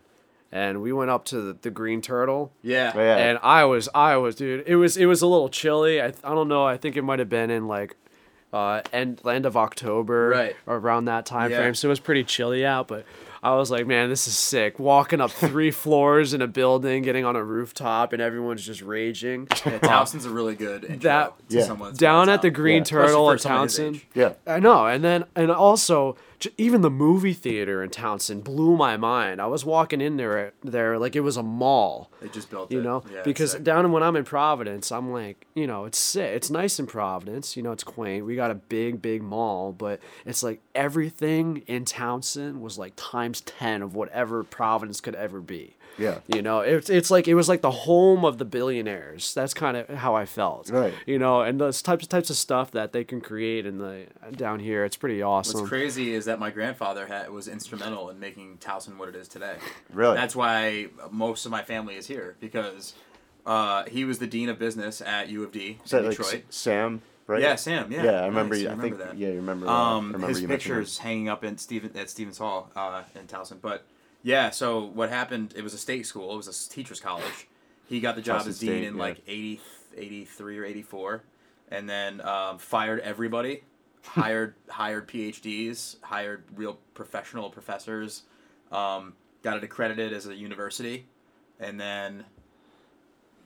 and 0.51 0.83
we 0.83 0.93
went 0.93 1.11
up 1.11 1.25
to 1.27 1.41
the, 1.41 1.53
the 1.63 1.71
Green 1.71 2.01
Turtle. 2.03 2.53
Yeah. 2.63 2.93
Yeah. 2.97 3.17
and 3.17 3.39
I 3.43 3.65
was 3.65 3.89
I 3.95 4.17
was 4.17 4.35
dude 4.35 4.65
it 4.67 4.77
was 4.77 4.97
it 4.97 5.07
was 5.07 5.23
a 5.23 5.27
little 5.27 5.49
chilly 5.49 6.01
I, 6.01 6.07
I 6.07 6.35
don't 6.35 6.49
know 6.49 6.65
I 6.65 6.77
think 6.77 6.97
it 6.97 7.03
might 7.03 7.19
have 7.19 7.29
been 7.29 7.51
in 7.51 7.69
like 7.69 7.97
uh 8.53 8.83
end 8.93 9.21
end 9.27 9.47
of 9.47 9.57
October 9.57 10.29
Right. 10.29 10.57
around 10.69 11.07
that 11.07 11.27
time 11.27 11.51
Yeah. 11.51 11.59
frame 11.59 11.75
so 11.75 11.89
it 11.89 11.91
was 11.91 12.01
pretty 12.01 12.25
chilly 12.25 12.65
out 12.67 12.89
but 12.89 13.05
I 13.45 13.57
was 13.57 13.71
like 13.71 13.87
man 13.87 14.09
this 14.09 14.29
is 14.29 14.37
sick 14.39 14.79
walking 14.79 15.21
up 15.21 15.31
three 15.31 15.71
floors 15.83 16.33
in 16.35 16.43
a 16.43 16.47
building 16.47 17.03
getting 17.03 17.25
on 17.25 17.35
a 17.35 17.43
rooftop 17.43 18.13
and 18.13 18.23
everyone's 18.23 18.65
just 18.65 18.83
raging 18.83 19.49
Yeah, 19.67 19.79
Towson's 19.79 20.27
a 20.27 20.31
really 20.31 20.55
good 20.55 20.85
intro 20.85 20.99
That- 21.11 21.49
to 21.49 21.57
Yeah. 21.59 21.65
someone 21.65 21.95
down 21.95 22.29
at 22.29 22.43
the. 22.43 22.51
Green 22.51 22.79
Yeah. 22.79 22.85
Turtle 22.85 23.27
for 23.29 23.35
at 23.35 23.41
someone 23.41 23.61
Townsend. 23.63 24.03
Yeah. 24.15 24.35
I 24.47 24.61
know, 24.61 24.87
and 24.87 25.03
then 25.03 25.25
and 25.35 25.51
also 25.51 26.13
j- 26.13 26.19
even 26.57 26.81
the 26.83 26.91
movie 26.91 27.33
theater 27.33 27.83
in 27.83 27.91
Townsend 27.91 28.45
blew 28.45 28.77
my 28.77 28.97
mind. 28.97 29.41
I 29.41 29.47
was 29.47 29.65
walking 29.65 30.01
in 30.01 30.17
there 30.17 30.53
there 30.63 30.99
like 30.99 31.15
it 31.17 31.21
was 31.21 31.37
a 31.37 31.43
mall. 31.43 32.11
They 32.21 32.29
just 32.29 32.51
built 32.51 32.71
You 32.71 32.81
it. 32.81 32.83
know, 32.83 33.03
Yeah, 33.13 33.23
because 33.25 33.53
sick. 33.53 33.65
down 33.65 33.91
when 33.93 34.03
I'm 34.03 34.17
in 34.17 34.25
Providence, 34.25 34.91
I'm 34.93 35.13
like, 35.13 35.47
you 35.55 35.67
know, 35.67 35.85
it's 35.85 35.99
sick. 35.99 36.35
It's 36.35 36.51
nice 36.51 36.79
in 36.79 36.87
Providence. 36.87 37.57
You 37.57 37.63
know, 37.63 37.73
it's 37.73 37.85
quaint. 37.85 38.25
We 38.27 38.37
got 38.37 38.51
a 38.51 38.55
big, 38.55 39.03
big 39.03 39.23
mall, 39.23 39.73
but 39.73 40.01
it's 40.27 40.43
like 40.43 40.61
everything 40.75 41.63
in 41.67 41.85
Townsend 41.85 42.61
was 42.61 42.79
like 42.79 42.93
times 42.97 43.41
ten 43.43 43.83
of 43.83 43.95
whatever 43.95 44.45
Providence 44.45 45.01
could 45.01 45.15
ever 45.15 45.41
be. 45.41 45.77
Yeah. 45.99 46.19
You 46.27 46.43
know, 46.43 46.61
it's 46.61 46.89
it's 46.91 47.11
like 47.11 47.29
it 47.29 47.35
was 47.35 47.49
like 47.49 47.61
the 47.61 47.71
home 47.71 48.25
of 48.25 48.39
the 48.39 48.45
billionaires. 48.45 49.35
That's 49.35 49.53
kind 49.55 49.77
of 49.77 49.89
how 49.89 50.15
I 50.15 50.25
felt. 50.27 50.71
Right. 50.71 50.95
You 51.07 51.19
know, 51.19 51.43
and 51.43 51.61
those 51.61 51.83
types 51.83 52.07
types 52.07 52.31
of 52.31 52.37
stuff 52.37 52.71
that 52.73 52.93
they 52.93 53.05
can 53.05 53.21
create 53.21 53.67
in 53.67 53.79
the 53.79 54.07
down 54.33 54.61
here, 54.61 54.85
it's 54.85 54.97
pretty 54.97 55.23
awesome. 55.23 55.61
What's 55.61 55.69
crazy 55.69 56.15
is 56.15 56.25
that 56.25 56.39
my 56.39 56.51
grandfather 56.51 57.07
had, 57.07 57.31
was 57.31 57.47
instrumental 57.49 58.09
in 58.11 58.19
making 58.19 58.59
Towson 58.59 58.97
what 58.97 59.09
it 59.09 59.17
is 59.17 59.29
today. 59.29 59.57
Really? 59.93 60.17
That's 60.17 60.35
why 60.35 60.89
most 61.11 61.45
of 61.45 61.51
my 61.53 61.63
family 61.63 61.97
is 61.97 62.07
here 62.07 62.37
because 62.41 62.95
uh, 63.45 63.85
he 63.85 64.05
was 64.05 64.19
the 64.19 64.27
dean 64.27 64.49
of 64.49 64.59
business 64.59 65.01
at 65.01 65.29
U 65.29 65.43
of 65.45 65.53
D 65.53 65.79
Is 65.85 65.91
that 65.91 65.99
in 66.01 66.07
like 66.07 66.17
Detroit. 66.17 66.45
S- 66.49 66.57
Sam? 66.57 67.03
Right. 67.27 67.41
Yeah, 67.43 67.55
Sam. 67.55 67.93
Yeah, 67.93 68.03
Yeah, 68.03 68.11
I 68.23 68.27
remember. 68.27 68.55
Nice, 68.55 68.63
you 68.63 68.69
you 68.69 68.75
I 68.75 68.79
think. 68.81 68.93
remember 68.95 69.05
that. 69.13 69.17
Yeah, 69.19 69.29
you 69.29 69.37
remember. 69.37 69.69
uh, 69.69 69.71
Um, 69.73 70.07
remember 70.07 70.29
his 70.29 70.43
you 70.43 70.49
pictures 70.49 70.99
hanging 70.99 71.29
up 71.29 71.45
in 71.45 71.57
Steven 71.59 71.97
at 71.97 72.11
Stephens 72.11 72.39
Hall 72.39 72.71
uh, 72.75 73.03
in 73.15 73.27
Towson. 73.27 73.61
But 73.61 73.85
yeah, 74.23 74.51
so 74.51 74.85
what 74.85 75.09
happened? 75.09 75.55
It 75.57 75.63
was 75.63 75.75
a 75.75 75.79
state 75.79 76.07
school. 76.07 76.33
It 76.33 76.37
was 76.37 76.49
a 76.49 76.73
teachers 76.73 77.01
college. 77.01 77.49
He 77.87 78.01
got 78.01 78.15
the 78.17 78.23
job 78.23 78.47
as 78.47 78.59
dean 78.59 78.71
State, 78.71 78.85
in 78.85 78.95
yeah. 78.97 79.01
like 79.01 79.21
80, 79.27 79.61
83 79.97 80.59
or 80.59 80.65
eighty 80.65 80.83
four, 80.83 81.25
and 81.71 81.89
then 81.89 82.21
um, 82.21 82.59
fired 82.59 83.01
everybody. 83.01 83.63
hired 84.05 84.55
hired 84.69 85.09
PhDs, 85.09 85.97
hired 86.03 86.45
real 86.55 86.79
professional 86.95 87.51
professors, 87.51 88.23
um, 88.71 89.15
got 89.43 89.57
it 89.57 89.65
accredited 89.65 90.13
as 90.13 90.27
a 90.27 90.35
university, 90.35 91.07
and 91.61 91.79
then 91.81 92.25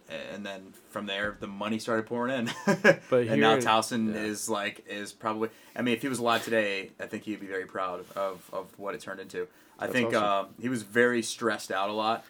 and 0.09 0.45
then 0.47 0.73
from 0.91 1.07
there 1.07 1.37
the 1.41 1.47
money 1.47 1.79
started 1.79 2.07
pouring 2.07 2.39
in. 2.39 2.51
But 3.11 3.27
and 3.29 3.41
now 3.41 3.57
Towson 3.57 4.15
yeah. 4.15 4.21
is 4.21 4.49
like 4.49 4.85
is 4.89 5.13
probably. 5.13 5.51
I 5.75 5.83
mean, 5.83 5.95
if 5.95 6.03
he 6.03 6.09
was 6.09 6.19
alive 6.19 6.45
today, 6.45 6.91
I 7.01 7.07
think 7.07 7.25
he'd 7.25 7.41
be 7.41 7.47
very 7.47 7.67
proud 7.67 8.05
of, 8.15 8.49
of 8.53 8.79
what 8.79 8.95
it 8.95 9.01
turned 9.01 9.21
into. 9.21 9.47
I 9.79 9.87
That's 9.87 9.93
think 9.93 10.15
awesome. 10.15 10.25
um, 10.25 10.47
he 10.61 10.69
was 10.69 10.83
very 10.83 11.23
stressed 11.23 11.71
out 11.71 11.91
a 11.91 11.93
lot. 11.93 12.25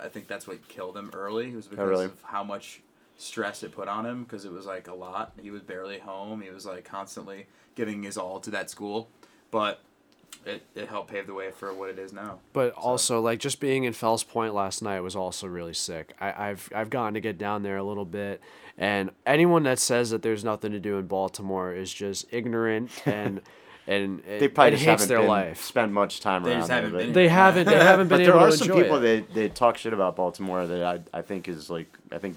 I 0.00 0.08
think 0.08 0.26
that's 0.28 0.46
what 0.46 0.66
killed 0.68 0.96
him 0.96 1.10
early. 1.14 1.48
It 1.50 1.56
was 1.56 1.66
because 1.66 1.82
Oh, 1.84 1.88
really? 1.88 2.04
of 2.06 2.20
how 2.22 2.42
much 2.44 2.80
stress 3.18 3.62
it 3.62 3.72
put 3.72 3.88
on 3.88 4.04
him 4.06 4.24
because 4.24 4.44
it 4.44 4.52
was 4.52 4.66
like 4.66 4.88
a 4.88 4.94
lot. 4.94 5.32
He 5.40 5.50
was 5.50 5.62
barely 5.62 5.98
home. 5.98 6.40
He 6.42 6.50
was 6.50 6.66
like 6.66 6.84
constantly 6.84 7.46
giving 7.74 8.02
his 8.02 8.16
all 8.16 8.40
to 8.40 8.50
that 8.50 8.68
school, 8.70 9.08
but 9.50 9.80
it, 10.44 10.62
it 10.74 10.88
helped 10.88 11.10
pave 11.10 11.26
the 11.26 11.34
way 11.34 11.50
for 11.50 11.72
what 11.72 11.88
it 11.90 11.98
is 11.98 12.12
now. 12.12 12.38
But 12.52 12.72
also, 12.72 13.20
like 13.20 13.38
just 13.38 13.60
being 13.60 13.84
in 13.84 13.92
Fells 13.92 14.22
Point 14.24 14.54
last 14.54 14.82
night 14.82 15.00
was 15.00 15.16
also 15.16 15.46
really 15.46 15.74
sick. 15.74 16.14
I, 16.20 16.50
I've 16.50 16.68
I've 16.74 16.90
gotten 16.90 17.14
to 17.14 17.20
get 17.20 17.38
down 17.38 17.62
there 17.62 17.76
a 17.78 17.84
little 17.84 18.04
bit, 18.04 18.40
and 18.76 19.10
anyone 19.26 19.62
that 19.64 19.78
says 19.78 20.10
that 20.10 20.22
there's 20.22 20.44
nothing 20.44 20.72
to 20.72 20.80
do 20.80 20.98
in 20.98 21.06
Baltimore 21.06 21.72
is 21.74 21.92
just 21.92 22.26
ignorant 22.30 22.90
and 23.06 23.40
and 23.86 24.20
it, 24.26 24.40
They 24.40 24.48
probably 24.48 24.68
it 24.68 24.76
just 24.76 24.84
hates 24.84 25.02
haven't 25.02 25.08
their 25.08 25.18
been, 25.20 25.28
life. 25.28 25.62
spent 25.62 25.92
much 25.92 26.20
time 26.20 26.42
They 26.42 26.50
around 26.50 26.58
just 26.60 26.68
there, 26.68 26.76
haven't 26.76 26.92
but- 26.92 26.98
been 26.98 27.12
They 27.12 27.28
haven't 27.28 27.66
they 27.66 27.76
haven't 27.76 28.08
been. 28.08 28.18
But 28.18 28.24
been 28.24 28.26
there 28.26 28.36
are 28.36 28.50
to 28.50 28.56
some 28.56 28.68
people 28.68 28.96
it. 29.04 29.28
that, 29.28 29.34
that 29.34 29.54
talk 29.54 29.78
shit 29.78 29.92
about 29.92 30.16
Baltimore 30.16 30.66
that 30.66 30.82
I, 31.12 31.18
I 31.18 31.22
think 31.22 31.48
is 31.48 31.70
like 31.70 31.86
I 32.12 32.18
think 32.18 32.36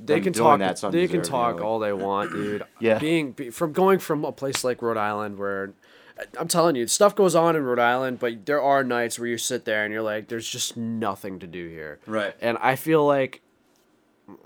they 0.00 0.20
can 0.20 0.32
talk. 0.32 0.58
that's 0.58 0.80
They 0.82 1.08
can 1.08 1.22
talk 1.22 1.58
you 1.58 1.62
all 1.62 1.78
they 1.78 1.92
want, 1.92 2.32
dude. 2.32 2.64
Yeah. 2.80 2.98
Being 2.98 3.32
be, 3.32 3.50
from 3.50 3.72
going 3.72 3.98
from 3.98 4.24
a 4.24 4.32
place 4.32 4.64
like 4.64 4.82
Rhode 4.82 4.96
Island 4.96 5.38
where. 5.38 5.72
I'm 6.38 6.46
telling 6.46 6.76
you, 6.76 6.86
stuff 6.86 7.16
goes 7.16 7.34
on 7.34 7.56
in 7.56 7.64
Rhode 7.64 7.80
Island, 7.80 8.20
but 8.20 8.46
there 8.46 8.62
are 8.62 8.84
nights 8.84 9.18
where 9.18 9.26
you 9.26 9.36
sit 9.36 9.64
there 9.64 9.84
and 9.84 9.92
you're 9.92 10.00
like, 10.00 10.28
"There's 10.28 10.48
just 10.48 10.76
nothing 10.76 11.40
to 11.40 11.46
do 11.48 11.66
here." 11.68 11.98
Right. 12.06 12.36
And 12.40 12.56
I 12.60 12.76
feel 12.76 13.04
like 13.04 13.40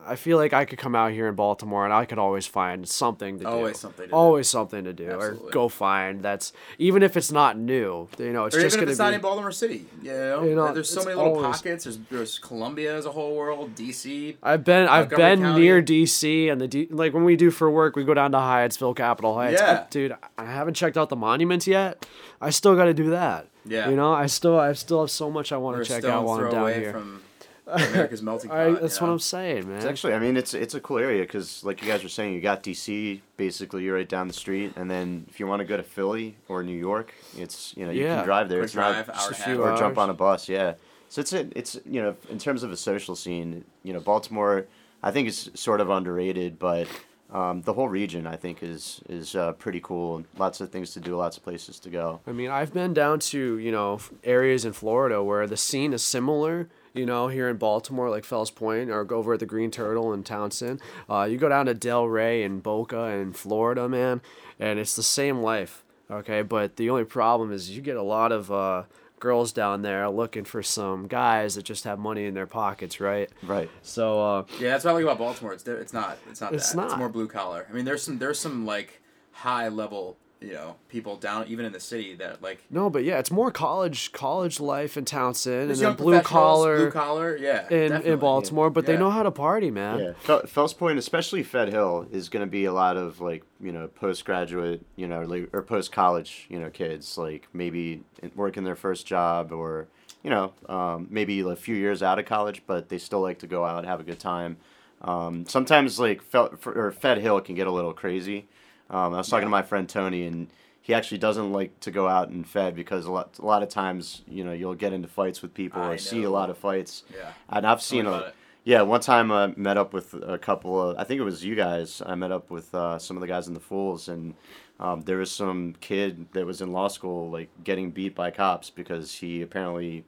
I 0.04 0.16
feel 0.16 0.38
like 0.38 0.52
I 0.52 0.64
could 0.64 0.78
come 0.78 0.96
out 0.96 1.12
here 1.12 1.28
in 1.28 1.36
Baltimore 1.36 1.84
and 1.84 1.92
I 1.94 2.04
could 2.04 2.18
always 2.18 2.46
find 2.46 2.88
something 2.88 3.38
to 3.38 3.44
do. 3.44 3.50
Always 3.50 3.78
something 3.78 4.06
to 4.06 4.10
do. 4.10 4.14
Always 4.16 4.48
something 4.48 4.82
to 4.84 4.92
do. 4.92 5.08
Absolutely. 5.10 5.48
Or 5.48 5.52
go 5.52 5.68
find 5.68 6.20
that's 6.20 6.52
even 6.78 7.04
if 7.04 7.16
it's 7.16 7.30
not 7.30 7.56
new. 7.56 8.08
You 8.18 8.32
know, 8.32 8.46
it's 8.46 8.56
or 8.56 8.60
just 8.60 8.74
even 8.76 8.88
if 8.88 8.90
it's 8.90 8.98
not 8.98 9.10
be 9.10 9.14
in 9.16 9.20
Baltimore 9.20 9.52
City, 9.52 9.86
you 10.02 10.10
know, 10.12 10.42
You 10.42 10.54
know, 10.56 10.72
there's 10.74 10.90
so 10.90 11.04
many 11.04 11.14
little 11.14 11.36
always- 11.36 11.58
pockets. 11.58 11.84
There's 11.84 11.98
there's 12.10 12.38
Columbia 12.40 12.96
as 12.96 13.06
a 13.06 13.12
whole 13.12 13.36
world, 13.36 13.76
DC. 13.76 14.36
I've 14.42 14.64
been 14.64 14.88
I've 14.88 15.10
been 15.10 15.42
County. 15.42 15.60
near 15.60 15.80
DC 15.80 16.50
and 16.50 16.60
the 16.60 16.66
D, 16.66 16.88
like 16.90 17.14
when 17.14 17.22
we 17.24 17.36
do 17.36 17.52
for 17.52 17.70
work 17.70 17.94
we 17.94 18.02
go 18.02 18.14
down 18.14 18.32
to 18.32 18.38
Hyattsville, 18.38 18.96
Capitol 18.96 19.34
Heights. 19.34 19.62
I- 19.62 19.64
Yeah. 19.64 19.84
dude, 19.90 20.16
I 20.36 20.44
haven't 20.44 20.74
checked 20.74 20.98
out 20.98 21.08
the 21.08 21.16
monuments 21.16 21.68
yet. 21.68 22.04
I 22.40 22.50
still 22.50 22.74
got 22.74 22.84
to 22.86 22.94
do 22.94 23.10
that. 23.10 23.46
Yeah. 23.64 23.90
You 23.90 23.94
know, 23.96 24.12
I 24.12 24.26
still 24.26 24.58
I 24.58 24.72
still 24.72 25.02
have 25.02 25.10
so 25.10 25.30
much 25.30 25.52
I 25.52 25.56
want 25.56 25.76
to 25.78 25.84
check 25.84 26.02
out 26.04 26.24
while 26.24 26.40
I'm 26.40 26.50
down 26.50 26.62
away 26.62 26.80
here. 26.80 26.92
from 26.92 27.22
America's 27.68 28.22
melting 28.28 28.50
pot. 28.50 28.58
I, 28.58 28.70
that's 28.72 29.00
know? 29.00 29.06
what 29.08 29.12
I'm 29.12 29.18
saying, 29.18 29.68
man. 29.68 29.76
It's 29.76 29.84
actually, 29.86 30.14
I 30.14 30.18
mean, 30.18 30.36
it's 30.36 30.54
it's 30.54 30.74
a 30.74 30.80
cool 30.80 30.98
area 30.98 31.22
because, 31.22 31.62
like 31.64 31.82
you 31.82 31.88
guys 31.88 32.02
were 32.02 32.08
saying, 32.08 32.34
you 32.34 32.40
got 32.40 32.62
DC 32.62 33.20
basically 33.36 33.84
you're 33.84 33.94
right 33.96 34.08
down 34.08 34.26
the 34.28 34.34
street, 34.34 34.72
and 34.76 34.90
then 34.90 35.26
if 35.28 35.38
you 35.40 35.46
want 35.46 35.60
to 35.60 35.66
go 35.66 35.76
to 35.76 35.82
Philly 35.82 36.36
or 36.48 36.62
New 36.62 36.76
York, 36.78 37.14
it's 37.36 37.74
you 37.76 37.84
know 37.84 37.90
you 37.92 38.04
Yeah. 38.04 38.16
can 38.16 38.24
drive 38.24 38.48
there. 38.48 38.58
Quick 38.60 38.66
it's 38.66 38.74
not 38.74 38.92
drive, 38.92 39.08
hour 39.10 39.14
just 39.14 39.40
a 39.40 39.42
a 39.42 39.46
few 39.46 39.62
half. 39.62 39.76
or 39.76 39.78
jump 39.78 39.98
on 39.98 40.10
a 40.10 40.14
bus. 40.14 40.48
Yeah. 40.48 40.74
So 41.08 41.20
it's 41.20 41.32
a, 41.32 41.46
it's 41.58 41.78
you 41.86 42.02
know 42.02 42.16
in 42.30 42.38
terms 42.38 42.62
of 42.62 42.70
a 42.72 42.76
social 42.76 43.14
scene, 43.16 43.64
you 43.82 43.92
know 43.92 44.00
Baltimore, 44.00 44.66
I 45.02 45.10
think 45.10 45.28
is 45.28 45.50
sort 45.54 45.80
of 45.80 45.88
underrated, 45.90 46.58
but 46.58 46.86
um, 47.32 47.62
the 47.62 47.72
whole 47.74 47.88
region 47.88 48.26
I 48.26 48.36
think 48.36 48.62
is 48.62 49.00
is 49.08 49.34
uh, 49.34 49.52
pretty 49.52 49.80
cool. 49.80 50.24
Lots 50.38 50.60
of 50.60 50.70
things 50.70 50.92
to 50.94 51.00
do, 51.00 51.16
lots 51.16 51.36
of 51.36 51.44
places 51.44 51.78
to 51.80 51.90
go. 51.90 52.20
I 52.26 52.32
mean, 52.32 52.50
I've 52.50 52.72
been 52.72 52.92
down 52.94 53.20
to, 53.20 53.58
you 53.58 53.70
know, 53.72 54.00
areas 54.24 54.64
in 54.64 54.72
Florida 54.72 55.22
where 55.22 55.46
the 55.46 55.56
scene 55.56 55.92
is 55.92 56.02
similar, 56.02 56.68
you 56.98 57.06
know, 57.06 57.28
here 57.28 57.48
in 57.48 57.56
Baltimore, 57.56 58.10
like 58.10 58.24
Fells 58.24 58.50
Point, 58.50 58.90
or 58.90 59.04
go 59.04 59.16
over 59.18 59.34
at 59.34 59.40
the 59.40 59.46
Green 59.46 59.70
Turtle 59.70 60.12
in 60.12 60.24
Townsend. 60.24 60.80
Uh, 61.08 61.26
you 61.30 61.38
go 61.38 61.48
down 61.48 61.66
to 61.66 61.74
Delray 61.74 62.44
and 62.44 62.62
Boca 62.62 63.04
in 63.04 63.32
Florida, 63.32 63.88
man, 63.88 64.20
and 64.58 64.78
it's 64.78 64.96
the 64.96 65.02
same 65.02 65.38
life, 65.40 65.84
okay? 66.10 66.42
But 66.42 66.76
the 66.76 66.90
only 66.90 67.04
problem 67.04 67.52
is 67.52 67.70
you 67.70 67.80
get 67.80 67.96
a 67.96 68.02
lot 68.02 68.32
of 68.32 68.50
uh, 68.50 68.82
girls 69.20 69.52
down 69.52 69.82
there 69.82 70.08
looking 70.10 70.44
for 70.44 70.62
some 70.62 71.06
guys 71.06 71.54
that 71.54 71.62
just 71.64 71.84
have 71.84 71.98
money 71.98 72.26
in 72.26 72.34
their 72.34 72.46
pockets, 72.46 73.00
right? 73.00 73.30
Right. 73.42 73.70
So, 73.82 74.20
uh, 74.20 74.44
Yeah, 74.60 74.70
that's 74.70 74.84
what 74.84 74.90
I 74.90 74.94
like 74.94 75.04
about 75.04 75.18
Baltimore. 75.18 75.52
It's 75.52 75.62
di- 75.62 75.72
it's 75.72 75.92
not 75.92 76.18
it's 76.30 76.40
not 76.40 76.52
It's 76.54 76.72
that. 76.72 76.84
It's 76.86 76.96
more 76.96 77.08
blue 77.08 77.28
collar. 77.28 77.66
I 77.70 77.72
mean, 77.72 77.84
there's 77.84 78.02
some 78.02 78.18
there's 78.18 78.38
some 78.38 78.66
like 78.66 79.00
high 79.32 79.68
level 79.68 80.16
you 80.40 80.52
know 80.52 80.76
people 80.88 81.16
down 81.16 81.44
even 81.48 81.64
in 81.64 81.72
the 81.72 81.80
city 81.80 82.14
that 82.14 82.40
like 82.42 82.62
no, 82.70 82.88
but 82.88 83.02
yeah, 83.04 83.18
it's 83.18 83.30
more 83.30 83.50
college 83.50 84.12
college 84.12 84.60
life 84.60 84.96
in 84.96 85.04
Townsend, 85.04 85.70
and 85.70 85.80
then 85.80 85.94
blue 85.94 86.20
collar 86.20 86.76
blue 86.76 86.90
collar, 86.92 87.36
yeah, 87.36 87.68
in, 87.68 87.92
in 88.02 88.18
Baltimore, 88.18 88.70
but 88.70 88.86
they 88.86 88.92
Yeah. 88.92 89.00
know 89.00 89.10
how 89.10 89.22
to 89.24 89.30
party, 89.30 89.70
man. 89.70 89.98
Yeah, 89.98 90.12
Fel- 90.20 90.46
Fells 90.46 90.74
Point, 90.74 90.98
especially 90.98 91.42
Fed 91.42 91.70
Hill, 91.70 92.06
is 92.12 92.28
going 92.28 92.44
to 92.44 92.50
be 92.50 92.66
a 92.66 92.72
lot 92.72 92.96
of 92.96 93.20
like 93.20 93.42
you 93.60 93.72
know 93.72 93.88
postgraduate, 93.88 94.84
you 94.96 95.08
know, 95.08 95.22
like, 95.22 95.48
or 95.52 95.62
post 95.62 95.90
college, 95.92 96.46
you 96.48 96.58
know, 96.60 96.70
kids 96.70 97.18
like 97.18 97.48
maybe 97.52 98.02
working 98.36 98.64
their 98.64 98.76
first 98.76 99.06
job 99.06 99.50
or 99.52 99.88
you 100.22 100.30
know 100.30 100.52
um, 100.68 101.08
maybe 101.10 101.40
a 101.40 101.56
few 101.56 101.74
years 101.74 102.02
out 102.02 102.18
of 102.18 102.26
college, 102.26 102.62
but 102.66 102.88
they 102.88 102.98
still 102.98 103.20
like 103.20 103.40
to 103.40 103.46
go 103.46 103.64
out 103.64 103.78
and 103.78 103.86
have 103.88 104.00
a 104.00 104.04
good 104.04 104.20
time. 104.20 104.56
Um, 105.02 105.46
sometimes 105.46 105.98
like 106.00 106.22
Fel- 106.22 106.54
or 106.64 106.90
Fed 106.92 107.18
Hill 107.18 107.40
can 107.40 107.54
get 107.54 107.66
a 107.66 107.72
little 107.72 107.92
crazy. 107.92 108.48
Um, 108.90 109.14
I 109.14 109.18
was 109.18 109.28
talking 109.28 109.46
to 109.46 109.50
my 109.50 109.62
friend 109.62 109.88
Tony 109.88 110.26
and. 110.26 110.48
He 110.80 110.94
actually 110.94 111.18
doesn't 111.18 111.52
like 111.52 111.78
to 111.80 111.90
go 111.90 112.08
out 112.08 112.30
and 112.30 112.48
fed 112.48 112.74
because 112.74 113.04
a 113.04 113.10
lot, 113.10 113.38
a 113.38 113.44
lot 113.44 113.62
of 113.62 113.68
times, 113.68 114.22
you 114.26 114.42
know, 114.42 114.52
you'll 114.52 114.74
get 114.74 114.94
into 114.94 115.06
fights 115.06 115.42
with 115.42 115.52
people 115.52 115.82
I 115.82 115.92
or 115.92 115.98
see 115.98 116.22
a 116.22 116.30
lot 116.30 116.48
of 116.48 116.56
fights. 116.56 117.02
Yeah. 117.14 117.32
And 117.50 117.66
I've 117.66 117.82
seen 117.82 118.06
a, 118.06 118.32
yeah, 118.64 118.80
one 118.80 119.02
time 119.02 119.30
I 119.30 119.48
met 119.48 119.76
up 119.76 119.92
with 119.92 120.14
a 120.14 120.38
couple 120.38 120.80
of, 120.80 120.96
I 120.96 121.04
think 121.04 121.20
it 121.20 121.24
was 121.24 121.44
you 121.44 121.54
guys. 121.56 122.00
I 122.06 122.14
met 122.14 122.32
up 122.32 122.48
with 122.50 122.74
uh, 122.74 122.98
some 122.98 123.18
of 123.18 123.20
the 123.20 123.26
guys 123.26 123.48
in 123.48 123.52
the 123.52 123.60
Fools, 123.60 124.08
and 124.08 124.32
um, 124.80 125.02
there 125.02 125.18
was 125.18 125.30
some 125.30 125.74
kid 125.80 126.24
that 126.32 126.46
was 126.46 126.62
in 126.62 126.72
law 126.72 126.88
school, 126.88 127.30
like 127.30 127.50
getting 127.62 127.90
beat 127.90 128.14
by 128.14 128.30
cops 128.30 128.70
because 128.70 129.14
he 129.14 129.42
apparently 129.42 130.04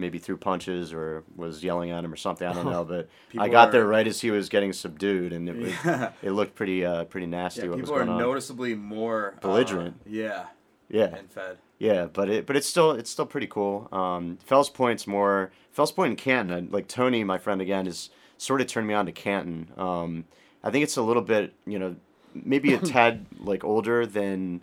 maybe 0.00 0.18
threw 0.18 0.36
punches 0.36 0.92
or 0.92 1.22
was 1.36 1.62
yelling 1.62 1.90
at 1.90 2.02
him 2.04 2.12
or 2.12 2.16
something. 2.16 2.46
I 2.48 2.52
don't 2.52 2.66
know, 2.70 2.84
but 2.84 3.08
I 3.38 3.48
got 3.48 3.68
are- 3.68 3.72
there 3.72 3.86
right 3.86 4.06
as 4.06 4.20
he 4.20 4.30
was 4.30 4.48
getting 4.48 4.72
subdued, 4.72 5.32
and 5.32 5.48
it 5.48 5.56
was, 5.56 5.72
it 6.22 6.30
looked 6.32 6.54
pretty 6.54 6.84
uh, 6.84 7.04
pretty 7.04 7.26
nasty. 7.26 7.62
Yeah, 7.62 7.68
what 7.68 7.78
was 7.80 7.82
people 7.90 7.94
are 7.96 8.04
going 8.04 8.10
on. 8.10 8.18
noticeably 8.18 8.74
more 8.74 9.34
uh, 9.36 9.40
Belligerent. 9.40 10.00
yeah, 10.06 10.46
Yeah, 10.88 11.14
and 11.16 11.30
fed. 11.30 11.58
yeah, 11.78 12.06
but 12.06 12.28
it 12.30 12.46
but 12.46 12.56
it's 12.56 12.68
still 12.68 12.92
it's 12.92 13.10
still 13.10 13.26
pretty 13.26 13.46
cool. 13.46 13.88
Um, 13.92 14.38
Fells 14.44 14.70
Point's 14.70 15.06
more 15.06 15.52
Fells 15.70 15.92
Point 15.92 16.08
and 16.10 16.18
Canton. 16.18 16.68
Like 16.72 16.88
Tony, 16.88 17.22
my 17.24 17.38
friend 17.38 17.60
again, 17.60 17.86
is 17.86 18.10
sort 18.38 18.60
of 18.60 18.66
turned 18.66 18.86
me 18.88 18.94
on 18.94 19.06
to 19.06 19.12
Canton. 19.12 19.70
Um, 19.76 20.24
I 20.64 20.70
think 20.70 20.82
it's 20.82 20.96
a 20.96 21.02
little 21.02 21.22
bit 21.22 21.54
you 21.66 21.78
know 21.78 21.96
maybe 22.34 22.72
a 22.74 22.78
tad 22.94 23.26
like 23.38 23.64
older 23.64 24.06
than 24.06 24.62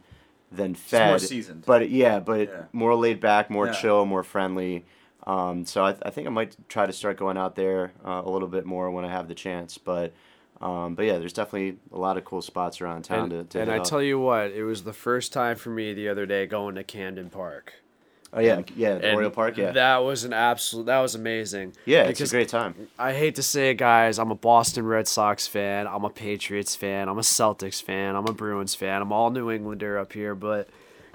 than 0.51 0.73
Fed. 0.75 1.09
more 1.09 1.19
seasoned. 1.19 1.63
But 1.65 1.89
yeah, 1.89 2.19
but 2.19 2.47
Yeah. 2.47 2.63
more 2.71 2.95
laid 2.95 3.19
back, 3.19 3.49
more 3.49 3.67
Yeah. 3.67 3.73
chill, 3.73 4.05
more 4.05 4.23
friendly. 4.23 4.85
Um, 5.27 5.65
so 5.65 5.83
I, 5.83 5.93
I 6.03 6.09
think 6.09 6.25
I 6.25 6.29
might 6.31 6.55
try 6.69 6.85
to 6.85 6.93
start 6.93 7.17
going 7.17 7.37
out 7.37 7.55
there 7.55 7.91
uh, 8.05 8.21
a 8.25 8.29
little 8.31 8.47
bit 8.47 8.65
more 8.65 8.89
when 8.89 9.03
I 9.05 9.11
have 9.11 9.27
the 9.27 9.35
chance. 9.35 9.77
But 9.77 10.13
um, 10.61 10.95
but 10.95 11.05
yeah, 11.05 11.19
there's 11.19 11.33
definitely 11.33 11.77
a 11.91 11.99
lot 11.99 12.17
of 12.17 12.25
cool 12.25 12.41
spots 12.41 12.81
around 12.81 13.03
town 13.03 13.31
And, 13.31 13.49
to, 13.51 13.57
to 13.57 13.61
and 13.61 13.69
I 13.71 13.77
up. 13.79 13.83
tell 13.83 14.01
you 14.01 14.17
what, 14.19 14.51
it 14.51 14.63
was 14.63 14.83
the 14.83 14.93
first 14.93 15.31
time 15.33 15.55
for 15.57 15.69
me 15.69 15.93
the 15.93 16.09
other 16.09 16.25
day 16.25 16.47
going 16.47 16.73
to 16.75 16.83
Camden 16.83 17.29
Park. 17.29 17.73
Oh 18.33 18.39
yeah, 18.41 18.61
yeah, 18.75 19.13
Oriole 19.13 19.29
Park. 19.31 19.57
Yeah, 19.57 19.71
That 19.71 19.97
was 19.99 20.23
an 20.25 20.33
absolute. 20.33 20.85
That 20.87 20.99
was 20.99 21.15
amazing. 21.15 21.73
yeah, 21.85 22.03
it's 22.03 22.19
because 22.19 22.31
a 22.33 22.35
great 22.35 22.49
time. 22.49 22.87
I 22.99 23.13
hate 23.13 23.35
to 23.35 23.43
say 23.43 23.69
it, 23.71 23.75
guys. 23.75 24.19
I'm 24.19 24.31
a 24.31 24.35
Boston 24.35 24.85
Red 24.85 25.07
Sox 25.07 25.45
fan. 25.47 25.87
I'm 25.87 26.03
a 26.03 26.09
Patriots 26.09 26.75
fan. 26.75 27.07
I'm 27.07 27.17
a 27.17 27.21
Celtics 27.21 27.81
fan. 27.81 28.15
I'm 28.15 28.27
a 28.27 28.33
Bruins 28.33 28.75
fan. 28.75 29.01
I'm 29.01 29.11
all 29.13 29.29
New 29.29 29.49
Englander 29.51 29.97
up 29.97 30.11
here, 30.13 30.35
but 30.35 30.67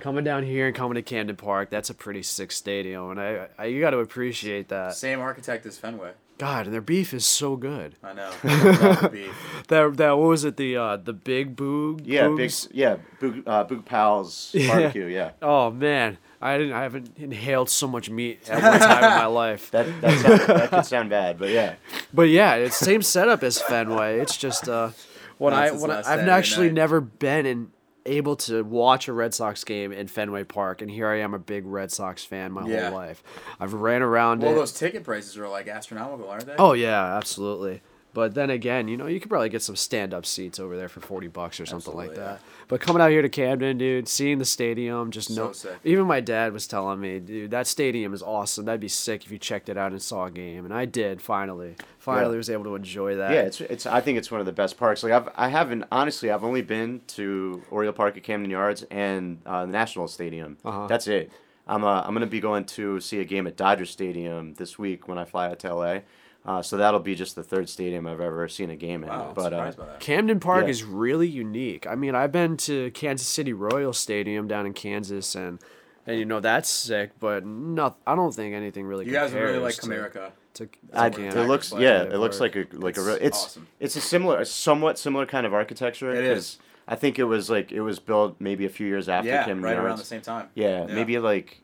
coming 0.02 0.24
down 0.24 0.42
here 0.42 0.66
and 0.66 0.74
coming 0.74 0.96
to 0.96 1.02
Camden 1.02 1.36
Park, 1.36 1.70
that's 1.70 1.88
a 1.88 1.94
pretty 1.94 2.22
sick 2.22 2.50
stadium, 2.52 3.12
and 3.12 3.20
I, 3.20 3.46
I 3.56 3.64
you 3.66 3.80
got 3.80 3.90
to 3.90 3.98
appreciate 3.98 4.68
that. 4.68 4.94
Same 4.94 5.20
architect 5.20 5.64
as 5.64 5.78
Fenway. 5.78 6.10
God, 6.38 6.64
and 6.66 6.74
their 6.74 6.80
beef 6.80 7.14
is 7.14 7.24
so 7.24 7.54
good. 7.56 7.94
I 8.02 8.12
know. 8.14 8.30
Love 8.44 9.02
the 9.02 9.08
beef. 9.12 9.64
That 9.68 9.96
that 9.98 10.10
what 10.18 10.26
was 10.28 10.44
it? 10.44 10.56
The 10.56 10.76
uh 10.76 10.96
the 10.96 11.12
Big 11.12 11.54
Boog. 11.54 12.00
Yeah, 12.04 12.28
big 12.36 12.50
yeah, 12.72 12.96
Boog, 13.20 13.44
uh, 13.46 13.64
Boog 13.64 13.84
Powell's 13.84 14.50
Yeah. 14.54 14.66
barbecue. 14.68 15.06
Yeah, 15.06 15.30
Oh 15.40 15.70
man, 15.70 16.18
I 16.40 16.58
didn't. 16.58 16.72
I 16.72 16.82
haven't 16.82 17.16
inhaled 17.16 17.70
so 17.70 17.86
much 17.86 18.10
meat 18.10 18.50
at 18.50 18.60
one 18.60 18.80
time 18.80 19.04
in 19.04 19.10
my 19.18 19.26
life. 19.26 19.70
that 19.70 19.86
that, 20.00 20.18
sound, 20.18 20.40
that 20.58 20.70
could 20.70 20.86
sound 20.86 21.10
bad, 21.10 21.38
but 21.38 21.50
yeah, 21.50 21.74
But 22.12 22.28
yeah, 22.28 22.54
it's 22.56 22.76
same 22.76 23.02
setup 23.02 23.44
as 23.44 23.60
Fenway. 23.62 24.18
It's 24.18 24.36
just 24.36 24.68
uh, 24.68 24.90
when 25.38 25.52
That's 25.54 25.70
I 25.70 25.72
his 25.74 25.82
when 25.82 25.90
I, 25.92 25.94
last 25.96 26.06
I've 26.06 26.18
Saturday 26.20 26.30
actually 26.32 26.66
night. 26.68 26.74
never 26.74 27.00
been 27.00 27.46
in 27.46 27.70
able 28.06 28.36
to 28.36 28.62
watch 28.62 29.08
a 29.08 29.12
Red 29.12 29.34
Sox 29.34 29.64
game 29.64 29.92
in 29.92 30.06
Fenway 30.08 30.44
Park, 30.44 30.82
and 30.82 30.90
here 30.90 31.08
I 31.08 31.20
am, 31.20 31.34
a 31.34 31.38
big 31.38 31.64
Red 31.66 31.90
Sox 31.92 32.24
fan 32.24 32.52
my 32.52 32.66
Yeah. 32.66 32.84
whole 32.90 32.98
life. 32.98 33.22
I've 33.60 33.74
ran 33.74 34.02
around 34.02 34.42
Well, 34.42 34.52
it. 34.52 34.54
those 34.56 34.72
ticket 34.72 35.04
prices 35.04 35.36
are 35.38 35.48
like 35.48 35.68
astronomical, 35.68 36.28
aren't 36.28 36.46
they? 36.46 36.54
Oh 36.58 36.72
yeah, 36.72 37.16
absolutely. 37.16 37.80
But 38.14 38.34
then 38.34 38.50
again, 38.50 38.88
you 38.88 38.96
know, 38.98 39.06
you 39.06 39.20
could 39.20 39.30
probably 39.30 39.48
get 39.48 39.62
some 39.62 39.74
stand-up 39.74 40.26
seats 40.26 40.60
over 40.60 40.76
there 40.76 40.88
for 40.90 41.00
forty 41.00 41.28
bucks 41.28 41.58
or 41.58 41.64
something 41.66 41.94
like 41.94 42.10
Absolutely, 42.10 42.32
that. 42.34 42.40
But 42.68 42.80
coming 42.80 43.00
out 43.00 43.10
here 43.10 43.22
to 43.22 43.28
Camden, 43.30 43.78
dude, 43.78 44.06
seeing 44.06 44.38
the 44.38 44.44
stadium, 44.44 45.10
just 45.10 45.34
So 45.34 45.46
no. 45.46 45.52
sick. 45.52 45.78
Even 45.84 46.06
my 46.06 46.20
dad 46.20 46.52
was 46.52 46.66
telling 46.66 47.00
me, 47.00 47.20
dude, 47.20 47.50
that 47.52 47.66
stadium 47.66 48.12
is 48.12 48.22
awesome. 48.22 48.66
That'd 48.66 48.80
be 48.82 48.88
sick 48.88 49.24
if 49.24 49.32
you 49.32 49.38
checked 49.38 49.70
it 49.70 49.78
out 49.78 49.92
and 49.92 50.02
saw 50.02 50.26
a 50.26 50.30
game, 50.30 50.64
and 50.66 50.74
I 50.74 50.84
did 50.84 51.22
finally. 51.22 51.76
Finally, 51.98 52.32
Yeah. 52.34 52.36
was 52.36 52.50
able 52.50 52.64
to 52.64 52.74
enjoy 52.74 53.16
that. 53.16 53.32
yeah. 53.32 53.42
It's 53.42 53.60
it's. 53.62 53.86
I 53.86 54.00
think 54.00 54.18
it's 54.18 54.30
one 54.30 54.40
of 54.40 54.46
the 54.46 54.52
best 54.52 54.76
parks. 54.76 55.02
Like 55.02 55.12
I've 55.12 55.28
I 55.34 55.48
haven't 55.48 55.84
honestly. 55.90 56.30
I've 56.30 56.44
only 56.44 56.62
been 56.62 57.00
to 57.08 57.62
Oriole 57.70 57.92
Park 57.94 58.16
at 58.18 58.22
Camden 58.24 58.50
Yards 58.50 58.82
and 58.90 59.38
uh, 59.46 59.64
the 59.64 59.72
National 59.72 60.06
Stadium. 60.06 60.58
Uh-huh. 60.64 60.86
That's 60.86 61.06
it. 61.08 61.30
I'm 61.66 61.84
uh, 61.84 62.02
I'm 62.02 62.12
gonna 62.12 62.26
be 62.26 62.40
going 62.40 62.64
to 62.64 63.00
see 63.00 63.20
a 63.20 63.24
game 63.24 63.46
at 63.46 63.56
Dodger 63.56 63.86
Stadium 63.86 64.52
this 64.54 64.78
week 64.78 65.08
when 65.08 65.16
I 65.16 65.24
fly 65.24 65.48
out 65.48 65.60
to 65.60 65.74
LA. 65.74 66.00
Uh, 66.44 66.60
so 66.60 66.76
that'll 66.76 66.98
be 67.00 67.14
just 67.14 67.36
the 67.36 67.42
third 67.42 67.68
stadium 67.68 68.04
I've 68.06 68.20
ever 68.20 68.48
seen 68.48 68.68
a 68.70 68.76
game 68.76 69.04
in. 69.04 69.08
Wow, 69.10 69.32
but 69.34 69.52
uh, 69.52 69.56
surprised 69.70 69.78
by 69.78 69.86
that. 69.86 70.00
Camden 70.00 70.40
Park 70.40 70.64
Yeah. 70.64 70.70
is 70.70 70.82
really 70.82 71.28
unique. 71.28 71.86
I 71.86 71.94
mean, 71.94 72.14
I've 72.16 72.32
been 72.32 72.56
to 72.58 72.90
Kansas 72.90 73.26
City 73.28 73.52
Royal 73.52 73.92
Stadium 73.92 74.48
down 74.48 74.66
in 74.66 74.72
Kansas, 74.72 75.36
and 75.36 75.60
and 76.06 76.18
you 76.18 76.24
know 76.24 76.40
that's 76.40 76.68
sick, 76.68 77.12
but 77.20 77.46
not. 77.46 77.96
I 78.06 78.16
don't 78.16 78.34
think 78.34 78.54
anything 78.54 78.86
really. 78.86 79.06
You 79.06 79.12
guys 79.12 79.32
really 79.32 79.58
like 79.58 79.78
compares 79.78 80.12
Comerica. 80.12 80.30
To, 80.54 80.66
to, 80.66 80.72
I, 80.92 81.08
to 81.10 81.20
it 81.20 81.24
Camden 81.30 81.48
looks 81.48 81.70
Park. 81.70 81.82
yeah, 81.82 82.02
it 82.02 82.16
looks 82.18 82.40
like 82.40 82.56
a 82.56 82.66
like 82.72 82.96
a 82.96 83.00
It's 83.00 83.06
real, 83.06 83.18
it's 83.20 83.44
awesome. 83.44 83.68
it's 83.78 83.96
a 83.96 84.00
similar, 84.00 84.40
a 84.40 84.44
somewhat 84.44 84.98
similar 84.98 85.26
kind 85.26 85.46
of 85.46 85.54
architecture. 85.54 86.10
It 86.12 86.24
is. 86.24 86.58
I 86.88 86.96
think 86.96 87.20
it 87.20 87.24
was 87.24 87.48
like 87.48 87.70
it 87.70 87.82
was 87.82 88.00
built 88.00 88.36
maybe 88.40 88.66
a 88.66 88.68
few 88.68 88.88
years 88.88 89.08
after 89.08 89.28
Yeah, 89.30 89.44
Camden 89.44 89.62
right 89.62 89.76
around 89.78 89.98
the 89.98 90.04
same 90.04 90.20
time. 90.22 90.48
Yeah, 90.56 90.86
maybe 90.86 91.20
like 91.20 91.60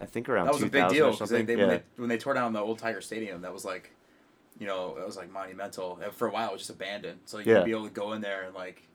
I 0.00 0.06
think 0.06 0.28
around 0.28 0.46
That 0.46 0.54
was 0.54 0.62
a 0.62 0.66
2000 0.70 0.88
big 0.88 0.96
deal 0.96 1.06
or 1.08 1.12
something. 1.14 1.44
they, 1.46 1.54
they, 1.56 1.60
yeah. 1.60 1.66
when, 1.66 1.76
they, 1.76 1.82
when 1.96 2.08
they 2.08 2.16
tore 2.16 2.32
down 2.34 2.52
the 2.52 2.60
old 2.60 2.78
Tiger 2.78 3.00
Stadium, 3.00 3.42
that 3.42 3.52
was 3.52 3.64
like, 3.64 3.90
you 4.60 4.66
know, 4.66 4.96
it 5.00 5.04
was 5.04 5.16
like 5.16 5.30
monumental. 5.32 5.98
And 6.02 6.12
for 6.12 6.28
a 6.28 6.30
while, 6.30 6.50
it 6.50 6.52
was 6.52 6.60
just 6.60 6.70
abandoned. 6.70 7.20
So 7.24 7.38
you'd 7.38 7.48
Yeah. 7.48 7.62
be 7.64 7.72
able 7.72 7.84
to 7.88 7.90
go 7.90 8.12
in 8.12 8.20
there 8.20 8.42
and 8.44 8.54
like, 8.54 8.86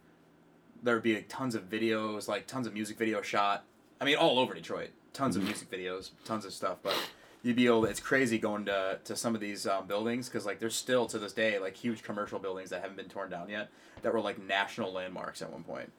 there 0.83 0.93
would 0.93 1.03
be 1.03 1.15
like, 1.15 1.27
tons 1.27 1.55
of 1.55 1.63
videos, 1.69 2.27
like 2.29 2.47
tons 2.47 2.67
of 2.67 2.73
music 2.73 2.97
video 2.97 3.21
shot. 3.21 3.65
I 3.99 4.05
mean, 4.05 4.15
all 4.15 4.39
over 4.39 4.53
Detroit, 4.53 4.91
tons 5.13 5.35
Mm-hmm. 5.35 5.41
of 5.43 5.47
music 5.49 5.69
videos, 5.71 6.11
tons 6.23 6.45
of 6.45 6.53
stuff. 6.53 6.77
But 6.83 6.95
you'd 7.41 7.55
be 7.55 7.65
able. 7.65 7.81
To, 7.83 7.87
it's 7.89 7.99
crazy 7.99 8.37
going 8.37 8.65
to 8.65 8.99
to 9.03 9.15
some 9.15 9.33
of 9.35 9.41
these 9.41 9.65
um, 9.67 9.87
buildings 9.87 10.29
because 10.29 10.45
like 10.45 10.59
there's 10.59 10.75
still 10.75 11.05
to 11.07 11.17
this 11.19 11.33
day 11.33 11.57
like 11.59 11.75
huge 11.75 12.03
commercial 12.03 12.39
buildings 12.39 12.69
that 12.69 12.81
haven't 12.81 12.97
been 12.97 13.09
torn 13.09 13.29
down 13.29 13.49
yet 13.49 13.69
that 14.03 14.13
were 14.13 14.21
like 14.21 14.37
national 14.41 14.91
landmarks 14.91 15.41
at 15.41 15.51
one 15.51 15.63
point 15.63 15.91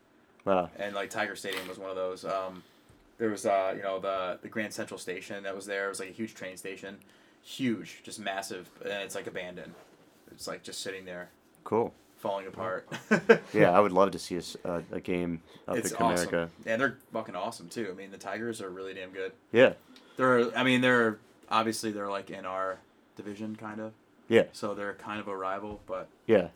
Wow. 0.44 0.70
and 0.78 0.94
like 0.94 1.10
Tiger 1.10 1.34
Stadium 1.36 1.66
was 1.68 1.78
one 1.78 1.90
of 1.90 1.97
those. 1.97 2.24
Um, 2.24 2.62
there 3.18 3.30
was 3.30 3.47
uh, 3.47 3.72
you 3.76 3.82
know 3.82 3.98
the 3.98 4.38
the 4.43 4.48
Grand 4.48 4.72
Central 4.74 4.98
Station 4.98 5.43
that 5.44 5.55
was 5.56 5.66
there. 5.66 5.86
It 5.86 5.88
was 5.88 6.01
like 6.01 6.10
a 6.10 6.12
huge 6.12 6.34
train 6.34 6.56
station, 6.56 6.98
huge, 7.47 8.01
just 8.02 8.18
massive, 8.18 8.68
and 8.82 8.93
it's 8.93 9.14
like 9.14 9.27
abandoned. 9.27 9.73
It's 10.32 10.47
like 10.48 10.62
just 10.62 10.81
sitting 10.82 11.05
there, 11.05 11.31
Cool. 11.64 11.94
falling 12.18 12.47
apart. 12.47 12.89
Yeah, 13.55 13.70
I 13.70 13.81
would 13.81 13.93
love 13.93 14.10
to 14.10 14.18
see 14.18 14.35
a, 14.35 14.39
s- 14.39 14.56
a- 14.64 14.82
a 14.93 15.01
game 15.01 15.40
up 15.68 15.77
it's 15.77 15.93
at 15.93 16.01
awesome, 16.01 16.28
Comerica. 16.28 16.48
and 16.66 16.81
they're 16.81 16.98
fucking 17.12 17.36
awesome 17.36 17.68
too. 17.68 17.89
I 17.90 17.94
mean, 17.94 18.10
the 18.10 18.18
Tigers 18.18 18.60
are 18.60 18.68
really 18.68 18.93
damn 18.94 19.10
good. 19.10 19.32
Yeah, 19.52 19.74
They're, 20.16 20.56
I 20.59 20.64
mean, 20.64 20.81
they're 20.81 21.18
obviously 21.51 21.93
they're 21.93 22.10
like 22.10 22.31
in 22.31 22.44
our 22.44 22.78
division 23.16 23.55
kind 23.56 23.81
of, 23.81 23.93
yeah, 24.28 24.44
so 24.52 24.74
they're 24.74 24.94
kind 24.94 25.20
of 25.20 25.28
a 25.28 25.36
rival, 25.36 25.81
but 25.86 26.09
yeah. 26.27 26.48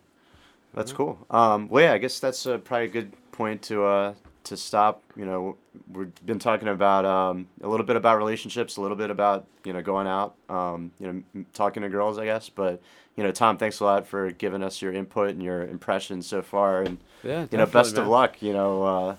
That's 0.74 0.92
cool. 0.92 1.18
Um, 1.30 1.68
well, 1.68 1.82
yeah, 1.84 1.92
I 1.94 1.98
guess 1.98 2.20
that's 2.20 2.46
uh, 2.46 2.58
probably 2.58 2.86
a 2.86 2.90
good 2.90 3.12
point 3.32 3.60
to 3.62 3.84
uh, 3.84 4.14
to 4.44 4.56
stop, 4.56 5.02
you 5.16 5.24
know, 5.24 5.56
we've 5.92 6.12
been 6.26 6.38
talking 6.38 6.68
about 6.68 7.04
um, 7.04 7.46
a 7.62 7.68
little 7.68 7.84
bit 7.86 7.96
about 7.96 8.16
relationships, 8.18 8.76
a 8.76 8.80
little 8.80 8.96
bit 8.96 9.10
about 9.10 9.46
you 9.64 9.72
know 9.72 9.82
going 9.82 10.06
out, 10.06 10.34
um, 10.48 10.90
you 10.98 11.24
know, 11.34 11.44
talking 11.52 11.82
to 11.82 11.88
girls, 11.88 12.18
I 12.18 12.24
guess. 12.24 12.48
But 12.48 12.80
you 13.16 13.24
know, 13.24 13.30
Tom, 13.32 13.58
thanks 13.58 13.80
a 13.80 13.84
lot 13.84 14.06
for 14.06 14.30
giving 14.30 14.62
us 14.62 14.80
your 14.80 14.92
input 14.92 15.30
and 15.30 15.42
your 15.42 15.62
impressions 15.66 16.26
so 16.26 16.42
far, 16.42 16.82
and 16.82 16.98
Yeah, 17.22 17.46
you 17.50 17.58
know, 17.58 17.66
best 17.66 17.90
definitely, 17.90 18.02
of 18.02 18.08
luck. 18.08 18.42
You 18.42 18.52
know, 18.54 18.82
uh, 18.82 19.16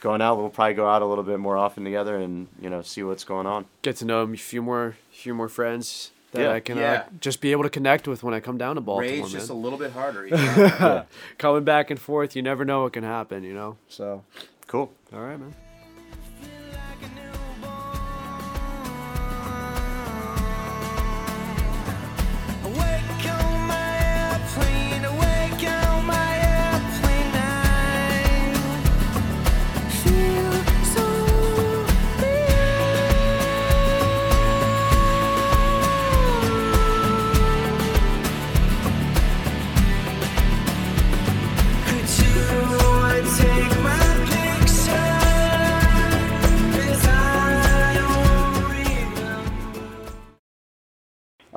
going 0.00 0.20
out, 0.20 0.36
we'll 0.38 0.50
probably 0.50 0.74
go 0.74 0.88
out 0.88 1.02
a 1.02 1.06
little 1.06 1.24
bit 1.24 1.38
more 1.38 1.56
often 1.56 1.84
together, 1.84 2.16
and 2.16 2.48
you 2.60 2.68
know, 2.68 2.82
see 2.82 3.02
what's 3.02 3.24
going 3.24 3.46
on. 3.46 3.66
Get 3.82 3.96
to 3.96 4.04
know 4.04 4.22
a 4.22 4.36
few 4.36 4.62
more, 4.62 4.96
few 5.10 5.34
more 5.34 5.48
friends 5.48 6.10
that 6.32 6.42
Yeah. 6.42 6.52
I 6.52 6.60
can 6.60 6.76
Yeah. 6.76 6.92
uh, 6.92 7.04
just 7.20 7.40
be 7.40 7.52
able 7.52 7.62
to 7.62 7.70
connect 7.70 8.06
with 8.06 8.22
when 8.22 8.34
I 8.34 8.40
come 8.40 8.58
down 8.58 8.74
to 8.74 8.82
Baltimore, 8.82 9.10
Rage 9.10 9.22
man. 9.22 9.30
just 9.30 9.48
a 9.48 9.54
little 9.54 9.78
bit 9.78 9.92
harder. 9.92 10.26
each 10.26 10.34
time. 10.34 11.06
Coming 11.38 11.64
back 11.64 11.90
and 11.90 11.98
forth, 11.98 12.36
you 12.36 12.42
never 12.42 12.66
know 12.66 12.82
what 12.82 12.92
can 12.92 13.02
happen, 13.02 13.44
you 13.44 13.54
know. 13.54 13.78
So, 13.88 14.24
Cool. 14.68 14.92
all 15.14 15.20
right, 15.20 15.40
man. 15.40 15.54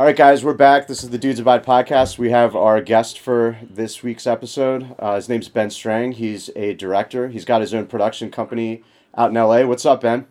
All 0.01 0.07
right, 0.07 0.15
guys, 0.15 0.43
we're 0.43 0.55
back. 0.55 0.87
This 0.87 1.03
is 1.03 1.11
the 1.11 1.19
Dudes 1.19 1.39
Abide 1.39 1.63
podcast. 1.63 2.17
We 2.17 2.31
have 2.31 2.55
our 2.55 2.81
guest 2.81 3.19
for 3.19 3.59
this 3.61 4.01
week's 4.01 4.25
episode. 4.25 4.95
Uh, 4.97 5.13
his 5.13 5.29
name's 5.29 5.47
Ben 5.47 5.69
Strang. 5.69 6.13
He's 6.13 6.49
a 6.55 6.73
director. 6.73 7.27
He's 7.27 7.45
got 7.45 7.61
his 7.61 7.71
own 7.71 7.85
production 7.85 8.31
company 8.31 8.83
out 9.15 9.29
in 9.29 9.35
LA. 9.35 9.61
What's 9.61 9.85
up, 9.85 10.01
Ben? 10.01 10.25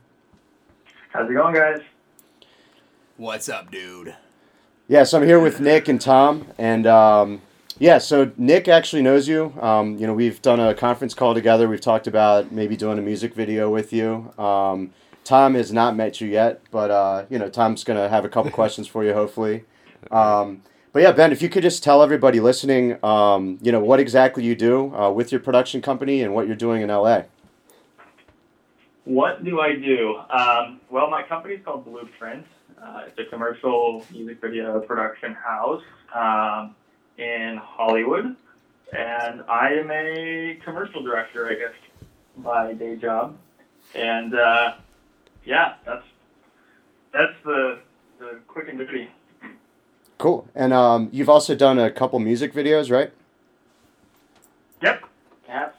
How's 1.10 1.30
it 1.30 1.34
going, 1.34 1.54
guys? 1.54 1.82
What's 3.16 3.48
up, 3.48 3.70
dude? 3.70 4.16
Yeah, 4.88 5.04
so 5.04 5.18
I'm 5.20 5.24
here 5.24 5.38
with 5.38 5.60
Nick 5.60 5.86
and 5.86 6.00
Tom, 6.00 6.48
and 6.58 6.84
um, 6.88 7.40
yeah, 7.78 7.98
so 7.98 8.32
Nick 8.36 8.66
actually 8.66 9.02
knows 9.02 9.28
you. 9.28 9.54
Um, 9.60 9.96
you 9.98 10.06
know, 10.08 10.14
we've 10.14 10.42
done 10.42 10.58
a 10.58 10.74
conference 10.74 11.14
call 11.14 11.32
together. 11.32 11.68
We've 11.68 11.80
talked 11.80 12.08
about 12.08 12.50
maybe 12.50 12.76
doing 12.76 12.98
a 12.98 13.02
music 13.02 13.34
video 13.34 13.70
with 13.70 13.92
you. 13.92 14.32
Um, 14.36 14.90
Tom 15.30 15.54
has 15.54 15.72
not 15.72 15.94
met 15.94 16.20
you 16.20 16.26
yet, 16.26 16.60
but 16.72 16.90
uh, 16.90 17.24
you 17.30 17.38
know, 17.38 17.48
Tom's 17.48 17.84
gonna 17.84 18.08
have 18.08 18.24
a 18.24 18.28
couple 18.28 18.50
questions 18.60 18.88
for 18.88 19.04
you, 19.04 19.14
hopefully. 19.14 19.62
Um, 20.10 20.62
but 20.92 21.02
yeah, 21.02 21.12
Ben, 21.12 21.30
if 21.30 21.40
you 21.40 21.48
could 21.48 21.62
just 21.62 21.84
tell 21.84 22.02
everybody 22.02 22.40
listening, 22.40 22.98
um, 23.04 23.56
you 23.62 23.70
know, 23.70 23.78
what 23.78 24.00
exactly 24.00 24.42
you 24.42 24.56
do 24.56 24.92
uh, 24.92 25.08
with 25.08 25.30
your 25.30 25.40
production 25.40 25.80
company 25.80 26.22
and 26.22 26.34
what 26.34 26.48
you're 26.48 26.56
doing 26.56 26.82
in 26.82 26.88
LA. 26.88 27.22
What 29.04 29.44
do 29.44 29.60
I 29.60 29.76
do? 29.76 30.16
Um, 30.30 30.80
well, 30.90 31.08
my 31.08 31.22
company's 31.22 31.60
called 31.64 31.84
Blueprint. 31.84 32.44
Uh, 32.82 33.02
it's 33.06 33.18
a 33.20 33.24
commercial 33.30 34.04
music 34.10 34.40
video 34.40 34.80
production 34.80 35.34
house 35.34 35.84
um, 36.12 36.74
in 37.18 37.56
Hollywood, 37.62 38.34
and 38.92 39.42
I 39.48 39.74
am 39.74 39.92
a 39.92 40.58
commercial 40.64 41.04
director, 41.04 41.48
I 41.48 41.54
guess, 41.54 42.04
by 42.38 42.72
day 42.72 42.96
job. 42.96 43.36
And 43.94 44.34
uh, 44.34 44.74
yeah, 45.44 45.74
that's 45.84 46.04
that's 47.12 47.34
the 47.44 47.78
the 48.18 48.38
quick 48.46 48.68
and 48.68 48.78
dirty. 48.78 49.08
Cool. 50.18 50.46
And 50.54 50.72
um, 50.72 51.08
you've 51.12 51.30
also 51.30 51.54
done 51.54 51.78
a 51.78 51.90
couple 51.90 52.18
music 52.18 52.52
videos, 52.52 52.90
right? 52.90 53.10
Yep. 54.82 55.04
Yep. 55.48 55.76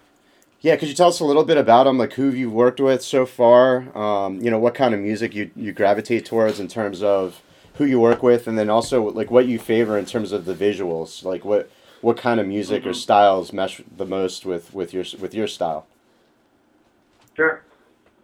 Yeah, 0.61 0.75
could 0.77 0.89
you 0.89 0.95
tell 0.95 1.09
us 1.09 1.19
a 1.19 1.25
little 1.25 1.43
bit 1.43 1.57
about 1.57 1.83
them, 1.83 1.99
like 1.99 2.13
who 2.13 2.31
you've 2.31 2.51
worked 2.51 2.79
with 2.79 3.03
so 3.03 3.27
far? 3.27 3.95
Um, 3.95 4.41
you 4.41 4.49
know, 4.49 4.57
what 4.57 4.73
kind 4.73 4.95
of 4.95 4.99
music 4.99 5.35
you, 5.35 5.51
you 5.55 5.71
gravitate 5.73 6.25
towards 6.25 6.59
in 6.59 6.67
terms 6.67 7.03
of 7.03 7.41
who 7.75 7.85
you 7.85 7.99
work 7.99 8.23
with, 8.23 8.47
and 8.47 8.57
then 8.57 8.69
also 8.69 9.09
like 9.11 9.29
what 9.29 9.47
you 9.47 9.59
favor 9.59 9.97
in 9.97 10.05
terms 10.05 10.31
of 10.31 10.45
the 10.45 10.55
visuals. 10.55 11.23
Like 11.23 11.45
what 11.45 11.69
what 12.01 12.17
kind 12.17 12.39
of 12.39 12.47
music 12.47 12.85
or 12.85 12.93
styles 12.93 13.53
mesh 13.53 13.81
the 13.95 14.05
most 14.05 14.45
with, 14.45 14.73
with 14.73 14.91
your 14.93 15.05
with 15.19 15.35
your 15.35 15.47
style? 15.47 15.85
Sure. 17.35 17.63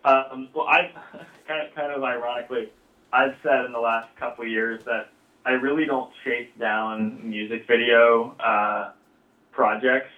Um, 0.08 0.48
well, 0.54 0.68
I 0.68 0.92
kind 1.48 1.68
of, 1.68 1.76
kind 1.76 1.92
of 1.92 2.02
ironically, 2.02 2.70
I've 3.12 3.36
said 3.44 3.66
in 3.66 3.74
the 3.74 3.80
last 3.80 4.08
couple 4.16 4.46
of 4.46 4.50
years 4.50 4.82
that 4.86 5.10
I 5.46 5.52
really 5.52 5.86
don't 5.86 6.10
chase 6.24 6.50
down 6.58 7.30
music 7.30 7.68
video 7.68 8.34
uh, 8.40 8.92
projects. 9.52 10.12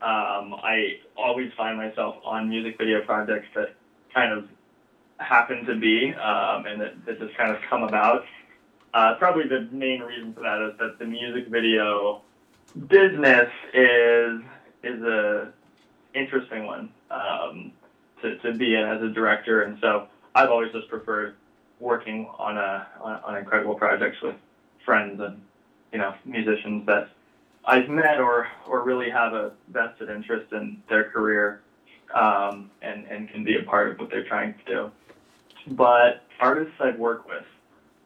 Um, 0.00 0.54
I 0.54 0.98
always 1.16 1.50
find 1.56 1.76
myself 1.76 2.16
on 2.24 2.48
music 2.48 2.78
video 2.78 3.04
projects 3.04 3.48
that 3.56 3.74
kind 4.14 4.32
of 4.32 4.48
happen 5.18 5.64
to 5.64 5.76
be 5.76 6.12
um, 6.14 6.66
and 6.66 6.80
that, 6.80 7.04
that 7.06 7.18
just 7.18 7.36
kind 7.36 7.50
of 7.50 7.58
come 7.68 7.82
about. 7.82 8.24
Uh, 8.94 9.16
probably 9.18 9.48
the 9.48 9.68
main 9.72 10.02
reason 10.02 10.34
for 10.34 10.40
that 10.40 10.60
is 10.70 10.78
that 10.78 10.98
the 10.98 11.04
music 11.04 11.48
video 11.48 12.20
business 12.88 13.50
is 13.74 14.40
is 14.84 15.02
a 15.02 15.52
interesting 16.14 16.66
one. 16.66 16.90
Um, 17.10 17.72
to, 18.22 18.38
to 18.38 18.52
be 18.54 18.74
in 18.74 18.82
as 18.82 19.02
a 19.02 19.08
director, 19.08 19.62
and 19.62 19.78
so 19.80 20.06
I've 20.34 20.50
always 20.50 20.72
just 20.72 20.88
preferred 20.88 21.36
working 21.80 22.28
on 22.38 22.56
a 22.56 22.86
on, 23.00 23.20
on 23.24 23.36
incredible 23.36 23.74
projects 23.74 24.20
with 24.22 24.36
friends 24.84 25.20
and 25.20 25.40
you 25.92 25.98
know 25.98 26.14
musicians 26.24 26.86
that 26.86 27.10
I've 27.64 27.88
met 27.88 28.20
or 28.20 28.48
or 28.66 28.84
really 28.84 29.10
have 29.10 29.34
a 29.34 29.52
vested 29.68 30.08
interest 30.08 30.52
in 30.52 30.82
their 30.88 31.10
career 31.10 31.60
um, 32.14 32.70
and 32.80 33.06
and 33.06 33.28
can 33.28 33.44
be 33.44 33.56
a 33.56 33.62
part 33.62 33.90
of 33.90 33.98
what 33.98 34.10
they're 34.10 34.26
trying 34.26 34.54
to 34.54 34.64
do. 34.64 34.90
But 35.68 36.24
artists 36.40 36.74
I've 36.80 36.98
worked 36.98 37.28
with, 37.28 37.44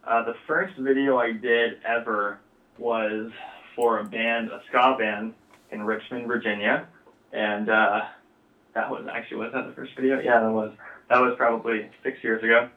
uh, 0.05 0.25
the 0.25 0.35
first 0.47 0.77
video 0.77 1.19
I 1.19 1.33
did 1.33 1.79
ever 1.87 2.39
was 2.79 3.31
for 3.75 4.01
a 4.01 4.05
band, 4.05 4.51
a 4.51 4.63
ska 4.69 4.97
band 4.99 5.35
in 5.71 5.83
Richmond, 5.83 6.27
Virginia, 6.27 6.87
and 7.33 7.69
uh, 7.69 8.03
that 8.77 8.91
was 8.91 9.07
actually 9.11 9.39
was 9.39 9.53
that 9.55 9.67
the 9.67 9.73
first 9.73 9.97
video? 9.97 10.21
Yeah, 10.21 10.41
that 10.41 10.53
was. 10.53 10.71
That 11.09 11.21
was 11.21 11.35
probably 11.37 11.89
six 12.03 12.23
years 12.23 12.43
ago. 12.43 12.69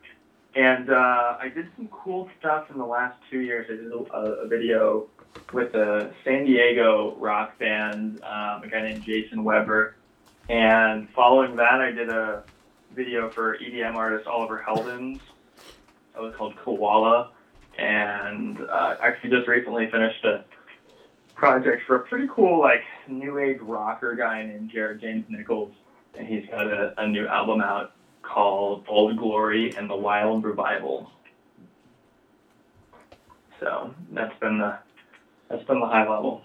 And 0.55 0.89
uh, 0.89 1.38
I 1.39 1.51
did 1.53 1.67
some 1.76 1.88
cool 1.89 2.30
stuff 2.39 2.71
in 2.71 2.77
the 2.77 2.85
last 2.85 3.17
two 3.30 3.41
years. 3.41 3.67
I 3.69 3.76
did 3.76 3.91
a, 3.91 4.17
a 4.17 4.47
video 4.47 5.07
with 5.53 5.76
a 5.76 6.11
San 6.23 6.45
Diego 6.45 7.15
rock 7.17 7.59
band, 7.59 8.23
um, 8.23 8.63
a 8.63 8.67
guy 8.69 8.81
named 8.81 9.03
Jason 9.03 9.43
Weber. 9.43 9.95
And 10.47 11.07
following 11.11 11.55
that, 11.57 11.81
I 11.81 11.91
did 11.91 12.09
a 12.09 12.43
video 12.95 13.30
for 13.30 13.57
EDM 13.57 13.95
artist 13.95 14.27
Oliver 14.27 14.63
Heldens. 14.65 15.19
That 16.13 16.21
was 16.21 16.34
called 16.35 16.55
Koala. 16.57 17.31
And 17.77 18.59
uh, 18.61 18.95
actually 19.01 19.31
just 19.31 19.47
recently 19.47 19.89
finished 19.91 20.23
a 20.26 20.43
project 21.35 21.84
for 21.85 21.97
a 21.97 21.99
pretty 21.99 22.27
cool, 22.31 22.59
like, 22.59 22.81
new 23.07 23.38
age 23.38 23.59
rocker 23.61 24.15
guy 24.15 24.43
named 24.43 24.71
Jared 24.71 25.01
James 25.01 25.26
Nichols. 25.30 25.73
And 26.19 26.27
he's 26.27 26.45
got 26.47 26.67
a, 26.67 26.93
a 26.97 27.07
new 27.07 27.25
album 27.27 27.61
out 27.61 27.93
called 28.21 28.83
Old 28.89 29.15
Glory 29.17 29.73
and 29.77 29.89
the 29.89 29.95
Wild 29.95 30.43
Revival. 30.43 31.09
So 33.61 33.95
that's 34.11 34.37
been 34.39 34.57
the 34.59 34.77
that's 35.49 35.63
been 35.63 35.79
the 35.79 35.87
high 35.87 36.07
level. 36.07 36.41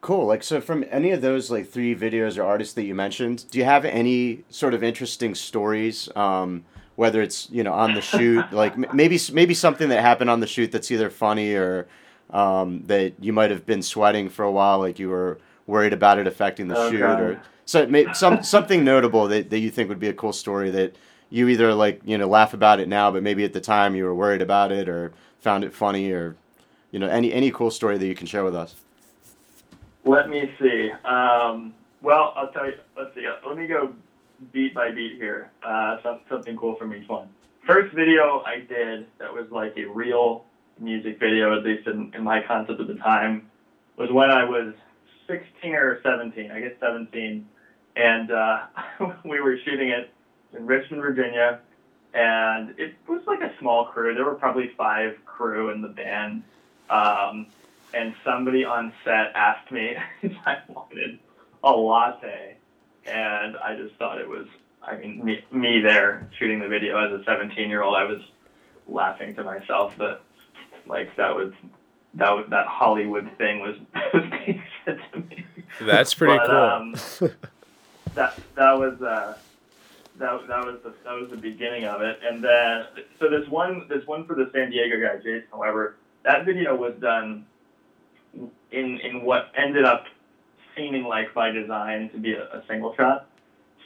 Cool. 0.00 0.26
Like 0.26 0.44
so, 0.44 0.60
from 0.60 0.84
any 0.90 1.10
of 1.10 1.22
those 1.22 1.50
like 1.50 1.68
three 1.68 1.94
videos 1.96 2.38
or 2.38 2.44
artists 2.44 2.74
that 2.74 2.84
you 2.84 2.94
mentioned, 2.94 3.50
do 3.50 3.58
you 3.58 3.64
have 3.64 3.84
any 3.84 4.44
sort 4.48 4.74
of 4.74 4.84
interesting 4.84 5.34
stories? 5.34 6.08
Um, 6.14 6.64
whether 6.94 7.20
it's 7.20 7.50
you 7.50 7.64
know 7.64 7.72
on 7.72 7.94
the 7.94 8.00
shoot, 8.00 8.44
like 8.52 8.74
m- 8.74 8.86
maybe 8.94 9.18
maybe 9.32 9.54
something 9.54 9.88
that 9.88 10.02
happened 10.02 10.30
on 10.30 10.38
the 10.38 10.46
shoot 10.46 10.70
that's 10.70 10.92
either 10.92 11.10
funny 11.10 11.54
or 11.54 11.88
um, 12.30 12.84
that 12.86 13.14
you 13.20 13.32
might 13.32 13.50
have 13.50 13.66
been 13.66 13.82
sweating 13.82 14.28
for 14.28 14.44
a 14.44 14.52
while, 14.52 14.78
like 14.78 15.00
you 15.00 15.08
were 15.08 15.38
worried 15.66 15.92
about 15.92 16.18
it 16.18 16.26
affecting 16.26 16.68
the 16.68 16.76
Oh, 16.76 16.90
shoot, 16.90 16.98
God. 16.98 17.20
or 17.20 17.40
so 17.64 17.86
may, 17.86 18.12
some 18.12 18.42
something 18.42 18.84
notable 18.84 19.28
that, 19.28 19.50
that 19.50 19.58
you 19.58 19.70
think 19.70 19.88
would 19.88 20.00
be 20.00 20.08
a 20.08 20.12
cool 20.12 20.32
story 20.32 20.70
that 20.70 20.96
you 21.30 21.48
either 21.48 21.74
like 21.74 22.00
you 22.04 22.18
know 22.18 22.28
laugh 22.28 22.54
about 22.54 22.80
it 22.80 22.88
now, 22.88 23.10
but 23.10 23.22
maybe 23.22 23.44
at 23.44 23.52
the 23.52 23.60
time 23.60 23.94
you 23.94 24.04
were 24.04 24.14
worried 24.14 24.42
about 24.42 24.70
it 24.72 24.88
or 24.88 25.12
found 25.40 25.64
it 25.64 25.72
funny, 25.74 26.10
or 26.12 26.36
you 26.90 26.98
know 26.98 27.08
any 27.08 27.32
any 27.32 27.50
cool 27.50 27.70
story 27.70 27.98
that 27.98 28.06
you 28.06 28.14
can 28.14 28.26
share 28.26 28.44
with 28.44 28.54
us. 28.54 28.74
Let 30.04 30.28
me 30.28 30.52
see. 30.60 30.90
Um, 31.04 31.72
well, 32.02 32.34
I'll 32.36 32.52
tell 32.52 32.66
you. 32.66 32.74
Let's 32.96 33.14
see. 33.14 33.26
Let 33.46 33.56
me 33.56 33.66
go 33.66 33.94
beat 34.52 34.74
by 34.74 34.90
beat 34.90 35.16
here. 35.16 35.50
Uh, 35.62 35.96
something 36.28 36.56
cool 36.56 36.76
from 36.76 36.94
each 36.94 37.08
one. 37.08 37.28
First 37.66 37.94
video 37.94 38.42
I 38.44 38.58
did 38.60 39.06
that 39.18 39.32
was 39.32 39.50
like 39.50 39.74
a 39.78 39.86
real 39.86 40.44
music 40.78 41.18
video, 41.18 41.56
at 41.56 41.64
least 41.64 41.86
in, 41.86 42.12
in 42.14 42.22
my 42.22 42.42
concept 42.42 42.80
at 42.80 42.86
the 42.86 42.96
time, 42.96 43.50
was 43.96 44.10
when 44.12 44.30
I 44.30 44.44
was 44.44 44.74
16 45.26 45.74
or 45.74 46.00
17. 46.02 46.50
I 46.50 46.60
guess 46.60 46.72
17, 46.80 47.46
and 47.96 48.30
uh, 48.30 48.58
we 49.24 49.40
were 49.40 49.56
shooting 49.64 49.88
it 49.88 50.10
in 50.52 50.66
Richmond, 50.66 51.02
Virginia, 51.02 51.60
and 52.12 52.74
it 52.78 52.94
was 53.08 53.22
like 53.26 53.40
a 53.40 53.52
small 53.58 53.86
crew. 53.86 54.14
There 54.14 54.24
were 54.24 54.34
probably 54.34 54.70
five 54.76 55.16
crew 55.24 55.70
in 55.70 55.82
the 55.82 55.88
band, 55.88 56.42
um, 56.90 57.46
and 57.92 58.14
somebody 58.24 58.64
on 58.64 58.92
set 59.04 59.32
asked 59.34 59.70
me 59.70 59.96
if 60.22 60.32
I 60.46 60.58
wanted 60.68 61.18
a 61.62 61.70
latte, 61.70 62.56
and 63.06 63.56
I 63.56 63.74
just 63.76 63.94
thought 63.96 64.18
it 64.18 64.28
was. 64.28 64.46
I 64.82 64.96
mean, 64.96 65.24
me, 65.24 65.42
me 65.50 65.80
there 65.80 66.28
shooting 66.38 66.58
the 66.58 66.68
video 66.68 66.98
as 66.98 67.10
a 67.10 67.24
17 67.24 67.70
year 67.70 67.80
old, 67.80 67.96
I 67.96 68.04
was 68.04 68.20
laughing 68.86 69.34
to 69.34 69.42
myself 69.42 69.96
that 69.96 70.20
like 70.86 71.08
that 71.16 71.34
was 71.34 71.52
that 72.14 72.30
was, 72.30 72.44
that 72.50 72.66
Hollywood 72.66 73.28
thing 73.38 73.60
was, 73.60 73.76
was 74.14 74.24
being 74.30 74.62
said 74.84 75.00
to 75.12 75.20
me. 75.20 75.46
That's 75.80 76.14
pretty 76.14 76.36
But, 76.38 76.46
cool. 76.46 76.56
Um, 76.56 76.92
that 78.14 78.38
that 78.54 78.78
was 78.78 79.00
uh, 79.02 79.36
that 80.18 80.48
that 80.48 80.64
was 80.64 80.78
the 80.84 80.94
that 81.04 81.12
was 81.12 81.30
the 81.30 81.36
beginning 81.36 81.84
of 81.84 82.00
it, 82.02 82.18
and 82.24 82.42
then 82.42 82.86
so 83.18 83.28
this 83.28 83.48
one 83.48 83.86
this 83.88 84.06
one 84.06 84.26
for 84.26 84.34
the 84.34 84.50
San 84.52 84.70
Diego 84.70 85.00
guy, 85.00 85.16
Jason. 85.16 85.44
However, 85.50 85.96
that 86.24 86.44
video 86.44 86.74
was 86.76 86.94
done 87.00 87.46
in 88.70 89.00
in 89.00 89.22
what 89.24 89.50
ended 89.56 89.84
up 89.84 90.04
seeming 90.76 91.04
like 91.04 91.32
by 91.34 91.50
design 91.50 92.10
to 92.10 92.18
be 92.18 92.32
a, 92.32 92.44
a 92.44 92.62
single 92.68 92.94
shot. 92.96 93.28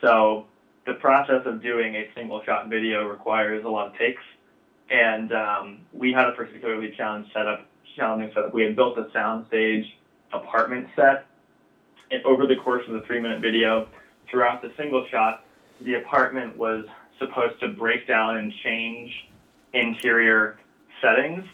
So 0.01 0.47
the 0.87 0.95
process 0.95 1.43
of 1.45 1.63
doing 1.63 1.97
a 1.97 2.09
single 2.15 2.43
shot 2.45 2.69
video 2.69 3.07
requires 3.07 3.65
a 3.65 3.69
lot 3.69 3.89
of 3.89 3.99
takes, 3.99 4.23
and 4.91 5.33
um, 5.33 5.81
we 5.93 6.13
had 6.13 6.27
a 6.29 6.33
particularly 6.33 6.93
challenged 6.97 7.33
setup. 7.33 7.67
Challenging 7.97 8.31
setup. 8.33 8.55
We 8.55 8.63
had 8.63 8.77
built 8.77 8.97
a 8.97 9.05
soundstage 9.05 9.91
apartment 10.33 10.89
set, 10.97 11.27
and 12.11 12.25
over 12.25 12.47
the 12.47 12.57
course 12.57 12.83
of 12.87 12.95
the 12.95 13.03
three 13.03 13.21
minute 13.21 13.41
video, 13.41 13.89
throughout 14.31 14.63
the 14.63 14.73
single 14.77 15.07
shot, 15.11 15.45
the 15.81 15.95
apartment 15.95 16.57
was 16.57 16.85
supposed 17.19 17.61
to 17.61 17.69
break 17.69 18.07
down 18.07 18.39
and 18.39 18.53
change 18.65 19.29
interior 19.73 20.59
settings. 21.01 21.45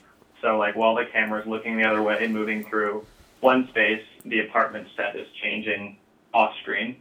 So, 0.40 0.58
like 0.58 0.76
while 0.76 0.94
the 0.94 1.06
camera 1.06 1.40
is 1.40 1.46
looking 1.46 1.76
the 1.76 1.88
other 1.88 2.02
way, 2.02 2.22
and 2.24 2.32
moving 2.32 2.64
through 2.64 3.06
one 3.40 3.68
space, 3.68 4.02
the 4.24 4.40
apartment 4.40 4.88
set 4.96 5.16
is 5.16 5.26
changing 5.42 5.96
off 6.32 6.54
screen. 6.62 6.96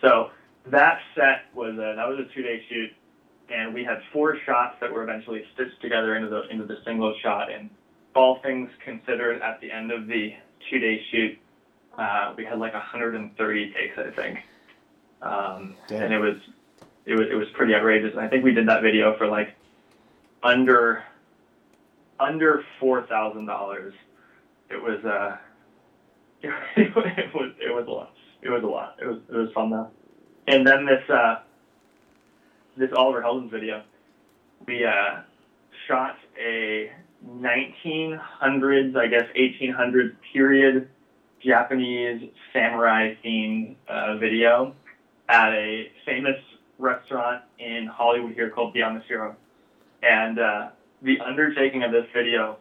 So 0.00 0.30
that 0.66 1.00
set 1.14 1.46
was 1.54 1.74
a, 1.74 1.94
that 1.96 2.08
was 2.08 2.18
a 2.18 2.34
two 2.34 2.42
day 2.42 2.62
shoot, 2.68 2.90
and 3.48 3.72
we 3.72 3.84
had 3.84 4.02
four 4.12 4.36
shots 4.44 4.76
that 4.80 4.92
were 4.92 5.02
eventually 5.02 5.44
stitched 5.54 5.80
together 5.80 6.16
into 6.16 6.28
the 6.28 6.48
into 6.48 6.64
the 6.64 6.78
single 6.84 7.14
shot. 7.22 7.50
And 7.50 7.70
all 8.14 8.40
things 8.42 8.70
considered, 8.84 9.42
at 9.42 9.60
the 9.60 9.70
end 9.70 9.92
of 9.92 10.06
the 10.06 10.34
two 10.70 10.78
day 10.78 11.02
shoot, 11.10 11.38
uh, 11.98 12.34
we 12.36 12.44
had 12.44 12.58
like 12.58 12.72
130 12.72 13.72
takes, 13.72 13.98
I 13.98 14.10
think, 14.10 14.38
um, 15.22 15.74
and 15.90 16.12
it 16.12 16.18
was 16.18 16.36
it 17.04 17.14
was 17.14 17.28
it 17.30 17.34
was 17.34 17.48
pretty 17.54 17.74
outrageous. 17.74 18.12
And 18.12 18.20
I 18.20 18.28
think 18.28 18.44
we 18.44 18.52
did 18.52 18.68
that 18.68 18.82
video 18.82 19.16
for 19.16 19.26
like 19.26 19.54
under 20.42 21.04
under 22.18 22.64
four 22.78 23.02
thousand 23.06 23.46
dollars. 23.46 23.94
It 24.70 24.82
was 24.82 25.04
uh, 25.04 25.36
it, 26.42 26.94
was 27.34 27.52
it 27.60 27.74
was 27.74 27.86
a 27.86 27.90
lot. 27.90 28.12
It 28.42 28.50
was 28.50 28.62
a 28.62 28.66
lot. 28.66 28.96
It 29.00 29.06
was 29.06 29.18
it 29.28 29.36
was 29.36 29.52
fun 29.52 29.70
though. 29.70 29.90
And 30.48 30.66
then 30.66 30.84
this 30.84 31.08
uh, 31.08 31.40
this 32.76 32.90
Oliver 32.94 33.22
Heldens 33.22 33.50
video, 33.50 33.82
we 34.66 34.84
uh, 34.84 35.20
shot 35.88 36.16
a 36.38 36.92
1900s, 37.24 38.96
I 38.96 39.06
guess 39.06 39.24
1800s 39.36 40.16
period 40.32 40.88
Japanese 41.44 42.30
samurai 42.52 43.14
themed 43.24 43.76
uh, 43.88 44.16
video 44.16 44.74
at 45.28 45.52
a 45.52 45.90
famous 46.04 46.38
restaurant 46.78 47.42
in 47.58 47.86
Hollywood 47.86 48.32
here 48.32 48.50
called 48.50 48.74
Yamashiro. 48.74 49.34
And 50.02 50.38
uh, 50.38 50.68
the 51.02 51.20
undertaking 51.20 51.82
of 51.82 51.90
this 51.90 52.06
video 52.14 52.56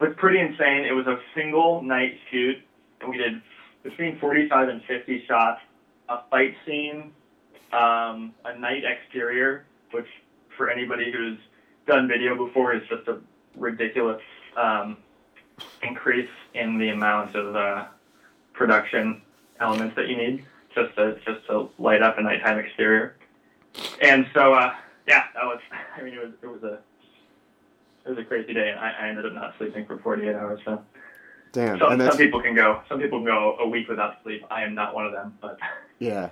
was 0.00 0.12
pretty 0.16 0.40
insane. 0.40 0.84
It 0.84 0.92
was 0.92 1.06
a 1.06 1.18
single 1.34 1.82
night 1.82 2.14
shoot, 2.30 2.56
and 3.00 3.10
we 3.10 3.18
did 3.18 3.40
between 3.82 4.18
45 4.18 4.68
and 4.68 4.82
50 4.86 5.24
shots, 5.26 5.60
a 6.08 6.18
fight 6.30 6.54
scene, 6.66 7.12
um, 7.72 8.34
a 8.44 8.58
night 8.58 8.82
exterior, 8.84 9.64
which 9.92 10.06
for 10.56 10.70
anybody 10.70 11.12
who's 11.12 11.38
done 11.88 12.06
video 12.06 12.36
before 12.36 12.74
is 12.74 12.82
just 12.88 13.08
a 13.08 13.18
ridiculous 13.56 14.20
um, 14.56 14.98
increase 15.82 16.28
in 16.54 16.78
the 16.78 16.90
amount 16.90 17.34
of 17.34 17.56
uh, 17.56 17.86
production 18.52 19.20
elements 19.58 19.96
that 19.96 20.06
you 20.06 20.16
need 20.16 20.44
just 20.74 20.94
to 20.94 21.18
just 21.24 21.44
to 21.46 21.70
light 21.78 22.02
up 22.02 22.18
a 22.18 22.22
nighttime 22.22 22.58
exterior. 22.58 23.16
And 24.00 24.26
so, 24.34 24.52
uh, 24.52 24.74
yeah, 25.08 25.24
that 25.34 25.44
was. 25.44 25.58
I 25.96 26.02
mean, 26.02 26.14
it 26.14 26.20
was 26.20 26.32
it 26.42 26.46
was 26.46 26.62
a 26.62 26.78
it 28.04 28.10
was 28.10 28.18
a 28.18 28.24
crazy 28.24 28.52
day, 28.52 28.68
and 28.68 28.78
I, 28.78 28.90
I 29.00 29.08
ended 29.08 29.26
up 29.26 29.32
not 29.32 29.54
sleeping 29.58 29.86
for 29.86 29.98
48 29.98 30.34
hours. 30.34 30.60
So 30.64 30.82
Damn. 31.52 31.78
some, 31.78 31.92
and 31.92 32.02
some 32.02 32.18
people 32.18 32.40
can 32.42 32.54
go 32.54 32.82
some 32.88 33.00
people 33.00 33.18
can 33.18 33.26
go 33.26 33.56
a 33.58 33.66
week 33.66 33.88
without 33.88 34.22
sleep. 34.22 34.44
I 34.50 34.62
am 34.62 34.74
not 34.74 34.94
one 34.94 35.06
of 35.06 35.12
them, 35.12 35.36
but 35.40 35.58
yeah. 35.98 36.30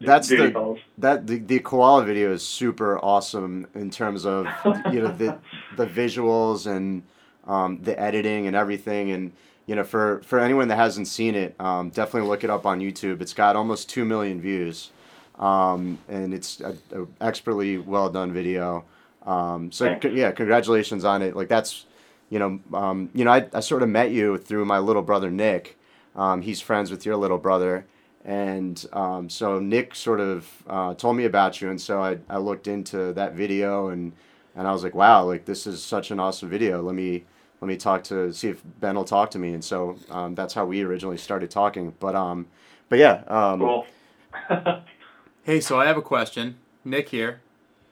That's 0.00 0.28
duty 0.28 0.50
the 0.52 0.78
that 0.98 1.26
the, 1.26 1.38
the 1.38 1.60
koala 1.60 2.04
video 2.04 2.32
is 2.32 2.46
super 2.46 2.98
awesome 2.98 3.66
in 3.74 3.90
terms 3.90 4.26
of 4.26 4.46
you 4.92 5.02
know 5.02 5.12
the 5.12 5.38
the 5.76 5.86
visuals 5.86 6.66
and 6.66 7.02
um, 7.46 7.80
the 7.82 7.98
editing 7.98 8.46
and 8.46 8.54
everything. 8.54 9.10
And 9.10 9.32
you 9.66 9.74
know 9.74 9.84
for 9.84 10.20
for 10.22 10.38
anyone 10.38 10.68
that 10.68 10.76
hasn't 10.76 11.08
seen 11.08 11.34
it 11.34 11.54
um, 11.60 11.90
definitely 11.90 12.28
look 12.28 12.44
it 12.44 12.50
up 12.50 12.66
on 12.66 12.80
youtube. 12.80 13.20
It's 13.20 13.34
got 13.34 13.56
almost 13.56 13.88
2 13.90 14.04
million 14.04 14.40
views. 14.40 14.90
Um, 15.38 15.98
and 16.08 16.34
it's 16.34 16.60
a, 16.60 16.76
a 16.92 17.06
expertly 17.20 17.78
well 17.78 18.10
done 18.10 18.32
video. 18.32 18.84
Um, 19.24 19.70
so 19.72 19.98
c- 20.02 20.10
yeah 20.10 20.32
congratulations 20.32 21.04
on 21.04 21.22
it. 21.22 21.34
Like 21.34 21.48
that's 21.48 21.86
you 22.28 22.38
know 22.38 22.60
um, 22.74 23.08
you 23.14 23.24
know 23.24 23.32
I, 23.32 23.46
I 23.54 23.60
sort 23.60 23.82
of 23.82 23.88
met 23.88 24.10
you 24.10 24.36
through 24.36 24.66
my 24.66 24.78
little 24.78 25.02
brother 25.02 25.30
nick. 25.30 25.78
Um, 26.14 26.42
he's 26.42 26.60
friends 26.60 26.90
with 26.90 27.06
your 27.06 27.16
little 27.16 27.38
brother 27.38 27.86
and 28.28 28.84
um, 28.92 29.30
so 29.30 29.58
Nick 29.58 29.94
sort 29.94 30.20
of 30.20 30.46
uh, 30.68 30.92
told 30.92 31.16
me 31.16 31.24
about 31.24 31.62
you, 31.62 31.70
and 31.70 31.80
so 31.80 32.02
I, 32.02 32.18
I 32.28 32.36
looked 32.36 32.68
into 32.68 33.14
that 33.14 33.32
video, 33.32 33.88
and 33.88 34.12
and 34.54 34.68
I 34.68 34.72
was 34.72 34.84
like, 34.84 34.94
wow, 34.94 35.24
like 35.24 35.46
this 35.46 35.66
is 35.66 35.82
such 35.82 36.10
an 36.10 36.20
awesome 36.20 36.50
video. 36.50 36.82
Let 36.82 36.94
me 36.94 37.24
let 37.62 37.68
me 37.68 37.78
talk 37.78 38.04
to 38.04 38.30
see 38.34 38.48
if 38.48 38.62
Ben 38.80 38.96
will 38.96 39.06
talk 39.06 39.30
to 39.30 39.38
me, 39.38 39.54
and 39.54 39.64
so 39.64 39.96
um, 40.10 40.34
that's 40.34 40.52
how 40.52 40.66
we 40.66 40.82
originally 40.82 41.16
started 41.16 41.50
talking. 41.50 41.94
But 41.98 42.14
um, 42.14 42.48
but 42.90 42.98
yeah, 42.98 43.22
um, 43.28 43.60
Cool. 43.60 43.86
Hey, 45.44 45.60
so 45.60 45.80
I 45.80 45.86
have 45.86 45.96
a 45.96 46.02
question. 46.02 46.56
Nick 46.84 47.08
here. 47.08 47.40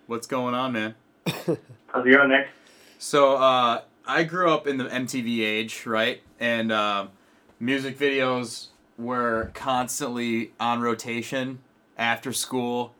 What's 0.07 0.27
going 0.27 0.55
on, 0.55 0.75
man? 0.75 0.95
How's 1.27 1.49
it 2.05 2.11
going, 2.11 2.29
Nick? 2.29 2.49
So 2.99 3.37
uh, 3.37 3.81
I 4.07 4.25
grew 4.25 4.51
up 4.51 4.67
in 4.67 4.77
the 4.77 4.85
MTV 4.85 5.41
age, 5.41 5.87
right? 5.87 6.21
And 6.39 6.71
uh, 6.71 7.07
music 7.59 7.99
videos 7.99 8.67
were 8.99 9.51
constantly 9.55 10.53
on 10.59 10.81
rotation 10.81 11.59
after 11.97 12.33
school. 12.33 12.95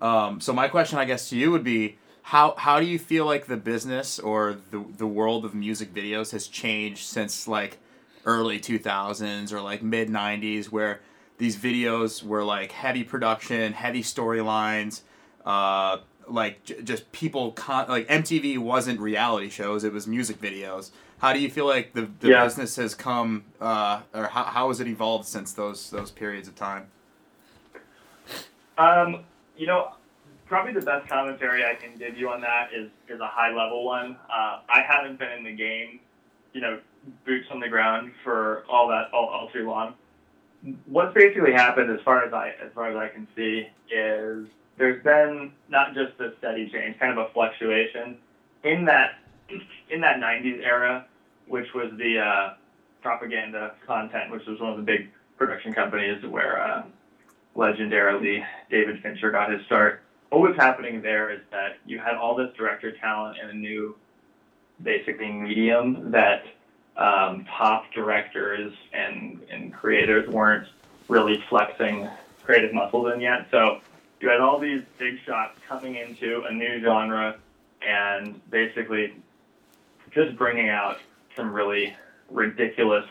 Um, 0.00 0.40
so 0.40 0.52
my 0.52 0.68
question, 0.68 0.98
I 0.98 1.04
guess, 1.04 1.28
to 1.30 1.36
you 1.36 1.50
would 1.50 1.64
be 1.64 1.98
how 2.22 2.54
how 2.56 2.80
do 2.80 2.86
you 2.86 2.98
feel 2.98 3.26
like 3.26 3.46
the 3.46 3.56
business 3.56 4.18
or 4.18 4.56
the 4.70 4.84
the 4.96 5.06
world 5.06 5.44
of 5.44 5.54
music 5.54 5.92
videos 5.94 6.32
has 6.32 6.46
changed 6.46 7.04
since 7.04 7.46
like 7.46 7.78
early 8.24 8.58
2000s 8.58 9.52
or 9.52 9.60
like 9.60 9.82
mid 9.82 10.08
90s 10.08 10.66
where 10.66 11.00
these 11.36 11.56
videos 11.56 12.22
were 12.22 12.44
like 12.44 12.72
heavy 12.72 13.04
production, 13.04 13.72
heavy 13.72 14.02
storylines, 14.02 15.02
uh, 15.44 15.98
like 16.28 16.64
j- 16.64 16.80
just 16.82 17.10
people 17.12 17.52
con- 17.52 17.88
like 17.88 18.08
MTV 18.08 18.58
wasn't 18.58 19.00
reality 19.00 19.50
shows; 19.50 19.84
it 19.84 19.92
was 19.92 20.06
music 20.06 20.40
videos. 20.40 20.90
How 21.24 21.32
do 21.32 21.38
you 21.38 21.48
feel 21.48 21.64
like 21.64 21.94
the, 21.94 22.06
the 22.20 22.28
Yeah. 22.28 22.44
business 22.44 22.76
has 22.76 22.94
come, 22.94 23.46
uh, 23.58 24.02
or 24.12 24.24
how, 24.24 24.44
how 24.44 24.68
has 24.68 24.80
it 24.80 24.86
evolved 24.86 25.26
since 25.26 25.54
those 25.54 25.88
those 25.88 26.10
periods 26.10 26.48
of 26.48 26.54
time? 26.54 26.88
Um, 28.76 29.24
you 29.56 29.66
know, 29.66 29.94
probably 30.44 30.74
the 30.74 30.82
best 30.82 31.08
commentary 31.08 31.64
I 31.64 31.76
can 31.76 31.96
give 31.96 32.18
you 32.18 32.28
on 32.28 32.42
that 32.42 32.74
is 32.74 32.90
is 33.08 33.20
a 33.20 33.26
high 33.26 33.54
level 33.54 33.86
one. 33.86 34.18
Uh, 34.28 34.60
I 34.68 34.82
haven't 34.86 35.18
been 35.18 35.32
in 35.32 35.44
the 35.44 35.52
game, 35.52 35.98
you 36.52 36.60
know, 36.60 36.78
boots 37.24 37.46
on 37.50 37.58
the 37.58 37.70
ground 37.70 38.12
for 38.22 38.64
all 38.68 38.86
that 38.88 39.08
all, 39.14 39.26
all 39.28 39.48
too 39.48 39.66
long. 39.66 39.94
What's 40.84 41.14
basically 41.14 41.54
happened, 41.54 41.90
as 41.90 42.02
far 42.04 42.22
as 42.22 42.34
I 42.34 42.48
as 42.62 42.70
far 42.74 42.90
as 42.90 42.98
I 42.98 43.08
can 43.08 43.26
see, 43.34 43.66
is 43.90 44.46
there's 44.76 45.02
been 45.02 45.52
not 45.70 45.94
just 45.94 46.20
a 46.20 46.34
steady 46.36 46.68
change, 46.68 46.98
kind 46.98 47.18
of 47.18 47.30
a 47.30 47.32
fluctuation 47.32 48.18
in 48.62 48.84
that 48.84 49.20
in 49.88 50.02
that 50.02 50.18
'90s 50.18 50.62
era, 50.62 51.06
which 51.46 51.72
was 51.74 51.92
the 51.98 52.18
uh, 52.18 52.54
propaganda 53.02 53.74
content, 53.86 54.30
which 54.30 54.46
was 54.46 54.60
one 54.60 54.70
of 54.70 54.76
the 54.76 54.82
big 54.82 55.10
production 55.36 55.72
companies 55.72 56.24
where. 56.24 56.62
Uh, 56.62 56.82
legendarily 57.56 58.44
David 58.70 59.00
Fincher 59.02 59.30
got 59.30 59.50
his 59.52 59.64
start. 59.66 60.02
What 60.30 60.40
was 60.40 60.56
happening 60.56 61.00
there 61.00 61.30
is 61.30 61.40
that 61.50 61.78
you 61.86 61.98
had 61.98 62.14
all 62.14 62.34
this 62.34 62.50
director 62.56 62.92
talent 62.96 63.38
and 63.40 63.50
a 63.50 63.54
new, 63.54 63.96
basically, 64.82 65.30
medium 65.30 66.10
that 66.10 66.44
um, 66.96 67.46
top 67.56 67.84
directors 67.92 68.72
and, 68.92 69.40
and 69.50 69.72
creators 69.72 70.28
weren't 70.28 70.66
really 71.08 71.42
flexing 71.48 72.08
creative 72.42 72.72
muscles 72.72 73.12
in 73.14 73.20
yet. 73.20 73.46
So 73.50 73.80
you 74.20 74.28
had 74.28 74.40
all 74.40 74.58
these 74.58 74.82
big 74.98 75.18
shots 75.24 75.58
coming 75.68 75.96
into 75.96 76.42
a 76.48 76.52
new 76.52 76.80
genre 76.82 77.36
and 77.86 78.40
basically 78.50 79.14
just 80.12 80.36
bringing 80.36 80.68
out 80.68 80.98
some 81.36 81.52
really 81.52 81.94
ridiculous 82.30 83.04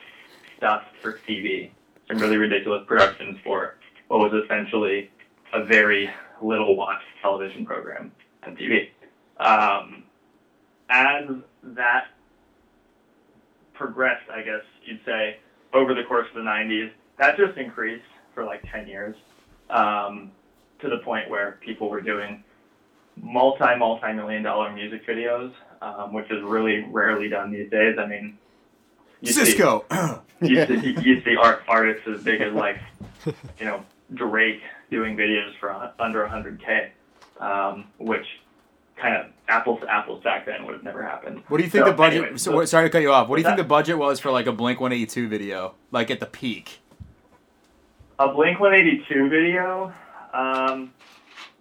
stuff 0.58 0.84
for 1.02 1.20
TV, 1.28 1.72
some 2.08 2.18
really 2.18 2.38
ridiculous 2.38 2.84
productions 2.88 3.38
for 3.44 3.76
what 4.08 4.20
was 4.20 4.44
essentially 4.44 5.10
a 5.54 5.64
very 5.64 6.10
little 6.42 6.76
watched 6.76 7.06
television 7.22 7.66
program 7.66 8.12
on 8.46 8.56
TV. 8.56 8.90
Um, 9.38 10.04
as 10.90 11.26
that 11.64 12.08
progressed, 13.74 14.30
I 14.30 14.42
guess 14.42 14.62
you'd 14.86 15.00
say, 15.06 15.38
over 15.74 15.94
the 15.94 16.04
course 16.04 16.28
of 16.30 16.36
the 16.36 16.50
90s, 16.50 16.92
that 17.20 17.38
just 17.38 17.58
increased 17.58 18.06
for 18.34 18.44
like 18.44 18.64
10 18.72 18.88
years 18.88 19.16
um, 19.70 20.32
to 20.80 20.90
the 20.90 20.98
point 21.00 21.30
where 21.30 21.58
people 21.62 21.90
were 21.90 22.02
doing 22.02 22.44
multi, 23.22 23.76
multi 23.78 24.14
million 24.14 24.44
dollar 24.44 24.72
music 24.72 25.06
videos, 25.08 25.52
um, 25.84 26.14
which 26.14 26.30
is 26.32 26.42
really 26.44 26.86
rarely 26.90 27.28
done 27.30 27.52
these 27.52 27.70
days. 27.70 27.98
I 28.00 28.06
mean, 28.06 28.38
you 29.22 29.32
see- 29.34 29.46
Cisco. 29.46 29.86
you 30.42 30.66
see, 30.66 30.96
you 31.02 31.22
see 31.22 31.36
art 31.36 31.64
artists 31.68 32.08
as 32.08 32.24
big 32.24 32.42
as 32.42 32.54
like, 32.54 32.78
you 33.26 33.66
know, 33.66 33.84
Drake 34.14 34.62
doing 34.90 35.18
videos 35.18 35.58
for 35.60 35.70
a- 35.70 35.94
under 36.00 36.26
100k, 36.26 36.90
um, 37.40 37.86
which 37.98 38.26
kind 38.96 39.16
of 39.18 39.26
apples 39.50 39.82
to 39.82 39.92
apples 39.92 40.24
back 40.24 40.46
then 40.46 40.66
would 40.66 40.74
have 40.74 40.84
never 40.84 41.04
happened. 41.04 41.44
What 41.48 41.58
do 41.58 41.64
you 41.64 41.70
think 41.70 41.86
So, 41.86 41.92
the 41.92 41.98
budget? 41.98 42.22
anyway, 42.24 42.38
so, 42.38 42.52
so- 42.52 42.66
sorry 42.66 42.86
to 42.86 42.90
cut 42.90 43.02
you 43.02 43.12
off. 43.12 43.28
What 43.28 43.36
do 43.36 43.42
you 43.42 43.46
What's 43.46 43.58
think 43.58 43.66
the 43.66 43.70
budget 43.70 43.98
was 43.98 44.20
for 44.20 44.32
like 44.32 44.46
a 44.48 44.52
Blink 44.54 44.80
182 44.80 45.28
video, 45.28 45.76
like 45.92 46.10
at 46.10 46.20
the 46.20 46.26
peak? 46.26 46.80
A 48.20 48.32
Blink 48.32 48.60
182 48.60 49.28
video, 49.30 49.92
um, 50.34 50.94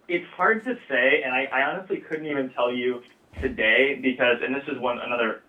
it's 0.07 0.27
hard 0.35 0.63
to 0.65 0.77
say, 0.87 1.23
and 1.23 1.33
I, 1.33 1.45
I 1.45 1.63
honestly 1.63 1.97
couldn't 1.97 2.27
even 2.27 2.49
tell 2.51 2.71
you 2.71 3.01
today 3.41 3.95
because, 4.01 4.37
and 4.43 4.53
this 4.55 4.63
is 4.67 4.79
one 4.79 4.99
another 4.99 5.41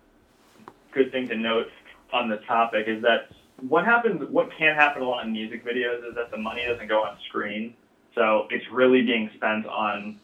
good 0.91 1.11
thing 1.11 1.27
to 1.27 1.35
note 1.35 1.67
on 2.13 2.29
the 2.29 2.37
topic 2.47 2.87
is 2.87 3.01
that 3.01 3.29
what 3.67 3.85
happens, 3.85 4.21
what 4.29 4.49
can 4.57 4.75
happen 4.75 5.01
a 5.01 5.05
lot 5.07 5.25
in 5.25 5.31
music 5.31 5.65
videos 5.65 6.07
is 6.07 6.15
that 6.15 6.29
the 6.31 6.37
money 6.37 6.63
doesn't 6.65 6.87
go 6.87 7.03
on 7.03 7.17
screen, 7.27 7.73
so 8.13 8.47
it's 8.49 8.65
really 8.71 9.01
being 9.01 9.29
spent 9.35 9.65
on 9.65 10.19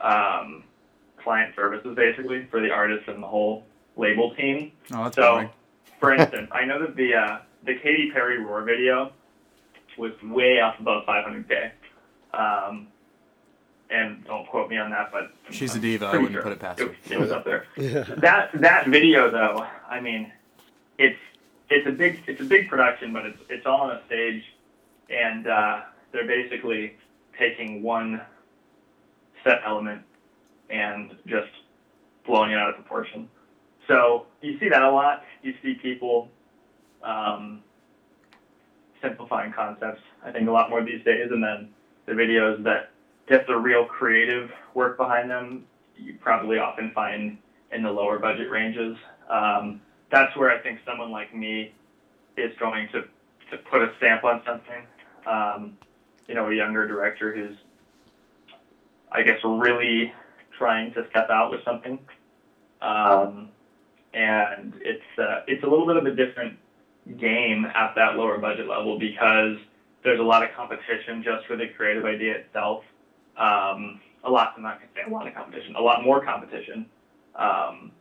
um, 0.00 0.64
client 1.22 1.54
services 1.56 1.94
basically 1.96 2.46
for 2.50 2.60
the 2.60 2.70
artist 2.70 3.08
and 3.08 3.22
the 3.22 3.26
whole 3.26 3.64
label 3.96 4.34
team. 4.36 4.72
Oh, 4.92 5.04
that's 5.04 5.16
So, 5.16 5.32
boring. 5.32 5.50
for 6.00 6.14
instance, 6.14 6.48
I 6.52 6.64
know 6.64 6.80
that 6.80 6.94
the 6.96 7.14
uh, 7.14 7.38
the 7.64 7.74
Katy 7.74 8.10
Perry 8.12 8.38
Roar 8.44 8.62
video 8.62 9.12
was 9.98 10.12
way 10.22 10.60
up 10.60 10.78
above 10.78 11.04
500k. 11.06 11.72
Um, 12.32 12.86
and 13.90 14.24
don't 14.24 14.46
quote 14.46 14.68
me 14.68 14.76
on 14.76 14.90
that, 14.90 15.10
but 15.12 15.32
She's 15.50 15.72
I'm 15.72 15.78
a 15.78 15.82
diva. 15.82 16.06
I 16.06 16.10
pretty 16.10 16.22
wouldn't 16.24 16.36
sure 16.36 16.42
put 16.42 16.52
it 16.52 16.60
past 16.60 16.80
her. 16.80 16.94
it 17.10 17.18
was 17.18 17.30
up 17.30 17.44
there. 17.44 17.66
That 18.18 18.50
that 18.60 18.86
video 18.88 19.30
though, 19.30 19.66
I 19.88 20.00
mean, 20.00 20.32
it's 20.98 21.18
it's 21.70 21.86
a 21.86 21.92
big 21.92 22.22
it's 22.26 22.40
a 22.40 22.44
big 22.44 22.68
production, 22.68 23.12
but 23.12 23.26
it's 23.26 23.38
it's 23.48 23.66
all 23.66 23.82
on 23.82 23.90
a 23.96 24.02
stage, 24.06 24.42
and 25.08 25.46
uh, 25.46 25.80
they're 26.12 26.26
basically 26.26 26.96
taking 27.38 27.82
one 27.82 28.20
set 29.44 29.60
element 29.64 30.02
and 30.70 31.16
just 31.26 31.48
blowing 32.26 32.50
it 32.50 32.58
out 32.58 32.70
of 32.70 32.74
proportion. 32.74 33.28
So 33.86 34.26
you 34.42 34.58
see 34.58 34.68
that 34.68 34.82
a 34.82 34.90
lot. 34.90 35.24
You 35.42 35.54
see 35.62 35.74
people 35.74 36.28
um, 37.02 37.62
simplifying 39.02 39.52
concepts. 39.52 40.02
I 40.24 40.30
think 40.30 40.48
a 40.48 40.52
lot 40.52 40.68
more 40.68 40.84
these 40.84 41.02
days, 41.04 41.30
and 41.30 41.42
then 41.42 41.70
the 42.06 42.12
videos 42.12 42.62
that 42.64 42.90
get 43.28 43.46
the 43.46 43.56
real 43.56 43.84
creative 43.84 44.50
work 44.74 44.96
behind 44.96 45.30
them, 45.30 45.64
you 45.96 46.14
probably 46.20 46.58
often 46.58 46.92
find 46.94 47.38
in 47.72 47.82
the 47.82 47.90
lower 47.90 48.18
budget 48.18 48.50
ranges. 48.50 48.96
Um, 49.28 49.80
that's 50.10 50.34
where 50.36 50.50
I 50.50 50.62
think 50.62 50.78
someone 50.86 51.10
like 51.10 51.34
me 51.34 51.72
is 52.36 52.52
going 52.58 52.88
to, 52.92 53.02
to 53.50 53.62
put 53.70 53.82
a 53.82 53.92
stamp 53.98 54.24
on 54.24 54.42
something. 54.46 54.86
Um, 55.26 55.76
you 56.26 56.34
know, 56.34 56.48
a 56.48 56.54
younger 56.54 56.86
director 56.86 57.34
who's, 57.34 57.56
I 59.12 59.22
guess, 59.22 59.38
really 59.44 60.12
trying 60.56 60.92
to 60.94 61.06
step 61.10 61.28
out 61.30 61.50
with 61.50 61.60
something. 61.64 61.98
Um, 62.80 63.48
and 64.14 64.74
it's 64.80 65.18
uh, 65.18 65.42
it's 65.46 65.62
a 65.64 65.66
little 65.66 65.86
bit 65.86 65.96
of 65.96 66.06
a 66.06 66.14
different 66.14 66.58
game 67.18 67.64
at 67.66 67.94
that 67.96 68.16
lower 68.16 68.38
budget 68.38 68.68
level 68.68 68.98
because 68.98 69.56
there's 70.04 70.20
a 70.20 70.22
lot 70.22 70.42
of 70.42 70.50
competition 70.54 71.22
just 71.22 71.46
for 71.46 71.56
the 71.56 71.66
creative 71.76 72.04
idea 72.04 72.36
itself. 72.36 72.84
Um, 73.38 74.00
a 74.24 74.30
lot, 74.30 74.60
not 74.60 74.80
a 75.06 75.10
lot 75.10 75.26
of 75.26 75.34
competition, 75.34 75.76
a 75.76 75.80
lot 75.80 76.02
more 76.04 76.24
competition. 76.24 76.86
Um, 77.36 77.92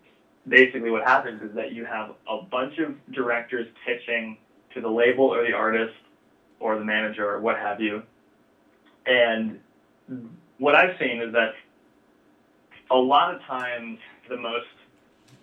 basically, 0.47 0.89
what 0.89 1.03
happens 1.03 1.41
is 1.41 1.55
that 1.55 1.71
you 1.71 1.85
have 1.85 2.15
a 2.27 2.41
bunch 2.41 2.79
of 2.79 2.95
directors 3.11 3.67
pitching 3.85 4.37
to 4.73 4.81
the 4.81 4.89
label 4.89 5.25
or 5.25 5.45
the 5.45 5.53
artist 5.53 5.93
or 6.59 6.77
the 6.77 6.83
manager 6.83 7.29
or 7.29 7.39
what 7.39 7.57
have 7.57 7.79
you. 7.79 8.01
And 9.05 9.59
what 10.57 10.75
I've 10.75 10.97
seen 10.99 11.21
is 11.21 11.31
that 11.33 11.53
a 12.89 12.95
lot 12.95 13.33
of 13.33 13.41
times 13.43 13.99
the 14.29 14.37
most 14.37 14.65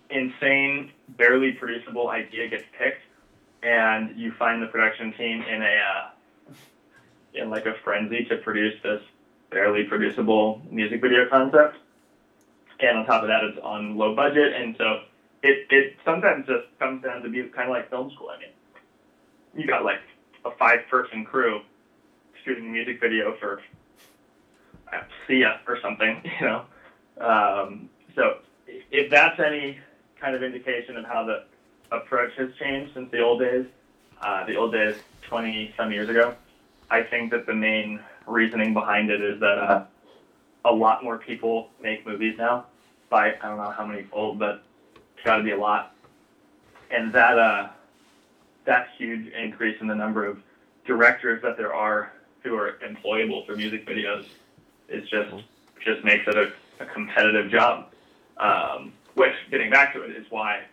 insane, 0.09 0.91
barely 1.17 1.53
producible 1.53 2.09
idea 2.09 2.49
gets 2.49 2.65
picked, 2.77 3.01
and 3.63 4.15
you 4.17 4.33
find 4.37 4.61
the 4.61 4.67
production 4.67 5.13
team 5.13 5.41
in 5.41 5.61
a 5.61 5.65
uh, 5.65 6.53
in 7.33 7.49
like 7.49 7.65
a 7.65 7.73
frenzy 7.83 8.25
to 8.25 8.37
produce 8.37 8.75
this 8.83 9.01
barely 9.55 9.85
producible 9.85 10.61
music 10.69 10.99
video 11.01 11.29
concept. 11.29 11.77
And 12.81 12.97
on 12.97 13.05
top 13.05 13.21
of 13.23 13.29
that, 13.29 13.41
it's 13.45 13.57
on 13.63 13.95
low 13.95 14.13
budget, 14.13 14.53
and 14.53 14.75
so 14.77 14.99
it 15.41 15.65
it 15.69 15.95
sometimes 16.03 16.45
just 16.45 16.67
comes 16.77 17.01
down 17.01 17.21
to 17.23 17.29
be 17.29 17.41
kind 17.43 17.69
of 17.69 17.69
like 17.69 17.89
film 17.89 18.11
school. 18.11 18.29
I 18.35 18.37
mean, 18.37 18.49
you 19.55 19.65
got 19.65 19.85
like 19.85 20.01
a 20.43 20.51
five 20.59 20.79
person 20.91 21.23
crew 21.23 21.61
shooting 22.43 22.67
a 22.67 22.69
music 22.69 22.99
video 22.99 23.33
for 23.39 23.61
uh, 24.91 24.99
Sia 25.25 25.61
or 25.69 25.79
something, 25.81 26.21
you 26.41 26.45
know. 26.45 26.65
Um, 27.21 27.87
so 28.13 28.39
if 28.67 29.09
that's 29.09 29.39
any 29.39 29.79
kind 30.19 30.35
of 30.35 30.43
indication 30.43 30.97
of 30.97 31.05
how 31.05 31.23
the 31.23 31.45
approach 31.95 32.31
has 32.37 32.49
changed 32.59 32.93
since 32.93 33.09
the 33.09 33.21
old 33.21 33.39
days, 33.39 33.65
uh, 34.21 34.45
the 34.45 34.57
old 34.57 34.73
days 34.73 34.95
20 35.29 35.73
some 35.77 35.93
years 35.93 36.09
ago, 36.09 36.35
I 36.89 37.03
think 37.03 37.31
that 37.31 37.45
the 37.45 37.53
main 37.53 38.01
reasoning 38.27 38.73
behind 38.73 39.09
it 39.09 39.21
is 39.21 39.39
that 39.39 39.57
uh, 39.57 39.85
a 40.65 40.71
lot 40.73 41.03
more 41.03 41.17
people 41.17 41.69
make 41.81 42.05
movies 42.05 42.35
now 42.37 42.65
by 43.09 43.33
I 43.41 43.47
don't 43.47 43.57
know 43.57 43.71
how 43.71 43.85
many 43.85 44.03
fold, 44.03 44.39
but 44.39 44.63
it's 45.15 45.25
got 45.25 45.37
to 45.37 45.43
be 45.43 45.51
a 45.51 45.57
lot. 45.57 45.95
And 46.91 47.13
that 47.13 47.37
uh, 47.37 47.69
that 48.65 48.89
huge 48.97 49.31
increase 49.33 49.79
in 49.81 49.87
the 49.87 49.95
number 49.95 50.25
of 50.25 50.39
directors 50.85 51.41
that 51.43 51.57
there 51.57 51.73
are 51.73 52.11
who 52.43 52.55
are 52.55 52.77
employable 52.87 53.45
for 53.45 53.55
music 53.55 53.87
videos 53.87 54.25
is 54.89 55.07
just 55.09 55.33
just 55.83 56.03
makes 56.03 56.27
it 56.27 56.35
a, 56.35 56.51
a 56.79 56.85
competitive 56.85 57.49
job. 57.51 57.87
Um, 58.37 58.91
which, 59.13 59.33
getting 59.49 59.69
back 59.69 59.93
to 59.93 60.01
it, 60.03 60.15
is 60.15 60.25
why 60.29 60.63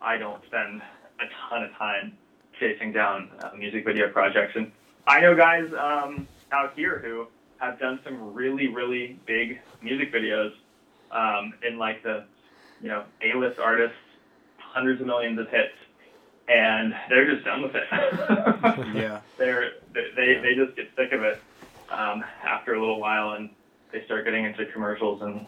I 0.00 0.16
don't 0.16 0.42
spend 0.46 0.80
a 1.20 1.24
ton 1.48 1.64
of 1.64 1.72
time 1.74 2.16
chasing 2.58 2.92
down 2.92 3.30
uh, 3.40 3.50
music 3.56 3.84
video 3.84 4.08
projects. 4.08 4.56
And 4.56 4.72
I 5.06 5.20
know 5.20 5.34
guys 5.34 5.70
um, 5.74 6.26
out 6.52 6.72
here 6.76 6.98
who 7.04 7.26
have 7.58 7.78
done 7.78 8.00
some 8.04 8.32
really, 8.34 8.68
really 8.68 9.18
big 9.26 9.60
music 9.82 10.12
videos 10.12 10.52
um, 11.10 11.54
in 11.66 11.78
like 11.78 12.02
the, 12.02 12.24
you 12.80 12.88
know, 12.88 13.04
A-list 13.22 13.58
artists, 13.58 13.96
hundreds 14.58 15.00
of 15.00 15.06
millions 15.06 15.38
of 15.38 15.48
hits, 15.48 15.74
and 16.48 16.94
they're 17.08 17.32
just 17.32 17.44
done 17.44 17.62
with 17.62 17.74
it. 17.74 17.84
Yeah. 18.94 19.20
they're 19.38 19.72
they 19.94 20.40
they 20.42 20.54
just 20.54 20.76
get 20.76 20.90
sick 20.96 21.12
of 21.12 21.22
it 21.22 21.40
um, 21.90 22.24
after 22.44 22.74
a 22.74 22.80
little 22.80 23.00
while, 23.00 23.32
and 23.32 23.50
they 23.92 24.04
start 24.04 24.24
getting 24.24 24.44
into 24.44 24.66
commercials 24.66 25.22
and 25.22 25.46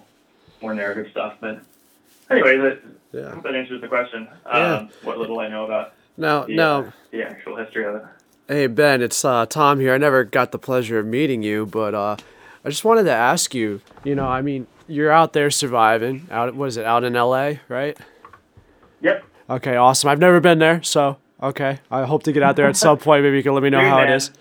more 0.60 0.74
narrative 0.74 1.08
stuff. 1.10 1.34
But 1.40 1.62
anyway, 2.30 2.56
that 2.58 2.80
Yeah. 3.12 3.40
That 3.42 3.54
answers 3.54 3.80
the 3.80 3.88
question. 3.88 4.28
Um, 4.46 4.60
Yeah. 4.62 4.86
What 5.02 5.18
little 5.18 5.40
I 5.40 5.48
know 5.48 5.64
about 5.64 5.94
Now, 6.16 6.44
the, 6.44 6.54
now, 6.56 6.80
uh, 6.80 6.90
the 7.10 7.22
actual 7.22 7.56
history 7.56 7.84
of 7.84 7.96
it. 7.96 8.02
Hey 8.48 8.66
Ben, 8.66 9.02
it's 9.02 9.24
uh, 9.24 9.46
Tom 9.46 9.78
here. 9.78 9.94
I 9.94 9.98
never 9.98 10.24
got 10.24 10.52
the 10.52 10.58
pleasure 10.58 10.98
of 10.98 11.06
meeting 11.06 11.42
you, 11.42 11.64
but 11.64 11.94
uh, 11.94 12.16
I 12.64 12.68
just 12.68 12.84
wanted 12.84 13.04
to 13.04 13.12
ask 13.12 13.54
you. 13.54 13.80
You 14.04 14.14
know, 14.16 14.26
I 14.26 14.42
mean, 14.42 14.66
you're 14.88 15.12
out 15.12 15.32
there 15.32 15.50
surviving. 15.50 16.26
Out, 16.30 16.54
what 16.54 16.66
is 16.66 16.76
it? 16.76 16.84
Out 16.84 17.04
in 17.04 17.14
L.A., 17.14 17.60
right? 17.68 17.96
Yep. 19.00 19.24
Okay, 19.48 19.76
awesome. 19.76 20.10
I've 20.10 20.18
never 20.18 20.40
been 20.40 20.58
there, 20.58 20.82
so 20.82 21.18
okay. 21.40 21.78
I 21.90 22.04
hope 22.04 22.24
to 22.24 22.32
get 22.32 22.42
out 22.42 22.56
there 22.56 22.66
at 22.66 22.76
some 22.76 22.98
point. 22.98 23.22
Maybe 23.22 23.36
you 23.36 23.42
can 23.44 23.54
let 23.54 23.62
me 23.62 23.70
know 23.70 23.80
how 23.80 24.00
it 24.00 24.06
man. 24.06 24.14
is. 24.14 24.32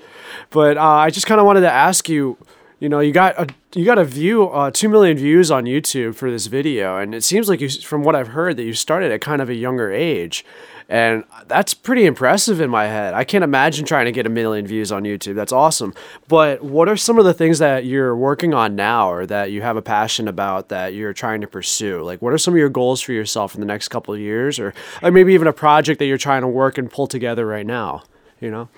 But 0.50 0.78
uh, 0.78 0.82
I 0.82 1.12
just 1.12 1.28
kind 1.28 1.40
of 1.40 1.46
wanted 1.46 1.62
to 1.62 1.72
ask 1.72 2.10
you. 2.10 2.38
You 2.82 2.90
know 2.90 3.00
you 3.00 3.14
got 3.14 3.40
a 3.40 3.48
you 3.74 3.86
got 3.86 4.00
a 4.00 4.04
view 4.04 4.50
uh, 4.50 4.72
two 4.72 4.90
million 4.90 5.16
views 5.16 5.52
on 5.52 5.64
YouTube 5.64 6.16
for 6.16 6.30
this 6.30 6.48
video, 6.48 6.98
and 6.98 7.16
it 7.16 7.24
seems 7.24 7.48
like 7.48 7.62
you, 7.62 7.70
from 7.70 8.04
what 8.04 8.16
I've 8.16 8.30
heard, 8.30 8.58
that 8.58 8.64
you 8.64 8.74
started 8.74 9.12
at 9.12 9.22
kind 9.22 9.40
of 9.40 9.50
a 9.50 9.54
younger 9.54 9.92
age, 9.92 10.44
and 10.90 11.24
that's 11.46 11.76
pretty 11.76 12.06
impressive 12.06 12.60
in 12.60 12.72
my 12.72 12.88
head. 12.88 13.14
I 13.14 13.24
can't 13.24 13.44
imagine 13.44 13.86
trying 13.86 14.06
to 14.06 14.12
get 14.12 14.26
a 14.26 14.30
million 14.30 14.66
views 14.66 14.92
on 14.92 15.04
YouTube. 15.04 15.36
That's 15.36 15.52
awesome. 15.52 15.94
But 16.28 16.64
what 16.64 16.90
are 16.90 16.98
some 16.98 17.20
of 17.20 17.24
the 17.24 17.36
things 17.36 17.60
that 17.60 17.86
you're 17.86 18.16
working 18.16 18.56
on 18.56 18.76
now, 18.76 19.12
or 19.12 19.28
that 19.28 19.52
you 19.52 19.62
have 19.62 19.78
a 19.78 19.82
passion 19.84 20.28
about 20.28 20.70
that 20.70 20.96
you're 20.96 21.14
trying 21.14 21.42
to 21.42 21.48
pursue? 21.48 22.02
Like, 22.02 22.20
what 22.20 22.34
are 22.34 22.40
some 22.40 22.56
of 22.56 22.58
your 22.58 22.70
goals 22.70 23.00
for 23.00 23.14
yourself 23.14 23.54
in 23.54 23.62
the 23.62 23.68
next 23.68 23.90
couple 23.90 24.12
of 24.16 24.20
years, 24.20 24.60
or, 24.60 24.74
maybe 25.04 25.36
even 25.36 25.48
a 25.48 25.54
project 25.54 26.00
that 26.00 26.08
you're 26.08 26.18
trying 26.18 26.42
to 26.42 26.48
work 26.48 26.80
and 26.80 26.90
pull 26.90 27.06
together 27.06 27.46
right 27.46 27.66
now? 27.66 28.02
You 28.40 28.50
know. 28.50 28.70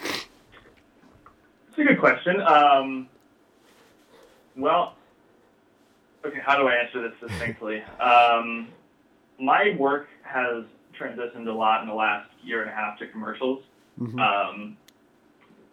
It's 1.70 1.78
a 1.78 1.84
good 1.86 2.00
question. 2.00 2.42
Um, 2.42 3.08
well, 4.56 4.96
okay, 6.26 6.40
how 6.46 6.58
do 6.58 6.68
I 6.68 6.76
answer 6.76 7.02
this 7.02 7.18
succinctly? 7.20 7.82
um, 8.00 8.70
my 9.40 9.76
work 9.78 10.08
has 10.24 10.64
transitioned 11.00 11.48
a 11.48 11.52
lot 11.52 11.82
in 11.82 11.88
the 11.88 11.94
last 11.94 12.30
year 12.44 12.62
and 12.62 12.70
a 12.70 12.74
half 12.74 13.00
to 13.00 13.08
commercials. 13.08 13.64
Um, 14.20 14.78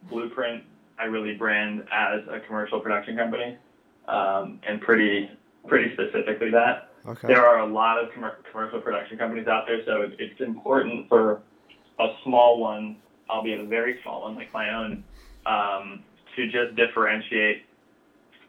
Blueprint, 0.08 0.64
I 0.98 1.04
really 1.04 1.34
brand 1.34 1.84
as 1.92 2.20
a 2.28 2.40
commercial 2.40 2.80
production 2.80 3.16
company, 3.16 3.56
um, 4.08 4.60
and 4.66 4.80
pretty 4.80 5.30
pretty 5.66 5.92
specifically 5.92 6.50
that. 6.50 6.90
Okay. 7.06 7.28
There 7.28 7.46
are 7.46 7.60
a 7.60 7.66
lot 7.66 8.02
of 8.02 8.10
commer- 8.10 8.42
commercial 8.50 8.80
production 8.80 9.18
companies 9.18 9.46
out 9.46 9.64
there, 9.66 9.84
so 9.84 10.02
it, 10.02 10.16
it's 10.18 10.40
important 10.40 11.08
for 11.08 11.42
a 11.98 12.08
small 12.24 12.60
one, 12.60 12.96
albeit 13.28 13.60
a 13.60 13.66
very 13.66 14.00
small 14.02 14.22
one 14.22 14.36
like 14.36 14.52
my 14.52 14.74
own, 14.74 15.04
um, 15.46 16.02
to 16.36 16.46
just 16.46 16.76
differentiate 16.76 17.64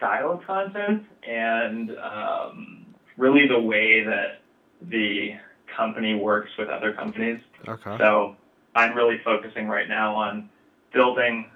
style 0.01 0.31
of 0.31 0.43
content 0.47 1.05
and 1.27 1.95
um, 1.99 2.85
really 3.17 3.47
the 3.47 3.59
way 3.59 4.03
that 4.03 4.41
the 4.89 5.35
company 5.77 6.15
works 6.15 6.49
with 6.57 6.69
other 6.69 6.91
companies. 6.91 7.39
Okay. 7.67 7.97
So 7.99 8.35
I'm 8.73 8.95
really 8.95 9.21
focusing 9.23 9.67
right 9.67 9.87
now 9.87 10.15
on 10.15 10.49
building 10.91 11.51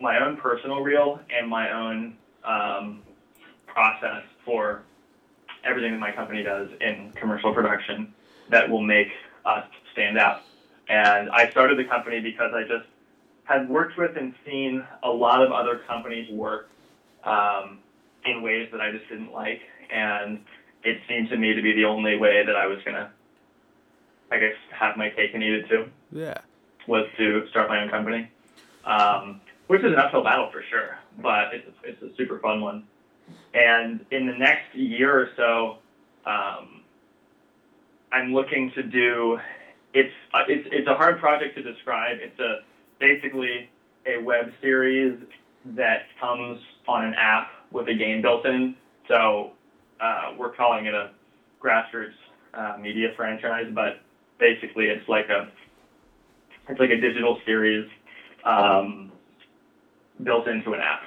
my 0.00 0.24
own 0.24 0.36
personal 0.36 0.80
reel 0.80 1.18
and 1.36 1.48
my 1.48 1.72
own 1.72 2.16
um, 2.44 3.02
process 3.66 4.22
for 4.44 4.82
everything 5.64 5.90
that 5.90 5.98
my 5.98 6.12
company 6.12 6.44
does 6.44 6.68
in 6.80 7.10
commercial 7.16 7.52
production 7.52 8.14
that 8.48 8.70
will 8.70 8.82
make 8.82 9.08
us 9.44 9.66
stand 9.92 10.18
out. 10.18 10.42
And 10.88 11.30
I 11.30 11.50
started 11.50 11.78
the 11.78 11.84
company 11.84 12.20
because 12.20 12.52
I 12.54 12.62
just 12.62 12.86
had 13.42 13.68
worked 13.68 13.98
with 13.98 14.16
and 14.16 14.34
seen 14.46 14.84
a 15.02 15.10
lot 15.10 15.42
of 15.42 15.50
other 15.50 15.80
companies 15.88 16.30
work 16.32 16.68
um, 17.24 17.78
in 18.24 18.42
ways 18.42 18.68
that 18.72 18.80
I 18.80 18.90
just 18.92 19.08
didn't 19.08 19.32
like. 19.32 19.60
And 19.90 20.40
it 20.84 20.98
seemed 21.08 21.28
to 21.30 21.36
me 21.36 21.54
to 21.54 21.62
be 21.62 21.72
the 21.74 21.84
only 21.84 22.16
way 22.16 22.44
that 22.44 22.56
I 22.56 22.66
was 22.66 22.78
going 22.84 22.96
to, 22.96 23.10
I 24.30 24.38
guess, 24.38 24.54
have 24.70 24.96
my 24.96 25.10
cake 25.10 25.30
and 25.34 25.42
eat 25.42 25.52
it 25.52 25.68
too 25.68 25.84
Yeah. 26.10 26.38
was 26.86 27.06
to 27.18 27.46
start 27.48 27.68
my 27.68 27.82
own 27.82 27.90
company, 27.90 28.30
um, 28.84 29.40
which 29.66 29.82
is 29.82 29.92
an 29.92 29.98
uphill 29.98 30.24
battle 30.24 30.50
for 30.50 30.62
sure, 30.70 30.96
but 31.20 31.54
it's 31.54 31.66
a, 31.68 31.88
it's 31.88 32.02
a 32.02 32.16
super 32.16 32.38
fun 32.38 32.60
one. 32.60 32.84
And 33.54 34.04
in 34.10 34.26
the 34.26 34.32
next 34.32 34.74
year 34.74 35.12
or 35.12 35.28
so, 35.36 35.76
um, 36.26 36.82
I'm 38.10 38.32
looking 38.32 38.70
to 38.74 38.82
do. 38.82 39.38
It's 39.94 40.12
it's 40.48 40.68
it's 40.72 40.88
a 40.88 40.94
hard 40.94 41.18
project 41.18 41.54
to 41.56 41.62
describe. 41.62 42.18
It's 42.20 42.38
a 42.40 42.60
basically 42.98 43.68
a 44.06 44.18
web 44.22 44.52
series 44.60 45.18
that 45.64 46.02
comes 46.20 46.60
on 46.88 47.04
an 47.04 47.14
app 47.14 47.48
with 47.70 47.88
a 47.88 47.94
game 47.94 48.22
built 48.22 48.44
in. 48.46 48.74
So 49.08 49.52
uh, 50.00 50.32
we're 50.38 50.54
calling 50.54 50.86
it 50.86 50.94
a 50.94 51.10
grassroots 51.62 52.12
uh, 52.54 52.76
media 52.80 53.08
franchise, 53.16 53.66
but 53.74 54.00
basically 54.38 54.86
it's 54.86 55.08
like 55.08 55.28
a 55.28 55.50
it's 56.68 56.78
like 56.78 56.90
a 56.90 57.00
digital 57.00 57.40
series 57.44 57.88
um, 58.44 59.10
built 60.22 60.46
into 60.46 60.72
an 60.72 60.80
app, 60.80 61.02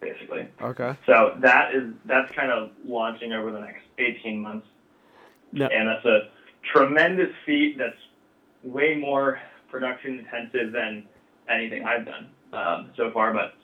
basically. 0.00 0.46
Okay. 0.60 0.94
So 1.06 1.36
that 1.40 1.74
is 1.74 1.92
that's 2.04 2.30
kind 2.32 2.50
of 2.50 2.70
launching 2.84 3.32
over 3.32 3.50
the 3.50 3.60
next 3.60 3.84
18 3.98 4.40
months, 4.40 4.66
No. 5.52 5.66
and 5.66 5.88
that's 5.88 6.04
a 6.04 6.28
tremendous 6.72 7.30
feat. 7.46 7.76
That's 7.78 7.96
way 8.62 8.96
more 8.96 9.40
production 9.70 10.18
intensive 10.18 10.72
than 10.72 11.06
anything 11.48 11.84
I've 11.84 12.04
done 12.04 12.28
um, 12.52 12.90
so 12.96 13.10
far. 13.12 13.32
But 13.32 13.54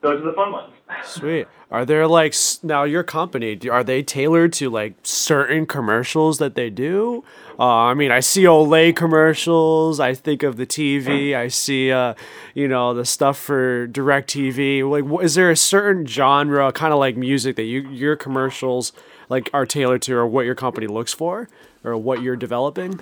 those 0.00 0.20
are 0.20 0.26
the 0.26 0.32
fun 0.32 0.52
ones. 0.52 0.72
Sweet. 1.04 1.46
Are 1.70 1.84
there 1.84 2.06
like 2.06 2.34
now 2.62 2.84
your 2.84 3.02
company? 3.02 3.58
Are 3.68 3.84
they 3.84 4.02
tailored 4.02 4.52
to 4.54 4.70
like 4.70 4.94
certain 5.02 5.66
commercials 5.66 6.38
that 6.38 6.54
they 6.54 6.70
do? 6.70 7.24
Uh, 7.58 7.66
I 7.66 7.94
mean, 7.94 8.10
I 8.10 8.20
see 8.20 8.44
Olay 8.44 8.94
commercials. 8.94 10.00
I 10.00 10.14
think 10.14 10.42
of 10.42 10.56
the 10.56 10.66
TV. 10.66 11.34
I 11.34 11.48
see, 11.48 11.90
uh, 11.90 12.14
you 12.54 12.68
know, 12.68 12.94
the 12.94 13.04
stuff 13.04 13.36
for 13.36 13.88
DirecTV. 13.88 14.88
Like, 14.88 15.22
is 15.24 15.34
there 15.34 15.50
a 15.50 15.56
certain 15.56 16.06
genre, 16.06 16.72
kind 16.72 16.92
of 16.92 17.00
like 17.00 17.16
music, 17.16 17.56
that 17.56 17.64
you 17.64 17.88
your 17.90 18.16
commercials 18.16 18.92
like 19.28 19.50
are 19.52 19.66
tailored 19.66 20.02
to, 20.02 20.14
or 20.14 20.26
what 20.26 20.46
your 20.46 20.54
company 20.54 20.86
looks 20.86 21.12
for, 21.12 21.48
or 21.84 21.96
what 21.96 22.22
you're 22.22 22.36
developing? 22.36 23.00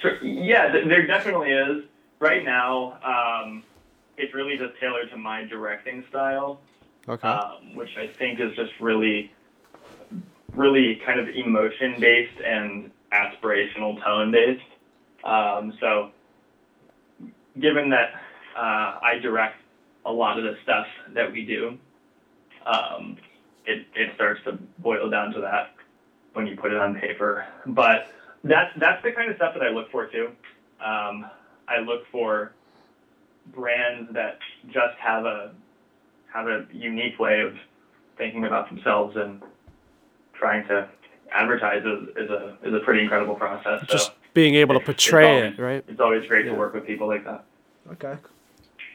Sure. 0.00 0.22
Yeah, 0.22 0.70
th- 0.70 0.86
there 0.86 1.06
definitely 1.06 1.50
is. 1.50 1.84
Right 2.20 2.44
now, 2.44 2.98
um, 3.02 3.64
it's 4.16 4.34
really 4.34 4.56
just 4.56 4.78
tailored 4.80 5.10
to 5.10 5.16
my 5.16 5.44
directing 5.44 6.04
style. 6.08 6.60
Okay. 7.08 7.28
um, 7.28 7.74
which 7.74 7.90
I 7.98 8.06
think 8.18 8.40
is 8.40 8.56
just 8.56 8.72
really, 8.80 9.30
really 10.54 11.00
kind 11.04 11.20
of 11.20 11.28
emotion 11.28 11.96
based 12.00 12.40
and 12.42 12.90
aspirational 13.12 14.02
tone 14.02 14.30
based. 14.30 14.62
Um, 15.22 15.74
so, 15.80 16.10
given 17.60 17.90
that 17.90 18.10
uh, 18.56 19.00
I 19.02 19.18
direct 19.22 19.56
a 20.06 20.12
lot 20.12 20.38
of 20.38 20.44
the 20.44 20.56
stuff 20.62 20.86
that 21.14 21.30
we 21.30 21.44
do, 21.44 21.78
um, 22.66 23.16
it, 23.66 23.86
it 23.94 24.14
starts 24.14 24.40
to 24.44 24.58
boil 24.78 25.10
down 25.10 25.32
to 25.32 25.40
that 25.40 25.74
when 26.32 26.46
you 26.46 26.56
put 26.56 26.72
it 26.72 26.78
on 26.78 26.94
paper. 26.94 27.46
But 27.66 28.08
that's 28.44 28.70
that's 28.78 29.02
the 29.02 29.12
kind 29.12 29.30
of 29.30 29.36
stuff 29.36 29.54
that 29.54 29.62
I 29.62 29.70
look 29.70 29.90
for 29.90 30.06
too. 30.06 30.28
Um, 30.84 31.26
I 31.68 31.80
look 31.84 32.02
for 32.10 32.52
brands 33.52 34.12
that 34.14 34.38
just 34.66 34.96
have 34.98 35.24
a 35.24 35.52
have 36.32 36.46
a 36.48 36.66
unique 36.72 37.18
way 37.18 37.40
of 37.40 37.54
thinking 38.18 38.44
about 38.44 38.68
themselves 38.68 39.16
and 39.16 39.40
trying 40.32 40.66
to 40.68 40.88
advertise 41.32 41.82
is, 41.84 42.08
is 42.16 42.30
a 42.30 42.56
is 42.64 42.74
a 42.74 42.80
pretty 42.80 43.02
incredible 43.02 43.34
process. 43.34 43.80
So 43.82 43.86
Just 43.92 44.12
being 44.34 44.54
able 44.56 44.74
to 44.74 44.80
it's- 44.80 44.94
it's 44.96 45.04
portray 45.10 45.28
always- 45.36 45.58
it, 45.58 45.62
right? 45.62 45.84
It's 45.88 46.00
always 46.00 46.26
great 46.26 46.46
Yeah. 46.46 46.52
to 46.52 46.58
work 46.58 46.74
with 46.74 46.86
people 46.86 47.06
like 47.06 47.24
that. 47.24 47.44
Okay. 47.92 48.16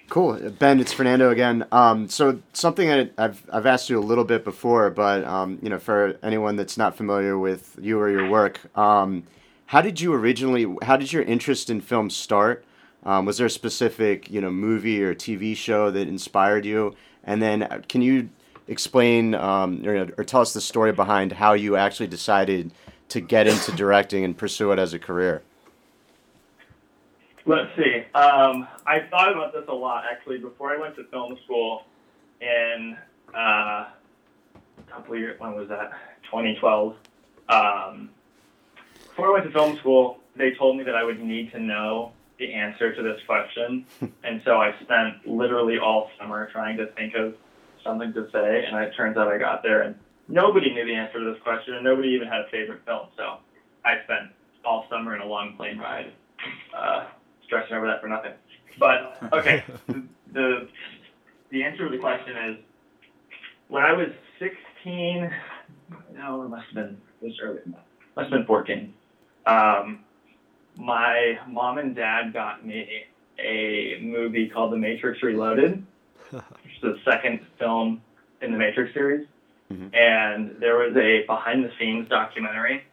Cool, 0.10 0.40
Ben. 0.58 0.80
It's 0.80 0.92
Fernando 0.92 1.30
again. 1.30 1.66
Um, 1.72 2.08
so 2.10 2.40
something 2.54 2.88
that 2.90 3.12
I've 3.20 3.44
I've 3.54 3.68
asked 3.68 3.92
you 3.92 4.00
a 4.00 4.02
little 4.02 4.24
bit 4.24 4.44
before, 4.44 4.90
but 4.90 5.24
um, 5.24 5.60
you 5.62 5.70
know, 5.70 5.78
for 5.78 6.18
anyone 6.24 6.56
that's 6.56 6.78
not 6.80 6.98
familiar 6.98 7.38
with 7.38 7.78
you 7.80 8.00
or 8.00 8.10
your 8.10 8.28
work, 8.28 8.60
um, 8.76 9.24
how 9.68 9.82
did 9.82 10.02
you 10.02 10.12
originally? 10.14 10.66
How 10.82 10.98
did 10.98 11.14
your 11.14 11.22
interest 11.22 11.70
in 11.70 11.80
film 11.80 12.10
start? 12.10 12.66
Um, 13.04 13.26
was 13.26 13.38
there 13.38 13.48
a 13.48 13.50
specific 13.50 14.30
you 14.30 14.42
know 14.42 14.52
movie 14.52 15.02
or 15.04 15.16
TV 15.16 15.56
show 15.56 15.92
that 15.92 16.08
inspired 16.08 16.66
you? 16.66 16.96
And 17.24 17.42
then 17.42 17.64
uh, 17.64 17.82
can 17.88 18.02
you 18.02 18.30
explain 18.68 19.36
um, 19.36 19.86
or, 19.86 20.10
or 20.18 20.24
tell 20.24 20.42
us 20.42 20.54
the 20.54 20.62
story 20.62 20.92
behind 20.92 21.34
how 21.34 21.54
you 21.54 21.76
actually 21.76 22.08
decided 22.08 22.72
to 23.10 23.20
get 23.20 23.48
into 23.48 23.72
directing 23.72 24.24
and 24.24 24.38
pursue 24.38 24.72
it 24.72 24.80
as 24.80 24.94
a 24.94 25.00
career? 25.00 25.42
Let's 27.46 27.76
see. 27.76 28.04
Um, 28.14 28.68
I 28.86 29.00
thought 29.10 29.32
about 29.32 29.54
this 29.54 29.64
a 29.68 29.74
lot 29.74 30.04
actually 30.10 30.38
before 30.38 30.72
I 30.72 30.80
went 30.80 30.96
to 30.98 31.04
film 31.06 31.38
school 31.46 31.84
in 32.42 32.96
uh, 33.34 33.88
a 33.88 34.92
couple 34.92 35.18
years. 35.18 35.40
When 35.40 35.56
was 35.56 35.68
that? 35.70 35.92
2012. 36.26 36.96
Um, 37.50 38.10
before 38.94 39.30
I 39.30 39.34
went 39.34 39.46
to 39.46 39.52
film 39.52 39.78
school, 39.78 40.20
they 40.36 40.52
told 40.52 40.78
me 40.78 40.84
that 40.84 40.96
I 40.96 41.04
would 41.04 41.20
need 41.20 41.52
to 41.54 41.60
know 41.60 42.12
the 42.40 42.54
answer 42.54 42.96
to 42.96 43.04
this 43.04 43.20
question, 43.28 43.86
and 44.24 44.42
so 44.46 44.58
I 44.58 44.74
spent 44.82 45.28
literally 45.28 45.78
all 45.78 46.10
summer 46.20 46.50
trying 46.52 46.78
to 46.78 46.88
think 46.94 47.14
of 47.16 47.36
something 47.84 48.14
to 48.14 48.30
say, 48.32 48.66
and 48.66 48.78
it 48.84 48.94
turns 48.96 49.18
out 49.18 49.28
I 49.28 49.38
got 49.38 49.62
there, 49.64 49.84
and 49.84 49.96
nobody 50.28 50.74
knew 50.74 50.86
the 50.86 50.96
answer 50.96 51.20
to 51.20 51.34
this 51.34 51.42
question, 51.44 51.76
and 51.76 51.84
nobody 51.84 52.10
even 52.10 52.28
had 52.28 52.42
a 52.42 52.50
favorite 52.50 52.82
film. 52.86 53.08
So 53.18 53.38
I 53.86 54.04
spent 54.04 54.32
all 54.66 54.86
summer 54.90 55.16
in 55.16 55.22
a 55.22 55.26
long 55.26 55.56
plane 55.56 55.78
ride. 55.78 56.12
Uh, 56.76 57.06
stressing 57.46 57.76
over 57.76 57.88
that 57.88 58.02
for 58.02 58.08
nothing. 58.08 58.34
But 58.78 59.18
okay, 59.34 59.64
the 60.34 60.68
the 61.50 61.64
answer 61.64 61.86
to 61.86 61.92
the 61.92 61.98
question 61.98 62.38
is 62.38 62.58
when 63.68 63.84
I 63.84 63.94
was 63.94 64.10
16. 64.40 65.32
No, 66.16 66.44
it 66.44 66.50
must 66.50 66.66
have 66.68 66.76
been 66.76 66.98
earlier. 67.42 67.62
than. 67.66 67.76
Must 68.16 68.30
have 68.30 68.40
been 68.40 68.46
14. 68.46 68.94
Um, 69.46 70.00
my 70.80 71.38
mom 71.48 71.78
and 71.78 71.96
dad 71.96 72.34
got 72.34 72.66
me 72.66 73.04
a 73.38 74.00
movie 74.02 74.50
called 74.50 74.74
The 74.74 74.78
Matrix 74.78 75.22
Reloaded, 75.22 75.86
which 76.32 76.44
is 76.76 76.82
the 76.82 76.98
second 77.06 77.42
film 77.58 78.02
in 78.42 78.52
the 78.52 78.58
Matrix 78.58 78.94
series, 78.94 79.28
and 79.94 80.56
there 80.60 80.78
was 80.78 80.96
a 80.96 81.26
behind-the-scenes 81.28 82.10
documentary 82.10 82.84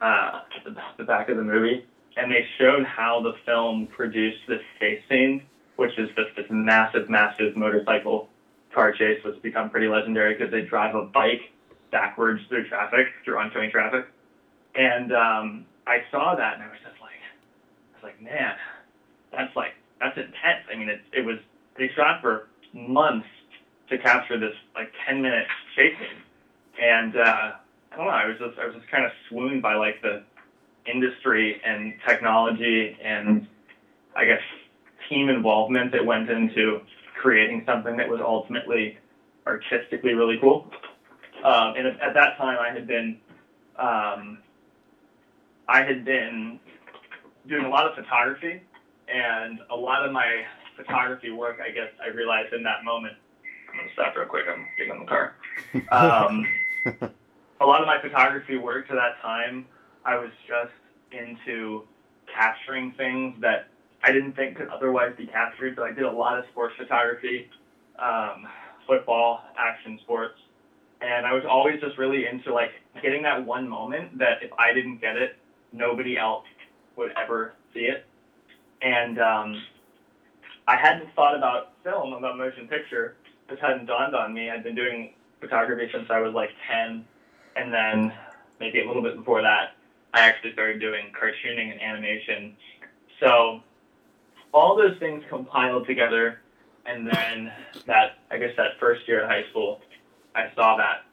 uh, 0.00 0.40
at 0.56 0.64
the, 0.64 0.76
the 0.98 1.04
back 1.04 1.28
of 1.28 1.36
the 1.36 1.42
movie, 1.42 1.84
and 2.16 2.32
they 2.32 2.44
showed 2.58 2.84
how 2.84 3.20
the 3.22 3.34
film 3.44 3.86
produced 3.88 4.40
this 4.48 4.62
chase 4.80 5.02
scene, 5.08 5.42
which 5.76 5.96
is 5.98 6.08
just 6.16 6.34
this 6.36 6.46
massive, 6.50 7.08
massive 7.10 7.56
motorcycle 7.56 8.28
car 8.74 8.92
chase, 8.92 9.22
which 9.24 9.34
has 9.34 9.42
become 9.42 9.70
pretty 9.70 9.88
legendary 9.88 10.34
because 10.34 10.50
they 10.50 10.62
drive 10.62 10.94
a 10.94 11.04
bike 11.04 11.52
backwards 11.90 12.40
through 12.48 12.66
traffic, 12.68 13.06
through 13.24 13.38
oncoming 13.38 13.70
traffic. 13.70 14.06
And 14.74 15.12
um, 15.12 15.66
I 15.86 16.02
saw 16.10 16.34
that, 16.34 16.54
and 16.54 16.62
I 16.62 16.68
was 16.68 16.78
just 16.82 17.00
like, 17.00 17.05
was 17.96 18.12
like, 18.12 18.22
man, 18.22 18.54
that's 19.32 19.54
like 19.56 19.72
that's 20.00 20.16
intense. 20.16 20.64
I 20.72 20.76
mean, 20.76 20.88
it 20.88 21.00
it 21.12 21.24
was 21.24 21.38
they 21.78 21.90
shot 21.96 22.20
for 22.20 22.48
months 22.72 23.26
to 23.88 23.98
capture 23.98 24.38
this 24.38 24.54
like 24.74 24.90
ten 25.06 25.22
minute 25.22 25.46
chase 25.74 25.94
scene, 25.98 26.22
and 26.82 27.16
uh, 27.16 27.52
I 27.92 27.96
don't 27.96 28.06
know. 28.06 28.12
I 28.12 28.26
was 28.26 28.38
just 28.38 28.58
I 28.58 28.66
was 28.66 28.74
just 28.74 28.90
kind 28.90 29.04
of 29.04 29.10
swooned 29.28 29.62
by 29.62 29.74
like 29.74 30.00
the 30.02 30.22
industry 30.86 31.60
and 31.64 31.94
technology 32.06 32.96
and 33.02 33.46
I 34.14 34.24
guess 34.24 34.40
team 35.08 35.28
involvement 35.28 35.92
that 35.92 36.04
went 36.04 36.30
into 36.30 36.80
creating 37.20 37.64
something 37.66 37.96
that 37.96 38.08
was 38.08 38.20
ultimately 38.20 38.98
artistically 39.46 40.14
really 40.14 40.38
cool. 40.40 40.70
Um, 41.44 41.74
and 41.76 41.86
at 41.86 42.14
that 42.14 42.36
time, 42.38 42.58
I 42.58 42.72
had 42.72 42.86
been 42.86 43.18
um, 43.78 44.38
I 45.68 45.82
had 45.82 46.04
been 46.04 46.58
doing 47.48 47.64
a 47.64 47.68
lot 47.68 47.86
of 47.86 47.94
photography, 47.94 48.62
and 49.08 49.60
a 49.70 49.76
lot 49.76 50.04
of 50.04 50.12
my 50.12 50.42
photography 50.76 51.30
work, 51.30 51.58
I 51.64 51.70
guess, 51.70 51.90
I 52.02 52.08
realized 52.08 52.52
in 52.52 52.62
that 52.64 52.84
moment. 52.84 53.14
I'm 53.70 53.78
gonna 53.78 53.92
stop 53.92 54.16
real 54.16 54.26
quick. 54.26 54.44
I'm 54.48 54.66
getting 54.78 54.94
in 54.94 55.00
the 55.00 55.06
car. 55.06 55.36
Um, 55.92 56.46
a 57.60 57.66
lot 57.66 57.80
of 57.80 57.86
my 57.86 58.00
photography 58.00 58.56
work 58.56 58.88
to 58.88 58.94
that 58.94 59.20
time, 59.22 59.66
I 60.04 60.16
was 60.16 60.30
just 60.46 60.72
into 61.12 61.82
capturing 62.32 62.92
things 62.96 63.36
that 63.40 63.68
I 64.02 64.12
didn't 64.12 64.34
think 64.34 64.56
could 64.56 64.68
otherwise 64.68 65.12
be 65.16 65.26
captured. 65.26 65.74
So 65.76 65.84
I 65.84 65.90
did 65.90 66.04
a 66.04 66.10
lot 66.10 66.38
of 66.38 66.44
sports 66.52 66.74
photography, 66.78 67.48
um, 67.98 68.46
football, 68.86 69.40
action 69.58 69.98
sports, 70.02 70.38
and 71.00 71.26
I 71.26 71.32
was 71.32 71.44
always 71.48 71.80
just 71.80 71.98
really 71.98 72.26
into 72.26 72.52
like 72.52 72.70
getting 73.02 73.22
that 73.22 73.44
one 73.44 73.68
moment 73.68 74.18
that 74.18 74.42
if 74.42 74.50
I 74.58 74.72
didn't 74.72 75.00
get 75.00 75.16
it, 75.16 75.36
nobody 75.72 76.16
else 76.16 76.44
would 76.96 77.12
ever 77.16 77.52
see 77.72 77.80
it. 77.80 78.04
And 78.82 79.18
um, 79.18 79.62
I 80.68 80.76
hadn't 80.76 81.14
thought 81.14 81.36
about 81.36 81.72
film, 81.84 82.12
about 82.12 82.36
motion 82.36 82.68
picture. 82.68 83.16
This 83.48 83.58
hadn't 83.60 83.86
dawned 83.86 84.14
on 84.14 84.34
me. 84.34 84.50
I'd 84.50 84.64
been 84.64 84.74
doing 84.74 85.14
photography 85.40 85.88
since 85.92 86.06
I 86.10 86.20
was 86.20 86.34
like 86.34 86.50
10, 86.70 87.04
and 87.56 87.72
then 87.72 88.12
maybe 88.60 88.80
a 88.80 88.86
little 88.86 89.02
bit 89.02 89.16
before 89.16 89.42
that, 89.42 89.74
I 90.14 90.20
actually 90.20 90.52
started 90.52 90.80
doing 90.80 91.12
cartooning 91.12 91.70
and 91.72 91.80
animation. 91.80 92.56
So 93.20 93.60
all 94.52 94.76
those 94.76 94.98
things 94.98 95.22
compiled 95.28 95.86
together, 95.86 96.40
and 96.86 97.06
then 97.06 97.52
that 97.86 98.18
I 98.30 98.38
guess 98.38 98.54
that 98.56 98.78
first 98.80 99.06
year 99.06 99.22
in 99.22 99.28
high 99.28 99.44
school, 99.50 99.80
I 100.34 100.50
saw 100.54 100.76
that 100.76 101.04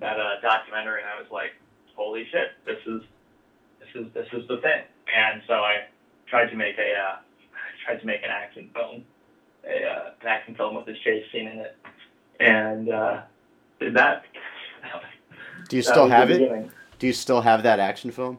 that 0.00 0.18
uh, 0.18 0.40
documentary, 0.40 1.00
and 1.02 1.10
I 1.10 1.20
was 1.20 1.30
like, 1.30 1.52
"Holy 1.94 2.26
shit! 2.30 2.52
This 2.66 2.78
is 2.86 3.02
this 3.78 3.88
is 3.94 4.12
this 4.12 4.26
is 4.32 4.48
the 4.48 4.56
thing." 4.58 4.82
And 5.14 5.42
so 5.46 5.54
I 5.54 5.84
tried 6.26 6.50
to 6.50 6.56
make 6.56 6.76
a 6.78 6.92
uh, 6.92 7.16
tried 7.86 8.00
to 8.00 8.06
make 8.06 8.22
an 8.22 8.30
action 8.30 8.70
film, 8.74 9.04
a 9.64 9.84
uh, 9.84 10.10
an 10.20 10.28
action 10.28 10.54
film 10.54 10.74
with 10.74 10.86
this 10.86 10.98
chase 11.04 11.24
scene 11.32 11.48
in 11.48 11.58
it, 11.58 11.76
and 12.40 12.88
uh, 12.88 13.22
did 13.80 13.94
that. 13.94 14.24
Do 15.68 15.76
you 15.76 15.82
still 15.82 16.08
have 16.08 16.30
it? 16.30 16.40
beginning. 16.40 16.70
Do 16.98 17.06
you 17.06 17.12
still 17.12 17.40
have 17.40 17.62
that 17.64 17.80
action 17.80 18.10
film? 18.10 18.38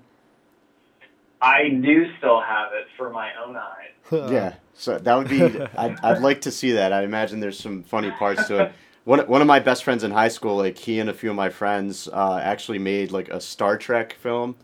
I 1.42 1.68
do 1.68 2.06
still 2.18 2.40
have 2.40 2.72
it 2.72 2.88
for 2.96 3.10
my 3.10 3.32
own 3.46 3.58
eyes. 3.58 4.32
yeah. 4.32 4.56
So 4.74 4.98
that 4.98 5.16
would 5.16 5.28
be. 5.28 5.42
I'd, 5.78 6.00
I'd 6.02 6.22
like 6.22 6.42
to 6.42 6.52
see 6.52 6.72
that. 6.72 6.94
I 6.94 7.04
imagine 7.04 7.42
there's 7.42 7.60
some 7.60 7.84
funny 7.84 8.12
parts 8.12 8.48
to 8.48 8.64
it. 8.64 8.72
One 9.04 9.20
one 9.28 9.42
of 9.42 9.48
my 9.48 9.60
best 9.60 9.84
friends 9.84 10.06
in 10.06 10.12
high 10.12 10.30
school, 10.30 10.56
like 10.56 10.78
he 10.78 11.00
and 11.00 11.10
a 11.10 11.14
few 11.14 11.30
of 11.30 11.36
my 11.36 11.50
friends, 11.50 12.08
uh, 12.08 12.40
actually 12.42 12.80
made 12.80 13.12
like 13.12 13.28
a 13.28 13.42
Star 13.42 13.78
Trek 13.78 14.14
film, 14.14 14.56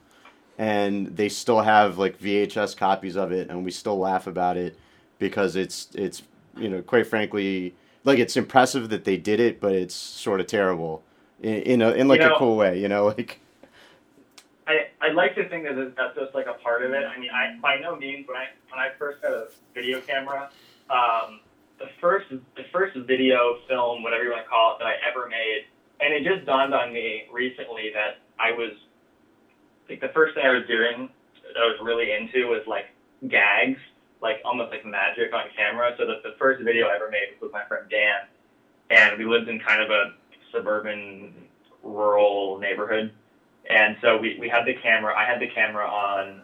and 0.60 1.15
they 1.15 1.30
still 1.30 1.61
have 1.61 1.98
like 1.98 2.19
VHS 2.19 2.76
copies 2.76 3.15
of 3.15 3.31
it, 3.31 3.49
and 3.49 3.64
we 3.64 3.72
still 3.72 3.98
laugh 3.98 4.27
about 4.27 4.57
it 4.57 4.77
because 5.18 5.56
it's 5.56 5.88
it's 5.95 6.22
you 6.57 6.69
know 6.69 6.81
quite 6.81 7.07
frankly 7.07 7.73
like 8.03 8.19
it's 8.19 8.36
impressive 8.36 8.90
that 8.90 9.06
they 9.06 9.15
did 9.18 9.40
it, 9.40 9.61
but 9.61 9.72
it's 9.72 9.95
sort 9.95 10.41
of 10.41 10.48
terrible 10.48 11.02
in 11.41 11.56
in, 11.56 11.81
a, 11.81 11.91
in 11.91 12.07
like 12.10 12.19
You 12.22 12.27
know- 12.27 12.36
a 12.36 12.38
cool 12.38 12.57
way, 12.57 12.80
you 12.80 12.90
know, 12.90 13.07
like. 13.18 13.40
I 14.68 14.90
I 15.02 15.11
like 15.14 15.34
to 15.36 15.48
think 15.49 15.64
that 15.64 15.94
that's 15.98 16.15
just 16.15 16.36
like 16.36 16.45
a 16.45 16.53
part 16.53 16.84
of 16.84 16.91
it. 16.91 17.03
I 17.03 17.18
mean, 17.18 17.31
I 17.31 17.57
by 17.60 17.80
no 17.80 17.95
means 17.95 18.27
when 18.27 18.38
I 18.38 18.48
when 18.69 18.80
I 18.80 18.90
first 18.99 19.22
got 19.22 19.31
a 19.31 19.48
video 19.73 20.02
camera, 20.02 20.52
um, 20.91 21.40
the 21.80 21.88
first 22.02 22.30
the 22.30 22.65
first 22.72 22.95
video 22.98 23.57
film, 23.68 24.03
whatever 24.03 24.26
you 24.26 24.31
want 24.31 24.44
to 24.44 24.49
call 24.49 24.76
it, 24.76 24.80
that 24.80 24.88
I 24.88 24.95
ever 25.10 25.27
made, 25.27 25.65
and 26.02 26.14
it 26.14 26.23
just 26.23 26.45
dawned 26.45 26.76
on 26.76 26.94
me 26.94 27.23
recently 27.31 27.90
that 27.95 28.19
I 28.40 28.52
was 28.52 28.73
like 29.89 30.01
the 30.01 30.13
first 30.13 30.35
thing 30.35 30.45
I 30.45 30.53
was 30.53 30.67
doing 30.67 31.09
that 31.43 31.59
I 31.59 31.65
was 31.65 31.79
really 31.81 32.11
into 32.11 32.47
was 32.47 32.63
like 32.67 32.85
gags, 33.27 33.79
like 34.21 34.37
almost 34.45 34.71
like 34.71 34.85
magic 34.85 35.33
on 35.33 35.45
camera. 35.55 35.93
So 35.97 36.05
the 36.05 36.21
the 36.23 36.35
first 36.37 36.63
video 36.63 36.87
I 36.87 36.95
ever 36.95 37.09
made 37.09 37.33
was 37.33 37.49
with 37.49 37.51
my 37.51 37.65
friend 37.65 37.85
Dan, 37.89 38.29
and 38.89 39.17
we 39.17 39.25
lived 39.25 39.49
in 39.49 39.59
kind 39.59 39.81
of 39.81 39.89
a 39.89 40.13
suburban 40.51 41.33
rural 41.83 42.57
neighborhood. 42.59 43.11
And 43.69 43.97
so 44.01 44.17
we, 44.17 44.37
we 44.39 44.49
had 44.49 44.65
the 44.65 44.73
camera, 44.81 45.13
I 45.15 45.25
had 45.25 45.39
the 45.39 45.47
camera 45.53 45.85
on 45.85 46.41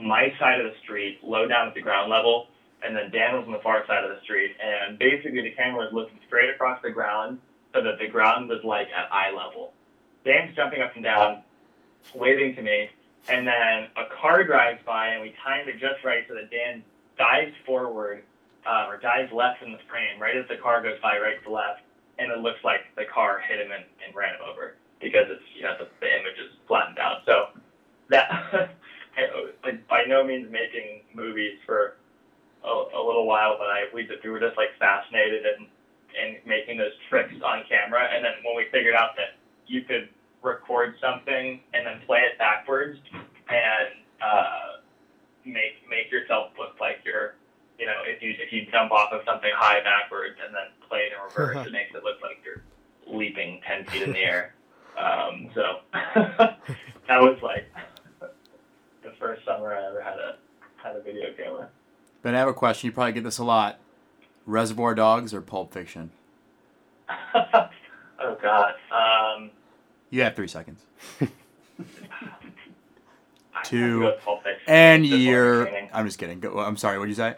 my 0.00 0.32
side 0.38 0.60
of 0.60 0.70
the 0.70 0.76
street, 0.82 1.18
low 1.22 1.46
down 1.46 1.68
at 1.68 1.74
the 1.74 1.80
ground 1.80 2.10
level, 2.10 2.48
and 2.84 2.94
then 2.94 3.10
Dan 3.10 3.34
was 3.36 3.44
on 3.46 3.52
the 3.52 3.60
far 3.62 3.86
side 3.86 4.04
of 4.04 4.10
the 4.10 4.20
street. 4.22 4.52
And 4.60 4.98
basically 4.98 5.40
the 5.40 5.52
camera 5.52 5.84
was 5.84 5.92
looking 5.92 6.18
straight 6.26 6.50
across 6.50 6.80
the 6.82 6.90
ground 6.90 7.38
so 7.72 7.82
that 7.82 7.98
the 7.98 8.08
ground 8.08 8.48
was 8.48 8.60
like 8.64 8.88
at 8.94 9.12
eye 9.12 9.30
level. 9.30 9.72
Dan's 10.24 10.54
jumping 10.54 10.82
up 10.82 10.94
and 10.94 11.04
down, 11.04 11.42
waving 12.14 12.54
to 12.56 12.62
me, 12.62 12.88
and 13.28 13.46
then 13.46 13.88
a 13.96 14.06
car 14.20 14.44
drives 14.44 14.80
by 14.84 15.08
and 15.08 15.22
we 15.22 15.34
timed 15.44 15.68
it 15.68 15.78
just 15.78 16.04
right 16.04 16.24
so 16.28 16.34
that 16.34 16.50
Dan 16.50 16.82
dives 17.18 17.54
forward 17.64 18.22
uh, 18.66 18.86
or 18.88 18.98
dives 18.98 19.32
left 19.32 19.62
in 19.62 19.72
the 19.72 19.78
frame, 19.88 20.20
right 20.20 20.36
as 20.36 20.46
the 20.48 20.56
car 20.56 20.82
goes 20.82 20.98
by, 21.02 21.18
right 21.18 21.42
to 21.44 21.50
left, 21.50 21.80
and 22.18 22.30
it 22.30 22.38
looks 22.38 22.62
like 22.64 22.80
the 22.96 23.04
car 23.04 23.40
hit 23.46 23.58
him 23.60 23.72
and, 23.72 23.84
and 24.06 24.14
ran 24.14 24.34
him 24.34 24.40
over 24.48 24.74
because 25.00 25.26
it's 25.28 25.42
you 25.56 25.62
know 25.62 25.74
the, 25.78 25.88
the 26.00 26.06
image 26.06 26.38
is 26.38 26.52
flattened 26.66 26.98
out. 26.98 27.22
So 27.26 27.48
that 28.10 28.30
like 29.64 29.86
by 29.88 30.04
no 30.06 30.24
means 30.24 30.50
making 30.50 31.02
movies 31.14 31.58
for 31.66 31.96
a, 32.64 32.68
a 32.68 33.02
little 33.02 33.26
while, 33.26 33.56
but 33.58 33.66
I 33.68 33.86
we 33.92 34.08
we 34.22 34.30
were 34.30 34.40
just 34.40 34.56
like 34.56 34.70
fascinated 34.78 35.44
and 35.46 35.66
and 36.12 36.36
making 36.46 36.78
those 36.78 36.92
tricks 37.08 37.34
on 37.44 37.64
camera. 37.68 38.08
And 38.12 38.24
then 38.24 38.32
when 38.44 38.56
we 38.56 38.66
figured 38.70 38.94
out 38.94 39.16
that 39.16 39.38
you 39.66 39.82
could 39.82 40.08
record 40.42 40.94
something 41.00 41.60
and 41.74 41.86
then 41.86 42.00
play 42.06 42.20
it 42.20 42.38
backwards 42.38 42.98
and 43.48 43.88
uh, 44.22 44.80
make 45.44 45.82
make 45.88 46.10
yourself 46.10 46.50
look 46.58 46.80
like 46.80 46.98
you're 47.04 47.34
you 47.78 47.86
know 47.86 48.02
if 48.04 48.22
you 48.22 48.34
if 48.38 48.52
you 48.52 48.66
jump 48.70 48.92
off 48.92 49.12
of 49.12 49.22
something 49.24 49.50
high 49.54 49.82
backwards 49.82 50.36
and 50.44 50.54
then 50.54 50.68
play 50.88 51.00
it 51.00 51.12
in 51.12 51.22
reverse, 51.22 51.66
it 51.66 51.72
makes 51.72 51.94
it 51.94 52.04
look 52.04 52.16
like 52.22 52.38
you're 52.44 52.62
leaping 53.06 53.60
ten 53.66 53.84
feet 53.86 54.02
in 54.02 54.12
the 54.12 54.18
air. 54.20 54.54
Um, 54.92 55.48
so 55.54 55.78
that 56.14 56.58
was 57.08 57.38
like 57.42 57.66
the 59.02 59.12
first 59.18 59.42
summer 59.46 59.74
I 59.74 59.88
ever 59.88 60.02
had 60.02 60.18
a 60.18 60.36
had 60.76 60.96
a 60.96 61.00
video 61.00 61.32
camera. 61.34 61.70
Ben, 62.22 62.34
I 62.34 62.38
have 62.38 62.48
a 62.48 62.52
question. 62.52 62.88
You 62.88 62.92
probably 62.92 63.12
get 63.12 63.24
this 63.24 63.38
a 63.38 63.44
lot. 63.44 63.78
Reservoir 64.44 64.94
Dogs 64.94 65.32
or 65.32 65.40
Pulp 65.40 65.72
Fiction? 65.72 66.10
oh 67.34 68.36
God. 68.42 68.74
Um, 68.90 69.50
You 70.12 70.22
have 70.24 70.36
three 70.36 70.46
seconds. 70.46 70.78
I 71.20 71.24
have 73.52 73.64
to 73.64 73.70
Two. 73.70 74.00
go 74.00 74.06
with 74.06 74.20
Pulp 74.20 74.42
Fiction. 74.44 74.62
And 74.68 75.02
It's 75.04 75.10
just 75.10 75.24
more 75.24 75.32
you're. 75.32 75.68
I'm 75.94 76.04
just 76.06 76.18
kidding. 76.18 76.38
Go, 76.38 76.58
I'm 76.58 76.76
sorry. 76.76 76.98
What 76.98 77.06
did 77.06 77.10
you 77.12 77.14
say? 77.16 77.34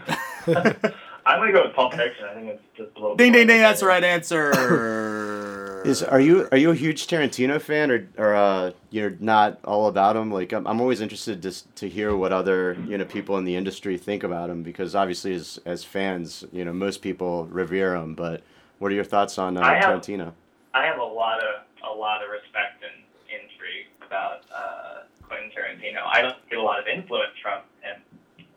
I'm 1.27 1.39
gonna 1.39 1.53
go 1.53 1.65
with 1.67 1.75
Pulp 1.75 1.95
Fiction. 1.95 2.27
I 2.29 2.35
think 2.35 2.49
it's 2.49 2.63
just 2.77 2.91
a 2.97 3.01
little. 3.01 3.15
ding, 3.17 3.31
ding, 3.31 3.47
ding. 3.47 3.61
That's 3.61 3.79
the 3.81 3.87
right 3.87 4.03
answer. 4.03 5.83
Is 5.85 6.03
are 6.03 6.19
you 6.21 6.49
are 6.51 6.57
you 6.59 6.71
a 6.71 6.75
huge 6.75 7.07
Tarantino 7.07 7.61
fan 7.61 7.91
or 7.93 8.09
or 8.19 8.35
uh, 8.35 8.71
you're 8.91 9.17
not 9.21 9.61
all 9.65 9.87
about 9.87 10.17
him? 10.17 10.33
Like 10.33 10.53
I'm, 10.53 10.67
I'm 10.67 10.81
always 10.81 11.01
interested 11.01 11.43
to 11.43 11.75
to 11.77 11.89
hear 11.89 12.17
what 12.17 12.33
other 12.33 12.77
you 12.89 12.99
know 12.99 13.05
people 13.05 13.37
in 13.39 13.45
the 13.45 13.55
industry 13.55 13.97
think 13.99 14.25
about 14.25 14.51
him 14.51 14.63
because 14.65 14.95
obviously 14.97 15.35
as 15.35 15.61
as 15.67 15.85
fans 15.85 16.45
you 16.53 16.65
know 16.65 16.73
most 16.73 17.03
people 17.03 17.45
revere 17.47 17.95
him. 17.95 18.15
But 18.15 18.43
what 18.81 18.91
are 18.91 18.95
your 18.95 19.05
thoughts 19.05 19.39
on 19.39 19.57
uh, 19.57 19.61
I 19.61 19.75
have- 19.77 19.85
Tarantino? 20.01 20.33
I 20.73 20.87
have 20.87 20.99
a 20.99 21.05
lot 21.05 21.39
of 21.39 21.61
a 21.95 21.97
lot 21.97 22.23
of 22.23 22.31
respect 22.31 22.83
and 22.83 23.05
intrigue 23.31 23.87
about 24.07 24.43
uh, 24.55 25.07
Quentin 25.23 25.51
Tarantino. 25.51 26.03
I 26.05 26.23
don't 26.23 26.37
get 26.51 26.59
a 26.59 26.62
lot 26.62 26.81
of 26.81 26.87
influence 26.87 27.35
from 27.41 27.61
him 27.83 28.03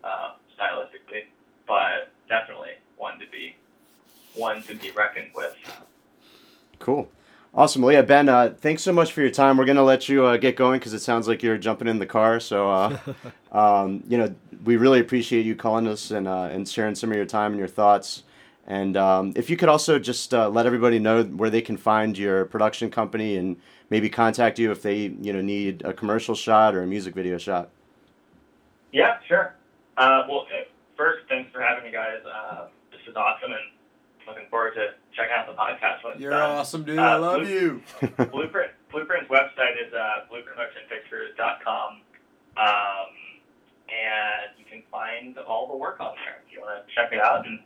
uh, 0.04 0.34
stylistically, 0.58 1.26
but 1.68 2.12
definitely 2.28 2.72
one 2.98 3.20
to 3.20 3.26
be 3.32 3.56
one 4.36 4.62
to 4.64 4.76
be 4.76 4.92
reckoned 4.92 5.32
with. 5.36 5.56
Cool. 6.80 7.10
Awesome. 7.54 7.82
Well, 7.82 7.92
yeah, 7.92 8.04
Ben, 8.04 8.30
uh, 8.30 8.54
thanks 8.60 8.84
so 8.84 8.94
much 8.94 9.12
for 9.12 9.22
your 9.22 9.32
time. 9.32 9.58
We're 9.58 9.66
going 9.66 9.78
to 9.78 9.84
let 9.84 10.08
you 10.08 10.26
uh, 10.26 10.38
get 10.38 10.56
going 10.56 10.80
because 10.80 10.94
it 10.94 11.00
sounds 11.00 11.28
like 11.28 11.42
you're 11.42 11.58
jumping 11.58 11.88
in 11.88 11.98
the 11.98 12.06
car. 12.06 12.40
So, 12.40 12.70
uh, 12.70 12.98
um, 13.52 14.04
you 14.08 14.18
know, 14.18 14.36
we 14.64 14.78
really 14.78 15.00
appreciate 15.00 15.46
you 15.46 15.56
calling 15.56 15.88
us 15.88 16.12
and, 16.12 16.28
uh, 16.28 16.50
and 16.52 16.70
sharing 16.70 16.94
some 16.94 17.10
of 17.10 17.16
your 17.16 17.26
time 17.26 17.54
and 17.54 17.60
your 17.60 17.68
thoughts. 17.68 18.24
And 18.68 18.98
um, 18.98 19.32
if 19.38 19.50
you 19.50 19.56
could 19.56 19.70
also 19.70 19.98
just 19.98 20.34
uh, 20.34 20.50
let 20.50 20.66
everybody 20.66 21.00
know 21.00 21.24
where 21.24 21.50
they 21.50 21.62
can 21.62 21.78
find 21.78 22.18
your 22.18 22.44
production 22.46 22.90
company 22.92 23.38
and 23.38 23.56
maybe 23.90 24.10
contact 24.10 24.60
you 24.60 24.72
if 24.72 24.82
they, 24.82 25.04
you 25.22 25.32
know, 25.32 25.40
need 25.42 25.84
a 25.86 25.94
commercial 25.94 26.36
shot 26.36 26.76
or 26.76 26.84
a 26.84 26.88
music 26.88 27.16
video 27.16 27.38
shot. 27.38 27.70
Yeah, 28.92 29.20
sure. 29.28 29.56
Uh, 29.96 30.24
well, 30.30 30.48
uh, 30.54 30.64
first, 30.98 31.24
thanks 31.30 31.50
for 31.54 31.62
having 31.62 31.86
me, 31.86 31.92
guys. 31.92 32.20
Uh, 32.26 32.66
this 32.92 33.00
is 33.10 33.16
awesome, 33.16 33.52
and 33.52 33.62
looking 34.28 34.50
forward 34.50 34.74
to 34.76 34.88
checking 35.16 35.32
out 35.34 35.48
the 35.48 35.54
podcast 35.54 36.04
when 36.04 36.20
You're 36.22 36.32
done. 36.32 36.58
awesome, 36.58 36.84
dude. 36.84 37.00
Uh, 37.00 37.04
I 37.04 37.16
love 37.16 37.42
Blue- 37.44 37.50
you. 37.50 37.82
Blueprint 38.32 38.72
Blueprint's 38.92 39.30
website 39.30 39.76
is 39.86 39.94
uh, 39.94 40.26
blueprintmotionpictures.com, 40.32 42.02
um, 42.58 43.10
and 43.88 44.52
you 44.60 44.66
can 44.70 44.84
find 44.92 45.38
all 45.40 45.68
the 45.68 45.76
work 45.76 46.00
on 46.02 46.16
there 46.26 46.42
if 46.46 46.54
you 46.54 46.62
want 46.62 46.86
to 46.86 46.94
check 46.96 47.12
it 47.14 47.22
out. 47.22 47.46
And 47.46 47.60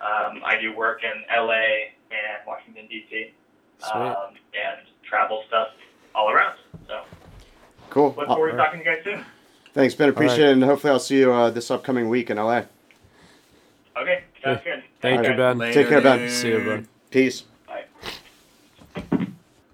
um, 0.00 0.42
I 0.44 0.58
do 0.60 0.74
work 0.76 1.00
in 1.04 1.22
LA 1.34 1.52
and 2.10 2.38
Washington 2.46 2.86
D.C. 2.88 3.32
Um, 3.94 4.14
and 4.54 4.86
travel 5.08 5.44
stuff 5.48 5.68
all 6.14 6.30
around. 6.30 6.56
So 6.86 7.00
Cool. 7.90 8.14
look 8.16 8.28
Uh, 8.28 8.34
forward 8.34 8.52
to 8.52 8.56
talking 8.56 8.80
to 8.80 8.84
you 8.84 8.94
guys 8.96 9.04
soon. 9.04 9.24
thanks, 9.74 9.94
Ben. 9.94 10.08
Appreciate 10.08 10.48
it. 10.48 10.52
And 10.52 10.64
hopefully 10.64 10.92
I'll 10.92 10.98
see 11.00 11.18
you 11.20 11.32
uh, 11.32 11.50
this 11.50 11.70
upcoming 11.70 12.08
week 12.08 12.30
in 12.30 12.36
LA. 12.36 12.62
Okay, 13.96 14.22
sounds 14.44 14.60
good. 14.64 14.82
Thank 15.00 15.22
you, 15.24 15.28
Okay. 15.30 15.36
Ben. 15.36 15.58
Later, 15.58 15.74
Take 15.74 15.88
care, 15.88 16.00
Ben. 16.00 16.18
dude. 16.20 16.30
See 16.30 16.48
you, 16.50 16.64
bud. 16.64 16.86
Peace. 17.10 17.42
Bye. 17.66 17.84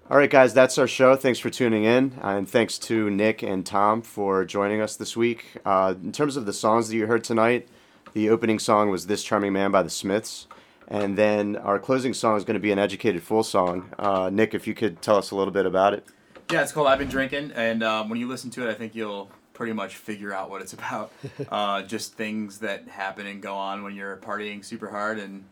All 0.09 0.17
right, 0.17 0.29
guys, 0.29 0.53
that's 0.53 0.77
our 0.77 0.87
show. 0.87 1.15
Thanks 1.15 1.39
for 1.39 1.49
tuning 1.49 1.83
in, 1.83 2.13
and 2.21 2.47
thanks 2.47 2.77
to 2.79 3.09
Nick 3.09 3.41
and 3.41 3.65
Tom 3.65 4.01
for 4.01 4.45
joining 4.45 4.79
us 4.81 4.95
this 4.95 5.17
week. 5.17 5.57
Uh, 5.65 5.95
in 6.01 6.11
terms 6.11 6.37
of 6.37 6.45
the 6.45 6.53
songs 6.53 6.89
that 6.89 6.95
you 6.95 7.07
heard 7.07 7.23
tonight, 7.23 7.67
the 8.15 8.29
opening 8.29 8.57
song 8.57 8.89
was 8.89 9.05
"This 9.05 9.23
Charming 9.23 9.53
Man" 9.53 9.69
by 9.71 9.83
the 9.83 9.89
Smiths, 9.89 10.47
and 10.87 11.17
then 11.17 11.57
our 11.57 11.77
closing 11.77 12.13
song 12.13 12.37
is 12.37 12.45
going 12.45 12.55
to 12.55 12.61
be 12.61 12.71
an 12.71 12.79
"Educated 12.79 13.21
Fool" 13.21 13.43
song. 13.43 13.93
Uh, 13.99 14.29
Nick, 14.33 14.55
if 14.55 14.65
you 14.65 14.73
could 14.73 15.01
tell 15.01 15.17
us 15.17 15.29
a 15.31 15.35
little 15.35 15.53
bit 15.53 15.65
about 15.65 15.93
it. 15.93 16.05
Yeah, 16.49 16.61
it's 16.61 16.71
called 16.71 16.87
I've 16.87 16.97
Been 16.97 17.09
Drinking, 17.09 17.51
and 17.55 17.83
um, 17.83 18.09
when 18.09 18.17
you 18.17 18.27
listen 18.27 18.49
to 18.51 18.67
it, 18.67 18.71
I 18.71 18.73
think 18.73 18.95
you'll 18.95 19.29
pretty 19.53 19.73
much 19.73 19.97
figure 19.97 20.33
out 20.33 20.49
what 20.49 20.61
it's 20.61 20.71
about. 20.71 21.11
uh, 21.49 21.81
just 21.81 22.13
things 22.13 22.59
that 22.59 22.87
happen 22.87 23.27
and 23.27 23.41
go 23.41 23.55
on 23.55 23.83
when 23.83 23.93
you're 23.93 24.15
partying 24.17 24.63
super 24.63 24.89
hard, 24.89 25.19
and 25.19 25.43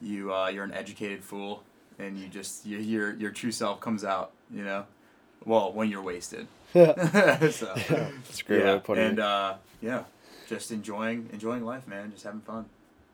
you 0.00 0.32
uh, 0.32 0.48
you're 0.48 0.64
an 0.64 0.72
educated 0.72 1.22
fool, 1.22 1.64
and 1.98 2.18
you 2.18 2.28
just 2.28 2.64
you, 2.64 2.78
your 2.78 3.12
your 3.14 3.30
true 3.30 3.52
self 3.52 3.80
comes 3.80 4.04
out. 4.04 4.32
You 4.50 4.64
know, 4.64 4.86
well 5.44 5.70
when 5.70 5.90
you're 5.90 6.02
wasted. 6.02 6.48
Yeah. 6.74 7.50
So 7.50 7.72
That's 7.74 8.42
great 8.42 8.62
yeah, 8.62 8.80
and 8.94 9.18
uh, 9.18 9.54
yeah, 9.80 10.04
just 10.48 10.70
enjoying 10.70 11.28
enjoying 11.32 11.64
life, 11.64 11.86
man. 11.86 12.10
Just 12.12 12.24
having 12.24 12.40
fun. 12.40 12.66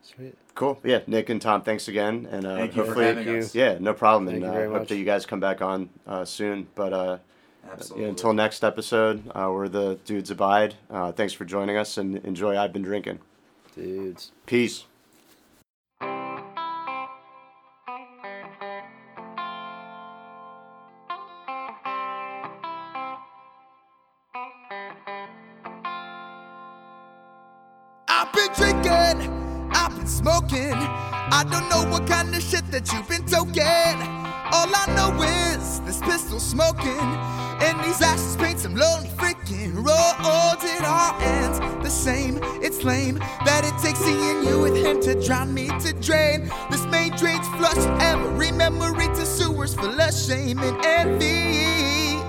Sweet. 0.02 0.34
Cool. 0.56 0.80
Yeah, 0.82 1.00
Nick 1.06 1.28
and 1.30 1.40
Tom, 1.40 1.62
thanks 1.62 1.86
again, 1.86 2.26
and 2.30 2.44
uh, 2.44 2.56
Thank 2.56 2.74
you 2.74 2.82
for 2.82 2.86
hopefully, 2.88 3.06
having 3.06 3.28
you. 3.28 3.38
us. 3.38 3.54
yeah, 3.54 3.78
no 3.78 3.94
problem, 3.94 4.26
Thank 4.26 4.36
and 4.36 4.44
you 4.44 4.50
uh, 4.50 4.52
very 4.54 4.68
hope 4.68 4.80
much. 4.80 4.88
that 4.88 4.96
you 4.96 5.04
guys 5.04 5.24
come 5.26 5.38
back 5.40 5.62
on 5.62 5.90
uh, 6.09 6.24
soon. 6.24 6.66
But 6.74 6.92
uh, 6.92 7.18
Absolutely. 7.70 8.02
yeah, 8.04 8.09
until 8.10 8.32
next 8.32 8.64
episode, 8.64 9.22
uh, 9.32 9.48
we're 9.52 9.68
the 9.68 10.00
dudes 10.04 10.30
abide. 10.32 10.74
Uh, 10.90 11.12
thanks 11.12 11.32
for 11.32 11.44
joining 11.44 11.76
us, 11.76 11.96
and 11.98 12.16
enjoy. 12.18 12.59
I've 12.59 12.72
been 12.72 12.82
drinking. 12.82 13.20
Dudes. 13.76 14.32
Peace. 14.46 14.86
I 31.43 31.44
don't 31.44 31.69
know 31.69 31.90
what 31.90 32.06
kind 32.06 32.32
of 32.32 32.40
shit 32.40 32.64
that 32.70 32.93
you've 32.93 33.09
been 33.09 33.24
toking. 33.24 33.98
All 34.52 34.70
I 34.73 34.86
know 34.94 35.10
is 35.24 35.81
this 35.81 35.98
pistol 35.98 36.39
smoking, 36.39 37.09
and 37.66 37.82
these 37.82 38.01
ashes 38.01 38.36
paint 38.36 38.60
some 38.60 38.77
lonely 38.77 39.09
freaking 39.09 39.74
roads. 39.74 40.62
It 40.62 40.85
all 40.85 41.20
ends 41.20 41.59
the 41.82 41.90
same. 41.90 42.39
It's 42.62 42.85
lame 42.85 43.16
that 43.44 43.64
it 43.64 43.77
takes 43.82 43.98
seeing 43.98 44.44
you 44.44 44.60
with 44.60 44.77
him 44.77 45.01
to 45.01 45.20
drown 45.27 45.52
me 45.52 45.66
to 45.81 45.93
drain. 45.94 46.48
This 46.70 46.86
main 46.86 47.10
drains 47.16 47.48
flush 47.56 47.85
every 48.01 48.52
memory 48.52 49.09
to 49.09 49.27
sewers 49.27 49.74
full 49.74 50.01
of 50.01 50.14
shame 50.14 50.60
and 50.60 50.86
envy. 50.86 52.23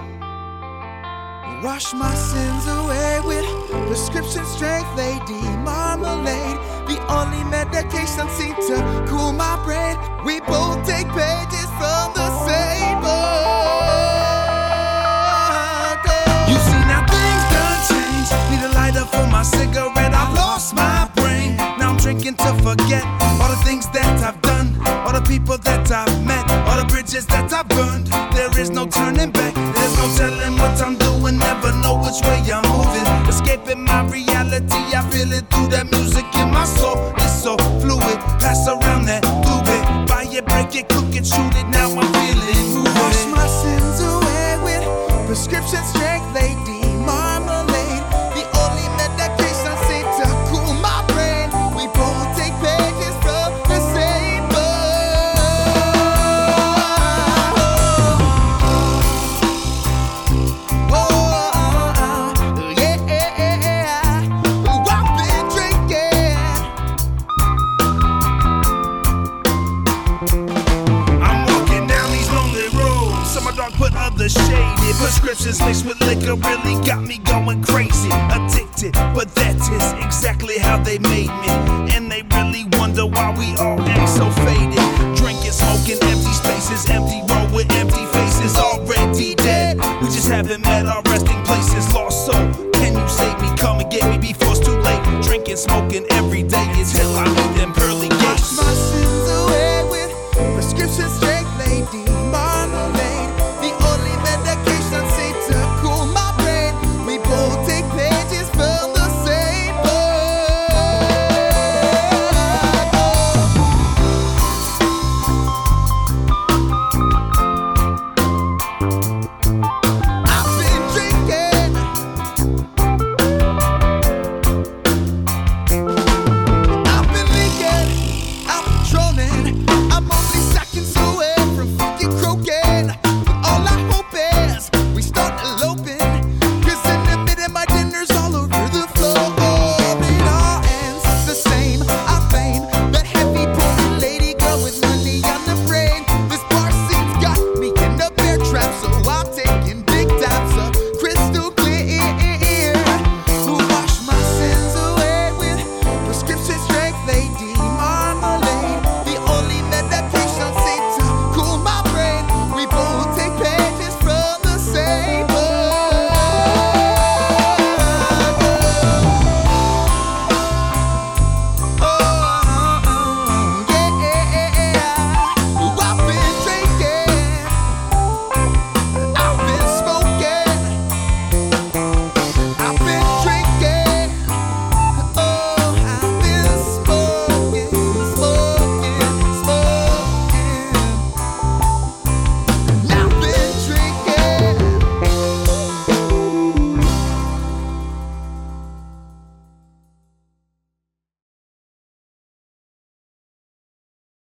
Wash 1.63 1.93
my 1.93 2.15
sins 2.15 2.65
away 2.65 3.19
with 3.23 3.45
prescription 3.87 4.43
strength 4.47 4.89
lady 4.97 5.39
marmalade. 5.61 6.72
The 6.87 6.97
only 7.09 7.43
medication 7.45 8.27
seems 8.29 8.67
to 8.67 8.75
cool 9.07 9.31
my 9.31 9.55
brain. 9.63 9.97
We 10.25 10.39
both 10.41 10.85
take 10.85 11.07
pages 11.07 11.69
from 11.79 12.13
the 12.13 12.27
same 12.47 12.99
book. 13.01 13.13
You 16.49 16.57
see 16.67 16.81
now 16.91 17.05
things 17.07 17.43
done 17.53 17.79
changed. 17.89 18.33
Need 18.51 18.63
a 18.69 18.71
lighter 18.73 19.05
for 19.05 19.25
my 19.27 19.43
cigarette. 19.43 20.13
I've 20.13 20.33
lost 20.33 20.75
my 20.75 21.09
brain. 21.15 21.55
Now 21.79 21.89
I'm 21.91 21.97
drinking 21.97 22.35
to 22.35 22.53
forget 22.61 23.03
all 23.39 23.49
the 23.49 23.59
things 23.63 23.87
that 23.91 24.23
I've 24.23 24.41
done, 24.41 24.75
all 25.05 25.13
the 25.13 25.21
people 25.21 25.57
that 25.57 25.91
I've 25.91 26.25
met, 26.25 26.49
all 26.67 26.77
the 26.77 26.85
bridges 26.85 27.25
that 27.27 27.51
I've 27.53 27.67
burned. 27.69 28.07
There 28.33 28.51
is 28.59 28.69
no 28.69 28.85
turning 28.87 29.31
back. 29.31 29.53
There's 29.55 29.95
no 29.97 30.07
telling 30.17 30.57
what 30.57 30.81
I'm 30.81 30.97
doing. 30.97 31.37
Never 31.37 31.71
know 31.81 31.95
which 31.95 32.21
way 32.27 32.41
I'm 32.51 32.63
moving. 32.71 33.07
Escaping 33.27 33.83
my 33.83 34.03
reality. 34.09 34.81
I 34.95 35.01
feel 35.09 35.31
it 35.33 35.49
through 35.49 35.67
that 35.69 35.89
music 35.91 36.25
Pass 38.43 38.67
around 38.67 39.05
that 39.05 39.23
fluid. 39.23 39.83
Buy 40.05 40.27
it, 40.27 40.45
break 40.45 40.75
it, 40.75 40.89
cook 40.89 41.15
it, 41.15 41.25
shoot 41.25 41.55
it. 41.55 41.65
Now 41.69 41.92